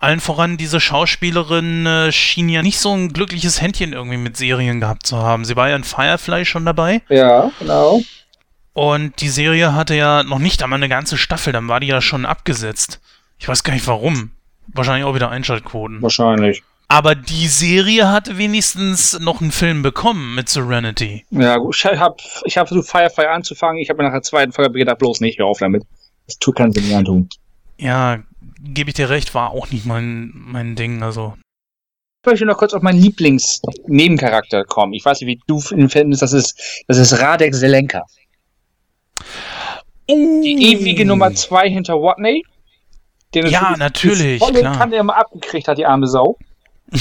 Allen 0.00 0.20
voran, 0.20 0.56
diese 0.56 0.80
Schauspielerin 0.80 1.86
äh, 1.86 2.12
schien 2.12 2.48
ja 2.48 2.62
nicht 2.62 2.80
so 2.80 2.92
ein 2.92 3.12
glückliches 3.12 3.60
Händchen 3.60 3.92
irgendwie 3.92 4.16
mit 4.16 4.36
Serien 4.36 4.80
gehabt 4.80 5.06
zu 5.06 5.16
haben. 5.16 5.44
Sie 5.44 5.54
war 5.54 5.68
ja 5.68 5.76
in 5.76 5.84
Firefly 5.84 6.44
schon 6.44 6.64
dabei. 6.64 7.02
Ja, 7.08 7.50
genau. 7.60 8.02
Und 8.72 9.20
die 9.20 9.28
Serie 9.28 9.74
hatte 9.74 9.94
ja 9.94 10.22
noch 10.22 10.40
nicht 10.40 10.62
einmal 10.62 10.78
eine 10.78 10.88
ganze 10.88 11.16
Staffel, 11.16 11.52
dann 11.52 11.68
war 11.68 11.80
die 11.80 11.86
ja 11.86 12.02
schon 12.02 12.26
abgesetzt. 12.26 13.00
Ich 13.38 13.48
weiß 13.48 13.62
gar 13.62 13.72
nicht 13.72 13.86
warum. 13.86 14.32
Wahrscheinlich 14.66 15.04
auch 15.04 15.14
wieder 15.14 15.30
Einschaltquoten. 15.30 16.02
Wahrscheinlich. 16.02 16.62
Aber 16.88 17.14
die 17.14 17.48
Serie 17.48 18.10
hatte 18.10 18.38
wenigstens 18.38 19.18
noch 19.18 19.40
einen 19.40 19.50
Film 19.50 19.82
bekommen 19.82 20.34
mit 20.34 20.48
Serenity. 20.48 21.24
Ja, 21.30 21.56
gut. 21.56 21.74
Ich 21.76 21.84
habe 21.86 22.16
ich 22.44 22.58
hab 22.58 22.68
versucht, 22.68 22.88
Firefly 22.88 23.26
anzufangen. 23.26 23.80
Ich 23.80 23.88
habe 23.88 23.98
mir 23.98 24.08
nach 24.08 24.14
der 24.14 24.22
zweiten 24.22 24.52
Folge 24.52 24.72
gedacht, 24.72 24.98
bloß 24.98 25.20
nicht, 25.20 25.38
hör 25.38 25.46
auf 25.46 25.58
damit. 25.58 25.84
Das 26.26 26.38
tut 26.38 26.56
keinen 26.56 26.72
Sinn 26.72 26.88
mehr 26.88 26.98
antun. 26.98 27.28
Ja, 27.78 28.18
gebe 28.60 28.90
ich 28.90 28.94
dir 28.94 29.10
recht, 29.10 29.34
war 29.34 29.50
auch 29.50 29.70
nicht 29.70 29.86
mein, 29.86 30.32
mein 30.34 30.76
Ding. 30.76 31.02
Also, 31.02 31.34
Ich 32.22 32.30
möchte 32.30 32.46
noch 32.46 32.58
kurz 32.58 32.74
auf 32.74 32.82
meinen 32.82 33.00
Lieblings-Nebencharakter 33.00 34.64
kommen. 34.64 34.92
Ich 34.92 35.04
weiß 35.04 35.20
nicht, 35.20 35.28
wie 35.28 35.40
du 35.46 35.62
ihn 35.74 35.88
findest. 35.88 36.22
Das 36.22 36.32
ist, 36.32 36.84
das 36.88 36.98
ist 36.98 37.20
Radek 37.20 37.54
Selenka. 37.54 38.04
Die 40.08 40.72
ewige 40.72 41.04
Nummer 41.04 41.34
zwei 41.34 41.68
hinter 41.68 41.94
Watney. 41.94 42.44
Ja, 43.34 43.74
natürlich, 43.76 44.38
volle 44.38 44.60
klar. 44.60 44.78
Kanne 44.78 44.96
immer 44.96 45.16
abgekriegt 45.16 45.68
hat, 45.68 45.76
die 45.76 45.84
arme 45.84 46.06
Sau. 46.06 46.38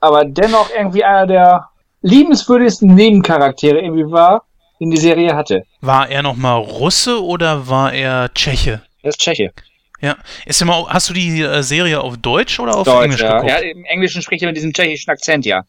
Aber 0.00 0.24
dennoch 0.24 0.70
irgendwie 0.76 1.04
einer 1.04 1.26
der 1.26 1.68
liebenswürdigsten 2.02 2.94
Nebencharaktere 2.94 3.78
irgendwie 3.78 4.10
war, 4.10 4.44
den 4.80 4.90
die 4.90 4.96
Serie 4.96 5.36
hatte. 5.36 5.62
War 5.80 6.08
er 6.08 6.22
nochmal 6.22 6.60
Russe 6.60 7.22
oder 7.22 7.68
war 7.68 7.92
er 7.92 8.32
Tscheche? 8.34 8.82
Er 9.06 9.10
ist 9.10 9.20
Tscheche. 9.20 9.52
Ja. 10.00 10.16
Ist 10.44 10.60
immer, 10.60 10.86
hast 10.88 11.08
du 11.08 11.14
die 11.14 11.40
äh, 11.40 11.62
Serie 11.62 12.00
auf 12.00 12.16
Deutsch 12.18 12.58
oder 12.58 12.76
auf 12.76 12.84
Deutsch, 12.84 13.04
Englisch 13.04 13.20
ja. 13.20 13.40
geguckt? 13.40 13.50
ja. 13.50 13.58
Im 13.58 13.84
Englischen 13.84 14.20
spricht 14.20 14.42
er 14.42 14.48
mit 14.48 14.56
diesem 14.56 14.72
tschechischen 14.72 15.10
Akzent, 15.10 15.46
ja. 15.46 15.64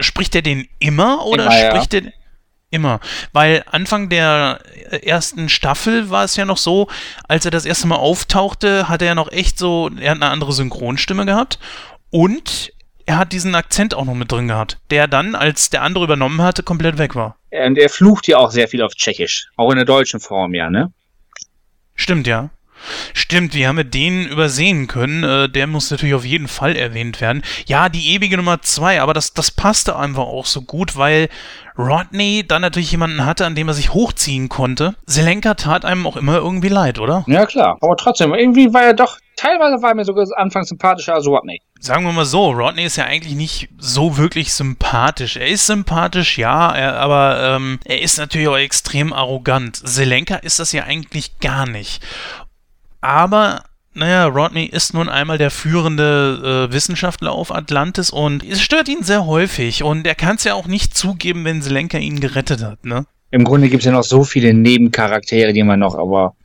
Spricht 0.00 0.34
er 0.34 0.42
den 0.42 0.68
immer 0.78 1.24
oder 1.24 1.44
Immer, 1.44 1.58
ja. 1.58 1.70
spricht 1.70 1.94
er 1.94 2.12
immer? 2.70 3.00
Weil 3.32 3.64
Anfang 3.70 4.10
der 4.10 4.60
äh, 4.90 4.98
ersten 4.98 5.48
Staffel 5.48 6.10
war 6.10 6.24
es 6.24 6.36
ja 6.36 6.44
noch 6.44 6.58
so, 6.58 6.88
als 7.26 7.46
er 7.46 7.50
das 7.50 7.64
erste 7.64 7.86
Mal 7.86 7.96
auftauchte, 7.96 8.90
hat 8.90 9.00
er 9.00 9.08
ja 9.08 9.14
noch 9.14 9.32
echt 9.32 9.58
so, 9.58 9.90
er 9.98 10.10
hat 10.10 10.16
eine 10.16 10.30
andere 10.30 10.52
Synchronstimme 10.52 11.24
gehabt 11.24 11.58
und 12.10 12.70
er 13.06 13.16
hat 13.16 13.32
diesen 13.32 13.54
Akzent 13.54 13.94
auch 13.94 14.04
noch 14.04 14.14
mit 14.14 14.30
drin 14.30 14.46
gehabt, 14.46 14.78
der 14.90 15.08
dann, 15.08 15.34
als 15.34 15.70
der 15.70 15.82
andere 15.82 16.04
übernommen 16.04 16.42
hatte, 16.42 16.62
komplett 16.62 16.98
weg 16.98 17.14
war. 17.14 17.36
Und 17.50 17.78
er 17.78 17.88
flucht 17.88 18.28
ja 18.28 18.36
auch 18.36 18.50
sehr 18.50 18.68
viel 18.68 18.82
auf 18.82 18.94
Tschechisch. 18.94 19.48
Auch 19.56 19.70
in 19.70 19.76
der 19.76 19.86
deutschen 19.86 20.20
Form, 20.20 20.52
ja, 20.54 20.70
ne? 20.70 20.92
Stimmt, 22.02 22.26
ja. 22.26 22.50
Stimmt, 23.14 23.54
wie 23.54 23.64
haben 23.64 23.76
wir 23.76 23.84
den 23.84 24.26
übersehen 24.26 24.88
können? 24.88 25.22
Äh, 25.22 25.48
der 25.48 25.68
muss 25.68 25.88
natürlich 25.88 26.16
auf 26.16 26.24
jeden 26.24 26.48
Fall 26.48 26.74
erwähnt 26.74 27.20
werden. 27.20 27.44
Ja, 27.66 27.88
die 27.88 28.08
ewige 28.12 28.36
Nummer 28.36 28.60
zwei, 28.60 29.00
aber 29.00 29.14
das, 29.14 29.34
das 29.34 29.52
passte 29.52 29.94
einfach 29.94 30.24
auch 30.24 30.46
so 30.46 30.62
gut, 30.62 30.96
weil 30.96 31.28
Rodney 31.78 32.44
dann 32.44 32.62
natürlich 32.62 32.90
jemanden 32.90 33.24
hatte, 33.24 33.46
an 33.46 33.54
dem 33.54 33.68
er 33.68 33.74
sich 33.74 33.94
hochziehen 33.94 34.48
konnte. 34.48 34.96
Selenka 35.06 35.54
tat 35.54 35.84
einem 35.84 36.08
auch 36.08 36.16
immer 36.16 36.38
irgendwie 36.38 36.70
leid, 36.70 36.98
oder? 36.98 37.24
Ja, 37.28 37.46
klar. 37.46 37.78
Aber 37.80 37.96
trotzdem, 37.96 38.34
irgendwie 38.34 38.74
war 38.74 38.82
er 38.82 38.94
doch, 38.94 39.18
teilweise 39.42 39.82
war 39.82 39.90
er 39.90 39.94
mir 39.96 40.04
sogar 40.04 40.26
anfangs 40.36 40.68
sympathischer 40.68 41.14
als 41.14 41.26
Watney. 41.26 41.60
Sagen 41.80 42.04
wir 42.04 42.12
mal 42.12 42.24
so, 42.24 42.50
Rodney 42.50 42.84
ist 42.84 42.96
ja 42.96 43.04
eigentlich 43.04 43.34
nicht 43.34 43.68
so 43.78 44.16
wirklich 44.16 44.52
sympathisch. 44.52 45.36
Er 45.36 45.48
ist 45.48 45.66
sympathisch, 45.66 46.38
ja, 46.38 46.70
er, 46.72 46.96
aber 46.96 47.56
ähm, 47.56 47.80
er 47.84 48.00
ist 48.00 48.18
natürlich 48.18 48.48
auch 48.48 48.56
extrem 48.56 49.12
arrogant. 49.12 49.80
Selenka 49.84 50.36
ist 50.36 50.60
das 50.60 50.70
ja 50.72 50.84
eigentlich 50.84 51.40
gar 51.40 51.66
nicht. 51.66 52.02
Aber, 53.00 53.64
naja, 53.94 54.26
Rodney 54.26 54.64
ist 54.66 54.94
nun 54.94 55.08
einmal 55.08 55.38
der 55.38 55.50
führende 55.50 56.68
äh, 56.70 56.72
Wissenschaftler 56.72 57.32
auf 57.32 57.52
Atlantis 57.52 58.10
und 58.10 58.44
es 58.44 58.62
stört 58.62 58.88
ihn 58.88 59.02
sehr 59.02 59.26
häufig 59.26 59.82
und 59.82 60.06
er 60.06 60.14
kann 60.14 60.36
es 60.36 60.44
ja 60.44 60.54
auch 60.54 60.68
nicht 60.68 60.96
zugeben, 60.96 61.44
wenn 61.44 61.62
Selenka 61.62 61.98
ihn 61.98 62.20
gerettet 62.20 62.62
hat, 62.62 62.84
ne? 62.84 63.06
Im 63.32 63.44
Grunde 63.44 63.70
gibt 63.70 63.80
es 63.80 63.86
ja 63.86 63.92
noch 63.92 64.04
so 64.04 64.24
viele 64.24 64.52
Nebencharaktere, 64.52 65.54
die 65.54 65.62
man 65.62 65.80
noch, 65.80 65.96
aber 65.96 66.36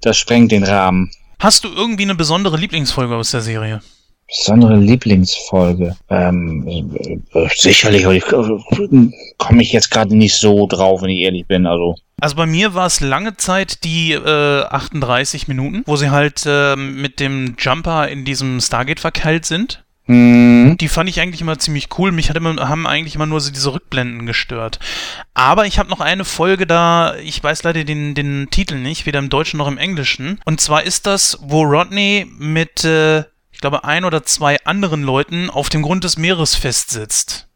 das 0.00 0.16
sprengt 0.16 0.52
den 0.52 0.62
Rahmen. 0.62 1.10
Hast 1.40 1.64
du 1.64 1.68
irgendwie 1.68 2.02
eine 2.02 2.16
besondere 2.16 2.56
Lieblingsfolge 2.56 3.14
aus 3.14 3.30
der 3.30 3.42
Serie? 3.42 3.80
Besondere 4.26 4.76
Lieblingsfolge. 4.76 5.96
Ähm, 6.10 6.66
äh, 6.66 7.38
äh, 7.38 7.48
sicherlich, 7.54 8.04
aber 8.04 8.14
ich 8.14 8.24
äh, 8.26 9.10
komme 9.38 9.62
ich 9.62 9.72
jetzt 9.72 9.90
gerade 9.90 10.14
nicht 10.14 10.34
so 10.34 10.66
drauf, 10.66 11.00
wenn 11.00 11.10
ich 11.10 11.20
ehrlich 11.20 11.46
bin. 11.46 11.66
Also. 11.66 11.94
Also 12.20 12.36
bei 12.36 12.46
mir 12.46 12.74
war 12.74 12.86
es 12.86 13.00
lange 13.00 13.36
Zeit 13.36 13.84
die 13.84 14.12
äh, 14.12 14.64
38 14.64 15.48
Minuten, 15.48 15.82
wo 15.86 15.96
sie 15.96 16.10
halt 16.10 16.42
äh, 16.44 16.76
mit 16.76 17.20
dem 17.20 17.54
Jumper 17.58 18.08
in 18.08 18.24
diesem 18.24 18.60
Stargate 18.60 19.00
verkeilt 19.00 19.46
sind. 19.46 19.84
Hm, 20.08 20.76
Die 20.80 20.88
fand 20.88 21.08
ich 21.10 21.20
eigentlich 21.20 21.42
immer 21.42 21.58
ziemlich 21.58 21.88
cool. 21.98 22.12
Mich 22.12 22.30
hat 22.30 22.36
immer, 22.36 22.68
haben 22.68 22.86
eigentlich 22.86 23.14
immer 23.14 23.26
nur 23.26 23.40
so 23.40 23.52
diese 23.52 23.72
Rückblenden 23.74 24.26
gestört. 24.26 24.78
Aber 25.34 25.66
ich 25.66 25.78
habe 25.78 25.90
noch 25.90 26.00
eine 26.00 26.24
Folge 26.24 26.66
da, 26.66 27.14
ich 27.16 27.42
weiß 27.42 27.62
leider 27.62 27.84
den, 27.84 28.14
den 28.14 28.48
Titel 28.50 28.76
nicht, 28.76 29.04
weder 29.06 29.18
im 29.18 29.28
Deutschen 29.28 29.58
noch 29.58 29.68
im 29.68 29.78
Englischen. 29.78 30.40
Und 30.46 30.60
zwar 30.60 30.82
ist 30.82 31.06
das, 31.06 31.38
wo 31.42 31.62
Rodney 31.62 32.26
mit, 32.38 32.84
äh, 32.84 33.20
ich 33.52 33.60
glaube, 33.60 33.84
ein 33.84 34.04
oder 34.04 34.22
zwei 34.22 34.56
anderen 34.64 35.02
Leuten 35.02 35.50
auf 35.50 35.68
dem 35.68 35.82
Grund 35.82 36.04
des 36.04 36.16
Meeres 36.16 36.54
festsitzt. 36.54 37.46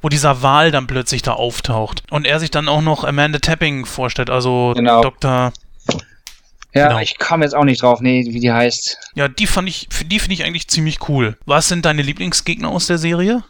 Wo 0.00 0.08
dieser 0.08 0.42
Wal 0.42 0.70
dann 0.70 0.86
plötzlich 0.86 1.22
da 1.22 1.32
auftaucht. 1.32 2.04
Und 2.10 2.24
er 2.26 2.38
sich 2.40 2.50
dann 2.50 2.68
auch 2.68 2.82
noch 2.82 3.02
Amanda 3.04 3.38
Tapping 3.40 3.84
vorstellt, 3.84 4.30
also 4.30 4.72
Genau. 4.76 5.02
Dr. 5.02 5.52
ja, 6.74 6.88
Genau. 6.88 7.00
ich 7.00 7.18
komme 7.18 7.44
jetzt 7.44 7.54
auch 7.54 7.64
nicht 7.64 7.82
drauf, 7.82 8.00
nee, 8.00 8.24
wie 8.28 8.40
die 8.40 8.52
heißt. 8.52 8.98
Ja, 9.14 9.28
die 9.28 9.46
fand 9.46 9.68
ich, 9.68 9.88
für 9.90 10.04
die 10.04 10.18
finde 10.18 10.34
ich 10.34 10.44
eigentlich 10.44 10.68
ziemlich 10.68 11.08
cool. 11.08 11.36
Was 11.44 11.68
sind 11.68 11.84
deine 11.84 12.02
Lieblingsgegner 12.02 12.68
aus 12.68 12.86
der 12.86 12.98
Serie? 12.98 13.44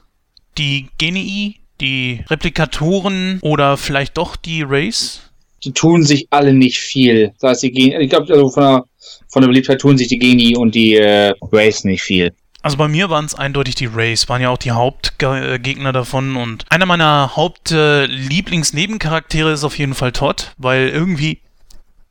Die 0.59 0.89
Genii, 0.99 1.61
die 1.81 2.25
Replikatoren 2.29 3.39
oder 3.43 3.77
vielleicht 3.77 4.19
doch 4.19 4.37
die 4.37 4.63
Race? 4.63 5.21
Die 5.65 5.73
tun 5.73 6.03
sich 6.03 6.27
alle 6.31 6.53
nicht 6.53 6.79
viel. 6.79 7.33
Das 7.41 7.51
heißt, 7.51 7.63
die 7.63 7.73
Gen 7.73 8.01
ich 8.01 8.11
glaube, 8.11 8.33
also 8.33 8.51
von 8.51 8.63
der, 8.63 8.85
von 9.29 9.43
der 9.43 9.49
Beliebtheit 9.49 9.81
tun 9.81 9.97
sich 9.97 10.09
die 10.09 10.19
Geni 10.19 10.57
und 10.57 10.75
die 10.75 10.97
äh, 10.97 11.33
Race 11.53 11.85
nicht 11.85 12.03
viel. 12.03 12.33
Also 12.65 12.77
bei 12.77 12.87
mir 12.87 13.11
waren 13.11 13.25
es 13.25 13.35
eindeutig 13.35 13.75
die 13.75 13.89
Race, 13.93 14.29
waren 14.29 14.41
ja 14.41 14.51
auch 14.51 14.59
die 14.59 14.71
Hauptgegner 14.71 15.93
davon 15.93 16.37
und 16.37 16.65
einer 16.71 16.87
meiner 16.87 17.35
Haupt-Lieblings-Nebencharaktere 17.35 19.53
ist 19.53 19.65
auf 19.65 19.77
jeden 19.79 19.95
Fall 19.95 20.13
Todd, 20.13 20.53
weil 20.59 20.89
irgendwie 20.89 21.41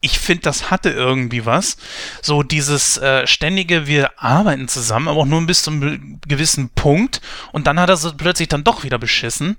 ich 0.02 0.18
finde, 0.18 0.42
das 0.42 0.72
hatte 0.72 0.90
irgendwie 0.90 1.46
was. 1.46 1.78
So 2.24 2.42
dieses 2.42 2.98
äh, 2.98 3.26
ständige, 3.28 3.86
wir 3.86 4.20
arbeiten 4.20 4.68
zusammen, 4.68 5.08
aber 5.08 5.22
auch 5.22 5.26
nur 5.26 5.46
bis 5.46 5.62
zu 5.62 5.70
einem 5.70 6.20
gewissen 6.28 6.70
Punkt. 6.70 7.22
Und 7.52 7.68
dann 7.68 7.80
hat 7.80 7.90
er 7.90 7.98
so 7.98 8.12
plötzlich 8.12 8.48
dann 8.48 8.64
doch 8.64 8.84
wieder 8.84 8.98
beschissen. 8.98 9.58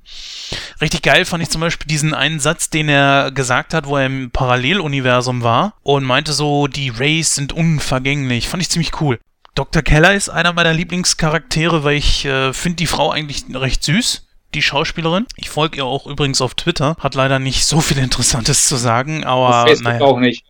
Richtig 0.80 1.02
geil 1.02 1.24
fand 1.24 1.44
ich 1.44 1.50
zum 1.50 1.60
Beispiel 1.60 1.86
diesen 1.86 2.12
einen 2.12 2.40
Satz, 2.40 2.70
den 2.70 2.88
er 2.88 3.30
gesagt 3.30 3.72
hat, 3.72 3.86
wo 3.86 3.96
er 3.96 4.06
im 4.06 4.32
Paralleluniversum 4.32 5.42
war 5.42 5.74
und 5.82 6.04
meinte 6.04 6.32
so, 6.32 6.66
die 6.66 6.88
Rays 6.88 7.36
sind 7.36 7.52
unvergänglich. 7.52 8.48
Fand 8.48 8.62
ich 8.62 8.70
ziemlich 8.70 9.00
cool. 9.00 9.20
Dr. 9.54 9.82
Keller 9.82 10.14
ist 10.14 10.28
einer 10.28 10.52
meiner 10.54 10.72
Lieblingscharaktere, 10.72 11.84
weil 11.84 11.96
ich 11.96 12.24
äh, 12.24 12.52
finde 12.52 12.76
die 12.76 12.86
Frau 12.86 13.10
eigentlich 13.10 13.44
recht 13.54 13.84
süß 13.84 14.26
die 14.54 14.62
Schauspielerin. 14.62 15.26
Ich 15.36 15.50
folge 15.50 15.78
ihr 15.78 15.84
auch 15.84 16.06
übrigens 16.06 16.40
auf 16.40 16.54
Twitter. 16.54 16.96
Hat 16.98 17.14
leider 17.14 17.38
nicht 17.38 17.64
so 17.64 17.80
viel 17.80 17.98
Interessantes 17.98 18.66
zu 18.66 18.76
sagen, 18.76 19.24
aber. 19.24 19.62
Auf 19.62 19.68
Facebook 19.68 19.92
naja. 19.92 20.04
auch 20.04 20.18
nicht. 20.18 20.44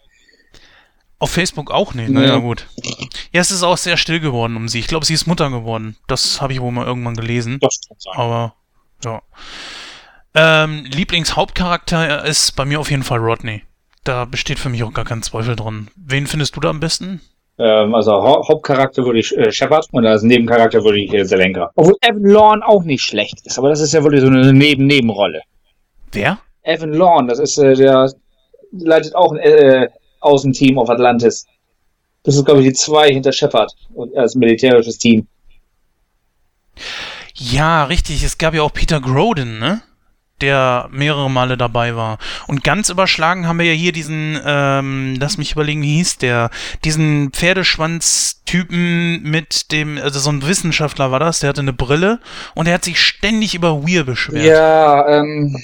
Auf 1.19 1.31
Facebook 1.31 1.71
auch 1.71 1.95
nicht, 1.95 2.11
naja, 2.11 2.39
gut. 2.39 2.67
Ja, 3.33 3.41
es 3.41 3.53
ist 3.53 3.63
auch 3.63 3.77
sehr 3.79 3.97
still 3.97 4.19
geworden 4.19 4.57
um 4.57 4.67
sie. 4.67 4.81
Ich 4.81 4.89
glaube, 4.89 5.07
sie 5.07 5.15
ist 5.15 5.29
Mutter 5.29 5.51
geworden. 5.51 5.97
Das 6.09 6.41
habe 6.41 6.53
ich 6.53 6.61
wohl 6.61 6.73
mal 6.73 6.85
irgendwann 6.85 7.15
gelesen. 7.15 7.61
Das 7.61 7.79
kann 7.87 7.97
sein. 8.01 8.15
Aber, 8.17 8.57
ja. 9.05 9.23
Ähm, 10.35 10.85
Lieblingshauptcharakter 10.85 12.25
ist 12.25 12.57
bei 12.57 12.65
mir 12.65 12.81
auf 12.81 12.91
jeden 12.91 13.05
Fall 13.05 13.21
Rodney. 13.21 13.63
Da 14.03 14.25
besteht 14.25 14.59
für 14.59 14.69
mich 14.69 14.83
auch 14.83 14.93
gar 14.93 15.05
kein 15.05 15.23
Zweifel 15.23 15.55
dran. 15.55 15.93
Wen 15.95 16.27
findest 16.27 16.57
du 16.57 16.61
da 16.61 16.71
am 16.71 16.81
besten? 16.81 17.21
Ähm, 17.59 17.95
also 17.95 18.13
ha 18.13 18.49
Hauptcharakter 18.49 19.05
würde 19.05 19.21
ich 19.21 19.37
äh, 19.37 19.53
Shepard 19.53 19.87
und 19.93 20.07
als 20.07 20.23
Nebencharakter 20.23 20.83
würde 20.85 21.01
ich 21.01 21.13
äh, 21.13 21.25
Selenka. 21.25 21.71
Obwohl 21.75 21.97
Evan 22.01 22.25
Lorne 22.25 22.67
auch 22.67 22.83
nicht 22.83 23.03
schlecht 23.03 23.45
ist, 23.45 23.59
aber 23.59 23.69
das 23.69 23.81
ist 23.81 23.93
ja 23.93 24.03
wirklich 24.03 24.23
so 24.23 24.29
eine 24.29 24.53
Neben-Nebenrolle. 24.53 25.43
Wer? 26.13 26.39
Evan 26.63 26.93
Lorne, 26.93 27.29
das 27.29 27.39
ist 27.39 27.59
äh, 27.59 27.75
der 27.75 28.11
leitet 28.73 29.15
auch 29.15 29.33
ein 29.33 29.39
äh, 29.39 29.89
Außenteam 30.21 30.79
auf 30.79 30.89
Atlantis. 30.89 31.47
Das 32.23 32.37
ist, 32.37 32.45
glaube 32.45 32.61
ich, 32.61 32.69
die 32.69 32.73
zwei 32.73 33.09
hinter 33.09 33.33
Shepard 33.33 33.75
als 34.15 34.35
militärisches 34.35 34.99
Team. 34.99 35.27
Ja, 37.35 37.85
richtig. 37.85 38.23
Es 38.23 38.39
gab 38.39 38.55
ja 38.55 38.63
auch 38.63 38.73
Peter 38.73 39.01
Groden, 39.01 39.59
ne? 39.59 39.83
Der 40.43 40.89
mehrere 40.91 41.31
Male 41.31 41.57
dabei 41.57 41.97
war. 41.97 42.19
Und 42.47 42.65
ganz 42.65 42.91
überschlagen 42.91 43.47
haben 43.47 43.59
wir 43.59 43.67
ja 43.67 43.73
hier 43.73 43.93
diesen, 43.93 44.39
ähm, 44.45 45.17
lass 45.19 45.39
mich 45.39 45.53
überlegen, 45.53 45.83
wie 45.83 45.97
hieß 45.97 46.19
der, 46.19 46.51
diesen 46.85 47.31
Pferdeschwanz-Typen 47.31 49.23
mit 49.23 49.73
dem, 49.73 49.99
also 49.99 50.19
so 50.19 50.31
ein 50.31 50.47
Wissenschaftler 50.47 51.11
war 51.11 51.21
das, 51.21 51.41
der 51.41 51.51
hatte 51.51 51.61
eine 51.61 51.73
Brille 51.73 52.19
und 52.55 52.67
er 52.69 52.75
hat 52.75 52.85
sich 52.85 53.01
ständig 53.01 53.55
über 53.55 53.83
Weir 53.83 54.05
beschwert. 54.05 54.45
Ja, 54.45 55.09
ähm, 55.09 55.57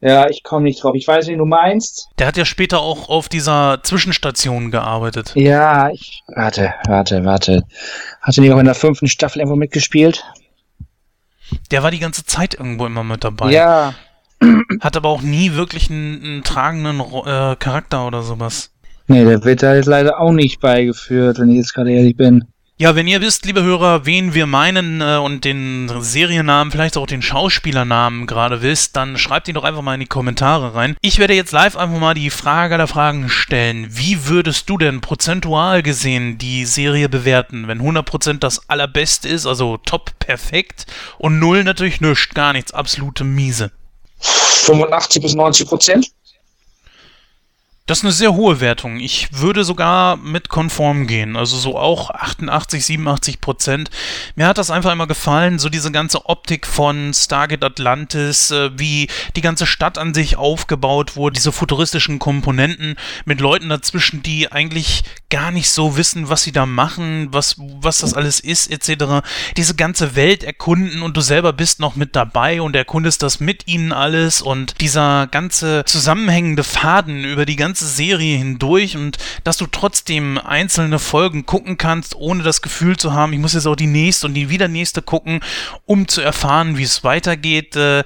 ja, 0.00 0.28
ich 0.28 0.42
komme 0.42 0.64
nicht 0.64 0.82
drauf. 0.82 0.94
Ich 0.94 1.08
weiß, 1.08 1.28
wie 1.28 1.36
du 1.36 1.46
meinst. 1.46 2.08
Der 2.18 2.26
hat 2.26 2.36
ja 2.36 2.44
später 2.44 2.80
auch 2.80 3.08
auf 3.08 3.28
dieser 3.28 3.80
Zwischenstation 3.82 4.70
gearbeitet. 4.70 5.32
Ja, 5.34 5.88
ich, 5.90 6.22
warte, 6.34 6.74
warte, 6.86 7.24
warte. 7.24 7.62
Hatte 8.20 8.40
nicht 8.40 8.52
auch 8.52 8.58
in 8.58 8.66
der 8.66 8.74
fünften 8.74 9.08
Staffel 9.08 9.38
irgendwo 9.38 9.56
mitgespielt? 9.56 10.24
Der 11.70 11.82
war 11.82 11.90
die 11.90 11.98
ganze 11.98 12.24
Zeit 12.24 12.54
irgendwo 12.54 12.86
immer 12.86 13.04
mit 13.04 13.24
dabei. 13.24 13.50
Ja, 13.50 13.94
hat 14.80 14.96
aber 14.96 15.08
auch 15.08 15.22
nie 15.22 15.54
wirklich 15.54 15.90
einen, 15.90 16.22
einen 16.22 16.44
tragenden 16.44 17.00
äh, 17.00 17.56
Charakter 17.56 18.06
oder 18.06 18.22
sowas. 18.22 18.70
Nee, 19.06 19.24
der 19.24 19.44
wird 19.44 19.62
da 19.62 19.74
jetzt 19.74 19.86
leider 19.86 20.18
auch 20.18 20.32
nicht 20.32 20.60
beigeführt, 20.60 21.38
wenn 21.38 21.50
ich 21.50 21.56
jetzt 21.56 21.74
gerade 21.74 21.92
ehrlich 21.92 22.16
bin. 22.16 22.44
Ja, 22.76 22.96
wenn 22.96 23.06
ihr 23.06 23.20
wisst, 23.20 23.46
liebe 23.46 23.62
Hörer, 23.62 24.04
wen 24.04 24.34
wir 24.34 24.46
meinen 24.46 25.00
äh, 25.00 25.16
und 25.18 25.44
den 25.44 25.88
Seriennamen, 26.00 26.72
vielleicht 26.72 26.96
auch 26.96 27.06
den 27.06 27.22
Schauspielernamen 27.22 28.26
gerade 28.26 28.62
wisst, 28.62 28.96
dann 28.96 29.16
schreibt 29.16 29.46
ihn 29.46 29.54
doch 29.54 29.62
einfach 29.62 29.82
mal 29.82 29.94
in 29.94 30.00
die 30.00 30.06
Kommentare 30.06 30.74
rein. 30.74 30.96
Ich 31.00 31.20
werde 31.20 31.34
jetzt 31.34 31.52
live 31.52 31.76
einfach 31.76 32.00
mal 32.00 32.14
die 32.14 32.30
Frage 32.30 32.76
der 32.76 32.88
Fragen 32.88 33.28
stellen. 33.28 33.86
Wie 33.90 34.26
würdest 34.26 34.68
du 34.68 34.76
denn 34.76 35.00
prozentual 35.00 35.84
gesehen 35.84 36.36
die 36.36 36.64
Serie 36.64 37.08
bewerten, 37.08 37.68
wenn 37.68 37.80
100% 37.80 38.40
das 38.40 38.68
allerbeste 38.68 39.28
ist, 39.28 39.46
also 39.46 39.76
top 39.76 40.18
perfekt 40.18 40.86
und 41.18 41.38
0 41.38 41.62
natürlich 41.62 42.00
nichts, 42.00 42.30
gar 42.30 42.52
nichts, 42.52 42.74
absolute 42.74 43.22
Miese? 43.22 43.70
85 44.24 45.22
bis 45.22 45.34
90 45.34 45.68
Prozent. 45.68 46.10
Das 47.86 47.98
ist 47.98 48.04
eine 48.04 48.12
sehr 48.12 48.32
hohe 48.32 48.60
Wertung. 48.60 48.98
Ich 48.98 49.28
würde 49.30 49.62
sogar 49.62 50.16
mit 50.16 50.48
konform 50.48 51.06
gehen. 51.06 51.36
Also 51.36 51.58
so 51.58 51.76
auch 51.76 52.08
88, 52.08 52.82
87 52.82 53.42
Prozent. 53.42 53.90
Mir 54.36 54.46
hat 54.46 54.56
das 54.56 54.70
einfach 54.70 54.90
immer 54.90 55.06
gefallen, 55.06 55.58
so 55.58 55.68
diese 55.68 55.92
ganze 55.92 56.24
Optik 56.24 56.66
von 56.66 57.12
Stargate 57.12 57.62
Atlantis, 57.62 58.50
äh, 58.50 58.70
wie 58.78 59.08
die 59.36 59.42
ganze 59.42 59.66
Stadt 59.66 59.98
an 59.98 60.14
sich 60.14 60.36
aufgebaut 60.36 61.14
wurde, 61.14 61.34
diese 61.34 61.52
futuristischen 61.52 62.18
Komponenten 62.18 62.96
mit 63.26 63.42
Leuten 63.42 63.68
dazwischen, 63.68 64.22
die 64.22 64.50
eigentlich 64.50 65.04
gar 65.28 65.50
nicht 65.50 65.68
so 65.68 65.98
wissen, 65.98 66.30
was 66.30 66.42
sie 66.42 66.52
da 66.52 66.64
machen, 66.64 67.28
was, 67.32 67.56
was 67.58 67.98
das 67.98 68.14
alles 68.14 68.40
ist, 68.40 68.70
etc. 68.70 69.26
Diese 69.58 69.74
ganze 69.74 70.16
Welt 70.16 70.42
erkunden 70.42 71.02
und 71.02 71.18
du 71.18 71.20
selber 71.20 71.52
bist 71.52 71.80
noch 71.80 71.96
mit 71.96 72.16
dabei 72.16 72.62
und 72.62 72.76
erkundest 72.76 73.22
das 73.22 73.40
mit 73.40 73.68
ihnen 73.68 73.92
alles 73.92 74.40
und 74.40 74.80
dieser 74.80 75.26
ganze 75.26 75.84
zusammenhängende 75.84 76.64
Faden 76.64 77.24
über 77.24 77.44
die 77.44 77.56
ganze 77.56 77.73
ganze 77.74 77.86
Serie 77.86 78.36
hindurch 78.36 78.96
und 78.96 79.18
dass 79.42 79.56
du 79.56 79.66
trotzdem 79.66 80.38
einzelne 80.38 81.00
Folgen 81.00 81.44
gucken 81.44 81.76
kannst, 81.76 82.14
ohne 82.14 82.44
das 82.44 82.62
Gefühl 82.62 82.96
zu 82.96 83.14
haben, 83.14 83.32
ich 83.32 83.40
muss 83.40 83.54
jetzt 83.54 83.66
auch 83.66 83.74
die 83.74 83.88
nächste 83.88 84.28
und 84.28 84.34
die 84.34 84.48
wieder 84.48 84.68
nächste 84.68 85.02
gucken, 85.02 85.40
um 85.84 86.06
zu 86.06 86.20
erfahren, 86.20 86.78
wie 86.78 86.84
es 86.84 87.02
weitergeht. 87.02 87.74
Äh, 87.74 88.04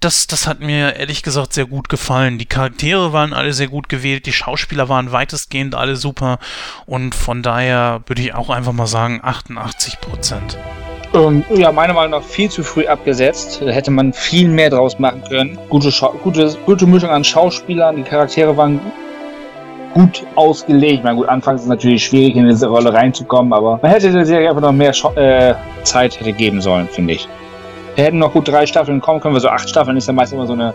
das, 0.00 0.26
das 0.26 0.46
hat 0.46 0.60
mir 0.60 0.96
ehrlich 0.96 1.22
gesagt 1.22 1.54
sehr 1.54 1.64
gut 1.64 1.88
gefallen. 1.88 2.36
Die 2.36 2.44
Charaktere 2.44 3.14
waren 3.14 3.32
alle 3.32 3.54
sehr 3.54 3.68
gut 3.68 3.88
gewählt, 3.88 4.26
die 4.26 4.34
Schauspieler 4.34 4.90
waren 4.90 5.12
weitestgehend 5.12 5.74
alle 5.74 5.96
super 5.96 6.38
und 6.84 7.14
von 7.14 7.42
daher 7.42 8.02
würde 8.04 8.20
ich 8.20 8.34
auch 8.34 8.50
einfach 8.50 8.74
mal 8.74 8.86
sagen 8.86 9.20
88 9.22 9.98
Prozent. 10.02 10.58
Ähm, 11.14 11.42
ja, 11.54 11.72
meiner 11.72 11.94
Meinung 11.94 12.10
nach 12.20 12.22
viel 12.22 12.50
zu 12.50 12.62
früh 12.62 12.86
abgesetzt. 12.86 13.62
Da 13.64 13.70
hätte 13.70 13.90
man 13.90 14.12
viel 14.12 14.48
mehr 14.48 14.68
draus 14.68 14.98
machen 14.98 15.22
können. 15.26 15.58
Gute, 15.70 15.90
gute, 16.22 16.54
gute 16.66 16.86
Mischung 16.86 17.08
an 17.08 17.24
Schauspielern, 17.24 17.96
die 17.96 18.02
Charaktere 18.02 18.54
waren 18.54 18.80
gut 19.96 20.26
ausgelegt. 20.34 21.04
Na 21.04 21.14
gut, 21.14 21.26
anfangs 21.26 21.60
ist 21.60 21.64
es 21.64 21.70
natürlich 21.70 22.04
schwierig, 22.04 22.36
in 22.36 22.46
diese 22.46 22.66
Rolle 22.66 22.92
reinzukommen, 22.92 23.52
aber 23.54 23.78
man 23.80 23.90
hätte 23.90 24.12
der 24.12 24.26
Serie 24.26 24.50
einfach 24.50 24.60
noch 24.60 24.72
mehr 24.72 24.92
äh, 25.16 25.54
Zeit 25.84 26.20
hätte 26.20 26.34
geben 26.34 26.60
sollen, 26.60 26.86
finde 26.86 27.14
ich. 27.14 27.26
Wir 27.94 28.04
hätten 28.04 28.18
noch 28.18 28.34
gut 28.34 28.46
drei 28.46 28.66
Staffeln 28.66 29.00
kommen 29.00 29.20
können, 29.20 29.32
weil 29.32 29.40
so 29.40 29.48
acht 29.48 29.66
Staffeln 29.70 29.96
ist 29.96 30.06
ja 30.06 30.12
meist 30.12 30.34
immer 30.34 30.46
so 30.46 30.52
eine, 30.52 30.74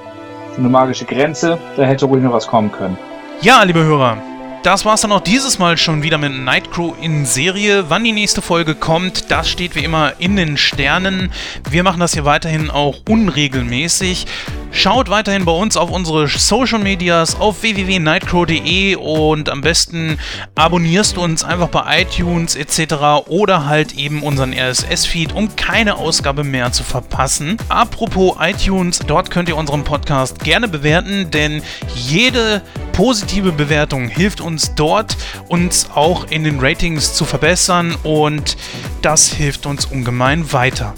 so 0.56 0.60
eine 0.60 0.70
magische 0.70 1.06
Grenze. 1.06 1.60
Da 1.78 1.84
hätte 1.84 2.08
ruhig 2.08 2.24
noch 2.24 2.34
was 2.34 2.48
kommen 2.48 2.72
können. 2.72 2.98
Ja, 3.42 3.62
liebe 3.62 3.84
Hörer, 3.84 4.18
das 4.64 4.86
war's 4.86 5.02
dann 5.02 5.12
auch 5.12 5.22
dieses 5.22 5.58
Mal 5.58 5.78
schon 5.78 6.04
wieder 6.04 6.20
mit 6.20 6.32
Nightcrow 6.34 6.94
in 7.02 7.26
Serie. 7.26 7.90
Wann 7.90 8.04
die 8.04 8.12
nächste 8.12 8.42
Folge 8.42 8.76
kommt, 8.76 9.32
das 9.32 9.50
steht 9.50 9.76
wie 9.76 9.84
immer 9.84 10.14
in 10.20 10.36
den 10.36 10.56
Sternen. 10.56 11.32
Wir 11.70 11.84
machen 11.84 12.00
das 12.00 12.14
hier 12.14 12.26
weiterhin 12.26 12.70
auch 12.70 12.98
unregelmäßig. 13.10 14.28
Schaut 14.72 15.10
weiterhin 15.10 15.46
bei 15.46 15.52
uns 15.52 15.76
auf 15.78 15.90
unsere 15.90 16.28
Social 16.28 16.80
Medias 16.80 17.40
auf 17.40 17.62
www.nightcrow.de 17.64 18.96
und 18.96 19.50
am 19.50 19.62
besten 19.62 20.18
abonnierst 20.56 21.18
du 21.18 21.22
uns 21.24 21.44
einfach 21.44 21.68
bei 21.68 22.04
iTunes 22.04 22.56
etc. 22.56 23.28
oder 23.28 23.66
halt 23.66 23.94
eben 23.94 24.24
unseren 24.24 24.54
RSS-Feed, 24.54 25.34
um 25.34 25.56
keine 25.56 25.98
Ausgabe 25.98 26.44
mehr 26.44 26.72
zu 26.72 26.84
verpassen. 26.84 27.58
Apropos 27.68 28.38
iTunes, 28.40 29.00
dort 29.00 29.32
könnt 29.32 29.50
ihr 29.50 29.58
unseren 29.58 29.84
Podcast 29.84 30.44
gerne 30.44 30.68
bewerten, 30.68 31.32
denn 31.32 31.64
jede 31.96 32.62
positive 33.02 33.52
Bewertung 33.52 34.10
hilft 34.10 34.42
uns 34.42 34.76
dort, 34.76 35.18
uns 35.48 35.90
auch 35.96 36.28
in 36.30 36.44
den 36.44 36.60
Ratings 36.60 37.16
zu 37.16 37.26
verbessern 37.26 37.96
und 38.04 38.56
das 39.02 39.34
hilft 39.34 39.66
uns 39.66 39.86
ungemein 39.86 40.54
weiter. 40.54 40.94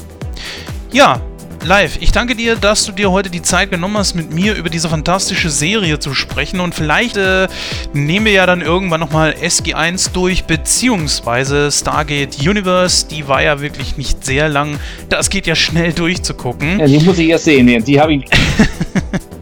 Ja, 0.91 1.21
Live, 1.63 1.99
ich 2.01 2.11
danke 2.11 2.35
dir, 2.35 2.57
dass 2.57 2.85
du 2.85 2.91
dir 2.91 3.09
heute 3.09 3.29
die 3.29 3.41
Zeit 3.41 3.71
genommen 3.71 3.97
hast, 3.97 4.15
mit 4.15 4.33
mir 4.33 4.53
über 4.55 4.69
diese 4.69 4.89
fantastische 4.89 5.49
Serie 5.49 5.97
zu 5.97 6.13
sprechen. 6.13 6.59
Und 6.59 6.75
vielleicht 6.75 7.15
äh, 7.15 7.47
nehmen 7.93 8.25
wir 8.25 8.33
ja 8.33 8.45
dann 8.45 8.59
irgendwann 8.59 8.99
nochmal 8.99 9.33
SG1 9.41 10.11
durch, 10.11 10.43
beziehungsweise 10.43 11.71
Stargate 11.71 12.37
Universe. 12.37 13.07
Die 13.07 13.29
war 13.29 13.41
ja 13.41 13.61
wirklich 13.61 13.95
nicht 13.95 14.25
sehr 14.25 14.49
lang. 14.49 14.77
Das 15.07 15.29
geht 15.29 15.47
ja 15.47 15.55
schnell 15.55 15.93
durchzugucken. 15.93 16.81
Ja, 16.81 16.85
die 16.85 16.99
muss 16.99 17.17
ich 17.17 17.29
erst 17.29 17.45
sehen. 17.45 17.81
Die 17.85 17.97
habe 18.01 18.15
ich. 18.15 18.25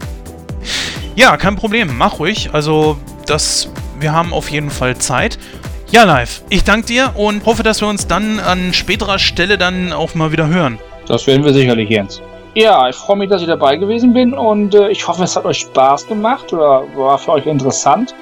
ja, 1.14 1.36
kein 1.36 1.56
Problem. 1.56 1.96
Mach 1.96 2.18
ruhig. 2.18 2.50
Also, 2.52 2.96
das, 3.26 3.68
wir 3.98 4.12
haben 4.12 4.32
auf 4.32 4.50
jeden 4.50 4.70
Fall 4.70 4.96
Zeit. 4.96 5.38
Ja, 5.90 6.04
live. 6.04 6.42
Ich 6.48 6.64
danke 6.64 6.86
dir 6.86 7.12
und 7.16 7.44
hoffe, 7.44 7.62
dass 7.62 7.80
wir 7.82 7.88
uns 7.88 8.06
dann 8.06 8.40
an 8.40 8.72
späterer 8.72 9.18
Stelle 9.18 9.58
dann 9.58 9.92
auch 9.92 10.14
mal 10.14 10.32
wieder 10.32 10.46
hören. 10.46 10.78
Das 11.06 11.26
werden 11.26 11.44
wir 11.44 11.52
sicherlich, 11.52 11.90
Jens. 11.90 12.22
Ja, 12.54 12.88
ich 12.88 12.96
freue 12.96 13.16
mich, 13.16 13.30
dass 13.30 13.42
ich 13.42 13.48
dabei 13.48 13.76
gewesen 13.76 14.12
bin 14.12 14.34
und 14.34 14.74
äh, 14.74 14.88
ich 14.88 15.06
hoffe, 15.06 15.22
es 15.24 15.36
hat 15.36 15.44
euch 15.44 15.58
Spaß 15.58 16.06
gemacht 16.06 16.52
oder 16.52 16.84
war 16.96 17.18
für 17.18 17.32
euch 17.32 17.46
interessant. 17.46 18.14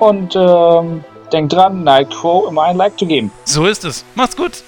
Und 0.00 0.36
ähm, 0.36 1.04
denkt 1.32 1.52
dran, 1.52 1.82
Nightcrow 1.82 2.48
immer 2.48 2.62
ein 2.64 2.76
Like 2.76 2.98
zu 2.98 3.06
geben. 3.06 3.30
So 3.44 3.66
ist 3.66 3.84
es. 3.84 4.04
Macht's 4.14 4.36
gut. 4.36 4.62